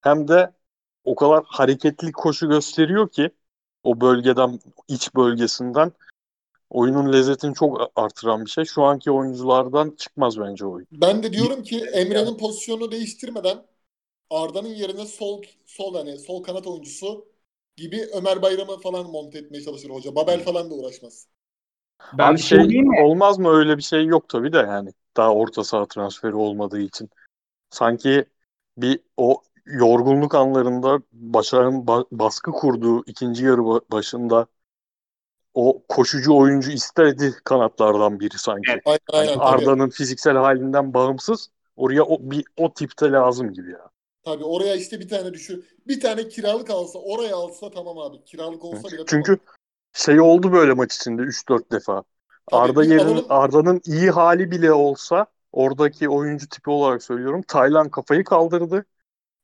hem 0.00 0.28
de 0.28 0.52
o 1.04 1.14
kadar 1.14 1.44
hareketli 1.46 2.12
koşu 2.12 2.48
gösteriyor 2.48 3.08
ki 3.10 3.30
o 3.84 4.00
bölgeden, 4.00 4.60
iç 4.88 5.14
bölgesinden 5.14 5.92
oyunun 6.72 7.12
lezzetini 7.12 7.54
çok 7.54 7.92
artıran 7.96 8.44
bir 8.44 8.50
şey. 8.50 8.64
Şu 8.64 8.84
anki 8.84 9.10
oyunculardan 9.10 9.90
çıkmaz 9.98 10.40
bence 10.40 10.66
oyun. 10.66 10.88
Ben 10.92 11.22
de 11.22 11.32
diyorum 11.32 11.62
ki 11.62 11.78
Emre'nin 11.84 12.36
pozisyonunu 12.38 12.92
değiştirmeden 12.92 13.66
Arda'nın 14.30 14.68
yerine 14.74 15.06
sol 15.06 15.42
sol 15.66 15.94
hani 15.94 16.18
sol 16.18 16.42
kanat 16.44 16.66
oyuncusu 16.66 17.28
gibi 17.76 18.06
Ömer 18.14 18.42
Bayram'ı 18.42 18.78
falan 18.80 19.10
monte 19.10 19.38
etmeye 19.38 19.62
çalışır 19.64 19.90
hoca. 19.90 20.14
Babel 20.16 20.40
falan 20.44 20.70
da 20.70 20.74
uğraşmaz. 20.74 21.28
ben 22.12 22.36
Abi 22.36 22.42
şey 22.42 22.58
şey 22.58 22.64
mi? 22.64 22.78
olmaz 22.92 23.38
mı 23.38 23.48
öyle 23.48 23.76
bir 23.78 23.82
şey 23.82 24.04
yok 24.06 24.28
tabii 24.28 24.52
de 24.52 24.56
yani 24.58 24.90
daha 25.16 25.34
orta 25.34 25.64
saha 25.64 25.86
transferi 25.86 26.34
olmadığı 26.34 26.80
için. 26.80 27.10
Sanki 27.70 28.26
bir 28.78 29.00
o 29.18 29.42
yorgunluk 29.66 30.34
anlarında 30.34 31.00
Başak'ın 31.12 31.74
ba- 31.86 32.06
baskı 32.12 32.52
kurduğu 32.52 33.04
ikinci 33.06 33.44
yarı 33.46 33.60
ba- 33.62 33.82
başında 33.92 34.46
o 35.54 35.82
koşucu 35.88 36.36
oyuncu 36.36 36.70
istedi 36.70 37.34
kanatlardan 37.44 38.20
biri 38.20 38.38
sanki. 38.38 38.72
Evet. 38.72 38.82
Aynen 38.86 39.00
aynen. 39.12 39.30
Yani. 39.30 39.42
Arda'nın 39.42 39.90
fiziksel 39.90 40.36
halinden 40.36 40.94
bağımsız 40.94 41.48
oraya 41.76 42.04
o, 42.04 42.18
bir 42.20 42.44
o 42.56 42.74
tipte 42.74 43.10
lazım 43.12 43.52
gibi 43.52 43.70
ya. 43.70 43.90
Tabii 44.24 44.44
oraya 44.44 44.74
işte 44.74 45.00
bir 45.00 45.08
tane 45.08 45.32
düşün. 45.32 45.64
Bir 45.88 46.00
tane 46.00 46.28
kiralık 46.28 46.70
alsa 46.70 46.98
oraya 46.98 47.36
alsa 47.36 47.70
tamam 47.70 47.98
abi. 47.98 48.24
Kiralık 48.24 48.64
olsa 48.64 48.88
bile 48.88 49.02
Çünkü 49.06 49.36
tamam. 49.36 49.56
şey 49.92 50.20
oldu 50.20 50.52
böyle 50.52 50.72
maç 50.72 50.94
içinde 50.94 51.22
3-4 51.22 51.72
defa. 51.72 52.02
Tabii 52.50 52.60
Arda 52.60 52.84
yerin 52.84 52.98
alalım. 52.98 53.26
Arda'nın 53.28 53.80
iyi 53.84 54.10
hali 54.10 54.50
bile 54.50 54.72
olsa 54.72 55.26
oradaki 55.52 56.08
oyuncu 56.08 56.48
tipi 56.48 56.70
olarak 56.70 57.02
söylüyorum. 57.02 57.42
Taylan 57.48 57.88
kafayı 57.88 58.24
kaldırdı. 58.24 58.84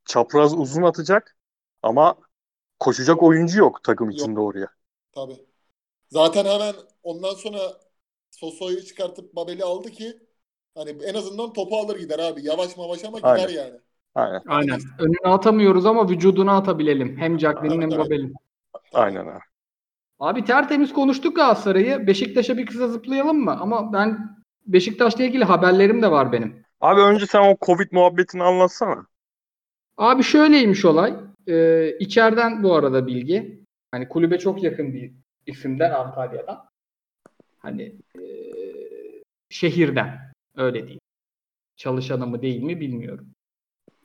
Çapraz 0.05 0.55
uzun 0.55 0.83
atacak 0.83 1.37
ama 1.83 2.15
koşacak 2.81 3.23
oyuncu 3.23 3.59
yok 3.59 3.85
takım 3.85 4.11
Yok. 4.11 4.19
içinde 4.19 4.41
oraya. 4.41 4.69
Tabii. 5.13 5.48
Zaten 6.09 6.45
hemen 6.45 6.75
ondan 7.03 7.35
sonra 7.35 7.59
Soso'yu 8.31 8.85
çıkartıp 8.85 9.37
Babel'i 9.37 9.65
aldı 9.65 9.91
ki 9.91 10.13
hani 10.75 10.91
en 10.91 11.15
azından 11.15 11.53
topu 11.53 11.77
alır 11.77 11.99
gider 11.99 12.19
abi. 12.19 12.47
Yavaş 12.47 12.77
mavaş 12.77 13.05
ama 13.05 13.19
gider 13.19 13.31
Aynen. 13.31 13.53
yani. 13.53 13.81
Aynen. 14.15 14.43
Aynen. 14.47 14.81
Önüne 14.99 15.35
atamıyoruz 15.35 15.87
ama 15.87 16.09
vücuduna 16.09 16.57
atabilelim. 16.57 17.17
Hem 17.17 17.41
Jacklin'in 17.41 17.81
hem. 17.81 17.91
Babel'in. 17.91 18.35
Aynen 18.93 19.27
abi. 19.27 19.41
Abi 20.19 20.45
tertemiz 20.45 20.93
konuştuk 20.93 21.37
Galatasaray'ı. 21.37 22.07
Beşiktaş'a 22.07 22.59
bir 22.59 22.67
kısa 22.67 22.89
zıplayalım 22.89 23.45
mı? 23.45 23.57
Ama 23.61 23.93
ben 23.93 24.37
Beşiktaş'la 24.67 25.25
ilgili 25.25 25.45
haberlerim 25.45 26.03
de 26.03 26.11
var 26.11 26.33
benim. 26.33 26.63
Abi 26.81 27.01
önce 27.01 27.27
sen 27.27 27.41
o 27.41 27.57
Covid 27.67 27.93
muhabbetini 27.93 28.43
anlatsana. 28.43 29.07
Abi 29.97 30.23
şöyleymiş 30.23 30.85
olay. 30.85 31.15
Ee, 31.49 31.97
içeriden 31.99 32.63
bu 32.63 32.75
arada 32.75 33.07
bilgi. 33.07 33.65
Hani 33.91 34.09
kulübe 34.09 34.39
çok 34.39 34.63
yakın 34.63 34.95
bir 34.95 35.13
isimden 35.49 35.91
Antalya'dan. 35.91 36.69
Hani 37.59 37.83
ee, 38.19 38.23
şehirden. 39.51 40.33
Öyle 40.57 40.83
diyeyim. 40.83 41.01
Çalışanı 41.77 42.27
mı 42.27 42.43
değil 42.43 42.63
mi 42.63 42.81
bilmiyorum. 42.81 43.29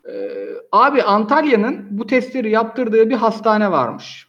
Ee, 0.10 0.48
abi 0.72 1.04
Antalya'nın 1.04 1.88
bu 1.98 2.08
testleri 2.08 2.52
yaptırdığı 2.52 3.10
bir 3.10 3.16
hastane 3.16 3.72
varmış. 3.72 4.28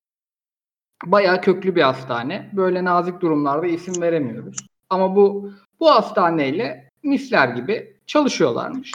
Bayağı 1.07 1.41
köklü 1.41 1.77
bir 1.77 1.83
hastane. 1.83 2.51
Böyle 2.53 2.85
nazik 2.85 3.21
durumlarda 3.21 3.67
isim 3.67 4.03
veremiyoruz. 4.03 4.57
Ama 4.91 5.17
bu 5.17 5.53
bu 5.81 5.91
hastaneyle 5.91 6.91
misler 7.03 7.49
gibi 7.49 7.97
çalışıyorlarmış. 8.07 8.93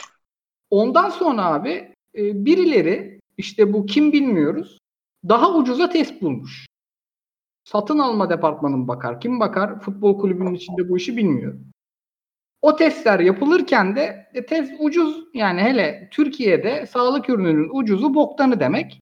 Ondan 0.70 1.10
sonra 1.10 1.46
abi 1.46 1.94
e, 2.16 2.46
birileri 2.46 3.20
işte 3.38 3.74
bu 3.74 3.86
kim 3.86 4.12
bilmiyoruz 4.12 4.78
daha 5.30 5.56
ucuza 5.56 5.90
test 5.90 6.22
bulmuş. 6.22 6.69
Satın 7.72 8.00
alma 8.00 8.30
departmanı 8.30 8.88
bakar? 8.88 9.22
Kim 9.22 9.40
bakar? 9.40 9.80
Futbol 9.80 10.20
kulübünün 10.20 10.54
içinde 10.54 10.90
bu 10.90 10.98
işi 10.98 11.18
bilmiyorum. 11.18 11.72
O 12.62 12.76
testler 12.76 13.20
yapılırken 13.20 13.96
de 13.96 14.30
e, 14.34 14.46
test 14.46 14.74
ucuz 14.80 15.26
yani 15.34 15.62
hele 15.62 16.10
Türkiye'de 16.12 16.86
sağlık 16.86 17.30
ürününün 17.30 17.70
ucuzu 17.74 18.16
boktanı 18.16 18.60
demek. 18.60 19.00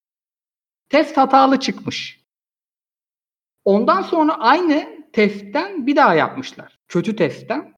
Test 0.90 1.18
hatalı 1.18 1.60
çıkmış. 1.60 2.24
Ondan 3.66 4.02
sonra 4.02 4.40
aynı 4.40 5.06
testten 5.14 5.88
bir 5.88 5.96
daha 5.96 6.14
yapmışlar. 6.14 6.80
Kötü 6.88 7.16
testten. 7.16 7.74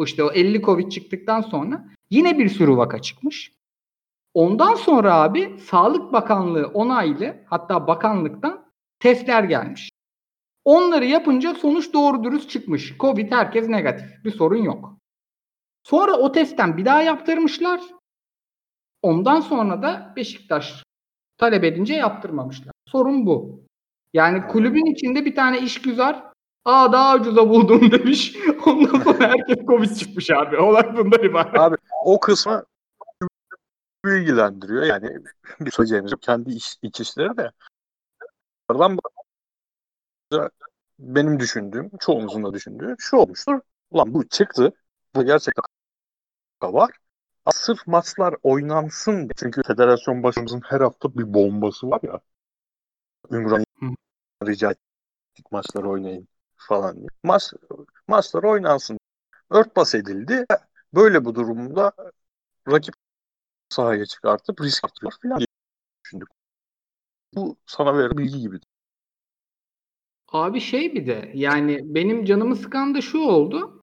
İşte 0.00 0.24
o 0.24 0.32
50 0.32 0.62
Covid 0.62 0.90
çıktıktan 0.90 1.40
sonra 1.40 1.84
yine 2.10 2.38
bir 2.38 2.48
sürü 2.48 2.76
vaka 2.76 3.02
çıkmış. 3.02 3.52
Ondan 4.34 4.74
sonra 4.74 5.14
abi 5.14 5.58
Sağlık 5.58 6.12
Bakanlığı 6.12 6.66
onaylı 6.66 7.36
hatta 7.46 7.86
bakanlıktan 7.86 8.66
testler 9.00 9.44
gelmiş. 9.44 9.95
Onları 10.66 11.04
yapınca 11.04 11.54
sonuç 11.54 11.92
doğru 11.92 12.24
dürüst 12.24 12.50
çıkmış. 12.50 12.94
Covid 13.00 13.32
herkes 13.32 13.68
negatif. 13.68 14.24
Bir 14.24 14.30
sorun 14.30 14.62
yok. 14.62 14.96
Sonra 15.82 16.12
o 16.12 16.32
testten 16.32 16.76
bir 16.76 16.84
daha 16.84 17.02
yaptırmışlar. 17.02 17.80
Ondan 19.02 19.40
sonra 19.40 19.82
da 19.82 20.12
Beşiktaş 20.16 20.82
talep 21.38 21.64
edince 21.64 21.94
yaptırmamışlar. 21.94 22.72
Sorun 22.88 23.26
bu. 23.26 23.60
Yani 24.12 24.46
kulübün 24.46 24.92
içinde 24.92 25.24
bir 25.24 25.34
tane 25.34 25.60
işgüzar 25.60 26.26
Aa 26.66 26.92
daha 26.92 27.16
ucuza 27.16 27.48
buldum 27.48 27.90
demiş. 27.92 28.36
Ondan 28.66 29.00
sonra 29.00 29.28
herkes 29.28 29.66
Covid 29.66 29.96
çıkmış 29.96 30.30
abi. 30.30 30.58
Olay 30.58 30.96
bundan 30.96 31.24
ibaret. 31.24 31.60
Abi 31.60 31.76
o 32.04 32.20
kısmı 32.20 32.64
bilgilendiriyor. 34.04 34.82
Yani 34.82 35.10
bir 35.60 35.70
söyleyeceğimiz 35.70 36.12
yok. 36.12 36.22
kendi 36.22 36.50
iç, 36.50 36.76
iç 36.82 37.00
işleri 37.00 37.36
de. 37.36 37.50
Oradan 38.68 38.98
benim 40.98 41.40
düşündüğüm, 41.40 41.90
çoğumuzun 42.00 42.44
da 42.44 42.52
düşündüğü 42.54 42.96
şu 42.98 43.16
olmuştur. 43.16 43.60
Ulan 43.90 44.14
bu 44.14 44.28
çıktı. 44.28 44.72
Bu 45.14 45.24
gerçekten 45.24 45.64
var. 46.62 46.90
Sırf 47.52 47.86
maçlar 47.86 48.34
oynansın 48.42 49.16
diye. 49.16 49.28
Çünkü 49.36 49.62
federasyon 49.66 50.22
başımızın 50.22 50.60
her 50.64 50.80
hafta 50.80 51.14
bir 51.14 51.34
bombası 51.34 51.90
var 51.90 52.00
ya. 52.02 52.20
Ümran 53.30 53.64
rica 54.46 54.70
ettik 55.12 55.52
maçlar 55.52 55.84
oynayın 55.84 56.28
falan 56.56 56.96
diye. 56.96 57.08
Maç, 57.24 57.52
maçlar 58.08 58.42
oynansın. 58.42 58.98
Örtbas 59.50 59.94
edildi. 59.94 60.46
Böyle 60.94 61.24
bu 61.24 61.34
durumda 61.34 61.92
rakip 62.70 62.94
sahaya 63.68 64.06
çıkartıp 64.06 64.62
risk 64.62 64.84
atıyor 64.84 65.12
falan 65.22 65.38
diye 65.38 65.46
düşündük. 66.04 66.28
Bu 67.34 67.56
sana 67.66 67.98
verilen 67.98 68.18
bilgi 68.18 68.40
gibi. 68.40 68.60
Abi 70.36 70.60
şey 70.60 70.94
bir 70.94 71.06
de 71.06 71.30
yani 71.34 71.80
benim 71.82 72.24
canımı 72.24 72.56
sıkan 72.56 72.94
da 72.94 73.00
şu 73.00 73.18
oldu. 73.18 73.82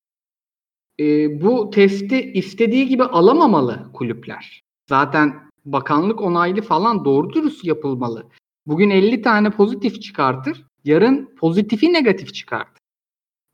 Ee, 1.00 1.42
bu 1.42 1.70
testi 1.70 2.32
istediği 2.32 2.88
gibi 2.88 3.04
alamamalı 3.04 3.92
kulüpler. 3.94 4.64
Zaten 4.90 5.50
bakanlık 5.66 6.22
onaylı 6.22 6.62
falan 6.62 7.06
doğru 7.06 7.34
dürüst 7.34 7.66
yapılmalı. 7.66 8.30
Bugün 8.66 8.90
50 8.90 9.22
tane 9.22 9.50
pozitif 9.50 10.02
çıkartır. 10.02 10.66
Yarın 10.84 11.36
pozitifi 11.36 11.94
negatif 11.94 12.34
çıkartır. 12.34 12.82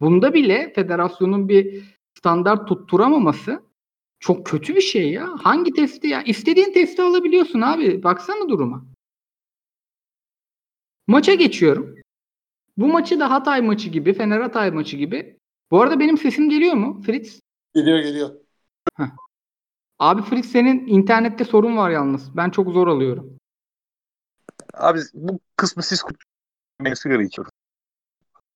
Bunda 0.02 0.34
bile 0.34 0.74
federasyonun 0.76 1.50
bir 1.50 1.84
standart 2.18 2.68
tutturamaması 2.68 3.64
çok 4.20 4.46
kötü 4.46 4.76
bir 4.76 4.82
şey 4.82 5.12
ya. 5.12 5.30
Hangi 5.44 5.72
testi 5.72 6.08
ya? 6.08 6.22
İstediğin 6.24 6.74
testi 6.74 7.02
alabiliyorsun 7.02 7.62
abi. 7.62 8.04
Baksana 8.04 8.50
duruma. 8.50 8.86
Maça 11.08 11.34
geçiyorum. 11.34 11.99
Bu 12.80 12.88
maçı 12.88 13.20
da 13.20 13.32
Hatay 13.32 13.62
maçı 13.62 13.90
gibi, 13.90 14.14
Fener 14.14 14.42
Hatay 14.42 14.72
maçı 14.72 14.98
gibi. 14.98 15.40
Bu 15.72 15.82
arada 15.82 16.00
benim 16.00 16.18
sesim 16.18 16.50
geliyor 16.50 16.74
mu 16.74 17.02
Fritz? 17.02 17.42
Geliyor 17.74 18.00
geliyor. 18.00 18.36
Abi 20.00 20.22
Fritz 20.22 20.52
senin 20.52 20.88
internette 20.88 21.44
sorun 21.46 21.78
var 21.78 21.90
yalnız. 21.90 22.38
Ben 22.38 22.50
çok 22.50 22.72
zor 22.72 22.88
alıyorum. 22.88 23.38
Abi 24.74 25.00
bu 25.14 25.40
kısmı 25.56 25.84
siz 25.84 26.04
ben 26.82 26.94
sigara 26.94 27.24
içiyorum. 27.24 27.52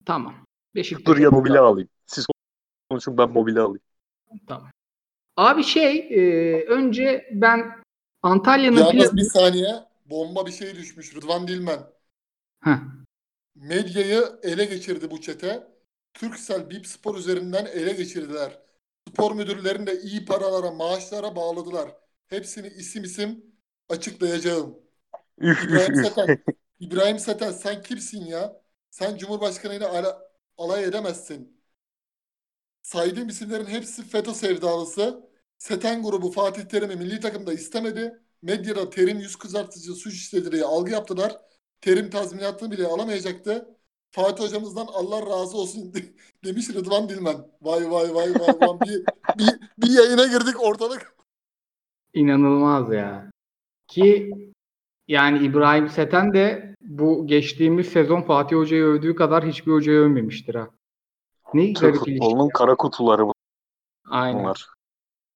Tamam. 0.06 0.34
Beşiktaş. 0.74 1.06
Dur 1.06 1.18
ya 1.18 1.30
mobile 1.30 1.58
alayım. 1.58 1.88
Siz 2.06 2.26
konuşun 2.90 3.18
ben 3.18 3.30
mobile 3.30 3.60
alayım. 3.60 3.82
Tamam. 4.46 4.70
Abi 5.36 5.64
şey, 5.64 5.96
e, 5.98 6.64
önce 6.64 7.28
ben 7.32 7.82
Antalya'nın 8.22 8.76
Yalnız 8.76 9.16
bir 9.16 9.22
saniye 9.22 9.84
bomba 10.06 10.46
bir 10.46 10.52
şey 10.52 10.74
düşmüş 10.74 11.16
Rıdvan 11.16 11.48
Dilmen. 11.48 11.80
Heh. 12.60 13.03
Medyayı 13.54 14.38
ele 14.42 14.64
geçirdi 14.64 15.10
bu 15.10 15.20
çete. 15.20 15.66
Türksel 16.14 16.70
Bip 16.70 16.86
Spor 16.86 17.16
üzerinden 17.16 17.66
ele 17.66 17.92
geçirdiler. 17.92 18.60
Spor 19.08 19.32
müdürlerini 19.34 19.86
de 19.86 20.00
iyi 20.00 20.24
paralara, 20.24 20.70
maaşlara 20.70 21.36
bağladılar. 21.36 21.96
Hepsini 22.26 22.66
isim 22.68 23.04
isim 23.04 23.44
açıklayacağım. 23.88 24.78
Üf 25.38 25.64
İbrahim 25.64 25.94
üf. 25.94 25.96
Seten, 25.96 26.28
İbrahim 26.80 27.18
Seten 27.18 27.52
sen 27.52 27.82
kimsin 27.82 28.26
ya? 28.26 28.62
Sen 28.90 29.16
Cumhurbaşkanıyla 29.16 29.90
ala, 29.90 30.30
alay 30.58 30.84
edemezsin. 30.84 31.60
Saydığım 32.82 33.28
isimlerin 33.28 33.66
hepsi 33.66 34.02
FETÖ 34.08 34.34
sevdalısı. 34.34 35.28
Seten 35.58 36.02
grubu 36.02 36.30
Fatih 36.30 36.62
Terim'i 36.62 36.96
milli 36.96 37.20
takımda 37.20 37.52
istemedi. 37.52 38.22
Medyada 38.42 38.90
Terim 38.90 39.18
yüz 39.18 39.36
kızartıcı 39.36 39.92
suç 39.92 40.14
işledi 40.14 40.52
diye 40.52 40.64
algı 40.64 40.90
yaptılar. 40.92 41.40
Terim 41.84 42.10
tazminatını 42.10 42.70
bile 42.70 42.86
alamayacaktı. 42.86 43.76
Fatih 44.10 44.44
hocamızdan 44.44 44.86
Allah 44.86 45.26
razı 45.26 45.56
olsun 45.56 45.92
demiş 46.44 46.68
Rıdvan 46.68 47.08
Dilmen. 47.08 47.36
Vay 47.62 47.90
vay 47.90 48.14
vay 48.14 48.34
vay. 48.34 48.54
vay. 48.60 48.80
bir, 48.80 49.04
bir, 49.38 49.60
bir 49.78 49.90
yayına 49.90 50.26
girdik 50.26 50.62
ortalık. 50.62 51.16
İnanılmaz 52.14 52.92
ya. 52.92 53.30
Ki 53.88 54.34
yani 55.08 55.44
İbrahim 55.44 55.88
Seten 55.88 56.34
de 56.34 56.74
bu 56.80 57.26
geçtiğimiz 57.26 57.88
sezon 57.88 58.22
Fatih 58.22 58.56
Hoca'yı 58.56 58.84
övdüğü 58.84 59.14
kadar 59.14 59.46
hiçbir 59.46 59.72
hocayı 59.72 59.98
övmemiştir 59.98 60.54
ha. 60.54 60.70
Ne 61.54 61.72
Türk 61.72 61.96
futbolunun 61.96 62.48
kara 62.48 62.74
kutuları 62.76 63.22
Aynen. 64.10 64.38
bunlar. 64.38 64.66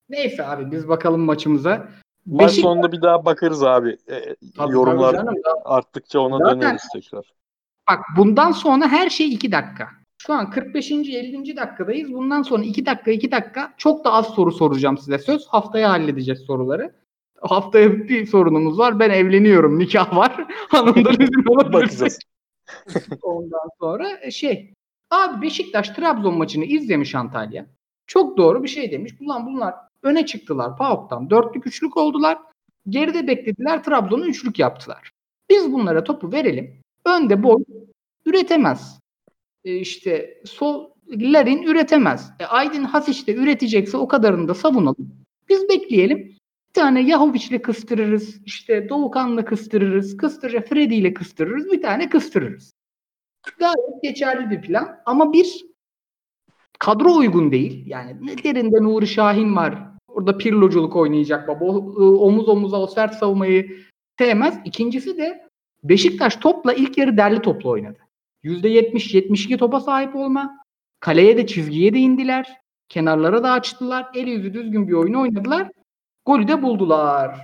Neyse 0.09 0.45
abi 0.45 0.71
biz 0.71 0.87
bakalım 0.87 1.21
maçımıza. 1.21 1.89
Maç 2.31 2.49
Beşik- 2.51 2.61
sonunda 2.61 2.91
bir 2.91 3.01
daha 3.01 3.25
bakarız 3.25 3.63
abi. 3.63 3.97
E, 4.09 4.35
Tabii, 4.57 4.73
yorumlar 4.73 5.13
tabii 5.13 5.25
canım. 5.25 5.35
arttıkça 5.65 6.19
ona 6.19 6.37
Zaten- 6.37 6.61
döneriz 6.61 6.87
tekrar. 6.93 7.33
Bak 7.89 7.99
bundan 8.17 8.51
sonra 8.51 8.87
her 8.87 9.09
şey 9.09 9.33
iki 9.33 9.51
dakika. 9.51 9.87
Şu 10.17 10.33
an 10.33 10.49
45. 10.49 11.15
50. 11.15 11.57
dakikadayız. 11.57 12.13
Bundan 12.13 12.41
sonra 12.41 12.63
2 12.63 12.85
dakika 12.85 13.11
2 13.11 13.31
dakika 13.31 13.73
çok 13.77 14.05
da 14.05 14.13
az 14.13 14.27
soru 14.27 14.51
soracağım 14.51 14.97
size 14.97 15.17
söz. 15.19 15.47
Haftaya 15.47 15.89
halledeceğiz 15.89 16.39
soruları. 16.39 16.93
Haftaya 17.41 17.93
bir 17.93 18.25
sorunumuz 18.25 18.77
var. 18.79 18.99
Ben 18.99 19.09
evleniyorum. 19.09 19.79
Nikah 19.79 20.15
var. 20.17 20.47
Hanımdan 20.69 21.13
izin 21.19 21.55
alabilirsek. 21.55 21.99
Bakacağız. 22.01 22.19
Ondan 23.21 23.69
sonra 23.79 24.09
e, 24.21 24.31
şey. 24.31 24.73
Abi 25.11 25.41
Beşiktaş 25.41 25.89
Trabzon 25.89 26.37
maçını 26.37 26.65
izlemiş 26.65 27.15
Antalya. 27.15 27.65
Çok 28.07 28.37
doğru 28.37 28.63
bir 28.63 28.67
şey 28.67 28.91
demiş. 28.91 29.11
Ulan 29.21 29.45
bunlar 29.45 29.75
öne 30.03 30.25
çıktılar 30.25 30.77
PAOK'tan. 30.77 31.29
Dörtlük 31.29 31.67
üçlük 31.67 31.97
oldular. 31.97 32.37
Geride 32.89 33.27
beklediler. 33.27 33.83
Trabzon'u 33.83 34.25
üçlük 34.25 34.59
yaptılar. 34.59 35.11
Biz 35.49 35.73
bunlara 35.73 36.03
topu 36.03 36.31
verelim. 36.31 36.81
Önde 37.05 37.43
boy 37.43 37.63
üretemez. 38.25 38.99
E 39.65 39.75
işte 39.75 40.41
sol 40.45 40.89
Larin 41.07 41.63
üretemez. 41.63 42.31
E 42.39 42.45
Aydın 42.45 42.83
Hasic 42.83 43.27
de 43.27 43.35
üretecekse 43.35 43.97
o 43.97 44.07
kadarını 44.07 44.47
da 44.47 44.53
savunalım. 44.53 45.11
Biz 45.49 45.69
bekleyelim. 45.69 46.17
Bir 46.69 46.73
tane 46.73 47.01
Yahovic'le 47.01 47.61
kıstırırız. 47.61 48.45
İşte 48.45 48.89
Doğukan'la 48.89 49.45
kıstırırız. 49.45 50.17
Kıstırır, 50.17 50.61
Freddy 50.61 50.97
ile 50.97 51.13
kıstırırız. 51.13 51.71
Bir 51.71 51.81
tane 51.81 52.09
kıstırırız. 52.09 52.73
Gayet 53.59 54.03
geçerli 54.03 54.49
bir 54.49 54.61
plan. 54.61 55.01
Ama 55.05 55.33
bir 55.33 55.68
kadro 56.79 57.15
uygun 57.15 57.51
değil. 57.51 57.83
Yani 57.85 58.37
derinde 58.43 58.83
Nuri 58.83 59.07
Şahin 59.07 59.55
var. 59.55 59.89
Orada 60.07 60.37
pirloculuk 60.37 60.95
oynayacak 60.95 61.47
baba. 61.47 61.65
O, 61.65 61.75
ı, 61.75 62.19
omuz 62.19 62.49
omuza 62.49 62.77
o 62.77 62.87
sert 62.87 63.13
savunmayı 63.15 63.77
sevmez. 64.19 64.59
İkincisi 64.65 65.17
de 65.17 65.49
Beşiktaş 65.83 66.35
topla 66.35 66.73
ilk 66.73 66.97
yarı 66.97 67.17
derli 67.17 67.41
topla 67.41 67.69
oynadı. 67.69 67.97
%70-72 68.43 69.57
topa 69.57 69.79
sahip 69.79 70.15
olma. 70.15 70.57
Kaleye 70.99 71.37
de 71.37 71.47
çizgiye 71.47 71.93
de 71.93 71.99
indiler. 71.99 72.57
Kenarlara 72.89 73.43
da 73.43 73.51
açtılar. 73.51 74.07
Eli 74.15 74.29
yüzü 74.29 74.53
düzgün 74.53 74.87
bir 74.87 74.93
oyunu 74.93 75.21
oynadılar. 75.21 75.71
Golü 76.25 76.47
de 76.47 76.63
buldular. 76.63 77.39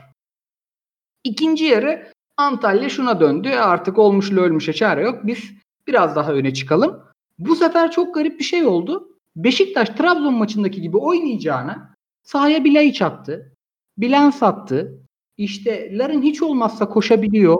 İkinci 1.24 1.66
yarı 1.66 2.12
Antalya 2.38 2.90
şuna 2.90 3.20
döndü. 3.20 3.50
Artık 3.50 3.98
olmuşla 3.98 4.42
ölmüşe 4.42 4.74
çare 4.74 5.02
yok. 5.04 5.20
Biz 5.28 5.52
biraz 5.88 6.16
daha 6.16 6.34
öne 6.34 6.54
çıkalım. 6.54 7.04
Bu 7.40 7.56
sefer 7.56 7.92
çok 7.92 8.16
garip 8.16 8.40
bir 8.40 8.44
şey 8.44 8.66
oldu. 8.66 9.14
Beşiktaş 9.36 9.90
Trabzon 9.90 10.34
maçındaki 10.34 10.82
gibi 10.82 10.98
oynayacağına 10.98 11.96
sahaya 12.24 12.64
Bilaiç 12.64 13.02
attı. 13.02 13.54
Bilen 13.98 14.30
sattı. 14.30 15.02
İşte 15.38 15.98
Larin 15.98 16.22
hiç 16.22 16.42
olmazsa 16.42 16.90
koşabiliyor. 16.90 17.58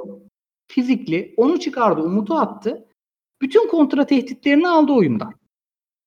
Fizikli. 0.68 1.34
Onu 1.38 1.60
çıkardı. 1.60 2.02
Umut'u 2.02 2.36
attı. 2.36 2.86
Bütün 3.42 3.68
kontra 3.68 4.06
tehditlerini 4.06 4.68
aldı 4.68 4.92
oyundan. 4.92 5.34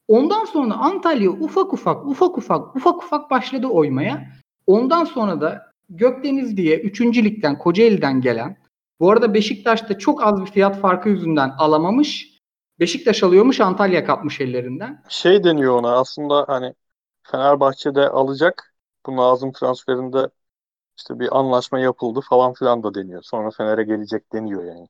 Ondan 0.08 0.44
sonra 0.44 0.74
Antalya 0.74 1.30
ufak 1.30 1.72
ufak 1.72 2.06
ufak 2.06 2.38
ufak 2.38 2.76
ufak 2.76 3.04
ufak 3.04 3.30
başladı 3.30 3.66
oymaya. 3.66 4.28
Ondan 4.66 5.04
sonra 5.04 5.40
da 5.40 5.68
Gökdeniz 5.90 6.56
diye 6.56 6.80
3. 6.80 7.00
ligden 7.00 7.58
Kocaeli'den 7.58 8.20
gelen 8.20 8.56
bu 9.00 9.10
arada 9.10 9.34
Beşiktaş'ta 9.34 9.98
çok 9.98 10.22
az 10.22 10.40
bir 10.40 10.46
fiyat 10.46 10.80
farkı 10.80 11.08
yüzünden 11.08 11.50
alamamış. 11.58 12.37
Beşiktaş 12.80 13.22
alıyormuş 13.22 13.60
Antalya 13.60 14.04
kapmış 14.04 14.40
ellerinden. 14.40 15.02
Şey 15.08 15.44
deniyor 15.44 15.74
ona 15.78 15.96
aslında 15.96 16.44
hani 16.48 16.74
Fenerbahçe'de 17.22 18.08
alacak. 18.08 18.74
Bu 19.06 19.16
Nazım 19.16 19.52
transferinde 19.52 20.28
işte 20.98 21.18
bir 21.18 21.38
anlaşma 21.38 21.78
yapıldı 21.80 22.20
falan 22.28 22.52
filan 22.54 22.82
da 22.82 22.94
deniyor. 22.94 23.22
Sonra 23.22 23.50
Fener'e 23.50 23.84
gelecek 23.84 24.32
deniyor 24.32 24.64
yani. 24.64 24.86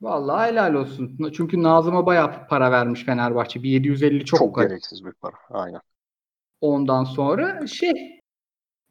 Vallahi 0.00 0.50
helal 0.50 0.74
olsun. 0.74 1.30
Çünkü 1.36 1.62
Nazım'a 1.62 2.06
bayağı 2.06 2.48
para 2.48 2.70
vermiş 2.70 3.04
Fenerbahçe. 3.04 3.62
Bir 3.62 3.70
750 3.70 4.24
çok, 4.24 4.38
Çok 4.38 4.54
garip. 4.54 4.70
gereksiz 4.70 5.04
bir 5.04 5.12
para. 5.12 5.36
Aynen. 5.50 5.80
Ondan 6.60 7.04
sonra 7.04 7.66
şey 7.66 8.20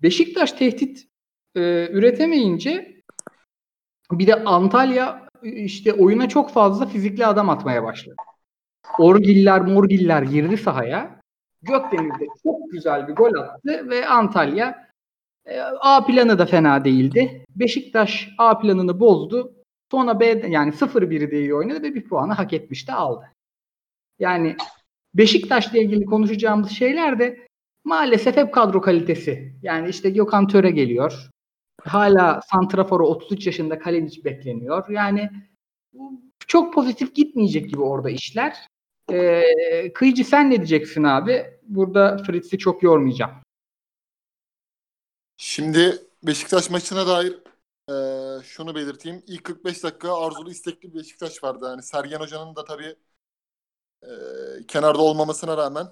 Beşiktaş 0.02 0.52
tehdit 0.52 1.08
e, 1.56 1.90
üretemeyince 1.92 3.02
bir 4.12 4.28
de 4.28 4.44
Antalya 4.44 5.27
işte 5.44 5.94
oyuna 5.94 6.30
çok 6.30 6.52
fazla 6.52 6.86
fizikli 6.86 7.26
adam 7.26 7.50
atmaya 7.50 7.84
başladı. 7.84 8.16
Orgiller 9.00 9.62
morgiller 9.62 10.22
girdi 10.22 10.58
sahaya. 10.58 11.22
Gökdeniz 11.62 12.20
de 12.20 12.26
çok 12.44 12.72
güzel 12.72 13.08
bir 13.08 13.14
gol 13.14 13.34
attı 13.34 13.90
ve 13.90 14.08
Antalya 14.08 14.88
e, 15.46 15.60
A 15.62 16.06
planı 16.06 16.40
da 16.40 16.46
fena 16.46 16.86
değildi. 16.86 17.46
Beşiktaş 17.56 18.30
A 18.38 18.60
planını 18.60 19.00
bozdu. 19.00 19.54
Sonra 19.92 20.20
B 20.20 20.26
yani 20.26 20.72
0-1'i 20.72 21.32
de 21.32 21.40
iyi 21.40 21.56
oynadı 21.56 21.82
ve 21.82 21.96
bir 21.96 22.04
puanı 22.04 22.34
hak 22.34 22.54
etmiş 22.54 22.88
de 22.88 22.94
aldı. 22.94 23.26
Yani 24.20 24.56
Beşiktaş'la 25.14 25.78
ilgili 25.78 26.06
konuşacağımız 26.06 26.72
şeyler 26.72 27.20
de 27.20 27.48
maalesef 27.84 28.38
hep 28.38 28.54
kadro 28.54 28.82
kalitesi. 28.82 29.54
Yani 29.62 29.90
işte 29.90 30.10
Gökhan 30.10 30.48
Töre 30.48 30.72
geliyor. 30.72 31.30
Hala 31.84 32.42
Santrafor'a 32.52 33.04
33 33.04 33.46
yaşında 33.48 33.80
Kalinic 33.80 34.24
bekleniyor. 34.24 34.90
Yani 34.90 35.32
çok 36.48 36.74
pozitif 36.74 37.16
gitmeyecek 37.16 37.70
gibi 37.70 37.82
orada 37.82 38.10
işler. 38.10 38.68
Ee, 39.12 39.94
Kıyıcı 39.94 40.26
sen 40.26 40.50
ne 40.50 40.56
diyeceksin 40.56 41.04
abi? 41.04 41.46
Burada 41.64 42.18
Fritz'i 42.18 42.58
çok 42.58 42.84
yormayacağım. 42.84 43.32
Şimdi 45.38 45.98
Beşiktaş 46.24 46.70
maçına 46.70 47.08
dair 47.08 47.40
e, 47.90 47.94
şunu 48.44 48.76
belirteyim. 48.76 49.24
İlk 49.28 49.44
45 49.44 49.84
dakika 49.84 50.26
arzulu 50.26 50.52
istekli 50.52 50.96
Beşiktaş 50.96 51.44
vardı. 51.44 51.66
Yani 51.70 51.84
Sergen 51.84 52.20
Hoca'nın 52.20 52.56
da 52.56 52.66
tabii 52.66 52.96
e, 54.04 54.10
kenarda 54.68 55.02
olmamasına 55.02 55.58
rağmen 55.58 55.88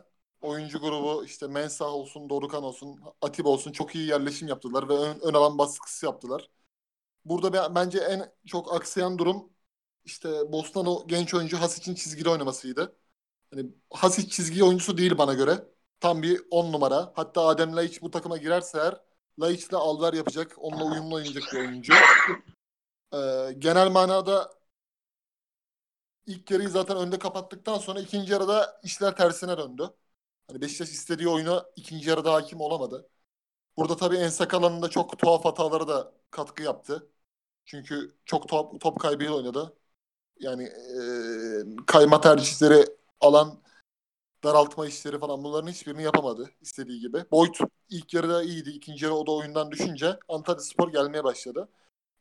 oyuncu 0.46 0.80
grubu 0.80 1.26
işte 1.26 1.48
Mensah 1.48 1.88
olsun, 1.88 2.30
Dorukan 2.30 2.64
olsun, 2.64 3.02
Atiba 3.22 3.50
olsun 3.50 3.72
çok 3.72 3.96
iyi 3.96 4.08
yerleşim 4.08 4.48
yaptılar 4.48 4.90
ve 4.90 4.94
ön, 4.94 5.20
ön 5.20 5.34
alan 5.34 5.58
baskısı 5.58 6.06
yaptılar. 6.06 6.50
Burada 7.26 7.54
be- 7.54 7.76
bence 7.76 8.00
en 8.00 8.34
çok 8.48 8.76
aksayan 8.76 9.18
durum 9.20 9.50
işte 10.06 10.30
Bostan 10.52 10.86
o 10.88 11.08
genç 11.08 11.34
oyuncu 11.34 11.58
Hasic'in 11.58 11.96
çizgili 11.96 12.30
oynamasıydı. 12.30 12.98
Hani 13.52 13.66
Hasic 13.94 14.30
çizgi 14.30 14.64
oyuncusu 14.64 14.98
değil 14.98 15.18
bana 15.18 15.34
göre. 15.34 15.66
Tam 16.00 16.24
bir 16.24 16.42
10 16.52 16.74
numara. 16.74 17.14
Hatta 17.16 17.42
Adem 17.48 17.76
Laiç 17.76 18.02
bu 18.02 18.12
takıma 18.12 18.38
girerse 18.38 18.78
eğer 18.78 19.02
Laiç'le 19.40 19.74
Alver 19.74 20.14
yapacak. 20.14 20.54
Onunla 20.58 20.86
uyumlu 20.86 21.16
oynayacak 21.16 21.44
bir 21.54 21.60
oyuncu. 21.60 21.94
Ee, 23.14 23.54
genel 23.60 23.92
manada 23.92 24.52
ilk 26.26 26.52
yarıyı 26.52 26.70
zaten 26.70 26.98
önde 26.98 27.20
kapattıktan 27.20 27.78
sonra 27.78 28.00
ikinci 28.00 28.32
yarıda 28.32 28.82
işler 28.84 29.16
tersine 29.16 29.58
döndü. 29.58 29.90
Hani 30.48 30.62
Beşiktaş 30.62 30.90
istediği 30.90 31.28
oyuna 31.28 31.66
ikinci 31.76 32.10
yarıda 32.10 32.34
hakim 32.34 32.62
olamadı. 32.62 33.10
Burada 33.78 33.98
tabii 33.98 34.18
Ensakalan'ın 34.18 34.82
da 34.82 34.90
çok 34.90 35.20
tuhaf 35.20 35.46
hataları 35.46 35.88
da 35.88 36.14
katkı 36.32 36.64
yaptı. 36.64 37.10
Çünkü 37.66 38.16
çok 38.26 38.50
top, 38.50 38.82
top 38.82 39.00
kaybıyla 39.00 39.34
oynadı. 39.36 39.78
Yani 40.40 40.64
e, 40.64 41.86
kayma 41.88 42.22
tercihleri 42.22 42.86
alan 43.22 43.62
daraltma 44.44 44.88
işleri 44.88 45.20
falan 45.20 45.44
bunların 45.44 45.68
hiçbirini 45.72 46.04
yapamadı 46.04 46.52
istediği 46.62 47.00
gibi. 47.00 47.26
Boyd 47.32 47.56
ilk 47.90 48.14
yarıda 48.14 48.44
iyiydi. 48.44 48.70
ikinci 48.70 49.06
yarı 49.06 49.16
o 49.16 49.28
da 49.28 49.32
oyundan 49.32 49.72
düşünce 49.72 50.20
Antalya 50.30 50.60
Spor 50.62 50.92
gelmeye 50.92 51.24
başladı. 51.24 51.70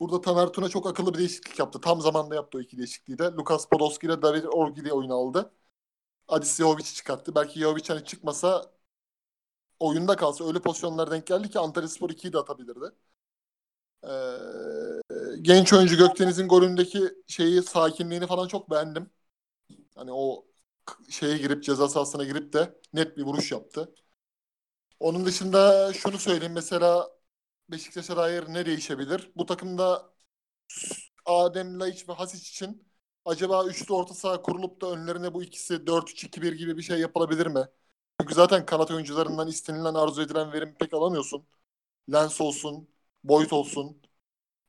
Burada 0.01 0.21
Tamer 0.21 0.49
Tuna 0.49 0.69
çok 0.69 0.87
akıllı 0.87 1.15
bir 1.15 1.19
değişiklik 1.19 1.59
yaptı. 1.59 1.81
Tam 1.81 2.01
zamanda 2.01 2.35
yaptı 2.35 2.59
o 2.59 2.61
iki 2.61 2.79
değişikliği 2.79 3.19
de. 3.19 3.25
Lukas 3.25 3.67
Podolski 3.69 4.07
ile 4.07 4.23
David 4.23 4.45
Orgili 4.45 4.93
oyunu 4.93 5.15
aldı. 5.15 5.53
Adis 6.29 6.57
Jovic'i 6.59 6.95
çıkarttı. 6.95 7.35
Belki 7.35 7.61
Jovic 7.61 7.85
hani 7.89 8.05
çıkmasa 8.05 8.73
oyunda 9.81 10.17
kalsa 10.17 10.47
öyle 10.47 10.59
pozisyonlar 10.63 11.11
denk 11.11 11.27
geldi 11.27 11.51
ki 11.51 11.59
Antalya 11.59 11.89
Spor 11.89 12.11
2'yi 12.11 12.33
de 12.33 12.39
atabilirdi. 12.39 12.93
Ee, 14.05 15.41
genç 15.43 15.73
oyuncu 15.73 15.97
Gökdeniz'in 15.97 16.49
golündeki 16.49 17.01
şeyi 17.29 17.63
sakinliğini 17.63 18.27
falan 18.27 18.49
çok 18.49 18.71
beğendim. 18.71 19.11
Hani 19.97 20.13
o 20.13 20.47
şeye 21.11 21.39
girip 21.39 21.65
ceza 21.65 21.89
sahasına 21.91 22.25
girip 22.25 22.53
de 22.55 22.81
net 22.95 23.17
bir 23.19 23.23
vuruş 23.25 23.53
yaptı. 23.53 23.95
Onun 25.01 25.25
dışında 25.27 25.93
şunu 25.93 26.19
söyleyeyim 26.19 26.53
mesela 26.53 27.11
Beşiktaş'a 27.71 28.17
dair 28.17 28.45
ne 28.49 28.67
değişebilir? 28.67 29.33
Bu 29.37 29.47
takımda 29.47 30.13
Adem 31.27 31.81
Laiç 31.81 32.09
ve 32.09 32.13
Hasic 32.13 32.49
için 32.49 32.87
acaba 33.25 33.65
üçlü 33.67 33.95
orta 33.95 34.15
saha 34.15 34.43
kurulup 34.43 34.81
da 34.81 34.91
önlerine 34.93 35.35
bu 35.35 35.43
ikisi 35.43 35.87
4-3-2-1 35.87 36.53
gibi 36.53 36.77
bir 36.77 36.83
şey 36.83 37.01
yapılabilir 37.01 37.47
mi? 37.47 37.69
Çünkü 38.21 38.35
zaten 38.35 38.67
kanat 38.67 38.91
oyuncularından 38.91 39.49
istenilen 39.49 39.95
arzu 39.95 40.23
edilen 40.23 40.53
verimi 40.53 40.75
pek 40.75 40.95
alamıyorsun. 40.95 41.47
Lens 42.13 42.41
olsun, 42.41 42.89
Boyd 43.25 43.51
olsun. 43.51 44.03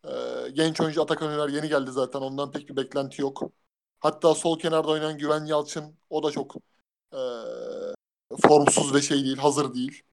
Ee, 0.07 0.49
genç 0.53 0.81
oyuncu 0.81 1.03
Atakan 1.03 1.29
Öner 1.31 1.49
yeni 1.49 1.69
geldi 1.69 1.91
zaten. 1.91 2.19
Ondan 2.21 2.51
pek 2.51 2.69
bir 2.69 2.77
beklenti 2.77 3.23
yok. 3.23 3.43
Hatta 3.99 4.35
sol 4.35 4.59
kenarda 4.59 4.89
oynayan 4.91 5.17
Güven 5.17 5.45
Yalçın 5.45 5.99
o 6.09 6.23
da 6.23 6.31
çok 6.31 6.55
e, 7.13 7.17
formsuz 8.47 8.93
ve 8.93 9.01
şey 9.01 9.23
değil, 9.23 9.37
hazır 9.37 9.73
değil. 9.73 10.03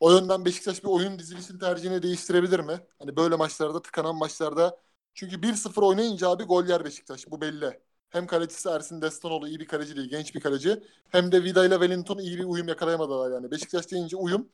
O 0.00 0.12
yönden 0.12 0.44
Beşiktaş 0.44 0.84
bir 0.84 0.88
oyun 0.88 1.18
dizilisini 1.18 1.58
tercihini 1.60 2.02
değiştirebilir 2.02 2.60
mi? 2.60 2.80
Hani 2.98 3.16
böyle 3.16 3.36
maçlarda, 3.36 3.82
tıkanan 3.82 4.16
maçlarda. 4.16 4.80
Çünkü 5.14 5.42
1-0 5.42 5.82
oynayınca 5.82 6.28
abi 6.30 6.44
gol 6.44 6.66
yer 6.66 6.84
Beşiktaş. 6.84 7.26
Bu 7.30 7.40
belli. 7.40 7.80
hem 8.10 8.26
kalecisi 8.26 8.68
Ersin 8.68 9.02
Destanoğlu 9.02 9.48
iyi 9.48 9.60
bir 9.60 9.66
kaleci 9.66 9.96
değil, 9.96 10.10
genç 10.10 10.34
bir 10.34 10.40
kaleci. 10.40 10.82
Hem 11.08 11.32
de 11.32 11.44
Vida 11.44 11.66
ile 11.66 11.74
Wellington 11.74 12.18
iyi 12.18 12.38
bir 12.38 12.44
uyum 12.44 12.68
yakalayamadılar 12.68 13.30
yani. 13.32 13.50
Beşiktaş 13.50 13.90
deyince 13.90 14.16
uyum. 14.16 14.48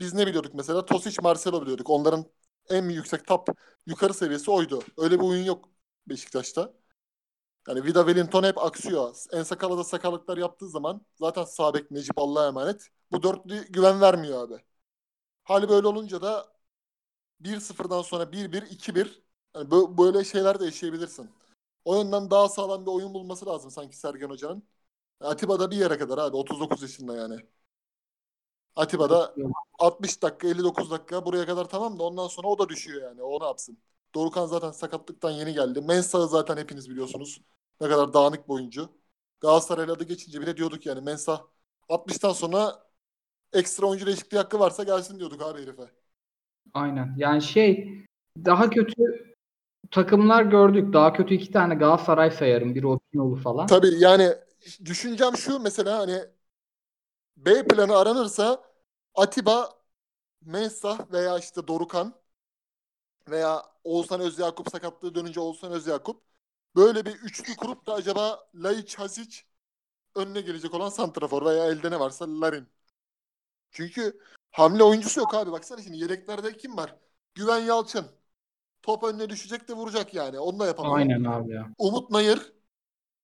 Biz 0.00 0.14
ne 0.14 0.26
biliyorduk 0.26 0.54
mesela? 0.54 0.84
Tosic, 0.86 1.22
Marcelo 1.22 1.62
biliyorduk. 1.62 1.90
Onların 1.90 2.26
en 2.70 2.88
yüksek 2.88 3.26
top 3.26 3.48
yukarı 3.86 4.14
seviyesi 4.14 4.50
oydu. 4.50 4.82
Öyle 4.98 5.20
bir 5.20 5.24
oyun 5.24 5.44
yok 5.44 5.68
Beşiktaş'ta. 6.08 6.72
Yani 7.68 7.84
Vida 7.84 8.06
Wellington 8.06 8.42
hep 8.44 8.58
aksıyor. 8.58 9.16
En 9.32 9.42
sakala 9.42 9.78
da 9.78 9.84
sakarlıklar 9.84 10.38
yaptığı 10.38 10.68
zaman 10.68 11.06
zaten 11.14 11.44
sağ 11.44 11.74
bek 11.74 11.90
Necip 11.90 12.18
Allah'a 12.18 12.48
emanet. 12.48 12.88
Bu 13.12 13.22
dörtlü 13.22 13.66
güven 13.72 14.00
vermiyor 14.00 14.42
abi. 14.48 14.64
Hali 15.44 15.68
böyle 15.68 15.86
olunca 15.86 16.22
da 16.22 16.52
1-0'dan 17.40 18.02
sonra 18.02 18.32
1-1, 18.32 18.66
2-1 18.68 19.22
yani 19.56 19.68
bö- 19.68 19.98
böyle 19.98 20.24
şeyler 20.24 20.60
de 20.60 20.64
yaşayabilirsin. 20.64 21.30
O 21.84 21.96
yönden 21.96 22.30
daha 22.30 22.48
sağlam 22.48 22.86
bir 22.86 22.90
oyun 22.90 23.14
bulması 23.14 23.46
lazım 23.46 23.70
sanki 23.70 23.96
Sergen 23.96 24.30
Hoca'nın. 24.30 24.62
Atiba 25.20 25.60
da 25.60 25.70
bir 25.70 25.76
yere 25.76 25.98
kadar 25.98 26.18
abi 26.18 26.36
39 26.36 26.82
yaşında 26.82 27.16
yani. 27.16 27.40
Atiba 28.76 29.10
da 29.10 29.34
60 29.78 30.22
dakika 30.22 30.48
59 30.48 30.90
dakika 30.90 31.26
buraya 31.26 31.46
kadar 31.46 31.68
tamam 31.68 31.98
da 31.98 32.02
ondan 32.02 32.28
sonra 32.28 32.48
o 32.48 32.58
da 32.58 32.68
düşüyor 32.68 33.02
yani. 33.02 33.22
O 33.22 33.40
ne 33.40 33.44
yapsın? 33.44 33.78
Dorukan 34.14 34.46
zaten 34.46 34.70
sakatlıktan 34.70 35.30
yeni 35.30 35.54
geldi. 35.54 35.80
Mensah'ı 35.80 36.28
zaten 36.28 36.56
hepiniz 36.56 36.90
biliyorsunuz. 36.90 37.40
Ne 37.80 37.88
kadar 37.88 38.12
dağınık 38.12 38.48
bir 38.48 38.54
oyuncu. 38.54 38.88
Galatasaray'la 39.40 39.92
adı 39.92 40.04
geçince 40.04 40.40
bile 40.40 40.56
diyorduk 40.56 40.86
yani 40.86 41.00
Mensah 41.00 41.42
60'tan 41.88 42.32
sonra 42.32 42.86
ekstra 43.52 43.86
oyuncu 43.86 44.06
değişikliği 44.06 44.38
hakkı 44.38 44.58
varsa 44.60 44.84
gelsin 44.84 45.18
diyorduk 45.18 45.42
abi 45.42 45.62
herife. 45.62 45.90
Aynen. 46.74 47.14
Yani 47.18 47.42
şey 47.42 48.04
daha 48.44 48.70
kötü 48.70 49.25
takımlar 49.90 50.42
gördük. 50.42 50.92
Daha 50.92 51.12
kötü 51.12 51.34
iki 51.34 51.52
tane 51.52 51.74
Galatasaray 51.74 52.30
sayarım. 52.30 52.74
Bir 52.74 52.84
Opinolu 52.84 53.36
falan. 53.36 53.66
Tabii 53.66 53.94
yani 53.98 54.32
düşüncem 54.84 55.36
şu 55.36 55.60
mesela 55.60 55.98
hani 55.98 56.24
B 57.36 57.68
planı 57.68 57.96
aranırsa 57.96 58.62
Atiba, 59.14 59.70
Mensah 60.44 61.12
veya 61.12 61.38
işte 61.38 61.68
Dorukan 61.68 62.14
veya 63.30 63.62
Oğuzhan 63.84 64.20
Özyakup 64.20 64.70
sakatlığı 64.70 65.14
dönünce 65.14 65.40
Oğuzhan 65.40 65.72
Özyakup 65.72 66.22
böyle 66.76 67.04
bir 67.04 67.14
üçlü 67.14 67.56
kurup 67.56 67.86
da 67.86 67.94
acaba 67.94 68.48
Laiç 68.54 68.98
Hasic 68.98 69.36
önüne 70.14 70.40
gelecek 70.40 70.74
olan 70.74 70.88
santrafor 70.88 71.44
veya 71.46 71.66
elde 71.66 71.90
ne 71.90 72.00
varsa 72.00 72.40
Larin. 72.40 72.68
Çünkü 73.70 74.20
hamle 74.52 74.82
oyuncusu 74.82 75.20
yok 75.20 75.34
abi. 75.34 75.52
Baksana 75.52 75.82
şimdi 75.82 75.98
yedeklerde 75.98 76.56
kim 76.56 76.76
var? 76.76 76.96
Güven 77.34 77.58
Yalçın. 77.58 78.15
Top 78.86 79.04
önüne 79.04 79.30
düşecek 79.30 79.68
de 79.68 79.72
vuracak 79.72 80.14
yani. 80.14 80.38
Onu 80.38 80.58
da 80.58 80.66
yapamıyor. 80.66 80.96
Aynen 80.96 81.24
abi 81.24 81.52
ya. 81.52 81.68
Umut 81.78 82.10
Nayır 82.10 82.52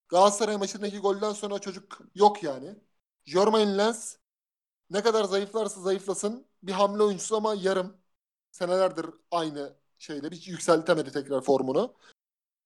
Galatasaray 0.09 0.57
maçındaki 0.57 0.99
golden 0.99 1.33
sonra 1.33 1.59
çocuk 1.59 1.99
yok 2.15 2.43
yani. 2.43 2.75
Jermaine 3.25 3.79
Lens 3.79 4.17
ne 4.91 5.03
kadar 5.03 5.25
zayıflarsa 5.25 5.81
zayıflasın 5.81 6.47
bir 6.63 6.73
hamle 6.73 7.03
oyuncusu 7.03 7.37
ama 7.37 7.55
yarım. 7.55 7.97
Senelerdir 8.51 9.07
aynı 9.31 9.73
şeyde 9.99 10.29
hiç 10.31 10.49
yükseltemedi 10.49 11.13
tekrar 11.13 11.41
formunu. 11.41 11.95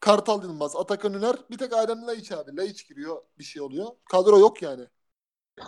Kartal 0.01 0.43
Yılmaz, 0.43 0.77
Atakan 0.77 1.15
Üner 1.15 1.37
bir 1.51 1.59
tek 1.59 1.73
Adem 1.73 2.07
Laiç 2.07 2.33
abi. 2.33 2.57
Laiç 2.57 2.89
giriyor 2.89 3.17
bir 3.39 3.45
şey 3.45 3.63
oluyor. 3.63 3.87
Kadro 4.11 4.39
yok 4.39 4.63
yani. 4.63 4.87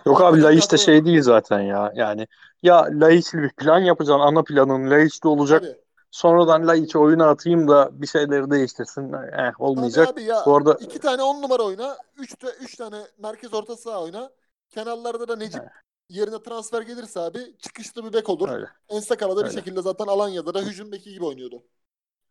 Yok 0.07 0.21
abi 0.21 0.43
Laiç 0.43 0.73
de 0.73 0.79
şey 0.79 1.05
değil 1.05 1.23
zaten 1.23 1.61
ya. 1.61 1.93
Yani 1.95 2.27
ya 2.63 2.89
Laiç'li 2.91 3.39
bir 3.39 3.53
plan 3.53 3.81
yapacaksın. 3.81 4.21
Ana 4.21 4.43
planın 4.43 4.91
Laiç'te 4.91 5.29
olacak. 5.29 5.63
Tabii. 5.63 5.88
Sonradan 6.11 6.69
Laiç'i 6.69 6.99
oyuna 6.99 7.29
atayım 7.29 7.69
da 7.69 7.89
bir 7.93 8.07
şeyleri 8.07 8.51
değiştirsin. 8.51 9.13
Eh 9.13 9.31
Tabii 9.33 9.55
olmayacak. 9.59 10.09
abi 10.09 10.23
ya 10.23 10.43
Bu 10.47 10.57
arada 10.57 10.75
iki 10.75 10.99
tane 10.99 11.23
on 11.23 11.43
numara 11.43 11.63
oyna. 11.63 11.97
Üç, 12.17 12.43
de, 12.43 12.47
üç 12.61 12.77
tane 12.77 12.97
merkez 13.19 13.55
orta 13.55 13.77
saha 13.77 14.03
oyna. 14.03 14.31
Kenarlarda 14.71 15.29
da 15.29 15.37
Necip 15.37 15.63
yerine 16.09 16.43
transfer 16.43 16.83
gelirse 16.83 17.21
abi 17.21 17.57
çıkışlı 17.59 18.05
bir 18.05 18.13
bek 18.13 18.29
olur. 18.29 18.49
öyle. 18.49 18.67
Ensakala'da 18.89 19.45
bir 19.45 19.51
şekilde 19.51 19.83
zaten 19.83 20.07
Alanya'da 20.07 20.55
da 20.55 20.61
hücum 20.61 20.93
beki 20.93 21.13
gibi 21.13 21.25
oynuyordu. 21.25 21.63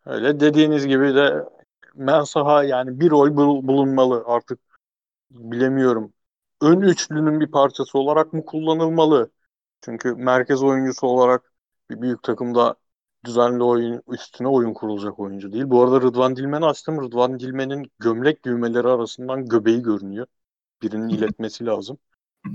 Öyle 0.06 0.40
dediğiniz 0.40 0.88
gibi 0.88 1.16
de 1.16 1.46
Mensah'a 1.96 2.64
yani 2.64 3.00
bir 3.00 3.10
rol 3.10 3.38
bul- 3.38 3.68
bulunmalı 3.68 4.24
artık 4.26 4.60
bilemiyorum. 5.32 6.14
Ön 6.62 6.82
üçlünün 6.82 7.40
bir 7.40 7.52
parçası 7.52 8.00
olarak 8.00 8.34
mı 8.34 8.46
kullanılmalı? 8.46 9.30
Çünkü 9.82 10.16
merkez 10.16 10.64
oyuncusu 10.64 11.08
olarak 11.08 11.54
bir 11.90 12.02
büyük 12.02 12.24
takımda 12.24 12.76
düzenli 13.28 13.64
oyun 13.64 14.02
üstüne 14.08 14.48
oyun 14.48 14.74
kurulacak 14.74 15.20
oyuncu 15.20 15.52
değil. 15.52 15.64
Bu 15.68 15.84
arada 15.84 16.02
Rıdvan 16.02 16.36
Dilmen'i 16.36 16.66
açtım. 16.66 17.02
Rıdvan 17.02 17.40
Dilmen'in 17.40 17.92
gömlek 18.00 18.46
düğmeleri 18.46 18.88
arasından 18.88 19.46
göbeği 19.46 19.82
görünüyor. 19.82 20.28
Birinin 20.82 21.10
iletmesi 21.10 21.66
lazım. 21.66 21.98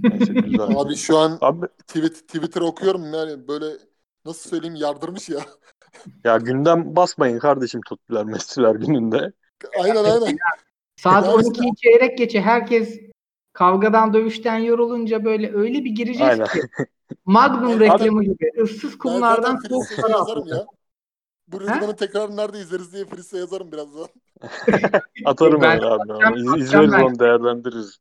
Neyse 0.03 0.33
güzel. 0.33 0.61
Abi 0.77 0.97
şu 0.97 1.19
an 1.19 1.39
Abi 1.41 1.67
tweet, 1.87 2.29
Twitter 2.29 2.61
okuyorum 2.61 3.13
yani 3.15 3.49
böyle 3.49 3.67
nasıl 4.25 4.51
söyleyeyim 4.51 4.77
yardırmış 4.77 5.29
ya. 5.29 5.41
ya 6.25 6.37
gündem 6.37 6.97
basmayın 6.97 7.39
kardeşim 7.39 7.81
tuttular 7.89 8.25
Messi'ler 8.25 8.75
gününde. 8.75 9.33
aynen 9.83 10.05
aynen. 10.05 10.39
Saat 10.97 11.27
Yani- 11.27 11.35
12'yi 11.43 11.75
çeyrek 11.77 12.19
geçe 12.19 12.41
herkes 12.41 13.01
kavgadan 13.53 14.15
dövüşten 14.15 14.59
yorulunca 14.59 15.25
böyle 15.25 15.53
öyle 15.55 15.85
bir 15.85 15.91
gireceğiz 15.91 16.31
Aynen. 16.33 16.47
ki. 16.47 16.61
Magnum 17.25 17.71
Abi- 17.73 17.81
reklamı 17.81 18.25
gibi. 18.25 18.51
Issız 18.65 18.99
kumlardan 18.99 19.59
soğuk 19.69 19.85
para 20.01 20.13
yazarım 20.13 20.47
ya. 20.47 20.67
Bu 21.49 21.61
Rıdvan'ın 21.61 21.93
tekrarını 21.97 22.37
nerede 22.37 22.59
izleriz 22.59 22.93
diye 22.93 23.05
Frise'ye 23.05 23.41
yazarım 23.41 23.73
birazdan. 23.73 24.09
Atarım 25.25 25.63
Ben- 25.63 25.79
abi. 25.79 26.09
ben-. 26.09 26.35
İz- 26.35 26.57
İzleriz 26.63 26.93
ben- 26.93 27.03
onu 27.03 27.19
değerlendiririz. 27.19 27.99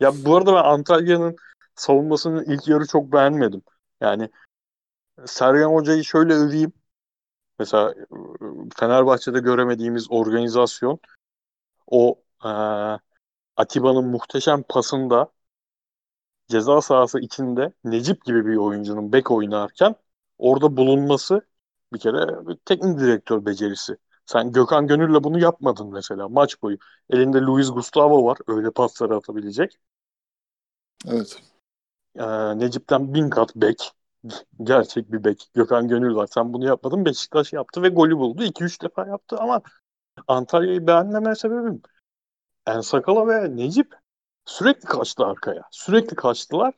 Ya 0.00 0.12
bu 0.24 0.36
arada 0.36 0.52
ben 0.54 0.64
Antalya'nın 0.64 1.36
savunmasının 1.74 2.44
ilk 2.44 2.68
yarı 2.68 2.86
çok 2.86 3.12
beğenmedim. 3.12 3.62
Yani 4.00 4.30
Sergen 5.26 5.68
Hoca'yı 5.68 6.04
şöyle 6.04 6.34
öveyim. 6.34 6.72
Mesela 7.58 7.90
e, 7.92 8.04
Fenerbahçe'de 8.76 9.38
göremediğimiz 9.38 10.06
organizasyon 10.10 10.98
o 11.86 12.18
e, 12.44 12.50
Atiba'nın 13.56 14.04
muhteşem 14.04 14.62
pasında 14.62 15.28
ceza 16.48 16.80
sahası 16.80 17.20
içinde 17.20 17.72
Necip 17.84 18.24
gibi 18.24 18.46
bir 18.46 18.56
oyuncunun 18.56 19.12
bek 19.12 19.30
oynarken 19.30 19.94
orada 20.38 20.76
bulunması 20.76 21.40
bir 21.92 21.98
kere 21.98 22.48
bir 22.48 22.56
teknik 22.56 22.98
direktör 22.98 23.46
becerisi. 23.46 23.96
Sen 24.26 24.52
Gökhan 24.52 24.86
Gönül'le 24.86 25.24
bunu 25.24 25.38
yapmadın 25.38 25.92
mesela 25.92 26.28
maç 26.28 26.62
boyu. 26.62 26.78
Elinde 27.10 27.38
Luis 27.40 27.70
Gustavo 27.70 28.24
var 28.26 28.38
öyle 28.46 28.70
pasları 28.70 29.16
atabilecek. 29.16 29.78
Evet. 31.08 31.42
Ee, 32.16 32.58
Necip'ten 32.58 33.14
bin 33.14 33.30
kat 33.30 33.56
bek. 33.56 33.92
Gerçek 34.62 35.12
bir 35.12 35.24
bek. 35.24 35.50
Gökhan 35.54 35.88
Gönül 35.88 36.14
var. 36.14 36.28
Sen 36.34 36.52
bunu 36.52 36.66
yapmadın. 36.66 37.04
Beşiktaş 37.04 37.52
yaptı 37.52 37.82
ve 37.82 37.88
golü 37.88 38.16
buldu. 38.16 38.44
2-3 38.44 38.82
defa 38.82 39.06
yaptı 39.06 39.36
ama 39.38 39.62
Antalya'yı 40.28 40.86
beğenmeme 40.86 41.34
sebebim 41.34 41.82
Ensakala 42.66 43.28
ve 43.28 43.56
Necip 43.56 43.94
sürekli 44.46 44.86
kaçtı 44.86 45.24
arkaya. 45.26 45.62
Sürekli 45.70 46.16
kaçtılar. 46.16 46.74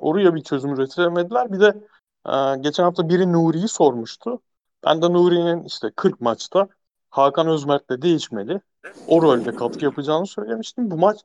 Oraya 0.00 0.34
bir 0.34 0.42
çözüm 0.42 0.74
üretemediler. 0.74 1.52
Bir 1.52 1.60
de 1.60 1.86
e, 2.26 2.58
geçen 2.60 2.84
hafta 2.84 3.08
biri 3.08 3.32
Nuri'yi 3.32 3.68
sormuştu. 3.68 4.40
Ben 4.84 5.02
de 5.02 5.12
Nuri'nin 5.12 5.64
işte 5.64 5.90
40 5.96 6.20
maçta 6.20 6.68
Hakan 7.10 7.46
Özmert'le 7.46 8.02
değişmeli. 8.02 8.60
O 9.06 9.22
rolde 9.22 9.54
katkı 9.54 9.84
yapacağını 9.84 10.26
söylemiştim. 10.26 10.90
Bu 10.90 10.96
maç 10.96 11.20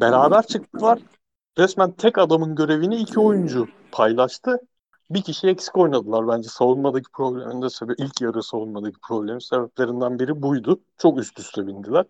beraber 0.00 0.46
çıktılar. 0.46 0.98
Resmen 1.58 1.92
tek 1.92 2.18
adamın 2.18 2.54
görevini 2.54 2.96
iki 2.96 3.20
oyuncu 3.20 3.68
paylaştı. 3.92 4.58
Bir 5.10 5.22
kişi 5.22 5.48
eksik 5.48 5.78
oynadılar 5.78 6.28
bence. 6.28 6.48
Savunmadaki 6.48 7.10
problemin 7.12 7.62
de 7.62 7.70
sebebi 7.70 7.94
ilk 7.98 8.20
yarı 8.20 8.42
savunmadaki 8.42 9.00
problemin 9.08 9.38
sebeplerinden 9.38 10.18
biri 10.18 10.42
buydu. 10.42 10.80
Çok 10.98 11.18
üst 11.18 11.38
üste 11.38 11.66
bindiler. 11.66 12.06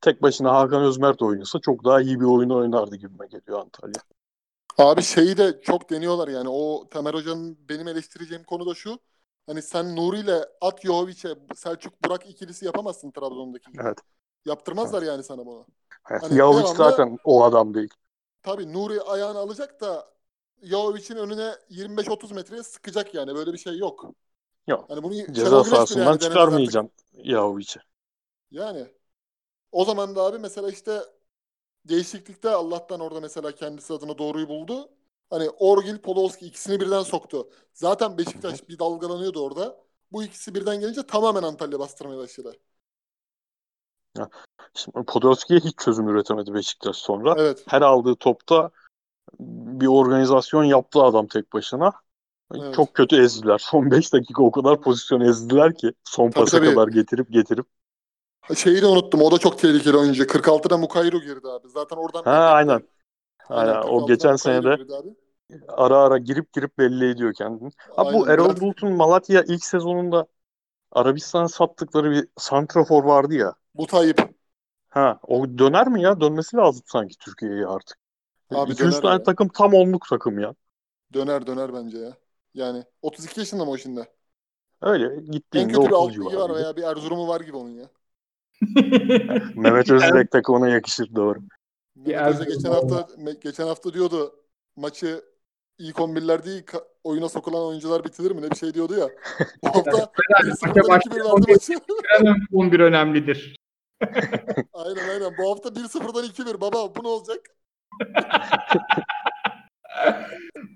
Tek 0.00 0.22
başına 0.22 0.54
Hakan 0.54 0.82
Özmert 0.82 1.22
oynasa 1.22 1.58
çok 1.58 1.84
daha 1.84 2.00
iyi 2.00 2.20
bir 2.20 2.24
oyun 2.24 2.50
oynardı 2.50 2.96
gibime 2.96 3.26
geliyor 3.26 3.60
Antalya. 3.60 4.02
Abi 4.78 5.02
şeyi 5.02 5.36
de 5.36 5.60
çok 5.62 5.90
deniyorlar 5.90 6.28
yani. 6.28 6.48
O 6.48 6.88
Tamer 6.90 7.14
Hoca'nın 7.14 7.58
benim 7.68 7.88
eleştireceğim 7.88 8.44
konu 8.44 8.66
da 8.66 8.74
şu. 8.74 8.98
Hani 9.46 9.62
sen 9.62 9.96
Nuri 9.96 10.18
ile 10.18 10.44
At 10.60 10.84
Yohovic'e 10.84 11.34
Selçuk 11.54 12.04
Burak 12.04 12.30
ikilisi 12.30 12.64
yapamazsın 12.66 13.10
Trabzon'daki 13.10 13.72
gibi. 13.72 13.82
Evet. 13.82 13.98
Yaptırmazlar 14.44 15.02
yani 15.02 15.22
sana 15.22 15.46
bunu. 15.46 15.66
Evet, 16.10 16.22
Hani 16.22 16.38
Yahovic 16.38 16.62
devamlı- 16.62 16.76
zaten 16.76 17.18
o 17.24 17.44
adam 17.44 17.74
değil. 17.74 17.90
Tabii 18.42 18.72
Nuri 18.72 19.00
ayağını 19.00 19.38
alacak 19.38 19.80
da 19.80 20.08
Yohovic'in 20.62 21.16
önüne 21.16 21.54
25-30 21.68 22.32
metreye 22.32 22.62
sıkacak 22.62 23.14
yani. 23.14 23.34
Böyle 23.34 23.52
bir 23.52 23.58
şey 23.58 23.78
yok. 23.78 24.04
Yok. 24.66 24.84
Hani 24.88 25.02
bunu 25.02 25.32
Ceza 25.32 25.64
sahasından 25.64 26.04
yani 26.04 26.18
çıkarmayacaksın 26.18 26.90
Yahovic'i. 27.12 27.80
Yani 28.50 28.86
o 29.72 29.84
zaman 29.84 30.16
da 30.16 30.22
abi 30.22 30.38
mesela 30.38 30.70
işte 30.70 31.02
değişiklikte 31.84 32.50
Allah'tan 32.50 33.00
orada 33.00 33.20
mesela 33.20 33.52
kendisi 33.52 33.92
adına 33.92 34.18
doğruyu 34.18 34.48
buldu. 34.48 34.88
Hani 35.30 35.50
Orgil, 35.50 35.98
Podolski 35.98 36.46
ikisini 36.46 36.80
birden 36.80 37.02
soktu. 37.02 37.48
Zaten 37.72 38.18
Beşiktaş 38.18 38.68
bir 38.68 38.78
dalgalanıyordu 38.78 39.44
orada. 39.44 39.76
Bu 40.12 40.24
ikisi 40.24 40.54
birden 40.54 40.80
gelince 40.80 41.06
tamamen 41.06 41.42
Antalya 41.42 41.78
bastırmaya 41.78 42.18
başladı. 42.18 42.56
Şimdi 44.74 45.06
Podolski'ye 45.06 45.60
hiç 45.60 45.78
çözüm 45.78 46.08
üretemedi 46.08 46.54
Beşiktaş 46.54 46.96
sonra. 46.96 47.34
Evet. 47.38 47.62
Her 47.66 47.82
aldığı 47.82 48.14
topta 48.14 48.70
bir 49.40 49.86
organizasyon 49.86 50.64
yaptı 50.64 51.02
adam 51.02 51.26
tek 51.26 51.52
başına. 51.52 51.92
Evet. 52.54 52.74
Çok 52.74 52.94
kötü 52.94 53.22
ezdiler. 53.22 53.58
Son 53.58 53.90
5 53.90 54.12
dakika 54.12 54.42
o 54.42 54.50
kadar 54.50 54.80
pozisyon 54.80 55.20
ezdiler 55.20 55.74
ki 55.74 55.92
son 56.04 56.30
Tabii, 56.30 56.44
pasa 56.44 56.58
tabii. 56.58 56.74
kadar 56.74 56.88
getirip 56.88 57.32
getirip. 57.32 57.66
Şeyi 58.54 58.82
de 58.82 58.86
unuttum. 58.86 59.22
O 59.22 59.30
da 59.32 59.38
çok 59.38 59.58
tehlikeli 59.58 59.96
oyuncu. 59.96 60.26
46'da 60.26 60.78
Mukayru 60.78 61.20
girdi 61.20 61.48
abi. 61.48 61.68
Zaten 61.68 61.96
oradan 61.96 62.24
Ha 62.24 62.30
aynen. 62.30 62.82
Aynen. 63.48 63.74
O 63.74 63.80
46'da 63.80 64.06
geçen 64.06 64.32
Mukayru 64.32 64.62
sene 64.62 64.64
de 64.64 64.82
girdi 64.82 64.94
abi. 64.94 65.08
ara 65.68 65.98
ara 65.98 66.18
girip 66.18 66.52
girip 66.52 66.78
belli 66.78 67.10
ediyor 67.10 67.34
kendini. 67.34 67.70
Ha 67.96 68.04
bu 68.04 68.08
Aynen. 68.08 68.34
Erol 68.34 68.60
Bulut'un 68.60 68.92
Malatya 68.92 69.42
ilk 69.42 69.64
sezonunda 69.64 70.26
Arabistan'a 70.92 71.48
sattıkları 71.48 72.10
bir 72.10 72.28
santrafor 72.38 73.04
vardı 73.04 73.34
ya. 73.34 73.54
Bu 73.74 73.86
Tayyip. 73.86 74.36
Ha 74.88 75.18
o 75.22 75.58
döner 75.58 75.88
mi 75.88 76.02
ya? 76.02 76.20
Dönmesi 76.20 76.56
lazım 76.56 76.82
sanki 76.86 77.18
Türkiye'ye 77.18 77.66
artık. 77.66 77.98
Abi 78.50 78.72
2-3 78.72 78.78
döner 78.78 79.02
tane 79.02 79.18
ya. 79.18 79.22
takım 79.22 79.48
tam 79.48 79.74
onluk 79.74 80.06
takım 80.10 80.38
ya. 80.38 80.54
Döner 81.12 81.46
döner 81.46 81.74
bence 81.74 81.98
ya. 81.98 82.16
Yani 82.54 82.84
32 83.02 83.40
yaşında 83.40 83.64
mı 83.64 83.70
o 83.70 83.78
şimdi? 83.78 84.08
Öyle 84.82 85.16
En 85.16 85.30
gittiğinde 85.30 85.66
kötü 85.68 85.88
bir 85.88 85.92
30 85.92 85.92
alt 85.92 86.12
ligi 86.18 86.36
var 86.36 86.54
veya 86.54 86.76
bir 86.76 86.82
Erzurum'u 86.82 87.28
var 87.28 87.40
gibi 87.40 87.56
onun 87.56 87.70
ya. 87.70 87.90
Mehmet 89.54 89.90
Özdilek 89.90 90.30
takımına 90.30 90.68
yakışır 90.68 91.14
doğru. 91.14 91.38
Mehmet 91.96 92.48
geçen 92.48 92.70
hafta 92.70 93.08
geçen 93.42 93.66
hafta 93.66 93.94
diyordu 93.94 94.34
maçı 94.76 95.24
ilk 95.78 95.96
11'ler 95.96 96.44
değil 96.44 96.62
ka- 96.62 96.84
oyuna 97.04 97.28
sokulan 97.28 97.66
oyuncular 97.66 98.04
bitirir 98.04 98.30
mi 98.30 98.42
ne 98.42 98.50
bir 98.50 98.56
şey 98.56 98.74
diyordu 98.74 98.94
ya. 98.98 99.08
Bu 99.62 99.68
hafta 99.68 99.90
1-0'dan 99.90 101.00
2-1 101.00 101.24
verdi 101.24 101.52
maçı. 101.52 101.72
11 102.52 102.80
önemlidir. 102.80 103.56
aynen 104.72 105.08
aynen. 105.08 105.34
Bu 105.38 105.50
hafta 105.50 105.68
1-0'dan 105.68 106.24
2-1. 106.24 106.60
Baba 106.60 106.94
bu 106.94 107.02
ne 107.04 107.08
olacak? 107.08 107.40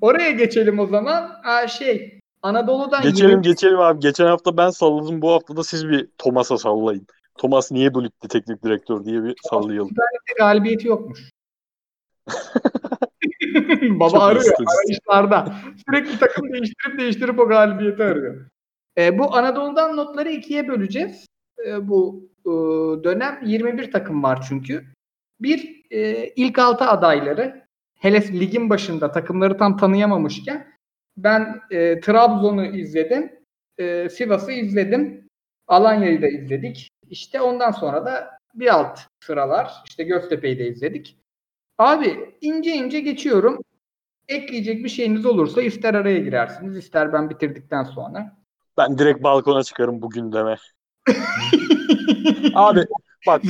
Oraya 0.00 0.30
geçelim 0.30 0.78
o 0.78 0.86
zaman. 0.86 1.30
Aa, 1.44 1.68
şey 1.68 2.20
Anadolu'dan 2.42 3.02
Geçelim 3.02 3.30
yirmi- 3.30 3.42
geçelim 3.42 3.80
abi. 3.80 4.00
Geçen 4.00 4.26
hafta 4.26 4.56
ben 4.56 4.70
salladım. 4.70 5.22
Bu 5.22 5.30
hafta 5.32 5.56
da 5.56 5.64
siz 5.64 5.88
bir 5.88 6.08
Thomas'a 6.18 6.58
sallayın. 6.58 7.06
Thomas 7.40 7.72
niye 7.72 7.94
bu 7.94 8.04
ligde 8.04 8.28
teknik 8.28 8.64
direktör 8.64 9.04
diye 9.04 9.24
bir 9.24 9.36
sallayalım. 9.50 9.90
galibiyeti 10.38 10.88
yokmuş. 10.88 11.30
Baba 13.82 14.10
Çok 14.10 14.22
arıyor 14.22 14.54
arayışlarda. 14.84 15.54
Sürekli 15.86 16.18
takım 16.18 16.52
değiştirip 16.52 16.98
değiştirip 16.98 17.38
o 17.38 17.48
galibiyeti 17.48 18.02
arıyor. 18.02 18.46
E, 18.98 19.18
bu 19.18 19.34
Anadolu'dan 19.34 19.96
notları 19.96 20.30
ikiye 20.30 20.68
böleceğiz. 20.68 21.26
E, 21.66 21.88
bu 21.88 22.28
e, 22.46 22.50
dönem 23.04 23.40
21 23.44 23.92
takım 23.92 24.22
var 24.22 24.44
çünkü. 24.48 24.84
Bir 25.40 25.84
e, 25.90 26.28
ilk 26.28 26.58
altı 26.58 26.84
adayları. 26.84 27.66
Hele 27.98 28.40
ligin 28.40 28.70
başında 28.70 29.12
takımları 29.12 29.58
tam 29.58 29.76
tanıyamamışken 29.76 30.72
ben 31.16 31.60
e, 31.70 32.00
Trabzon'u 32.00 32.64
izledim. 32.64 33.32
E, 33.78 34.08
Sivas'ı 34.08 34.52
izledim. 34.52 35.28
Alanya'yı 35.68 36.22
da 36.22 36.28
izledik. 36.28 36.90
İşte 37.10 37.40
ondan 37.40 37.70
sonra 37.70 38.06
da 38.06 38.30
bir 38.54 38.74
alt 38.74 39.00
sıralar. 39.20 39.72
İşte 39.88 40.04
Göztepe'yi 40.04 40.58
de 40.58 40.68
izledik. 40.68 41.16
Abi 41.78 42.36
ince 42.40 42.70
ince 42.70 43.00
geçiyorum. 43.00 43.62
Ekleyecek 44.28 44.84
bir 44.84 44.88
şeyiniz 44.88 45.26
olursa 45.26 45.62
ister 45.62 45.94
araya 45.94 46.18
girersiniz, 46.18 46.76
ister 46.76 47.12
ben 47.12 47.30
bitirdikten 47.30 47.84
sonra. 47.84 48.36
Ben 48.76 48.98
direkt 48.98 49.22
balkona 49.22 49.62
çıkarım 49.62 50.02
bugün 50.02 50.32
deme. 50.32 50.56
Abi 52.54 52.84
bak 53.26 53.42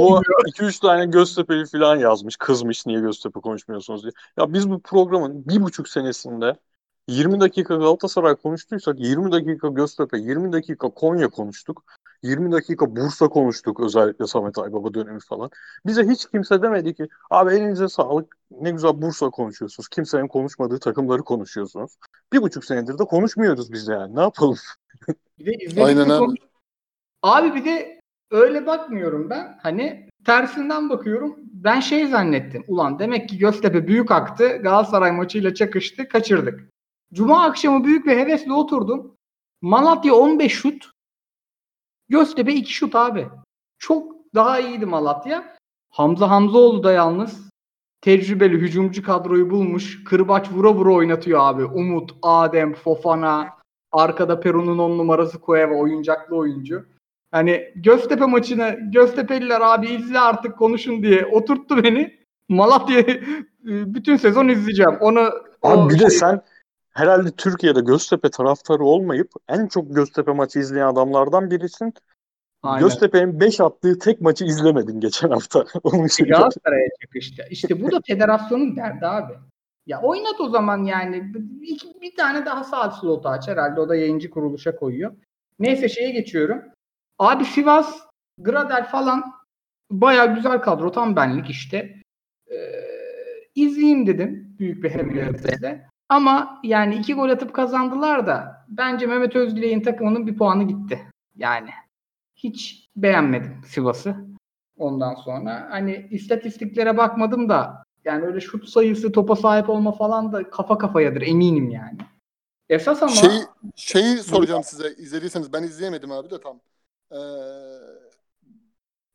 o 0.00 0.20
2-3 0.46 0.80
tane 0.80 1.06
Göztepe'li 1.06 1.66
falan 1.66 1.96
yazmış. 1.96 2.36
Kızmış 2.36 2.86
niye 2.86 3.00
Göztepe 3.00 3.40
konuşmuyorsunuz 3.40 4.02
diye. 4.02 4.12
Ya 4.38 4.52
biz 4.52 4.70
bu 4.70 4.82
programın 4.82 5.48
bir 5.48 5.62
buçuk 5.62 5.88
senesinde 5.88 6.56
20 7.08 7.40
dakika 7.40 7.74
Galatasaray 7.74 8.34
konuştuysak 8.36 9.00
20 9.00 9.32
dakika 9.32 9.68
Göztepe, 9.68 10.18
20 10.18 10.52
dakika 10.52 10.88
Konya 10.90 11.28
konuştuk. 11.28 11.84
20 12.24 12.52
dakika 12.52 12.96
Bursa 12.96 13.28
konuştuk 13.28 13.80
özellikle 13.80 14.26
Samet 14.26 14.58
Aybaba 14.58 14.94
dönemi 14.94 15.20
falan. 15.20 15.50
Bize 15.86 16.02
hiç 16.08 16.26
kimse 16.26 16.62
demedi 16.62 16.94
ki 16.94 17.08
abi 17.30 17.54
elinize 17.54 17.88
sağlık 17.88 18.36
ne 18.50 18.70
güzel 18.70 19.02
Bursa 19.02 19.30
konuşuyorsunuz. 19.30 19.88
Kimsenin 19.88 20.28
konuşmadığı 20.28 20.78
takımları 20.78 21.22
konuşuyorsunuz. 21.22 21.96
Bir 22.32 22.42
buçuk 22.42 22.64
senedir 22.64 22.98
de 22.98 23.04
konuşmuyoruz 23.04 23.72
biz 23.72 23.88
yani 23.88 24.16
ne 24.16 24.20
yapalım? 24.20 24.56
Bir 25.38 25.76
de 25.76 25.84
Aynen 25.84 26.08
abi. 26.10 26.18
konuş- 26.18 26.38
Abi 27.22 27.54
bir 27.54 27.64
de 27.64 28.00
öyle 28.30 28.66
bakmıyorum 28.66 29.30
ben. 29.30 29.58
Hani 29.62 30.08
tersinden 30.26 30.90
bakıyorum. 30.90 31.36
Ben 31.52 31.80
şey 31.80 32.06
zannettim. 32.06 32.64
Ulan 32.68 32.98
demek 32.98 33.28
ki 33.28 33.38
Göztepe 33.38 33.86
büyük 33.86 34.10
aktı. 34.10 34.48
Galatasaray 34.48 35.12
maçıyla 35.12 35.54
çakıştı. 35.54 36.08
Kaçırdık. 36.08 36.60
Cuma 37.12 37.44
akşamı 37.44 37.84
büyük 37.84 38.06
bir 38.06 38.16
hevesle 38.16 38.52
oturdum. 38.52 39.16
Malatya 39.62 40.14
15 40.14 40.52
şut. 40.52 40.93
Göztepe 42.08 42.52
2 42.52 42.72
şut 42.72 42.94
abi. 42.94 43.28
Çok 43.78 44.12
daha 44.34 44.60
iyiydi 44.60 44.86
Malatya. 44.86 45.56
Hamza 45.90 46.30
Hamzaoğlu 46.30 46.84
da 46.84 46.92
yalnız 46.92 47.50
tecrübeli 48.00 48.56
hücumcu 48.58 49.02
kadroyu 49.02 49.50
bulmuş. 49.50 50.04
Kırbaç 50.04 50.52
vura 50.52 50.74
vura 50.74 50.92
oynatıyor 50.92 51.40
abi. 51.42 51.64
Umut, 51.64 52.10
Adem, 52.22 52.74
Fofana, 52.74 53.48
arkada 53.92 54.40
Peru'nun 54.40 54.78
10 54.78 54.98
numarası 54.98 55.38
Cueva 55.46 55.74
oyuncaklı 55.74 56.36
oyuncu. 56.36 56.86
Hani 57.30 57.72
Göztepe 57.76 58.26
maçını 58.26 58.78
Göztepe'liler 58.92 59.60
abi 59.60 59.86
izle 59.88 60.20
artık 60.20 60.58
konuşun 60.58 61.02
diye 61.02 61.26
oturttu 61.26 61.82
beni. 61.84 62.18
Malatya'yı 62.48 63.06
e, 63.68 63.94
bütün 63.94 64.16
sezon 64.16 64.48
izleyeceğim. 64.48 64.96
Onu 65.00 65.30
Abi 65.62 65.94
bir 65.94 65.98
de 65.98 66.10
şey- 66.10 66.18
sen 66.18 66.40
herhalde 66.94 67.30
Türkiye'de 67.30 67.80
Göztepe 67.80 68.30
taraftarı 68.30 68.84
olmayıp 68.84 69.30
en 69.48 69.66
çok 69.66 69.94
Göztepe 69.94 70.32
maçı 70.32 70.58
izleyen 70.58 70.86
adamlardan 70.86 71.50
birisin. 71.50 71.94
Aynen. 72.62 72.88
Göztepe'nin 72.88 73.40
5 73.40 73.60
attığı 73.60 73.98
tek 73.98 74.20
maçı 74.20 74.44
izlemedin 74.44 75.00
geçen 75.00 75.30
hafta. 75.30 75.64
Onun 75.82 76.04
için 76.04 76.24
Galatasaray'a 76.24 76.88
çıkıştı. 77.00 77.42
İşte 77.50 77.82
bu 77.82 77.92
da 77.92 78.00
federasyonun 78.06 78.76
derdi 78.76 79.06
abi. 79.06 79.32
Ya 79.86 80.02
oynat 80.02 80.40
o 80.40 80.48
zaman 80.48 80.84
yani. 80.84 81.34
Bir, 81.34 81.82
bir 82.00 82.16
tane 82.16 82.46
daha 82.46 82.64
saat 82.64 82.98
slotu 82.98 83.28
aç 83.28 83.48
herhalde. 83.48 83.80
O 83.80 83.88
da 83.88 83.96
yayıncı 83.96 84.30
kuruluşa 84.30 84.76
koyuyor. 84.76 85.12
Neyse 85.58 85.88
şeye 85.88 86.10
geçiyorum. 86.10 86.62
Abi 87.18 87.44
Sivas, 87.44 88.00
Gradel 88.38 88.88
falan 88.88 89.24
baya 89.90 90.24
güzel 90.26 90.58
kadro. 90.58 90.92
Tam 90.92 91.16
benlik 91.16 91.50
işte. 91.50 92.02
Ee, 92.50 92.56
izleyeyim 93.54 94.06
dedim. 94.06 94.56
Büyük 94.58 94.84
bir 94.84 94.90
hevesle. 94.90 95.88
Ama 96.14 96.60
yani 96.62 96.96
iki 96.96 97.14
gol 97.14 97.28
atıp 97.28 97.54
kazandılar 97.54 98.26
da 98.26 98.66
bence 98.68 99.06
Mehmet 99.06 99.36
Özdilek'in 99.36 99.80
takımının 99.80 100.26
bir 100.26 100.38
puanı 100.38 100.64
gitti. 100.64 101.00
Yani 101.36 101.70
hiç 102.36 102.90
beğenmedim 102.96 103.60
Sivas'ı. 103.66 104.16
Ondan 104.78 105.14
sonra 105.14 105.66
hani 105.70 106.08
istatistiklere 106.10 106.96
bakmadım 106.96 107.48
da 107.48 107.84
yani 108.04 108.24
öyle 108.24 108.40
şut 108.40 108.68
sayısı, 108.68 109.12
topa 109.12 109.36
sahip 109.36 109.70
olma 109.70 109.92
falan 109.92 110.32
da 110.32 110.50
kafa 110.50 110.78
kafayadır 110.78 111.22
eminim 111.22 111.70
yani. 111.70 111.98
Esas 112.68 113.02
ama 113.02 113.12
Şey, 113.12 113.30
şeyi 113.76 114.16
soracağım 114.16 114.64
size 114.64 114.88
izlediyseniz 114.88 115.52
ben 115.52 115.62
izleyemedim 115.62 116.12
abi 116.12 116.30
de 116.30 116.40
tam. 116.40 116.60
Ee, 117.12 117.16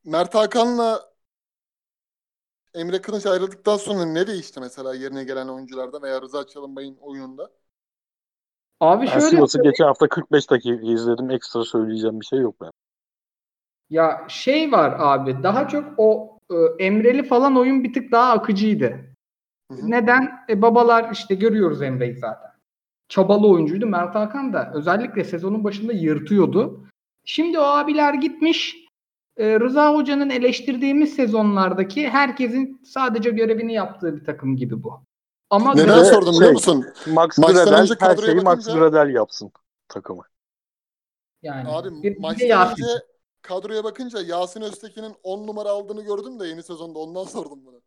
Mert 0.06 0.36
Hakan'la 0.36 1.09
Emre 2.80 3.01
Kılıç 3.01 3.25
ayrıldıktan 3.25 3.77
sonra 3.77 4.05
ne 4.05 4.27
değişti 4.27 4.59
mesela 4.59 4.95
yerine 4.95 5.23
gelen 5.23 5.47
oyuncularda 5.47 6.01
veya 6.01 6.21
Rıza 6.21 6.47
Çalınbay'ın 6.47 6.97
oyununda? 7.01 7.49
abi 8.80 9.05
Ben 9.05 9.11
şöyle 9.11 9.25
Sivas'ı 9.25 9.61
geçen 9.61 9.86
hafta 9.86 10.09
45 10.09 10.49
dakika 10.49 10.86
izledim. 10.86 11.32
Ekstra 11.32 11.63
söyleyeceğim 11.63 12.19
bir 12.19 12.25
şey 12.25 12.39
yok 12.39 12.55
ben. 12.61 12.71
ya 13.89 14.25
şey 14.30 14.71
var 14.71 14.95
abi 14.99 15.43
daha 15.43 15.67
çok 15.67 15.93
o 15.97 16.38
e, 16.51 16.86
Emreli 16.86 17.23
falan 17.23 17.57
oyun 17.57 17.84
bir 17.84 17.93
tık 17.93 18.11
daha 18.11 18.32
akıcıydı. 18.32 18.86
Hı 19.71 19.77
hı. 19.77 19.91
Neden? 19.91 20.30
E, 20.49 20.61
babalar 20.61 21.11
işte 21.11 21.36
görüyoruz 21.36 21.82
Emre'yi 21.82 22.15
zaten. 22.15 22.49
Çabalı 23.09 23.47
oyuncuydu. 23.47 23.86
Mert 23.86 24.15
Hakan 24.15 24.53
da 24.53 24.71
özellikle 24.73 25.23
sezonun 25.23 25.63
başında 25.63 25.93
yırtıyordu. 25.93 26.88
Şimdi 27.25 27.59
o 27.59 27.63
abiler 27.63 28.13
gitmiş. 28.13 28.89
E, 29.40 29.60
Rıza 29.60 29.94
Hoca'nın 29.94 30.30
eleştirdiğimiz 30.30 31.16
sezonlardaki 31.16 32.10
herkesin 32.10 32.82
sadece 32.86 33.30
görevini 33.30 33.74
yaptığı 33.74 34.16
bir 34.16 34.26
takım 34.26 34.56
gibi 34.56 34.84
bu. 34.84 35.02
Ama 35.50 35.74
Neden 35.76 36.00
de 36.00 36.06
sordum 36.06 36.32
şey- 36.34 36.40
biliyor 36.40 36.52
musun? 36.52 36.86
Max 37.08 37.30
Gradel 37.38 37.88
her 37.90 37.98
kadroya 37.98 38.32
şeyi 38.32 38.42
Max 38.44 38.58
bakınca- 38.68 38.74
Gradel 38.80 39.14
yapsın 39.16 39.52
takımı. 39.88 40.22
yani 41.42 41.70
Abi 41.70 42.04
bir, 42.04 42.20
maçtan 42.20 42.46
Yasin. 42.48 42.84
önce 42.84 42.94
kadroya 43.42 43.84
bakınca 43.84 44.22
Yasin 44.22 44.62
Öztekin'in 44.62 45.16
10 45.24 45.48
numara 45.48 45.70
aldığını 45.70 46.02
gördüm 46.04 46.40
de 46.40 46.48
yeni 46.48 46.64
sezonda 46.64 47.00
ondan 47.00 47.24
sordum 47.54 47.60
bunu. 47.66 47.82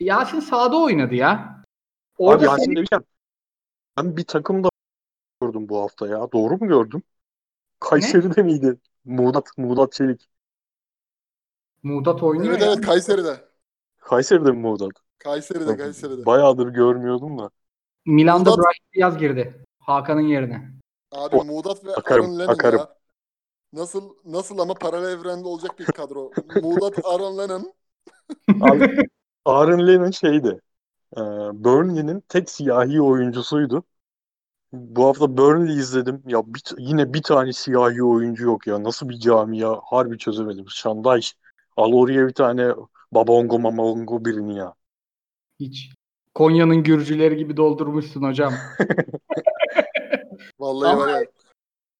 Yasin 0.00 0.40
sahada 0.40 0.76
oynadı 0.76 1.14
ya. 1.14 1.32
Abi 1.34 1.64
Orada 2.18 2.44
Yasin 2.44 2.64
senin- 2.64 2.76
demişken 2.76 3.04
ben 3.98 4.16
bir 4.16 4.24
takımda 4.24 4.68
gördüm 5.42 5.68
bu 5.68 5.80
hafta 5.82 6.06
ya. 6.06 6.32
Doğru 6.32 6.56
mu 6.56 6.68
gördüm? 6.68 7.02
Kayseri'de 7.80 8.42
miydi? 8.42 8.76
Muğdat, 9.04 9.48
Muğdat 9.56 9.92
Çelik. 9.92 10.28
Muğdat 11.82 12.22
oynuyor 12.22 12.52
Evet 12.52 12.62
ya. 12.62 12.72
evet 12.72 12.80
Kayseri'de. 12.86 13.44
Kayseri'de 13.98 14.52
mi 14.52 14.58
Muğdat? 14.58 14.90
Kayseri'de 15.18 15.76
Kayseri'de. 15.76 16.26
Bayağıdır 16.26 16.68
görmüyordum 16.68 17.38
da. 17.38 17.50
Milan'da 18.06 18.50
Muğdat- 18.50 18.56
Brahim 18.58 18.84
Diaz 18.96 19.18
girdi. 19.18 19.64
Hakan'ın 19.80 20.20
yerine. 20.20 20.70
Abi 21.12 21.36
O- 21.36 21.44
Muğdat 21.44 21.84
ve 21.84 21.88
bakarım, 21.88 22.24
Aaron 22.24 22.38
Lennon 22.38 22.48
bakarım. 22.48 22.78
ya. 22.78 22.88
Nasıl 23.72 24.14
nasıl 24.24 24.58
ama 24.58 24.74
paralel 24.74 25.18
evrende 25.18 25.48
olacak 25.48 25.78
bir 25.78 25.84
kadro. 25.84 26.30
Muğdat 26.62 26.98
Aaron 27.04 27.38
Lennon. 27.38 27.72
Abi, 28.60 28.96
Aaron 29.44 29.86
Lennon 29.86 30.10
şeydi. 30.10 30.60
E, 31.16 31.20
Burnley'nin 31.64 32.20
tek 32.28 32.50
siyahi 32.50 33.02
oyuncusuydu. 33.02 33.82
Bu 34.72 35.06
hafta 35.06 35.36
Burnley 35.36 35.76
izledim. 35.78 36.22
Ya 36.26 36.42
bir, 36.46 36.62
yine 36.78 37.14
bir 37.14 37.22
tane 37.22 37.52
siyahi 37.52 38.02
oyuncu 38.04 38.44
yok 38.44 38.66
ya. 38.66 38.82
Nasıl 38.84 39.08
bir 39.08 39.18
camia? 39.18 39.80
Harbi 39.84 40.18
çözemedim. 40.18 40.64
Şanday. 40.68 41.20
Al 41.78 41.92
oraya 41.92 42.26
bir 42.28 42.32
tane 42.32 42.68
babongo 43.12 43.58
mamongo 43.58 44.24
birini 44.24 44.56
ya. 44.56 44.74
Hiç. 45.60 45.92
Konya'nın 46.34 46.82
Gürcüleri 46.82 47.36
gibi 47.36 47.56
doldurmuşsun 47.56 48.22
hocam. 48.22 48.52
Vallahi 50.60 50.92
Ama- 50.92 51.02
var 51.02 51.08
ya. 51.08 51.26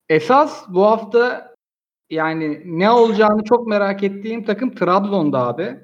Esas 0.09 0.69
bu 0.69 0.85
hafta 0.85 1.55
yani 2.11 2.63
ne 2.65 2.91
olacağını 2.91 3.45
çok 3.45 3.67
merak 3.67 4.03
ettiğim 4.03 4.45
takım 4.45 4.75
Trabzon'da 4.75 5.47
abi. 5.47 5.81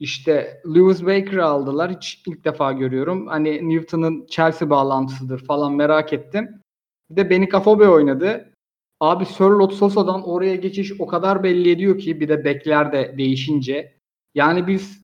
İşte 0.00 0.62
Lewis 0.74 1.02
Baker'ı 1.02 1.44
aldılar. 1.44 1.90
Hiç 1.90 2.22
ilk 2.26 2.44
defa 2.44 2.72
görüyorum. 2.72 3.26
Hani 3.26 3.68
Newton'ın 3.68 4.26
Chelsea 4.26 4.70
bağlantısıdır 4.70 5.44
falan 5.44 5.74
merak 5.74 6.12
ettim. 6.12 6.62
Bir 7.10 7.16
de 7.16 7.30
Benika 7.30 7.60
Fobe 7.60 7.88
oynadı. 7.88 8.52
Abi 9.00 9.26
Sörloth 9.26 9.74
Sosa'dan 9.74 10.28
oraya 10.28 10.56
geçiş 10.56 10.92
o 11.00 11.06
kadar 11.06 11.42
belli 11.42 11.70
ediyor 11.70 11.98
ki 11.98 12.20
bir 12.20 12.28
de 12.28 12.44
bekler 12.44 12.92
de 12.92 13.14
değişince. 13.18 13.94
Yani 14.34 14.66
biz 14.66 15.02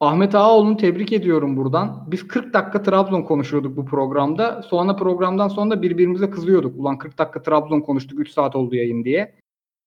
Ahmet 0.00 0.34
Ağaoğlu'nu 0.34 0.76
tebrik 0.76 1.12
ediyorum 1.12 1.56
buradan. 1.56 2.06
Biz 2.10 2.28
40 2.28 2.54
dakika 2.54 2.82
Trabzon 2.82 3.22
konuşuyorduk 3.22 3.76
bu 3.76 3.84
programda. 3.84 4.62
Sonra 4.62 4.96
programdan 4.96 5.48
sonra 5.48 5.70
da 5.70 5.82
birbirimize 5.82 6.30
kızıyorduk. 6.30 6.80
Ulan 6.80 6.98
40 6.98 7.18
dakika 7.18 7.42
Trabzon 7.42 7.80
konuştuk 7.80 8.20
3 8.20 8.30
saat 8.30 8.56
oldu 8.56 8.74
yayın 8.74 9.04
diye. 9.04 9.34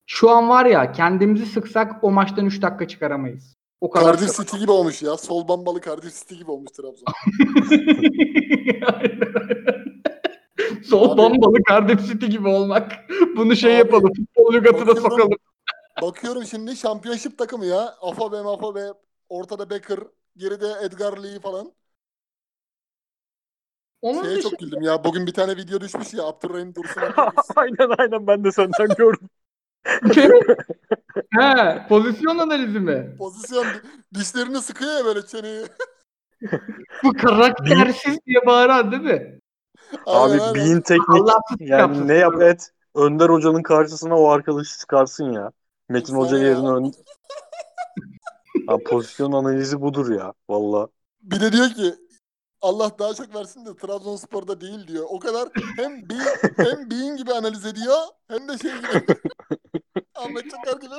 Şu 0.05 0.29
an 0.29 0.49
var 0.49 0.65
ya 0.65 0.91
kendimizi 0.91 1.45
sıksak 1.45 2.03
o 2.03 2.11
maçtan 2.11 2.45
3 2.45 2.61
dakika 2.61 2.87
çıkaramayız. 2.87 3.55
O 3.81 3.89
kadar. 3.89 4.05
Cardiff 4.05 4.37
City 4.37 4.57
gibi 4.57 4.71
olmuş 4.71 5.01
ya. 5.01 5.17
Sol 5.17 5.47
bambalı 5.47 5.81
Cardiff 5.81 6.19
City 6.19 6.35
gibi 6.35 6.51
olmuş 6.51 6.71
Trabzon. 6.71 7.05
Sol 10.83 11.17
bombalı 11.17 11.57
Cardiff 11.69 12.07
City 12.07 12.25
gibi 12.25 12.47
olmak. 12.47 12.91
Bunu 13.35 13.55
şey 13.55 13.71
Abi, 13.71 13.79
yapalım. 13.79 14.13
Futbol 14.13 14.53
lügatına 14.53 14.87
bakıyorum. 14.87 15.09
sokalım. 15.09 15.37
Bakıyorum 16.01 16.43
şimdi 16.45 16.75
şampiyonşip 16.75 17.37
takımı 17.37 17.65
ya. 17.65 17.95
Afobe 18.01 18.41
Mafobe. 18.41 18.85
Ortada 19.29 19.69
Becker. 19.69 19.99
Geride 20.37 20.67
Edgar 20.83 21.17
Lee 21.17 21.39
falan. 21.39 21.73
Onun 24.01 24.23
Şeye 24.23 24.41
çok 24.41 24.59
güldüm 24.59 24.81
ya. 24.81 25.03
Bugün 25.03 25.27
bir 25.27 25.33
tane 25.33 25.57
video 25.57 25.81
düşmüş 25.81 26.13
ya. 26.13 26.23
Abdurrahim 26.23 26.75
Dursun. 26.75 27.01
aynen 27.55 27.95
aynen 27.97 28.27
ben 28.27 28.43
de 28.43 28.51
senden 28.51 28.87
gördüm. 28.97 29.29
He, 31.39 31.85
pozisyon 31.89 32.37
analizi 32.37 32.79
mi? 32.79 33.15
Pozisyon 33.17 33.65
dişlerini 34.13 34.61
sıkıyor 34.61 34.91
ya 34.97 35.05
böyle 35.05 35.25
çeneyi. 35.25 35.65
Bu 37.03 37.13
karaktersiz 37.13 38.17
diye 38.25 38.45
bağıran 38.45 38.91
değil 38.91 39.01
mi? 39.03 39.39
Abi 40.05 40.41
Aynen, 40.41 40.55
beyin 40.55 40.81
teknik 40.81 41.21
Allah 41.21 41.41
yani 41.59 42.07
ne 42.07 42.13
yap 42.13 42.41
et 42.41 42.71
Önder 42.95 43.29
Hoca'nın 43.29 43.63
karşısına 43.63 44.19
o 44.19 44.29
arkadaşı 44.29 44.79
çıkarsın 44.79 45.31
ya. 45.31 45.51
Metin 45.89 46.15
Hoca 46.15 46.37
yerine 46.37 46.69
ön... 46.69 46.93
Ha, 48.67 48.77
pozisyon 48.85 49.31
analizi 49.31 49.81
budur 49.81 50.15
ya 50.15 50.33
valla. 50.49 50.87
Bir 51.21 51.41
de 51.41 51.51
diyor 51.51 51.69
ki 51.69 51.95
Allah 52.61 52.91
daha 52.99 53.13
çok 53.13 53.35
versin 53.35 53.65
de 53.65 53.75
Trabzonspor'da 53.75 54.61
değil 54.61 54.87
diyor. 54.87 55.05
O 55.09 55.19
kadar 55.19 55.49
hem 55.75 56.09
beyin, 56.09 56.21
hem 56.57 56.89
beyin 56.89 57.15
gibi 57.15 57.31
analiz 57.33 57.65
ediyor 57.65 57.97
hem 58.27 58.47
de 58.47 58.57
şey 58.57 58.71
gibi. 58.71 58.87
Ahmet 60.15 60.51
Çakar 60.51 60.81
gibi. 60.81 60.93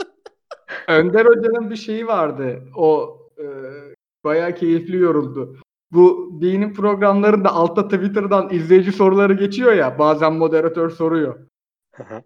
Önder 0.88 1.26
Hoca'nın 1.26 1.70
bir 1.70 1.76
şeyi 1.76 2.07
vardı. 2.07 2.62
O 2.76 3.18
e, 3.38 3.45
bayağı 4.24 4.55
keyifli 4.55 4.97
yoruldu. 4.97 5.57
Bu 5.95 6.38
dinin 6.40 6.74
programlarında 6.74 7.53
altta 7.53 7.88
Twitter'dan 7.88 8.49
izleyici 8.51 8.92
soruları 8.92 9.34
geçiyor 9.34 9.72
ya. 9.72 9.99
Bazen 9.99 10.32
moderatör 10.32 10.90
soruyor. 10.90 11.38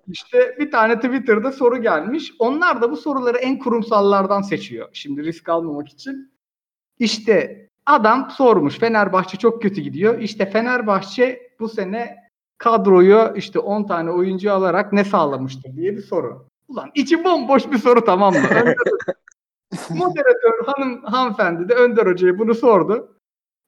İşte 0.07 0.57
bir 0.59 0.71
tane 0.71 1.01
Twitter'da 1.01 1.53
soru 1.53 1.83
gelmiş. 1.83 2.33
Onlar 2.39 2.83
da 2.83 2.91
bu 2.91 2.97
soruları 2.97 3.39
en 3.39 3.59
kurumsallardan 3.59 4.43
seçiyor. 4.43 4.89
Şimdi 4.93 5.25
risk 5.25 5.49
almamak 5.49 5.89
için. 5.89 6.33
İşte 6.99 7.69
adam 7.87 8.31
sormuş. 8.31 8.79
Fenerbahçe 8.79 9.39
çok 9.39 9.63
kötü 9.63 9.81
gidiyor. 9.81 10.19
İşte 10.19 10.51
Fenerbahçe 10.51 11.53
bu 11.61 11.69
sene 11.69 12.17
kadroyu 12.59 13.33
işte 13.37 13.59
10 13.59 13.87
tane 13.87 14.11
oyuncu 14.11 14.53
alarak 14.53 14.93
ne 14.93 15.05
sağlamıştır 15.05 15.77
diye 15.77 15.97
bir 15.97 16.03
soru. 16.03 16.47
Ulan 16.69 16.91
içi 16.95 17.25
bomboş 17.25 17.71
bir 17.71 17.79
soru 17.79 18.05
tamam 18.05 18.35
mı? 18.35 18.41
Önder 18.51 18.75
Moderatör 19.91 20.67
hanım 20.67 21.03
hanımefendi 21.03 21.69
de 21.69 21.75
Önder 21.75 22.07
Hoca'ya 22.07 22.39
bunu 22.39 22.55
sordu. 22.55 23.18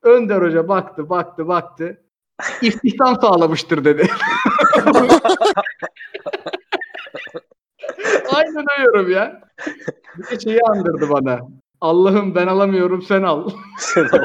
Önder 0.03 0.42
Hoca 0.42 0.68
baktı 0.68 1.11
baktı 1.11 1.48
baktı. 1.48 2.03
İstihdam 2.62 3.20
sağlamıştır 3.20 3.84
dedi. 3.84 4.09
Aynen 8.34 8.64
o 8.78 8.82
yorum 8.82 9.11
ya. 9.11 9.40
Bir 10.18 10.26
de 10.30 10.40
şeyi 10.40 10.61
andırdı 10.62 11.11
bana. 11.11 11.40
Allah'ım 11.80 12.34
ben 12.34 12.46
alamıyorum 12.46 13.03
sen 13.03 13.22
al. 13.22 13.51
Sen 13.78 14.05
al. 14.05 14.24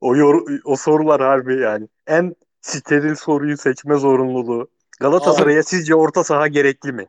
o, 0.00 0.16
yor- 0.16 0.60
o 0.64 0.76
sorular 0.76 1.20
harbi 1.20 1.60
yani. 1.60 1.88
En 2.06 2.34
steril 2.60 3.14
soruyu 3.14 3.56
seçme 3.56 3.96
zorunluluğu. 3.96 4.68
Galatasaray'a 5.00 5.62
sizce 5.62 5.94
orta 5.94 6.24
saha 6.24 6.46
gerekli 6.46 6.92
mi? 6.92 7.06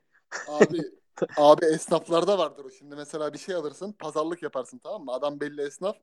Abi 0.48 0.78
abi 1.38 1.66
esnaflarda 1.66 2.38
vardır 2.38 2.66
o. 2.66 2.70
Şimdi 2.72 2.96
mesela 2.96 3.34
bir 3.34 3.38
şey 3.38 3.56
alırsın, 3.56 3.92
pazarlık 3.92 4.44
yaparsın 4.44 4.78
tamam 4.78 5.06
mı? 5.06 5.12
Adam 5.12 5.40
belli 5.40 5.62
esnaf. 5.62 5.98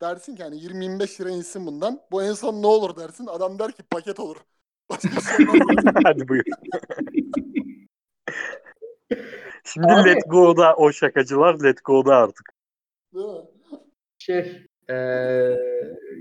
Dersin 0.00 0.36
ki 0.36 0.42
hani 0.42 0.62
20-25 0.62 1.20
lira 1.20 1.30
insin 1.30 1.66
bundan. 1.66 2.00
Bu 2.10 2.22
en 2.22 2.32
son 2.32 2.62
ne 2.62 2.66
olur 2.66 2.96
dersin. 2.96 3.26
Adam 3.26 3.58
der 3.58 3.72
ki 3.72 3.82
paket 3.82 4.20
olur. 4.20 4.36
Başka 4.90 5.20
şey. 5.20 5.46
Hadi 6.04 6.28
buyur. 6.28 6.44
Şimdi 9.64 9.92
Abi- 9.92 10.08
Let 10.08 10.22
Go'da 10.30 10.74
o 10.76 10.92
şakacılar 10.92 11.64
Let 11.64 11.84
Go'da 11.84 12.16
artık. 12.16 12.52
Değil 13.14 13.26
mi? 13.26 13.40
Şey, 14.18 14.66
eee 14.88 15.58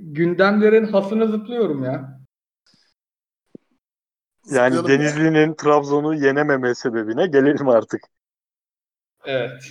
gündemlerin 0.01 0.85
hasını 0.85 1.27
zıplıyorum 1.27 1.83
ya. 1.83 2.19
Yani 4.51 4.75
Zıplayalım. 4.75 4.87
Denizli'nin 4.87 5.53
Trabzon'u 5.53 6.15
yenememe 6.15 6.75
sebebine 6.75 7.27
gelelim 7.27 7.69
artık. 7.69 8.01
Evet. 9.25 9.63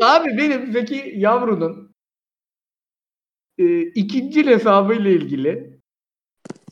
Abi 0.02 0.38
benim 0.38 0.72
Zeki 0.72 1.12
Yavru'nun 1.16 1.94
e, 3.58 3.80
ikinci 3.80 4.46
hesabıyla 4.46 5.10
ilgili 5.10 5.80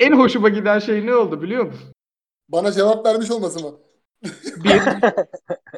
en 0.00 0.12
hoşuma 0.12 0.48
giden 0.48 0.78
şey 0.78 1.06
ne 1.06 1.14
oldu 1.14 1.42
biliyor 1.42 1.64
musun? 1.64 1.92
Bana 2.48 2.72
cevap 2.72 3.06
vermiş 3.06 3.30
olması 3.30 3.60
mı? 3.64 3.78
Bir, 4.64 4.80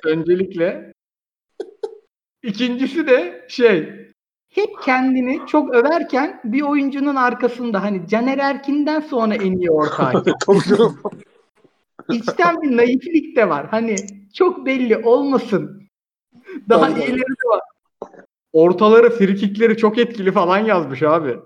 öncelikle. 0.11 0.93
İkincisi 2.43 3.07
de 3.07 3.47
şey, 3.49 3.93
hep 4.49 4.83
kendini 4.85 5.47
çok 5.47 5.75
överken 5.75 6.41
bir 6.45 6.63
oyuncunun 6.63 7.17
arkasında 7.17 7.83
hani 7.83 8.09
Caner 8.09 8.39
Erkin'den 8.39 9.01
sonra 9.01 9.35
en 9.35 9.53
iyi 9.53 9.71
ortağ. 9.71 10.13
İçten 12.11 12.63
bir 12.63 12.77
naiflik 12.77 13.37
de 13.37 13.49
var. 13.49 13.67
Hani 13.71 13.97
çok 14.35 14.67
belli 14.67 14.97
olmasın. 14.97 15.83
Daha 16.69 16.91
Tabii, 16.91 17.01
iyileri 17.01 17.19
de 17.21 17.49
var. 17.49 17.61
Ortaları, 18.53 19.11
frikikleri 19.11 19.77
çok 19.77 19.99
etkili 19.99 20.33
falan 20.33 20.59
yazmış 20.59 21.03
abi. 21.03 21.37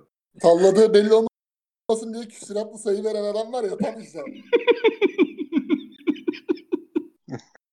Salladığı 0.42 0.94
belli 0.94 1.12
olmasın 1.14 2.14
diye 2.14 2.28
küsuratlı 2.28 2.78
sayı 2.78 3.04
veren 3.04 3.24
adam 3.24 3.52
var 3.52 3.64
ya 3.64 3.78
tam 3.78 4.00
işte. 4.00 4.20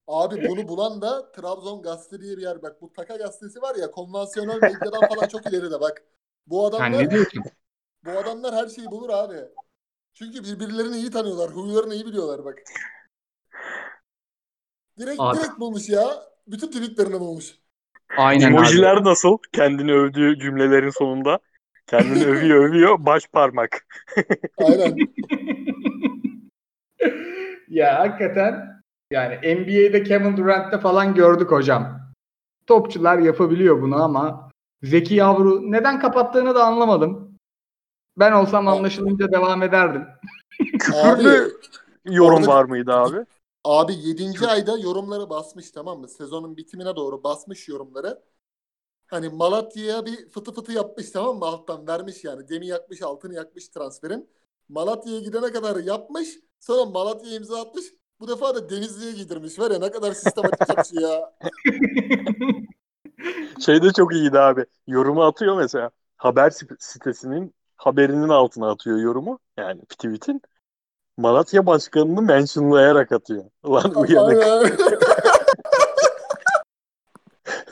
Abi 0.07 0.49
bunu 0.49 0.67
bulan 0.67 1.01
da 1.01 1.31
Trabzon 1.31 1.81
Gazete 1.81 2.21
diye 2.21 2.37
bir 2.37 2.41
yer. 2.41 2.61
Bak 2.61 2.81
bu 2.81 2.93
Taka 2.93 3.15
Gazetesi 3.15 3.61
var 3.61 3.75
ya 3.75 3.91
konvansiyonel 3.91 4.61
medyadan 4.61 5.07
falan 5.07 5.27
çok 5.27 5.47
ileride 5.47 5.81
bak. 5.81 6.03
Bu 6.47 6.61
Sen 6.61 6.69
adamlar, 6.69 7.03
ne 7.03 7.11
diyorsun? 7.11 7.43
bu 8.05 8.11
adamlar 8.11 8.55
her 8.55 8.67
şeyi 8.67 8.91
bulur 8.91 9.09
abi. 9.09 9.35
Çünkü 10.17 10.43
birbirlerini 10.43 10.95
iyi 10.95 11.11
tanıyorlar. 11.11 11.51
Huylarını 11.51 11.93
iyi 11.95 12.05
biliyorlar 12.05 12.45
bak. 12.45 12.55
Direkt 14.99 15.19
Abi. 15.19 15.37
direkt 15.37 15.59
bulmuş 15.59 15.89
ya. 15.89 16.07
Bütün 16.47 16.67
tweetlerini 16.67 17.19
bulmuş. 17.19 17.55
Aynen 18.17 18.47
abi. 18.47 18.53
Emojiler 18.53 19.03
nasıl? 19.03 19.37
Kendini 19.53 19.93
övdüğü 19.93 20.39
cümlelerin 20.39 20.89
sonunda. 20.89 21.39
Kendini 21.87 22.25
övüyor 22.31 22.69
övüyor 22.69 23.05
baş 23.05 23.27
parmak. 23.27 23.87
Aynen. 24.57 24.97
ya 27.67 27.99
hakikaten 27.99 28.81
yani 29.11 29.35
NBA'de 29.35 30.03
Kevin 30.03 30.37
Durant'te 30.37 30.79
falan 30.79 31.13
gördük 31.13 31.51
hocam. 31.51 31.99
Topçular 32.67 33.17
yapabiliyor 33.17 33.81
bunu 33.81 34.03
ama 34.03 34.51
Zeki 34.83 35.15
Yavru 35.15 35.71
neden 35.71 35.99
kapattığını 35.99 36.55
da 36.55 36.63
anlamadım. 36.63 37.26
Ben 38.17 38.31
olsam 38.31 38.67
anlaşılınca 38.67 39.31
devam 39.31 39.63
ederdim. 39.63 40.05
Küfürlü 40.79 41.53
yorum 42.05 42.35
orada- 42.37 42.47
var 42.47 42.65
mıydı 42.65 42.93
abi? 42.93 43.25
Abi 43.63 43.93
7. 43.93 44.47
ayda 44.47 44.77
yorumları 44.77 45.29
basmış 45.29 45.71
tamam 45.71 45.99
mı? 45.99 46.07
Sezonun 46.07 46.57
bitimine 46.57 46.95
doğru 46.95 47.23
basmış 47.23 47.67
yorumları. 47.67 48.21
Hani 49.07 49.29
Malatya'ya 49.29 50.05
bir 50.05 50.29
fıtı 50.29 50.53
fıtı 50.53 50.71
yapmış 50.71 51.11
tamam 51.11 51.37
mı? 51.37 51.45
Alttan 51.45 51.87
vermiş 51.87 52.23
yani. 52.23 52.49
Demi 52.49 52.67
yakmış, 52.67 53.01
altını 53.01 53.33
yakmış 53.33 53.69
transferin. 53.69 54.29
Malatya'ya 54.69 55.19
gidene 55.19 55.51
kadar 55.51 55.75
yapmış. 55.75 56.29
Sonra 56.59 56.85
Malatya'ya 56.85 57.35
imza 57.35 57.61
atmış. 57.61 57.85
Bu 58.19 58.27
defa 58.27 58.55
da 58.55 58.69
Denizli'ye 58.69 59.11
giydirmiş. 59.11 59.59
Var 59.59 59.71
ya 59.71 59.79
ne 59.79 59.91
kadar 59.91 60.11
sistematik 60.13 60.67
çalışıyor 60.67 61.09
ya. 61.11 61.33
Şey 63.65 63.83
de 63.83 63.93
çok 63.93 64.13
iyiydi 64.13 64.39
abi. 64.39 64.65
Yorumu 64.87 65.23
atıyor 65.23 65.57
mesela. 65.57 65.89
Haber 66.17 66.49
sip- 66.49 66.75
sitesinin 66.79 67.53
haberinin 67.77 68.29
altına 68.29 68.71
atıyor 68.71 68.97
yorumu. 68.99 69.39
Yani 69.57 69.81
tweet'in. 69.85 70.41
Malatya 71.17 71.65
Başkanı'nı 71.65 72.21
mentionlayarak 72.21 73.11
atıyor. 73.11 73.45
Ulan 73.63 73.95
uyanık. 73.95 74.43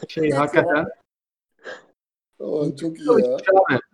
Şey 0.07 0.31
hakikaten. 0.31 0.85
Aa, 2.39 2.75
çok 2.79 2.99
iyi 2.99 3.09
ya. 3.25 3.37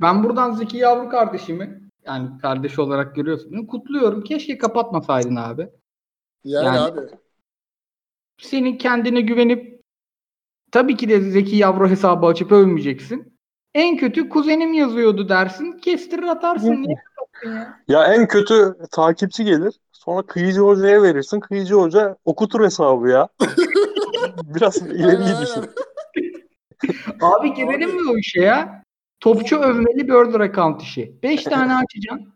Ben 0.01 0.23
buradan 0.23 0.51
Zeki 0.51 0.77
Yavru 0.77 1.09
kardeşimi 1.09 1.81
yani 2.05 2.37
kardeş 2.41 2.79
olarak 2.79 3.15
görüyorsun. 3.15 3.65
Kutluyorum. 3.65 4.23
Keşke 4.23 4.57
kapatmasaydın 4.57 5.35
abi. 5.35 5.69
Yani, 6.43 6.65
Yani- 6.65 6.79
abi. 6.79 6.99
Senin 8.37 8.77
kendine 8.77 9.21
güvenip 9.21 9.81
tabii 10.71 10.97
ki 10.97 11.09
de 11.09 11.21
Zeki 11.21 11.55
Yavru 11.55 11.89
hesabı 11.89 12.25
açıp 12.25 12.51
övmeyeceksin. 12.51 13.37
En 13.73 13.97
kötü 13.97 14.29
kuzenim 14.29 14.73
yazıyordu 14.73 15.29
dersin. 15.29 15.71
Kestirir 15.79 16.23
atarsın. 16.23 16.81
Niye 16.81 16.95
ya? 17.45 17.79
Ya 17.87 18.13
en 18.13 18.27
kötü 18.27 18.75
takipçi 18.91 19.43
gelir. 19.43 19.73
Sonra 19.91 20.21
Kıyıcı 20.21 20.59
Hoca'ya 20.61 21.03
verirsin. 21.03 21.39
Kıyıcı 21.39 21.75
Hoca 21.75 22.17
okutur 22.25 22.63
hesabı 22.63 23.09
ya. 23.09 23.27
Biraz 24.55 24.75
düşün. 24.75 25.03
aynen. 25.03 25.67
Abi 27.21 27.53
girelim 27.53 27.95
mi 27.95 28.11
o 28.11 28.17
işe 28.17 28.41
ya? 28.41 28.83
Topçu 29.19 29.57
övmeli 29.57 30.09
Burger 30.09 30.39
account 30.39 30.81
işi. 30.81 31.19
5 31.23 31.43
tane 31.43 31.75
açacaksın. 31.75 32.33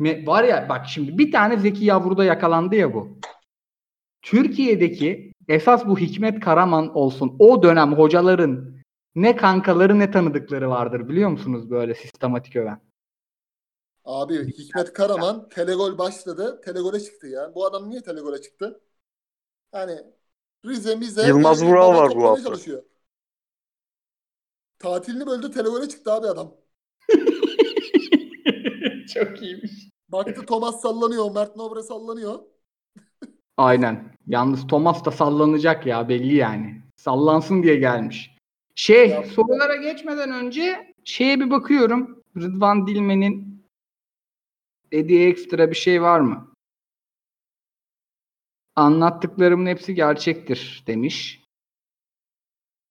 Me- 0.00 0.26
Var 0.26 0.44
ya 0.44 0.66
bak 0.68 0.86
şimdi 0.88 1.18
bir 1.18 1.32
tane 1.32 1.56
Zeki 1.56 1.84
Yavru'da 1.84 2.24
yakalandı 2.24 2.74
ya 2.74 2.94
bu. 2.94 3.18
Türkiye'deki 4.22 5.32
esas 5.48 5.86
bu 5.86 5.98
Hikmet 5.98 6.40
Karaman 6.40 6.96
olsun 6.96 7.36
o 7.38 7.62
dönem 7.62 7.92
hocaların 7.92 8.73
ne 9.14 9.36
kankaları 9.36 9.98
ne 9.98 10.10
tanıdıkları 10.10 10.70
vardır 10.70 11.08
biliyor 11.08 11.30
musunuz 11.30 11.70
böyle 11.70 11.94
sistematik 11.94 12.56
öven. 12.56 12.80
Abi 14.04 14.46
Hikmet 14.58 14.92
Karaman 14.92 15.48
telegol 15.48 15.98
başladı. 15.98 16.60
Telegole 16.64 17.00
çıktı 17.00 17.26
ya. 17.26 17.54
Bu 17.54 17.66
adam 17.66 17.90
niye 17.90 18.02
telegole 18.02 18.42
çıktı? 18.42 18.80
Hani 19.72 19.98
Rize 20.66 20.96
Mize 20.96 21.26
Yılmaz 21.26 21.64
Vural 21.64 21.94
var 21.94 22.14
bu 22.14 22.28
hafta. 22.28 22.44
çalışıyor. 22.44 22.82
Tatilini 24.78 25.26
böldü 25.26 25.50
telegole 25.50 25.88
çıktı 25.88 26.12
abi 26.12 26.26
adam. 26.26 26.54
Çok 29.14 29.42
iyiymiş. 29.42 29.90
Baktı 30.08 30.46
Thomas 30.46 30.80
sallanıyor. 30.80 31.34
Mert 31.34 31.56
Nobre 31.56 31.82
sallanıyor. 31.82 32.38
Aynen. 33.56 34.16
Yalnız 34.26 34.66
Thomas 34.66 35.04
da 35.04 35.10
sallanacak 35.10 35.86
ya 35.86 36.08
belli 36.08 36.34
yani. 36.34 36.82
Sallansın 36.96 37.62
diye 37.62 37.76
gelmiş. 37.76 38.33
Şey 38.74 39.08
Ya- 39.08 39.24
sorulara 39.24 39.76
geçmeden 39.76 40.30
önce 40.30 40.94
şeye 41.04 41.40
bir 41.40 41.50
bakıyorum. 41.50 42.22
Rıdvan 42.36 42.86
Dilmen'in 42.86 43.64
dediği 44.92 45.28
ekstra 45.28 45.70
bir 45.70 45.76
şey 45.76 46.02
var 46.02 46.20
mı? 46.20 46.54
Anlattıklarımın 48.76 49.66
hepsi 49.66 49.94
gerçektir 49.94 50.84
demiş. 50.86 51.44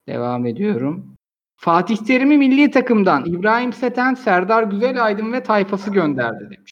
Devam 0.08 0.46
ediyorum. 0.46 1.16
Fatih 1.56 1.98
Terim'i 1.98 2.38
milli 2.38 2.72
takımdan 2.72 3.26
İbrahim 3.26 3.74
Seten, 3.74 4.14
Serdar 4.14 4.64
Güzelaydın 4.64 5.34
ve 5.34 5.44
tayfası 5.44 5.92
gönderdi 5.92 6.50
demiş. 6.52 6.72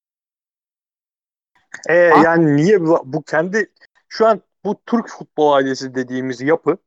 E, 1.89 1.93
yani 1.95 2.55
niye 2.55 2.81
bu, 2.81 3.01
bu 3.05 3.23
kendi 3.23 3.71
şu 4.07 4.27
an 4.27 4.41
bu 4.63 4.81
Türk 4.85 5.09
futbol 5.09 5.53
ailesi 5.53 5.95
dediğimiz 5.95 6.41
yapı 6.41 6.77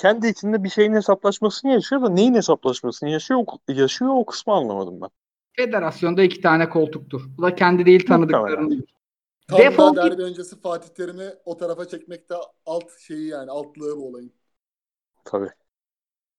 kendi 0.00 0.26
içinde 0.28 0.64
bir 0.64 0.68
şeyin 0.68 0.94
hesaplaşmasını 0.94 1.72
yaşıyor 1.72 2.02
da 2.02 2.08
neyin 2.10 2.34
hesaplaşmasını 2.34 3.08
yaşıyor, 3.10 3.40
o- 3.46 3.72
yaşıyor 3.72 4.10
o 4.14 4.26
kısmı 4.26 4.54
anlamadım 4.54 5.00
ben. 5.00 5.10
Federasyonda 5.56 6.22
iki 6.22 6.40
tane 6.40 6.68
koltuktur. 6.68 7.22
Bu 7.38 7.42
da 7.42 7.54
kendi 7.54 7.86
değil 7.86 8.06
tanıdıklarını. 8.06 8.84
Tam 9.48 9.78
Defol 9.78 9.78
da 9.78 9.96
git. 10.00 10.14
derbi 10.14 10.22
öncesi 10.22 10.60
Fatih 10.60 10.88
Terim'i 10.88 11.30
o 11.44 11.56
tarafa 11.56 11.88
çekmekte 11.88 12.34
alt 12.66 12.98
şeyi 13.00 13.28
yani 13.28 13.50
altlığı 13.50 13.96
bu 13.98 14.08
olayın. 14.08 14.34
Tabii. 15.24 15.50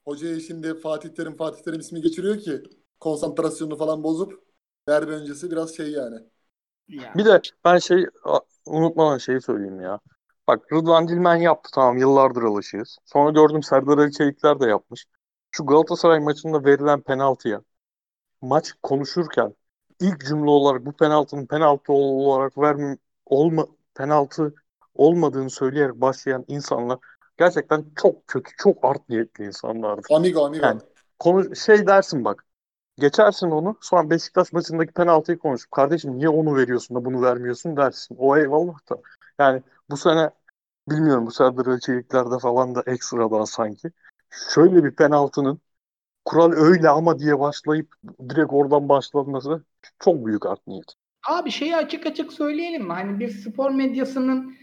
Hocaya 0.06 0.40
şimdi 0.40 0.80
Fatih 0.80 1.10
Terim 1.10 1.36
Fatih 1.38 1.64
Terim 1.64 1.80
ismi 1.80 2.02
geçiriyor 2.02 2.40
ki 2.40 2.64
konsantrasyonunu 3.00 3.78
falan 3.78 4.04
bozup 4.04 4.44
derbi 4.88 5.12
öncesi 5.12 5.52
biraz 5.52 5.76
şey 5.78 5.92
yani. 5.92 6.16
Ya. 6.88 7.16
Bir 7.16 7.26
de 7.26 7.42
ben 7.66 7.78
şey 7.78 8.06
unutmadan 8.66 9.18
şeyi 9.18 9.42
söyleyeyim 9.42 9.82
ya. 9.82 10.00
Bak 10.52 10.73
Rıdvan 10.73 11.07
Dilmen 11.07 11.36
yaptı 11.36 11.69
tamam 11.73 11.98
yıllardır 11.98 12.44
alışığız. 12.44 12.98
Sonra 13.06 13.32
gördüm 13.32 13.64
Serdar 13.64 13.98
Ali 13.98 14.11
Çelikler 14.11 14.60
de 14.60 14.65
yapmış. 14.65 15.06
Şu 15.52 15.65
Galatasaray 15.65 16.19
maçında 16.19 16.65
verilen 16.65 17.02
penaltıya 17.02 17.61
maç 18.41 18.73
konuşurken 18.84 19.56
ilk 19.99 20.26
cümle 20.26 20.49
olarak 20.49 20.86
bu 20.86 20.94
penaltının 20.94 21.45
penaltı 21.45 21.94
olarak 21.94 22.57
verme 22.57 22.98
olma 23.26 23.65
penaltı 23.95 24.53
olmadığını 24.95 25.49
söyleyerek 25.49 25.95
başlayan 25.95 26.45
insanlar 26.48 26.99
gerçekten 27.38 27.86
çok 27.95 28.28
kötü, 28.28 28.52
çok 28.57 28.78
art 28.86 29.10
niyetli 29.10 29.45
insanlardı. 29.45 30.02
Amigo 30.10 30.45
amigo. 30.45 30.65
Yani 30.65 30.82
konu 31.19 31.56
şey 31.56 31.88
dersin 31.88 32.26
bak. 32.26 32.45
Geçersin 32.98 33.52
onu. 33.52 33.78
Sonra 33.82 34.10
Beşiktaş 34.10 34.53
maçındaki 34.53 34.94
penaltıyı 34.94 35.38
konuşup 35.38 35.72
kardeşim 35.72 36.18
niye 36.18 36.30
onu 36.30 36.56
veriyorsun 36.56 36.98
da 36.98 37.06
bunu 37.06 37.22
vermiyorsun 37.22 37.78
dersin. 37.78 38.15
O 38.19 38.38
eyvallah 38.38 38.90
da. 38.90 38.98
Yani 39.40 39.61
bu 39.90 39.98
sene 39.98 40.32
bilmiyorum 40.92 41.26
bu 41.26 41.32
Serdar 41.32 41.66
Ali 41.66 41.82
Çelikler'de 41.82 42.40
falan 42.42 42.76
da 42.76 42.84
ekstradan 42.88 43.44
sanki. 43.44 43.92
Şöyle 44.54 44.84
bir 44.84 44.96
penaltının 44.96 45.62
kural 46.26 46.52
öyle 46.52 46.90
ama 46.90 47.20
diye 47.20 47.40
başlayıp 47.40 47.96
direkt 48.30 48.54
oradan 48.54 48.90
başlanması 48.90 49.64
çok 50.00 50.26
büyük 50.26 50.46
art 50.46 50.68
niyet. 50.68 50.94
Abi 51.30 51.52
şeyi 51.52 51.76
açık 51.76 52.06
açık 52.06 52.34
söyleyelim 52.34 52.84
mi? 52.84 52.94
Hani 52.94 53.20
bir 53.20 53.30
spor 53.30 53.72
medyasının 53.72 54.56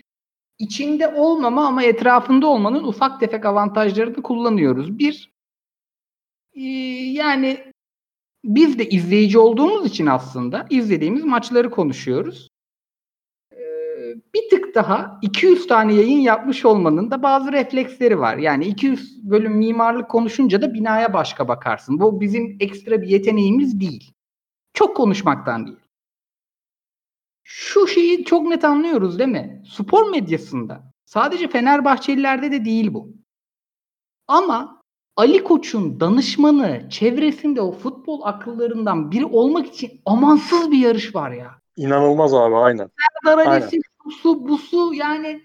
içinde 0.59 1.09
olmama 1.09 1.67
ama 1.67 1.83
etrafında 1.83 2.47
olmanın 2.47 2.85
ufak 2.85 3.21
tefek 3.21 3.47
avantajlarını 3.47 4.23
kullanıyoruz. 4.23 4.99
Bir, 4.99 5.33
e, 6.55 6.63
yani 7.13 7.73
biz 8.45 8.79
de 8.79 8.89
izleyici 8.89 9.39
olduğumuz 9.39 9.87
için 9.87 10.07
aslında 10.07 10.67
izlediğimiz 10.71 11.25
maçları 11.25 11.71
konuşuyoruz. 11.71 12.49
Bir 14.35 14.51
tık 14.51 14.75
daha 14.75 15.19
200 15.23 15.67
tane 15.67 15.95
yayın 15.95 16.19
yapmış 16.19 16.65
olmanın 16.65 17.11
da 17.11 17.23
bazı 17.23 17.53
refleksleri 17.53 18.19
var. 18.19 18.37
Yani 18.37 18.65
200 18.65 19.31
bölüm 19.31 19.53
mimarlık 19.53 20.11
konuşunca 20.11 20.63
da 20.63 20.75
binaya 20.75 21.13
başka 21.13 21.49
bakarsın. 21.49 22.01
Bu 22.01 22.21
bizim 22.21 22.57
ekstra 22.61 23.03
bir 23.03 23.09
yeteneğimiz 23.09 23.81
değil. 23.81 24.13
Çok 24.75 24.97
konuşmaktan 24.97 25.67
değil. 25.67 25.79
Şu 27.45 27.87
şeyi 27.87 28.25
çok 28.25 28.47
net 28.47 28.65
anlıyoruz 28.65 29.19
değil 29.19 29.31
mi? 29.31 29.63
Spor 29.71 30.11
medyasında 30.11 30.93
sadece 31.05 31.49
Fenerbahçelilerde 31.49 32.53
de 32.53 32.65
değil 32.65 32.95
bu. 32.95 33.13
Ama 34.29 34.83
Ali 35.17 35.45
Koç'un 35.45 36.01
danışmanı, 36.01 36.89
çevresinde 36.91 37.61
o 37.61 37.73
futbol 37.73 38.21
akıllarından 38.25 39.11
biri 39.11 39.25
olmak 39.25 39.67
için 39.67 40.01
amansız 40.07 40.71
bir 40.71 40.79
yarış 40.79 41.15
var 41.15 41.31
ya. 41.31 41.51
İnanılmaz 41.77 42.35
abi 42.35 42.57
aynen. 42.57 42.91
Serdar 43.25 43.47
Aynen. 43.47 43.69
Alesi, 44.09 44.25
busu, 44.25 44.49
busu 44.49 44.95
yani 44.95 45.43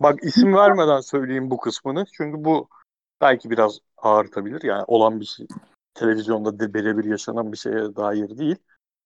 Bak 0.00 0.24
isim 0.24 0.54
vermeden 0.54 1.00
söyleyeyim 1.00 1.50
bu 1.50 1.56
kısmını. 1.56 2.04
Çünkü 2.12 2.44
bu 2.44 2.68
belki 3.20 3.50
biraz 3.50 3.78
ağırtabilir. 3.96 4.62
Yani 4.62 4.84
olan 4.86 5.20
bir 5.20 5.24
şey. 5.24 5.46
Televizyonda 5.94 6.58
de 6.58 6.74
birebir 6.74 7.04
yaşanan 7.04 7.52
bir 7.52 7.56
şeye 7.56 7.96
dair 7.96 8.38
değil. 8.38 8.56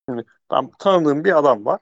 Şimdi 0.08 0.24
ben 0.50 0.70
tanıdığım 0.78 1.24
bir 1.24 1.38
adam 1.38 1.64
var. 1.64 1.80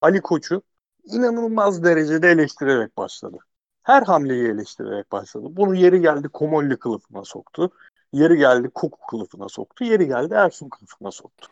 Ali 0.00 0.20
Koç'u 0.20 0.62
inanılmaz 1.04 1.84
derecede 1.84 2.30
eleştirerek 2.30 2.96
başladı. 2.96 3.38
Her 3.82 4.02
hamleyi 4.02 4.48
eleştirerek 4.48 5.12
başladı. 5.12 5.46
Bunu 5.50 5.74
yeri 5.74 6.00
geldi 6.00 6.28
Komolli 6.28 6.76
kılıfına 6.76 7.24
soktu. 7.24 7.70
Yeri 8.12 8.36
geldi 8.36 8.70
Koku 8.74 8.98
kılıfına 9.10 9.48
soktu. 9.48 9.84
Yeri 9.84 10.06
geldi 10.06 10.34
Ersun 10.34 10.68
kılıfına 10.68 11.10
soktu. 11.10 11.48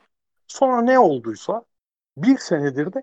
Sonra 0.49 0.83
ne 0.83 0.99
olduysa 0.99 1.65
bir 2.17 2.39
senedir 2.39 2.93
de 2.93 3.03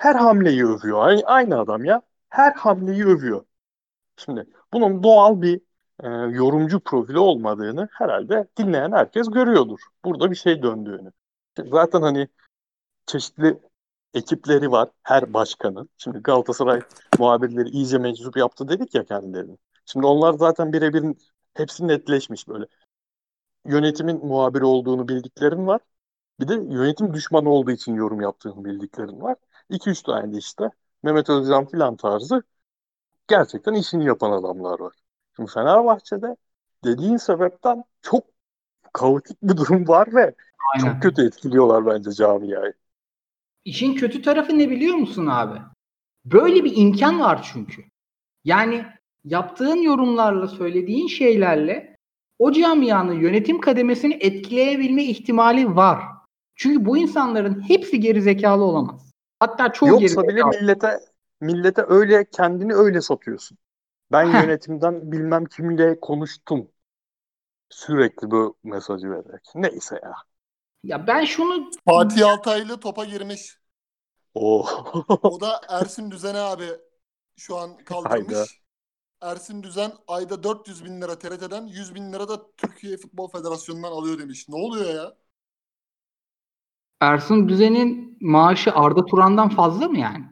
her 0.00 0.14
hamleyi 0.14 0.66
övüyor. 0.66 1.22
Aynı, 1.24 1.58
adam 1.58 1.84
ya. 1.84 2.02
Her 2.28 2.52
hamleyi 2.52 3.04
övüyor. 3.06 3.44
Şimdi 4.16 4.46
bunun 4.72 5.02
doğal 5.02 5.42
bir 5.42 5.60
e, 6.02 6.08
yorumcu 6.08 6.80
profili 6.80 7.18
olmadığını 7.18 7.88
herhalde 7.92 8.48
dinleyen 8.58 8.92
herkes 8.92 9.30
görüyordur. 9.30 9.80
Burada 10.04 10.30
bir 10.30 10.36
şey 10.36 10.62
döndüğünü. 10.62 11.12
Zaten 11.66 12.02
hani 12.02 12.28
çeşitli 13.06 13.58
ekipleri 14.14 14.70
var 14.70 14.88
her 15.02 15.34
başkanın. 15.34 15.88
Şimdi 15.98 16.18
Galatasaray 16.18 16.80
muhabirleri 17.18 17.68
iyice 17.68 17.98
meczup 17.98 18.36
yaptı 18.36 18.68
dedik 18.68 18.94
ya 18.94 19.04
kendilerini. 19.04 19.56
Şimdi 19.86 20.06
onlar 20.06 20.32
zaten 20.32 20.72
birebir 20.72 21.04
hepsi 21.54 21.88
netleşmiş 21.88 22.48
böyle. 22.48 22.66
Yönetimin 23.66 24.26
muhabiri 24.26 24.64
olduğunu 24.64 25.08
bildiklerim 25.08 25.66
var. 25.66 25.80
Bir 26.40 26.48
de 26.48 26.54
yönetim 26.54 27.14
düşmanı 27.14 27.50
olduğu 27.50 27.70
için 27.70 27.94
yorum 27.94 28.20
yaptığını 28.20 28.64
bildiklerim 28.64 29.22
var. 29.22 29.36
2-3 29.70 30.02
tane 30.02 30.32
de 30.32 30.38
işte 30.38 30.70
Mehmet 31.02 31.30
Özcan 31.30 31.66
filan 31.66 31.96
tarzı 31.96 32.42
gerçekten 33.28 33.74
işini 33.74 34.04
yapan 34.04 34.32
adamlar 34.32 34.80
var. 34.80 34.94
Şimdi 35.36 35.50
Fenerbahçe'de 35.50 36.36
dediğin 36.84 37.16
sebepten 37.16 37.84
çok 38.02 38.24
kaotik 38.92 39.42
bir 39.42 39.56
durum 39.56 39.88
var 39.88 40.08
ve 40.14 40.34
Aynen. 40.74 40.92
çok 40.92 41.02
kötü 41.02 41.26
etkiliyorlar 41.26 41.86
bence 41.86 42.12
camiayı. 42.12 42.74
İşin 43.64 43.94
kötü 43.94 44.22
tarafı 44.22 44.58
ne 44.58 44.70
biliyor 44.70 44.94
musun 44.94 45.26
abi? 45.26 45.58
Böyle 46.24 46.64
bir 46.64 46.76
imkan 46.76 47.20
var 47.20 47.50
çünkü. 47.52 47.84
Yani 48.44 48.84
yaptığın 49.24 49.82
yorumlarla, 49.82 50.48
söylediğin 50.48 51.06
şeylerle 51.06 51.96
o 52.38 52.52
camianın 52.52 53.20
yönetim 53.20 53.60
kademesini 53.60 54.14
etkileyebilme 54.20 55.04
ihtimali 55.04 55.76
var. 55.76 56.02
Çünkü 56.54 56.86
bu 56.86 56.98
insanların 56.98 57.68
hepsi 57.68 58.00
geri 58.00 58.22
zekalı 58.22 58.64
olamaz. 58.64 59.09
Hatta 59.40 59.72
çoğu 59.72 59.88
Yoksa 59.88 60.28
bile 60.28 60.42
millete 60.44 61.00
millete 61.40 61.84
öyle 61.88 62.30
kendini 62.30 62.74
öyle 62.74 63.00
satıyorsun. 63.00 63.58
Ben 64.12 64.24
Heh. 64.24 64.42
yönetimden 64.42 65.12
bilmem 65.12 65.44
kimle 65.44 66.00
konuştum. 66.00 66.68
Sürekli 67.70 68.30
bu 68.30 68.56
mesajı 68.64 69.10
vererek. 69.10 69.42
Neyse 69.54 70.00
ya. 70.02 70.12
Ya 70.84 71.06
ben 71.06 71.24
şunu 71.24 71.70
Fatih 71.84 72.28
Altaylı 72.28 72.80
topa 72.80 73.04
girmiş. 73.04 73.58
Oo. 74.34 74.66
O 75.22 75.40
da 75.40 75.60
Ersin 75.68 76.10
Düzen'e 76.10 76.38
abi 76.38 76.68
şu 77.36 77.56
an 77.56 77.76
kaldırmış. 77.76 78.10
Hayda. 78.10 78.46
Ersin 79.20 79.62
Düzen 79.62 79.92
ayda 80.08 80.42
400 80.42 80.84
bin 80.84 81.00
lira 81.00 81.18
TRT'den 81.18 81.66
100 81.66 81.94
bin 81.94 82.12
lira 82.12 82.28
da 82.28 82.52
Türkiye 82.56 82.96
Futbol 82.96 83.28
Federasyonu'ndan 83.28 83.92
alıyor 83.92 84.18
demiş. 84.18 84.48
Ne 84.48 84.56
oluyor 84.56 84.94
ya? 84.94 85.16
Ersun 87.00 87.48
Düzen'in 87.48 88.18
maaşı 88.20 88.72
Arda 88.74 89.04
Turan'dan 89.04 89.48
fazla 89.48 89.88
mı 89.88 89.98
yani? 89.98 90.24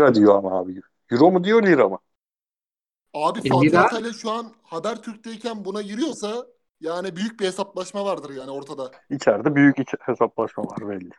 lira 0.00 0.14
diyor 0.14 0.34
ama 0.38 0.58
abi. 0.58 0.80
Euro 1.10 1.30
mu 1.30 1.44
diyor 1.44 1.62
lira 1.62 1.88
mı? 1.88 1.98
Abi 3.14 3.40
E, 3.44 3.48
Fatih 3.48 3.78
Altaylı 3.78 4.14
şu 4.14 4.30
an 4.30 4.54
Habertürk'teyken 4.62 5.64
buna 5.64 5.82
giriyorsa 5.82 6.46
yani 6.80 7.16
büyük 7.16 7.40
bir 7.40 7.46
hesaplaşma 7.46 8.04
vardır 8.04 8.30
yani 8.36 8.50
ortada. 8.50 8.92
İçeride 9.10 9.54
büyük 9.54 9.78
iç 9.78 9.88
hesaplaşma 10.00 10.64
var 10.64 10.88
belli. 10.88 11.10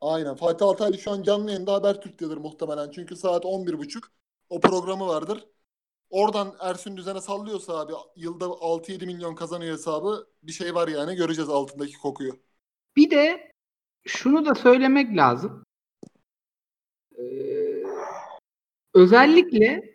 Aynen. 0.00 0.34
Fatih 0.36 0.66
Altaylı 0.66 0.98
şu 0.98 1.10
an 1.10 1.22
canlı 1.22 1.50
yayında 1.50 1.72
Habertürk'tedir 1.74 2.36
muhtemelen. 2.36 2.90
Çünkü 2.90 3.16
saat 3.16 3.44
11.30 3.44 4.04
o 4.48 4.60
programı 4.60 5.06
vardır. 5.06 5.46
Oradan 6.10 6.54
Ersun 6.60 6.96
Düzen'e 6.96 7.20
sallıyorsa 7.20 7.78
abi 7.78 7.92
yılda 8.16 8.44
6-7 8.44 9.06
milyon 9.06 9.34
kazanıyor 9.34 9.72
hesabı 9.72 10.26
bir 10.42 10.52
şey 10.52 10.74
var 10.74 10.88
yani 10.88 11.16
göreceğiz 11.16 11.50
altındaki 11.50 11.98
kokuyu. 11.98 12.32
Bir 12.96 13.10
de 13.10 13.52
şunu 14.06 14.46
da 14.46 14.54
söylemek 14.54 15.16
lazım. 15.16 15.64
Ee, 17.18 17.84
özellikle 18.94 19.94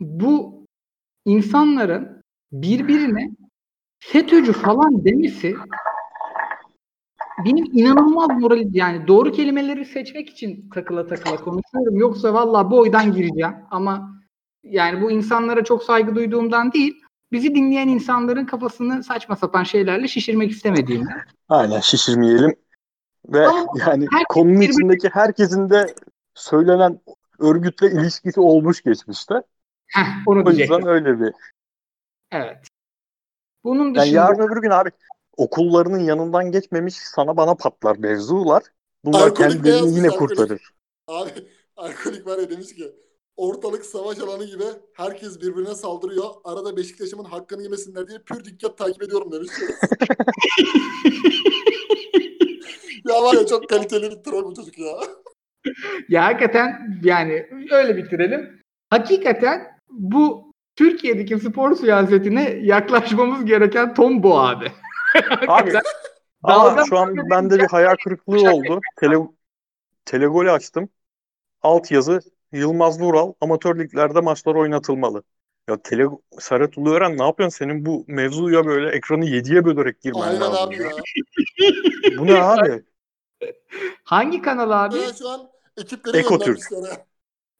bu 0.00 0.66
insanların 1.24 2.22
birbirine 2.52 3.30
FETÖ'cü 3.98 4.52
falan 4.52 5.04
demesi 5.04 5.54
benim 7.44 7.64
inanılmaz 7.72 8.28
moral 8.40 8.64
yani 8.72 9.08
doğru 9.08 9.32
kelimeleri 9.32 9.84
seçmek 9.84 10.30
için 10.30 10.70
takıla 10.70 11.06
takıla 11.06 11.36
konuşuyorum. 11.36 11.96
Yoksa 11.96 12.34
valla 12.34 12.70
bu 12.70 12.78
oydan 12.78 13.12
gireceğim 13.12 13.54
ama 13.70 14.14
yani 14.64 15.02
bu 15.02 15.10
insanlara 15.10 15.64
çok 15.64 15.82
saygı 15.82 16.14
duyduğumdan 16.14 16.72
değil 16.72 17.00
bizi 17.32 17.54
dinleyen 17.54 17.88
insanların 17.88 18.44
kafasını 18.46 19.04
saçma 19.04 19.36
sapan 19.36 19.62
şeylerle 19.62 20.08
şişirmek 20.08 20.50
istemediğimden. 20.50 21.20
Aynen 21.48 21.80
şişirmeyelim. 21.80 22.56
Ve 23.28 23.46
Ama 23.46 23.66
yani 23.78 24.06
konunun 24.28 24.60
birbirine- 24.60 24.70
içindeki 24.72 25.08
herkesin 25.08 25.70
de 25.70 25.94
söylenen 26.34 27.00
örgütle 27.38 27.90
ilişkisi 27.90 28.40
olmuş 28.40 28.82
geçmişte. 28.82 29.34
Heh, 29.86 30.06
onu 30.26 30.40
O 30.42 30.46
diyecektim. 30.46 30.76
yüzden 30.76 30.90
öyle 30.92 31.20
bir. 31.20 31.32
Evet. 32.32 32.56
Bunun 33.64 33.84
Yani 33.84 33.94
dışında 33.94 34.16
yarın 34.16 34.38
öbür 34.38 34.62
gün 34.62 34.70
abi 34.70 34.90
okullarının 35.36 35.98
yanından 35.98 36.52
geçmemiş 36.52 36.94
sana 36.96 37.36
bana 37.36 37.54
patlar 37.54 37.96
mevzular. 37.96 38.62
Bunlar 39.04 39.20
Alkolik 39.20 39.36
kendilerini 39.36 39.96
yine 39.96 40.08
alkolik? 40.08 40.18
kurtarır. 40.36 40.70
Abi 41.08 41.30
alkolik 41.76 42.26
var 42.26 42.38
ya 42.38 42.50
demiş 42.50 42.74
ki 42.74 42.92
ortalık 43.36 43.86
savaş 43.86 44.18
alanı 44.18 44.44
gibi 44.44 44.64
herkes 44.92 45.40
birbirine 45.40 45.74
saldırıyor. 45.74 46.24
Arada 46.44 46.76
Beşiktaş'ımın 46.76 47.24
hakkını 47.24 47.62
yemesinler 47.62 48.08
diye 48.08 48.18
pür 48.18 48.44
dikkat 48.44 48.78
takip 48.78 49.02
ediyorum 49.02 49.32
demiş. 49.32 49.50
ya 53.08 53.22
var 53.22 53.34
ya 53.34 53.46
çok 53.46 53.68
kaliteli 53.68 54.10
bir 54.10 54.16
troll 54.22 54.44
bu 54.44 54.54
çocuk 54.54 54.78
ya. 54.78 54.92
ya 56.08 56.24
hakikaten 56.24 57.00
yani 57.02 57.48
öyle 57.70 57.96
bitirelim. 57.96 58.60
Hakikaten 58.90 59.78
bu 59.90 60.52
Türkiye'deki 60.76 61.38
spor 61.38 61.76
siyasetine 61.76 62.50
yaklaşmamız 62.62 63.44
gereken 63.44 63.94
ton 63.94 64.22
bu 64.22 64.38
abi. 64.38 64.72
Abi 65.48 65.72
ama 66.42 66.84
şu 66.88 66.98
an 66.98 67.16
bende 67.30 67.58
bir 67.58 67.66
hayal 67.66 67.96
kırıklığı 68.04 68.50
oldu. 68.50 68.80
Tele, 68.96 69.16
telegolü 70.04 70.50
açtım. 70.50 70.88
Alt 71.62 71.90
yazı 71.90 72.20
Yılmaz 72.58 73.00
Vural 73.00 73.32
amatör 73.40 73.78
liglerde 73.78 74.20
maçlar 74.20 74.54
oynatılmalı. 74.54 75.22
Ya 75.68 75.82
tele 75.82 76.06
Serhat 76.38 76.78
Uluören 76.78 77.18
ne 77.18 77.22
yapıyorsun? 77.22 77.58
Senin 77.58 77.86
bu 77.86 78.04
mevzuya 78.08 78.66
böyle 78.66 78.96
ekranı 78.96 79.24
yediye 79.24 79.64
bölerek 79.64 80.00
girmen 80.00 80.20
Aynen 80.20 80.40
lazım. 80.40 80.68
abi 80.70 80.82
ya. 80.82 80.90
Bu 82.18 82.26
ne 82.26 82.34
abi? 82.42 82.82
hangi 84.04 84.42
kanal 84.42 84.84
abi? 84.84 84.96
Ben 84.96 85.12
şu 85.12 85.28
an 85.28 85.48
ekipleri 85.76 86.18
Ekotürk. 86.18 86.58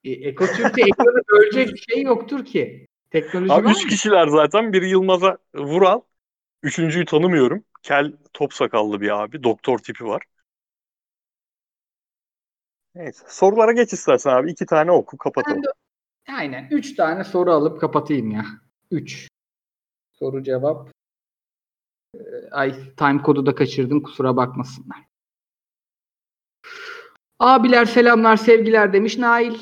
E, 0.05 0.11
Ekotürk'te 0.11 0.83
ekranı 0.83 1.23
bölecek 1.33 1.75
bir 1.75 1.79
şey 1.79 2.03
yoktur 2.03 2.45
ki. 2.45 2.87
Teknoloji 3.11 3.53
Abi 3.53 3.71
üç 3.71 3.89
kişiler 3.89 4.29
zaten. 4.29 4.73
Biri 4.73 4.89
Yılmaz'a 4.89 5.39
Vural. 5.55 6.01
Üçüncüyü 6.63 7.05
tanımıyorum. 7.05 7.65
Kel 7.83 8.13
top 8.33 8.55
sakallı 8.55 9.01
bir 9.01 9.23
abi. 9.23 9.43
Doktor 9.43 9.79
tipi 9.79 10.05
var. 10.05 10.23
Neyse. 12.95 13.25
Sorulara 13.29 13.73
geç 13.73 13.93
istersen 13.93 14.31
abi. 14.31 14.51
İki 14.51 14.67
tane 14.67 14.91
oku 14.93 15.19
kapatalım. 15.19 15.57
Ben 15.57 15.65
de- 15.65 16.39
aynen. 16.39 16.69
Üç 16.71 16.95
tane 16.97 17.25
soru 17.25 17.53
alıp 17.53 17.81
kapatayım 17.81 18.31
ya. 18.31 18.45
Üç. 18.91 19.29
Soru 20.13 20.43
cevap. 20.43 20.91
Ee, 22.15 22.21
Ay 22.51 22.95
time 22.97 23.23
kodu 23.23 23.47
da 23.47 23.55
kaçırdım 23.55 24.03
kusura 24.03 24.37
bakmasınlar. 24.37 24.99
Abiler 27.39 27.85
selamlar 27.85 28.37
sevgiler 28.37 28.93
demiş 28.93 29.19
Nail. 29.19 29.59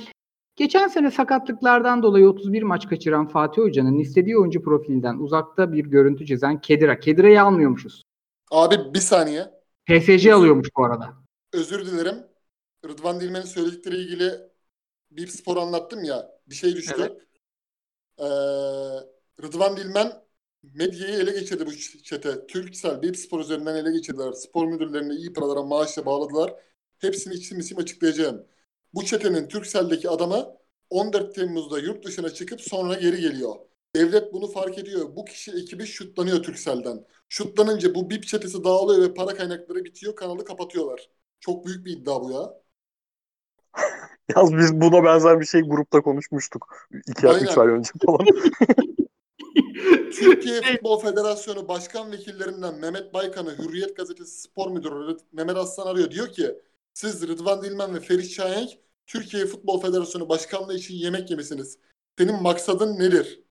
Geçen 0.57 0.89
sene 0.89 1.11
sakatlıklardan 1.11 2.03
dolayı 2.03 2.29
31 2.29 2.63
maç 2.63 2.89
kaçıran 2.89 3.29
Fatih 3.29 3.63
Hoca'nın 3.63 3.99
istediği 3.99 4.39
oyuncu 4.39 4.63
profilinden 4.63 5.15
uzakta 5.19 5.73
bir 5.73 5.85
görüntü 5.85 6.27
çizen 6.27 6.61
Kedira. 6.61 7.01
Kedira'yı 7.01 7.43
almıyormuşuz. 7.43 8.03
Abi 8.51 8.95
bir 8.95 8.99
saniye. 8.99 9.51
PSG 9.87 10.27
alıyormuş 10.33 10.69
bu 10.77 10.85
arada. 10.85 11.13
Özür 11.53 11.87
dilerim. 11.87 12.17
Rıdvan 12.87 13.21
Dilmen'in 13.21 13.45
söyledikleri 13.45 13.97
ilgili 13.97 14.41
bir 15.11 15.29
spor 15.29 15.57
anlattım 15.57 16.05
ya. 16.05 16.41
Bir 16.47 16.55
şey 16.55 16.77
düştü. 16.77 16.95
Evet. 16.99 17.23
Ee, 18.19 18.25
Rıdvan 19.43 19.77
Dilmen 19.77 20.13
medyayı 20.63 21.15
ele 21.15 21.31
geçirdi 21.31 21.67
bu 21.67 21.77
çete. 22.03 22.47
Türksel, 22.47 23.03
bir 23.03 23.15
spor 23.15 23.41
üzerinden 23.41 23.75
ele 23.75 23.93
geçirdiler. 23.93 24.33
Spor 24.33 24.67
müdürlerine 24.67 25.15
iyi 25.15 25.33
paralara 25.33 25.63
maaşla 25.63 26.07
bağladılar. 26.07 26.55
Hepsini 26.99 27.35
isim 27.35 27.59
isim 27.59 27.79
açıklayacağım. 27.79 28.47
Bu 28.95 29.05
çetenin 29.05 29.49
Türksel'deki 29.49 30.11
adamı 30.11 30.57
14 30.91 31.35
Temmuz'da 31.35 31.79
yurt 31.79 32.05
dışına 32.07 32.31
çıkıp 32.31 32.61
sonra 32.61 32.95
geri 32.95 33.21
geliyor. 33.21 33.57
Devlet 33.97 34.33
bunu 34.33 34.47
fark 34.47 34.79
ediyor. 34.79 35.17
Bu 35.17 35.25
kişi 35.25 35.53
ekibi 35.53 35.87
şutlanıyor 35.87 36.43
Türksel'den. 36.43 37.07
Şutlanınca 37.29 37.95
bu 37.95 38.11
BIP 38.11 38.27
çetesi 38.27 38.65
dağılıyor 38.65 39.03
ve 39.03 39.15
para 39.15 39.35
kaynakları 39.35 39.85
bitiyor. 39.85 40.17
Kanalı 40.17 40.45
kapatıyorlar. 40.45 41.11
Çok 41.41 41.67
büyük 41.67 41.87
bir 41.87 41.93
iddia 41.97 42.23
bu 42.23 42.33
ya. 42.33 42.62
Yalnız 44.37 44.57
biz 44.57 44.81
buna 44.81 45.05
benzer 45.05 45.41
bir 45.41 45.47
şey 45.47 45.61
grupta 45.61 46.01
konuşmuştuk. 46.01 46.89
İki 47.09 47.29
Aynen. 47.29 47.45
üç 47.45 47.59
ay 47.59 47.69
önce 47.69 47.91
falan. 48.07 48.27
Türkiye 50.13 50.63
Futbol 50.63 51.01
Federasyonu 51.01 51.69
Başkan 51.69 52.13
Vekillerinden 52.13 52.75
Mehmet 52.75 53.15
Baykan'ı 53.15 53.59
Hürriyet 53.59 53.97
Gazetesi 53.97 54.41
Spor 54.41 54.71
Müdürü 54.71 55.17
Mehmet 55.33 55.57
Aslan 55.57 55.87
arıyor. 55.87 56.11
Diyor 56.11 56.33
ki 56.33 56.59
Siz 56.95 57.29
Rıdvan 57.29 57.63
Dilmen 57.63 57.95
ve 57.95 58.01
Ferit 58.01 58.31
Şahenk 58.31 58.71
Türkiye 59.07 59.47
Futbol 59.47 59.81
Federasyonu 59.81 60.29
Başkanlığı 60.29 60.75
için 60.75 60.95
yemek 60.95 61.31
yemesiniz. 61.31 61.79
Senin 62.19 62.43
maksadın 62.43 62.99
nedir? 62.99 63.43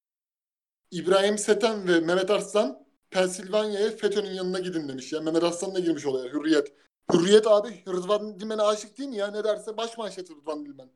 İbrahim 0.92 1.38
Seten 1.38 1.88
ve 1.88 2.00
Mehmet 2.00 2.32
Arslan 2.32 2.86
Pensilvanya'ya 3.10 3.92
FETÖ'nün 3.92 4.32
yanına 4.32 4.60
gidin 4.60 4.90
demiş. 4.90 5.14
Ya 5.14 5.22
Mehmet 5.22 5.44
Arslan 5.44 5.76
da 5.76 5.80
girmiş 5.80 6.06
olaya. 6.06 6.34
Hürriyet. 6.34 6.74
Hürriyet 7.14 7.48
abi 7.48 7.84
Rıdvan 7.88 8.40
Dilmen'e 8.40 8.62
aşık 8.62 8.98
değil 8.98 9.10
mi 9.10 9.16
ya? 9.16 9.28
Ne 9.28 9.44
derse 9.44 9.78
baş 9.78 9.98
manşeti 9.98 10.36
Rıdvan 10.36 10.66
Dilmen. 10.66 10.90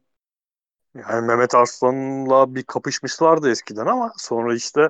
Yani 0.95 1.27
Mehmet 1.27 1.55
Arslan'la 1.55 2.55
bir 2.55 2.63
kapışmışlardı 2.63 3.49
eskiden 3.49 3.85
ama 3.85 4.13
sonra 4.17 4.55
işte 4.55 4.89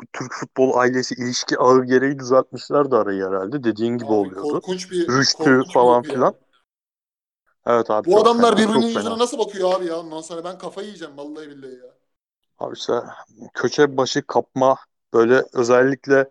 bu 0.00 0.04
Türk 0.12 0.32
futbol 0.34 0.76
ailesi 0.76 1.14
ilişki 1.14 1.58
ağı 1.58 1.84
gereği 1.84 2.18
düzeltmişlerdi 2.18 2.96
arayı 2.96 3.24
herhalde. 3.24 3.64
Dediğin 3.64 3.98
gibi 3.98 4.12
Abi 4.12 4.18
oluyordu. 4.18 4.52
Korkunç 4.52 4.90
bir 4.90 5.08
Rüştü 5.08 5.38
korkunç 5.38 5.68
bir 5.68 5.72
falan 5.72 6.02
ya. 6.02 6.14
filan. 6.14 6.34
Evet 7.66 7.90
abi 7.90 8.08
Bu 8.08 8.20
adamlar 8.20 8.56
fena, 8.56 8.68
birbirinin 8.68 8.82
çok 8.82 8.92
fena. 8.92 9.02
yüzüne 9.02 9.18
nasıl 9.18 9.38
bakıyor 9.38 9.74
abi 9.74 9.86
ya? 9.86 10.00
Ondan 10.00 10.20
sonra 10.20 10.44
ben 10.44 10.58
kafayı 10.58 10.86
yiyeceğim 10.86 11.16
vallahi 11.16 11.48
billahi 11.50 11.74
ya. 11.74 11.94
Abi 12.58 12.74
işte 12.76 12.92
köşe 13.54 13.96
başı 13.96 14.22
kapma 14.26 14.76
böyle 15.14 15.44
özellikle 15.52 16.30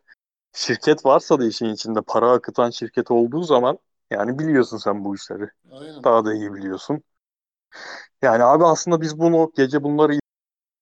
şirket 0.54 1.06
varsa 1.06 1.40
da 1.40 1.46
işin 1.46 1.66
içinde 1.66 2.02
para 2.02 2.32
akıtan 2.32 2.70
şirket 2.70 3.12
olduğu 3.12 3.44
zaman 3.44 3.80
yani 4.12 4.40
biliyorsun 4.40 4.78
sen 4.78 5.06
bu 5.06 5.16
işleri. 5.16 5.50
Aynen. 5.72 6.04
Daha 6.04 6.26
da 6.26 6.34
iyi 6.34 6.54
biliyorsun. 6.54 7.04
Yani 8.22 8.44
abi 8.44 8.66
aslında 8.66 9.02
biz 9.02 9.20
bunu 9.20 9.52
gece 9.56 9.84
bunları 9.84 10.20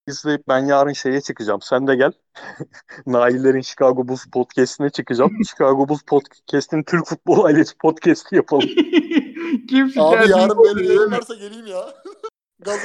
izleyip 0.07 0.47
ben 0.47 0.65
yarın 0.65 0.93
şeye 0.93 1.21
çıkacağım. 1.21 1.61
Sen 1.61 1.87
de 1.87 1.95
gel. 1.95 2.11
Nailler'in 3.05 3.61
Chicago 3.61 4.07
Bulls 4.07 4.25
podcast'ine 4.25 4.89
çıkacağım. 4.89 5.31
Chicago 5.49 5.89
Bulls 5.89 6.01
podcast'in 6.01 6.83
Türk 6.83 7.05
Futbol 7.05 7.43
Ailesi 7.43 7.77
podcast'i 7.77 8.35
yapalım. 8.35 8.67
Kim 9.69 9.91
Abi 9.97 10.29
yarın 10.29 10.57
böyle 10.57 10.75
bir 10.75 10.85
ediyor? 10.85 10.99
yayın 10.99 11.11
varsa 11.11 11.35
geleyim 11.35 11.67
ya. 11.67 11.93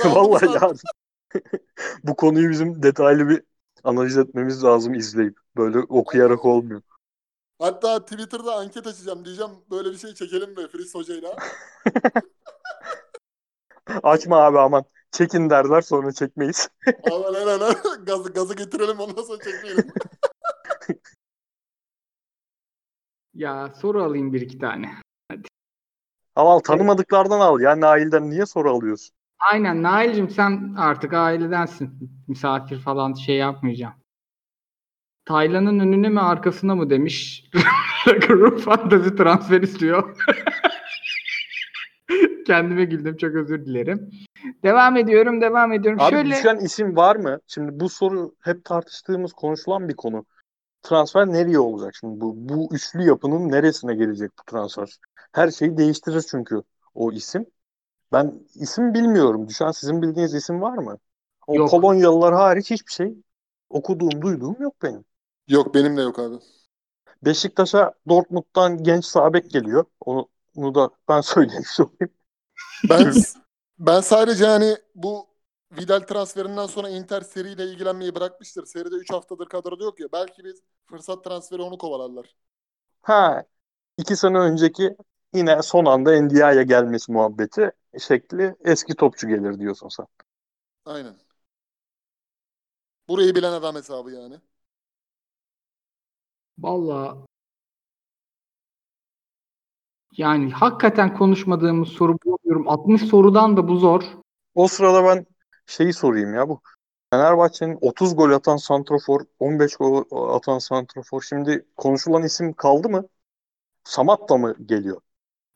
Vallahi 0.04 0.46
yarın. 0.46 0.78
Bu 2.04 2.16
konuyu 2.16 2.50
bizim 2.50 2.82
detaylı 2.82 3.28
bir 3.28 3.42
analiz 3.84 4.18
etmemiz 4.18 4.64
lazım 4.64 4.94
izleyip. 4.94 5.38
Böyle 5.56 5.78
okuyarak 5.78 6.44
olmuyor. 6.44 6.82
Hatta 7.58 8.04
Twitter'da 8.04 8.54
anket 8.56 8.86
açacağım. 8.86 9.24
Diyeceğim 9.24 9.50
böyle 9.70 9.90
bir 9.90 9.98
şey 9.98 10.14
çekelim 10.14 10.50
mi 10.50 10.68
Filiz 10.68 10.94
Hoca'yla? 10.94 11.36
Açma 14.02 14.36
abi 14.36 14.58
aman. 14.58 14.84
Çekin 15.10 15.50
derler 15.50 15.80
sonra 15.80 16.12
çekmeyiz. 16.12 16.68
Aman 17.12 17.34
aynen 17.34 17.60
aynen. 17.60 18.04
Gazı, 18.04 18.32
gazı 18.32 18.54
getirelim 18.54 19.00
ondan 19.00 19.22
sonra 19.22 19.38
çekmeyelim. 19.42 19.92
Ya 23.34 23.72
soru 23.80 24.02
alayım 24.02 24.32
bir 24.32 24.40
iki 24.40 24.58
tane. 24.58 24.90
Ama 26.36 26.50
al, 26.52 26.58
tanımadıklardan 26.58 27.40
al 27.40 27.60
ya. 27.60 27.80
Nail'den 27.80 28.30
niye 28.30 28.46
soru 28.46 28.70
alıyorsun? 28.70 29.16
Aynen 29.52 29.82
Nail'cim 29.82 30.30
sen 30.30 30.74
artık 30.78 31.12
ailedensin. 31.12 32.10
Misafir 32.28 32.80
falan 32.80 33.14
şey 33.14 33.36
yapmayacağım. 33.36 33.94
Taylan'ın 35.28 35.78
önüne 35.78 36.08
mi 36.08 36.20
arkasına 36.20 36.74
mı 36.74 36.90
demiş. 36.90 37.50
Grup 38.28 38.60
fantazi 38.60 39.16
transfer 39.16 39.62
istiyor. 39.62 40.16
Kendime 42.46 42.84
güldüm 42.84 43.16
çok 43.16 43.34
özür 43.34 43.66
dilerim. 43.66 44.10
Devam 44.62 44.96
ediyorum 44.96 45.40
devam 45.40 45.72
ediyorum. 45.72 46.00
Abi 46.00 46.10
Şöyle 46.10 46.30
düşen 46.30 46.56
isim 46.56 46.96
var 46.96 47.16
mı? 47.16 47.40
Şimdi 47.46 47.80
bu 47.80 47.88
soru 47.88 48.34
hep 48.40 48.64
tartıştığımız, 48.64 49.32
konuşulan 49.32 49.88
bir 49.88 49.96
konu. 49.96 50.24
Transfer 50.82 51.26
nereye 51.26 51.58
olacak 51.58 51.94
şimdi? 52.00 52.20
Bu, 52.20 52.34
bu 52.36 52.68
üçlü 52.74 53.02
yapının 53.02 53.50
neresine 53.50 53.94
gelecek 53.94 54.30
bu 54.38 54.50
transfer? 54.50 54.88
Her 55.32 55.50
şeyi 55.50 55.76
değiştirir 55.76 56.24
çünkü 56.30 56.62
o 56.94 57.12
isim. 57.12 57.46
Ben 58.12 58.34
isim 58.54 58.94
bilmiyorum. 58.94 59.48
Düşen 59.48 59.70
sizin 59.70 60.02
bildiğiniz 60.02 60.34
isim 60.34 60.60
var 60.60 60.78
mı? 60.78 60.98
O 61.46 61.54
Yok. 61.54 61.70
Polonyalılar 61.70 62.34
hariç 62.34 62.70
hiçbir 62.70 62.92
şey 62.92 63.14
okuduğum, 63.70 64.22
duyduğum 64.22 64.56
yok 64.62 64.74
benim. 64.82 65.04
Yok 65.48 65.74
benim 65.74 65.96
de 65.96 66.00
yok 66.02 66.18
abi. 66.18 66.36
Beşiktaş'a 67.24 67.92
Dortmund'dan 68.08 68.82
genç 68.82 69.04
sabek 69.04 69.50
geliyor. 69.50 69.84
Onu, 70.00 70.28
onu 70.56 70.74
da 70.74 70.90
ben 71.08 71.20
söylemiş 71.20 71.80
olayım. 71.80 72.14
Ben 72.88 73.12
ben 73.78 74.00
sadece 74.00 74.46
hani 74.46 74.76
bu 74.94 75.28
Vidal 75.72 76.00
transferinden 76.00 76.66
sonra 76.66 76.88
Inter 76.88 77.20
seriyle 77.20 77.64
ilgilenmeyi 77.64 78.14
bırakmıştır. 78.14 78.66
Seride 78.66 78.94
3 78.94 79.12
haftadır 79.12 79.46
kadroda 79.46 79.84
yok 79.84 80.00
ya. 80.00 80.06
Belki 80.12 80.44
biz 80.44 80.62
fırsat 80.86 81.24
transferi 81.24 81.62
onu 81.62 81.78
kovalarlar. 81.78 82.34
Ha, 83.02 83.44
iki 83.98 84.16
sene 84.16 84.38
önceki 84.38 84.96
yine 85.34 85.62
son 85.62 85.84
anda 85.84 86.22
NDI'ye 86.22 86.62
gelmesi 86.64 87.12
muhabbeti 87.12 87.72
şekli 87.98 88.56
eski 88.64 88.94
topçu 88.96 89.28
gelir 89.28 89.58
diyorsun 89.60 89.88
sen. 89.88 90.06
Aynen. 90.84 91.18
Burayı 93.08 93.34
bilen 93.34 93.52
adam 93.52 93.74
hesabı 93.76 94.10
yani. 94.10 94.40
Valla 96.58 97.26
yani 100.12 100.52
hakikaten 100.52 101.14
konuşmadığımız 101.14 101.88
soru 101.88 102.16
bulamıyorum. 102.24 102.68
60 102.68 103.02
sorudan 103.02 103.56
da 103.56 103.68
bu 103.68 103.76
zor. 103.76 104.02
O 104.54 104.68
sırada 104.68 105.04
ben 105.04 105.26
şeyi 105.66 105.92
sorayım 105.92 106.34
ya 106.34 106.48
bu 106.48 106.60
Fenerbahçe'nin 107.12 107.78
30 107.80 108.16
gol 108.16 108.30
atan 108.30 108.56
santrofor, 108.56 109.20
15 109.38 109.76
gol 109.76 110.04
atan 110.34 110.58
santrofor 110.58 111.22
şimdi 111.22 111.66
konuşulan 111.76 112.22
isim 112.22 112.52
kaldı 112.52 112.88
mı? 112.88 113.08
Samat 113.84 114.28
da 114.28 114.36
mı 114.36 114.56
geliyor? 114.66 115.00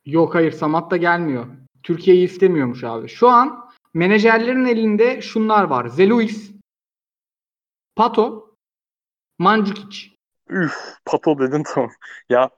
Yok 0.05 0.35
hayır 0.35 0.51
Samat 0.51 0.91
da 0.91 0.97
gelmiyor. 0.97 1.47
Türkiye'yi 1.83 2.25
istemiyormuş 2.25 2.83
abi. 2.83 3.09
Şu 3.09 3.29
an 3.29 3.69
menajerlerin 3.93 4.65
elinde 4.65 5.21
şunlar 5.21 5.63
var. 5.63 5.87
Zeluis, 5.87 6.51
Pato, 7.95 8.55
Mandzukic, 9.39 10.12
Üf, 10.49 10.97
Pato 11.05 11.39
dedin 11.39 11.63
tamam. 11.73 11.91
Ya 12.29 12.49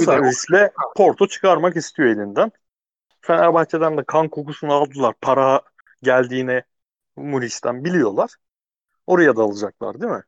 bir 0.00 0.08
de. 0.08 0.18
bonservisle 0.18 0.72
Porto 0.96 1.28
çıkarmak 1.28 1.76
istiyor 1.76 2.08
elinden. 2.08 2.52
Fenerbahçe'den 3.22 3.96
de 3.98 4.04
kan 4.04 4.28
kokusunu 4.28 4.72
aldılar. 4.74 5.14
Para 5.20 5.62
geldiğine 6.02 6.64
Muriç'ten 7.16 7.84
biliyorlar. 7.84 8.30
Oraya 9.06 9.36
da 9.36 9.42
alacaklar 9.42 10.00
değil 10.00 10.12
mi? 10.12 10.22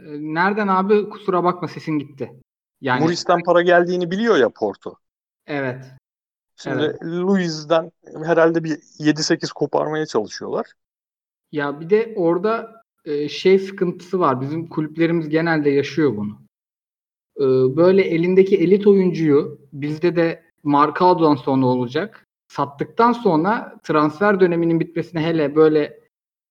Ee, 0.00 0.04
Nereden 0.34 0.68
abi? 0.68 1.08
Kusura 1.10 1.44
bakma 1.44 1.68
sesin 1.68 1.98
gitti. 1.98 2.40
Yani 2.80 3.06
Muriç'ten 3.06 3.42
para 3.42 3.62
geldiğini 3.62 4.10
biliyor 4.10 4.36
ya 4.36 4.48
Porto. 4.50 4.98
evet. 5.46 5.84
Şimdi 6.56 6.82
Evet. 6.82 7.02
Luiz'den 7.04 7.92
herhalde 8.24 8.64
bir 8.64 8.80
7-8 8.98 9.52
koparmaya 9.52 10.06
çalışıyorlar. 10.06 10.72
Ya 11.52 11.80
bir 11.80 11.90
de 11.90 12.14
orada 12.16 12.82
e, 13.04 13.28
şey 13.28 13.58
sıkıntısı 13.58 14.20
var. 14.20 14.40
Bizim 14.40 14.68
kulüplerimiz 14.68 15.28
genelde 15.28 15.70
yaşıyor 15.70 16.16
bunu. 16.16 16.38
E, 17.36 17.76
böyle 17.76 18.02
elindeki 18.02 18.56
elit 18.56 18.86
oyuncuyu 18.86 19.58
bizde 19.72 20.16
de 20.16 20.42
Marcao'dan 20.62 21.34
sonra 21.34 21.66
olacak. 21.66 22.26
Sattıktan 22.48 23.12
sonra 23.12 23.74
transfer 23.82 24.40
döneminin 24.40 24.80
bitmesine 24.80 25.20
hele 25.20 25.56
böyle 25.56 26.00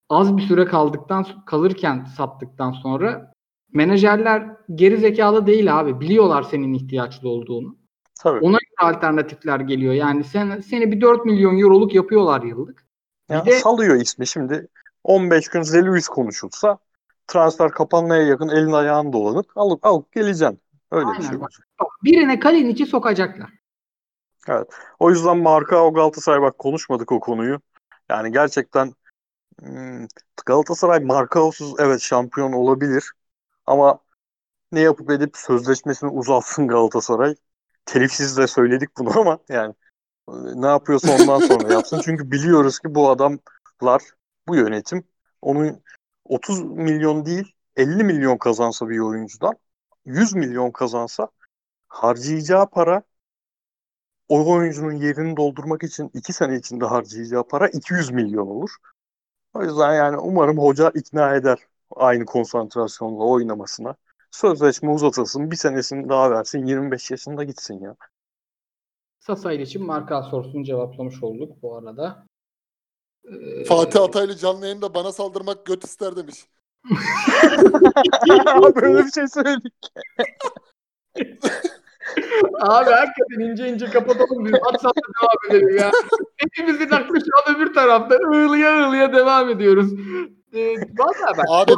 az 0.10 0.38
bir 0.38 0.42
süre 0.42 0.66
kaldıktan 0.66 1.26
kalırken 1.46 2.06
sattıktan 2.18 2.72
sonra 2.72 3.32
menajerler 3.74 4.50
geri 4.76 4.98
zekalı 4.98 5.48
değil 5.48 5.80
abi. 5.80 6.00
Biliyorlar 6.00 6.44
senin 6.44 6.74
ihtiyaçlı 6.74 7.30
olduğunu. 7.30 7.78
Tabii. 8.24 8.40
Ona 8.40 8.58
göre 8.58 8.90
alternatifler 8.90 9.60
geliyor. 9.60 9.94
Yani 9.94 10.24
sen 10.24 10.60
seni 10.60 10.92
bir 10.92 11.02
4 11.02 11.26
milyon 11.26 11.60
euroluk 11.60 11.96
yapıyorlar 11.96 12.42
yıllık. 12.44 12.86
Ya 13.30 13.46
Bir 13.46 13.52
de- 13.52 13.60
salıyor 13.60 13.96
ismi 14.02 14.28
şimdi. 14.28 14.68
15 15.04 15.48
gün 15.48 15.62
Zeluis 15.62 16.08
konuşulsa 16.08 16.78
transfer 17.28 17.72
kapanmaya 17.72 18.24
yakın 18.24 18.50
elin 18.50 18.72
ayağın 18.72 19.14
dolanıp 19.14 19.58
alıp 19.58 19.86
alıp 19.86 20.12
geleceksin. 20.12 20.62
Öyle 20.92 21.08
bir 21.08 21.12
Aynen 21.12 21.30
şey. 21.30 21.42
bak. 21.42 21.50
Bak, 21.80 21.88
Birine 22.04 22.40
Kalinic'i 22.40 22.86
sokacaklar. 22.86 23.50
O 25.00 25.10
yüzden 25.10 25.38
Marka 25.38 25.90
Galatasaray 25.90 26.42
bak 26.42 26.58
konuşmadık 26.58 27.12
o 27.12 27.20
konuyu. 27.20 27.60
Yani 28.10 28.32
gerçekten 28.32 28.94
hmm, 29.62 30.08
Galatasaray 30.46 31.00
Markaosuz 31.00 31.74
evet 31.80 32.02
şampiyon 32.02 32.54
olabilir. 32.54 33.12
Ama 33.66 34.00
ne 34.72 34.80
yapıp 34.80 35.12
edip 35.12 35.38
sözleşmesini 35.38 36.10
uzatsın 36.10 36.68
Galatasaray. 36.68 37.36
Telifsiz 37.86 38.38
de 38.38 38.48
söyledik 38.48 38.90
bunu 38.98 39.20
ama 39.20 39.38
yani 39.50 39.74
e, 40.30 40.34
ne 40.56 40.68
yapıyorsa 40.68 41.12
ondan 41.22 41.40
sonra 41.40 41.74
yapsın. 41.74 42.02
Çünkü 42.06 42.32
biliyoruz 42.32 42.80
ki 42.80 42.96
bu 42.96 43.10
adamlar, 43.10 44.02
bu 44.48 44.56
yönetim 44.56 45.04
onun 45.42 45.84
30 46.26 46.62
milyon 46.64 47.26
değil 47.26 47.54
50 47.76 48.04
milyon 48.04 48.38
kazansa 48.38 48.90
bir 48.90 49.00
oyuncudan 49.00 49.54
100 50.06 50.34
milyon 50.34 50.72
kazansa 50.72 51.28
harcayacağı 51.88 52.70
para 52.70 53.04
o 54.30 54.52
oyuncunun 54.52 54.92
yerini 54.92 55.38
doldurmak 55.38 55.84
için 55.84 56.12
2 56.14 56.34
sene 56.34 56.56
içinde 56.56 56.86
harcayacağı 56.86 57.48
para 57.48 57.68
200 57.68 58.12
milyon 58.12 58.48
olur. 58.48 58.70
O 59.54 59.64
yüzden 59.64 59.94
yani 59.94 60.18
umarım 60.18 60.58
hoca 60.58 60.92
ikna 60.96 61.36
eder 61.36 61.60
aynı 61.96 62.26
konsantrasyonla 62.26 63.24
oynamasına. 63.24 63.96
Sözleşme 64.32 64.92
uzatılsın. 64.92 65.52
Bir 65.52 65.56
senesini 65.56 66.10
daha 66.10 66.32
versin. 66.32 66.66
25 66.66 67.12
yaşında 67.12 67.44
gitsin 67.44 67.80
ya. 67.80 67.96
Sasa 69.20 69.54
için 69.54 69.86
marka 69.86 70.24
sorusunu 70.24 70.64
cevaplamış 70.64 71.24
olduk 71.24 71.62
bu 71.62 71.78
arada. 71.78 72.26
Ee, 73.26 73.64
Fatih 73.66 74.02
Ataylı 74.02 74.36
canlı 74.38 74.66
yayında 74.66 74.94
bana 74.94 75.12
saldırmak 75.12 75.66
göt 75.66 75.84
ister 75.84 76.16
demiş. 76.16 76.36
Böyle 78.76 79.06
bir 79.06 79.12
şey 79.12 79.28
söyledik. 79.28 79.74
Abi 82.62 82.90
hakikaten 82.92 83.40
ince 83.40 83.68
ince 83.70 83.86
kapatalım 83.86 84.46
biz. 84.46 84.52
WhatsApp'ta 84.52 85.02
devam 85.02 85.38
edelim 85.62 85.78
ya. 85.78 85.92
Hepimizin 86.38 86.90
aklı 86.92 87.16
şu 87.20 87.32
an 87.52 87.56
öbür 87.56 87.74
tarafta. 87.74 88.16
Iğlıya 88.16 88.88
ığlıya 88.90 89.14
devam 89.14 89.50
ediyoruz. 89.50 89.92
Ee, 90.54 90.76
Valla 90.98 91.34
ben. 91.38 91.44
Abi 91.50 91.72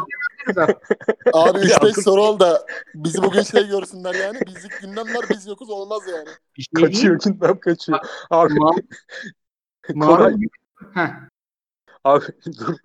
abi 1.33 1.57
Ya 1.59 1.63
3-5 1.77 1.95
dur. 1.95 2.01
soru 2.03 2.21
ol 2.21 2.39
da 2.39 2.65
bizi 2.95 3.23
bugün 3.23 3.41
şey 3.41 3.67
görsünler 3.67 4.15
yani. 4.15 4.37
Bizlik 4.47 4.81
gündem 4.81 5.15
var 5.15 5.25
biz 5.29 5.47
yokuz 5.47 5.69
olmaz 5.69 6.01
yani. 6.15 6.29
Bir 6.57 6.63
şey. 6.77 6.85
Kaçıyor 6.87 7.19
gündem 7.25 7.59
kaçıyor. 7.59 7.99
Abi, 8.29 8.53
Ma- 8.53 8.81
Koray, 9.99 10.33
Heh. 10.93 11.09
Abi 12.05 12.25
dur. 12.59 12.75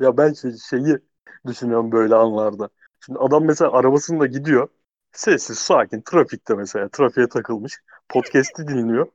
Ya 0.00 0.16
ben 0.16 0.32
şey, 0.32 0.52
şeyi 0.70 0.98
düşünüyorum 1.46 1.92
böyle 1.92 2.14
anlarda. 2.14 2.68
Şimdi 3.06 3.18
adam 3.18 3.44
mesela 3.44 3.72
arabasında 3.72 4.26
gidiyor. 4.26 4.68
Sessiz, 5.12 5.58
sakin, 5.58 6.02
trafikte 6.02 6.54
mesela. 6.54 6.88
Trafiğe 6.88 7.28
takılmış. 7.28 7.80
Podcast'i 8.08 8.68
dinliyor. 8.68 9.08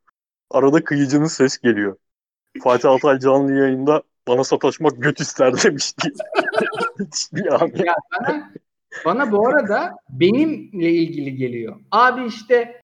Arada 0.51 0.83
kıyıcının 0.83 1.25
ses 1.25 1.57
geliyor. 1.57 1.97
Fatih 2.63 2.89
Altay 2.89 3.19
canlı 3.19 3.53
yayında 3.53 4.03
bana 4.27 4.43
sataşmak 4.43 5.03
göt 5.03 5.19
ister 5.21 5.63
demiş 5.63 5.93
diye. 5.97 6.13
yani, 7.51 7.87
Ya 7.87 7.95
bana, 8.19 8.51
bana 9.05 9.31
bu 9.31 9.47
arada 9.47 9.95
benimle 10.09 10.91
ilgili 10.91 11.35
geliyor. 11.35 11.79
Abi 11.91 12.25
işte 12.25 12.81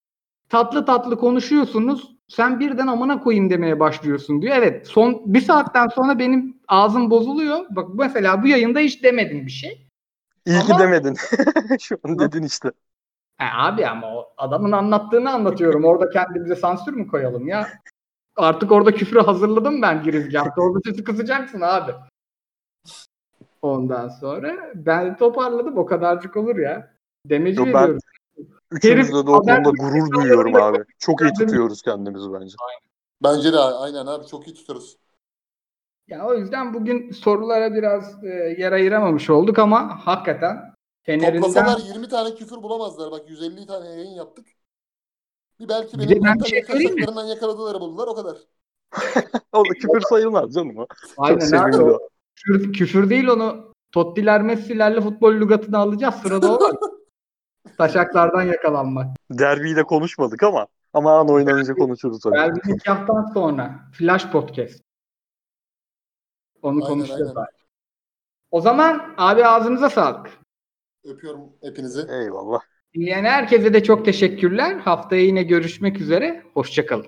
tatlı 0.50 0.86
tatlı 0.86 1.20
konuşuyorsunuz. 1.20 2.15
Sen 2.28 2.60
birden 2.60 2.88
amına 2.88 3.20
koyayım 3.20 3.50
demeye 3.50 3.80
başlıyorsun 3.80 4.42
diyor. 4.42 4.56
Evet 4.56 4.88
son 4.88 5.22
bir 5.26 5.42
saatten 5.42 5.88
sonra 5.88 6.20
benim 6.20 6.58
ağzım 6.68 7.10
bozuluyor. 7.10 7.66
Bak 7.70 7.90
mesela 7.94 8.44
bu 8.44 8.48
yayında 8.48 8.80
hiç 8.80 9.04
demedim 9.04 9.46
bir 9.46 9.52
şey. 9.52 9.88
iyi 10.46 10.60
ki 10.60 10.74
Ama- 10.74 10.80
demedin. 10.80 11.16
Şu 11.80 11.98
an 12.04 12.20
dedin 12.20 12.44
işte. 12.44 12.72
Ha, 13.38 13.68
abi 13.68 13.88
ama 13.88 14.16
o 14.16 14.34
adamın 14.38 14.72
anlattığını 14.72 15.32
anlatıyorum. 15.32 15.86
Orada 15.86 16.10
kendimize 16.10 16.56
sansür 16.56 16.94
mü 16.94 17.08
koyalım 17.08 17.48
ya? 17.48 17.68
Artık 18.36 18.72
orada 18.72 18.92
küfrü 18.96 19.20
hazırladım 19.20 19.82
ben 19.82 20.04
girizgahta. 20.04 20.62
Orada 20.62 20.80
sesi 20.86 21.04
kısacaksın 21.04 21.62
abi. 21.62 21.92
Ondan 23.62 24.10
sonra 24.10 24.56
ben 24.76 25.18
toparladım. 25.18 25.78
O 25.78 25.86
kadarcık 25.86 26.38
olur 26.38 26.58
ya. 26.58 26.94
Demeci 27.26 27.60
Yo, 27.60 27.66
ben- 27.66 27.74
veriyorum. 27.74 28.00
Üçümüzde 28.72 29.14
de 29.14 29.32
o 29.32 29.42
konuda 29.42 29.70
gurur 29.70 30.12
duyuyorum 30.12 30.56
abi. 30.56 30.78
Çok 31.00 31.22
iyi 31.22 31.34
tutuyoruz 31.34 31.82
kendimizi 31.82 32.34
bence. 32.34 32.56
Bence 33.24 33.54
de 33.54 33.60
aynen 33.60 34.06
abi 34.06 34.28
çok 34.28 34.48
iyi 34.48 34.54
tutarız. 34.54 34.98
Ya 36.08 36.28
o 36.28 36.34
yüzden 36.36 36.74
bugün 36.74 37.12
sorulara 37.12 37.74
biraz 37.74 38.24
e, 38.24 38.56
yer 38.58 38.72
ayıramamış 38.72 39.30
olduk 39.30 39.60
ama 39.60 40.00
hakikaten 40.06 40.76
Fener'inden 41.04 41.42
Toplasalar 41.42 41.80
20 41.80 42.10
tane 42.10 42.36
küfür 42.36 42.58
bulamazlar. 42.58 43.12
Bak 43.12 43.30
150 43.30 43.66
tane 43.66 43.90
yayın 43.90 44.16
yaptık. 44.16 44.48
Bir 45.60 45.70
belki 45.70 46.00
benim 46.00 46.24
ben 46.24 46.40
bir 46.40 46.46
şey 46.46 46.62
kaçaklarından 46.62 47.26
yakaladılar 47.26 47.82
buldular 47.82 48.08
o 48.08 48.16
kadar. 48.16 48.38
O 49.54 49.66
da 49.66 49.74
küfür 49.74 50.02
sayılmaz 50.02 50.54
canım 50.54 50.78
o. 50.78 50.88
aynen 51.18 51.52
abi, 51.52 51.84
o 51.84 52.00
küfür, 52.36 52.74
küfür 52.74 53.10
değil 53.10 53.28
onu 53.28 53.74
Tottiler 53.92 54.42
Messi'lerle 54.42 55.02
futbol 55.02 55.34
lügatını 55.34 55.78
alacağız. 55.78 56.16
Sırada 56.16 56.58
o 56.58 56.60
var. 56.60 56.76
Taşaklardan 57.78 58.42
yakalanmak. 58.42 59.18
Derbiyi 59.32 59.76
de 59.76 59.84
konuşmadık 59.84 60.44
ama 60.44 60.68
ama 60.94 61.20
an 61.20 61.30
oynanınca 61.30 61.74
konuşuruz 61.74 62.20
tabii. 62.20 62.36
Belki 62.36 62.72
iki 62.72 62.90
haftadan 62.92 63.26
sonra 63.34 63.80
Flash 63.94 64.32
Podcast. 64.32 64.84
Onu 66.62 66.74
Aynen, 66.76 66.88
konuşacağız 66.88 67.38
aynen. 67.38 67.42
abi. 67.42 67.56
O 68.52 68.62
zaman 68.62 69.14
abi 69.18 69.46
ağzınıza 69.46 69.90
sağlık. 69.90 70.30
Öpüyorum 71.04 71.54
hepinizi. 71.62 72.08
Eyvallah. 72.10 72.60
Dinleyen 72.94 73.24
herkese 73.24 73.74
de 73.74 73.84
çok 73.84 74.06
teşekkürler. 74.06 74.80
Haftaya 74.80 75.22
yine 75.22 75.44
görüşmek 75.44 76.02
üzere. 76.02 76.44
Hoşçakalın. 76.54 77.08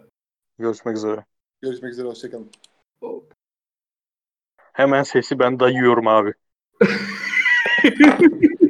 Görüşmek 0.59 0.97
üzere. 0.97 1.25
Görüşmek 1.61 1.91
üzere 1.91 2.07
hoşçakalın. 2.07 2.51
Hemen 4.73 5.03
sesi 5.03 5.39
ben 5.39 5.59
dayıyorum 5.59 6.07
abi. 6.07 6.33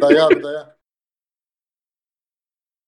Daya 0.02 0.26
abi 0.26 0.44
daya. 0.44 0.77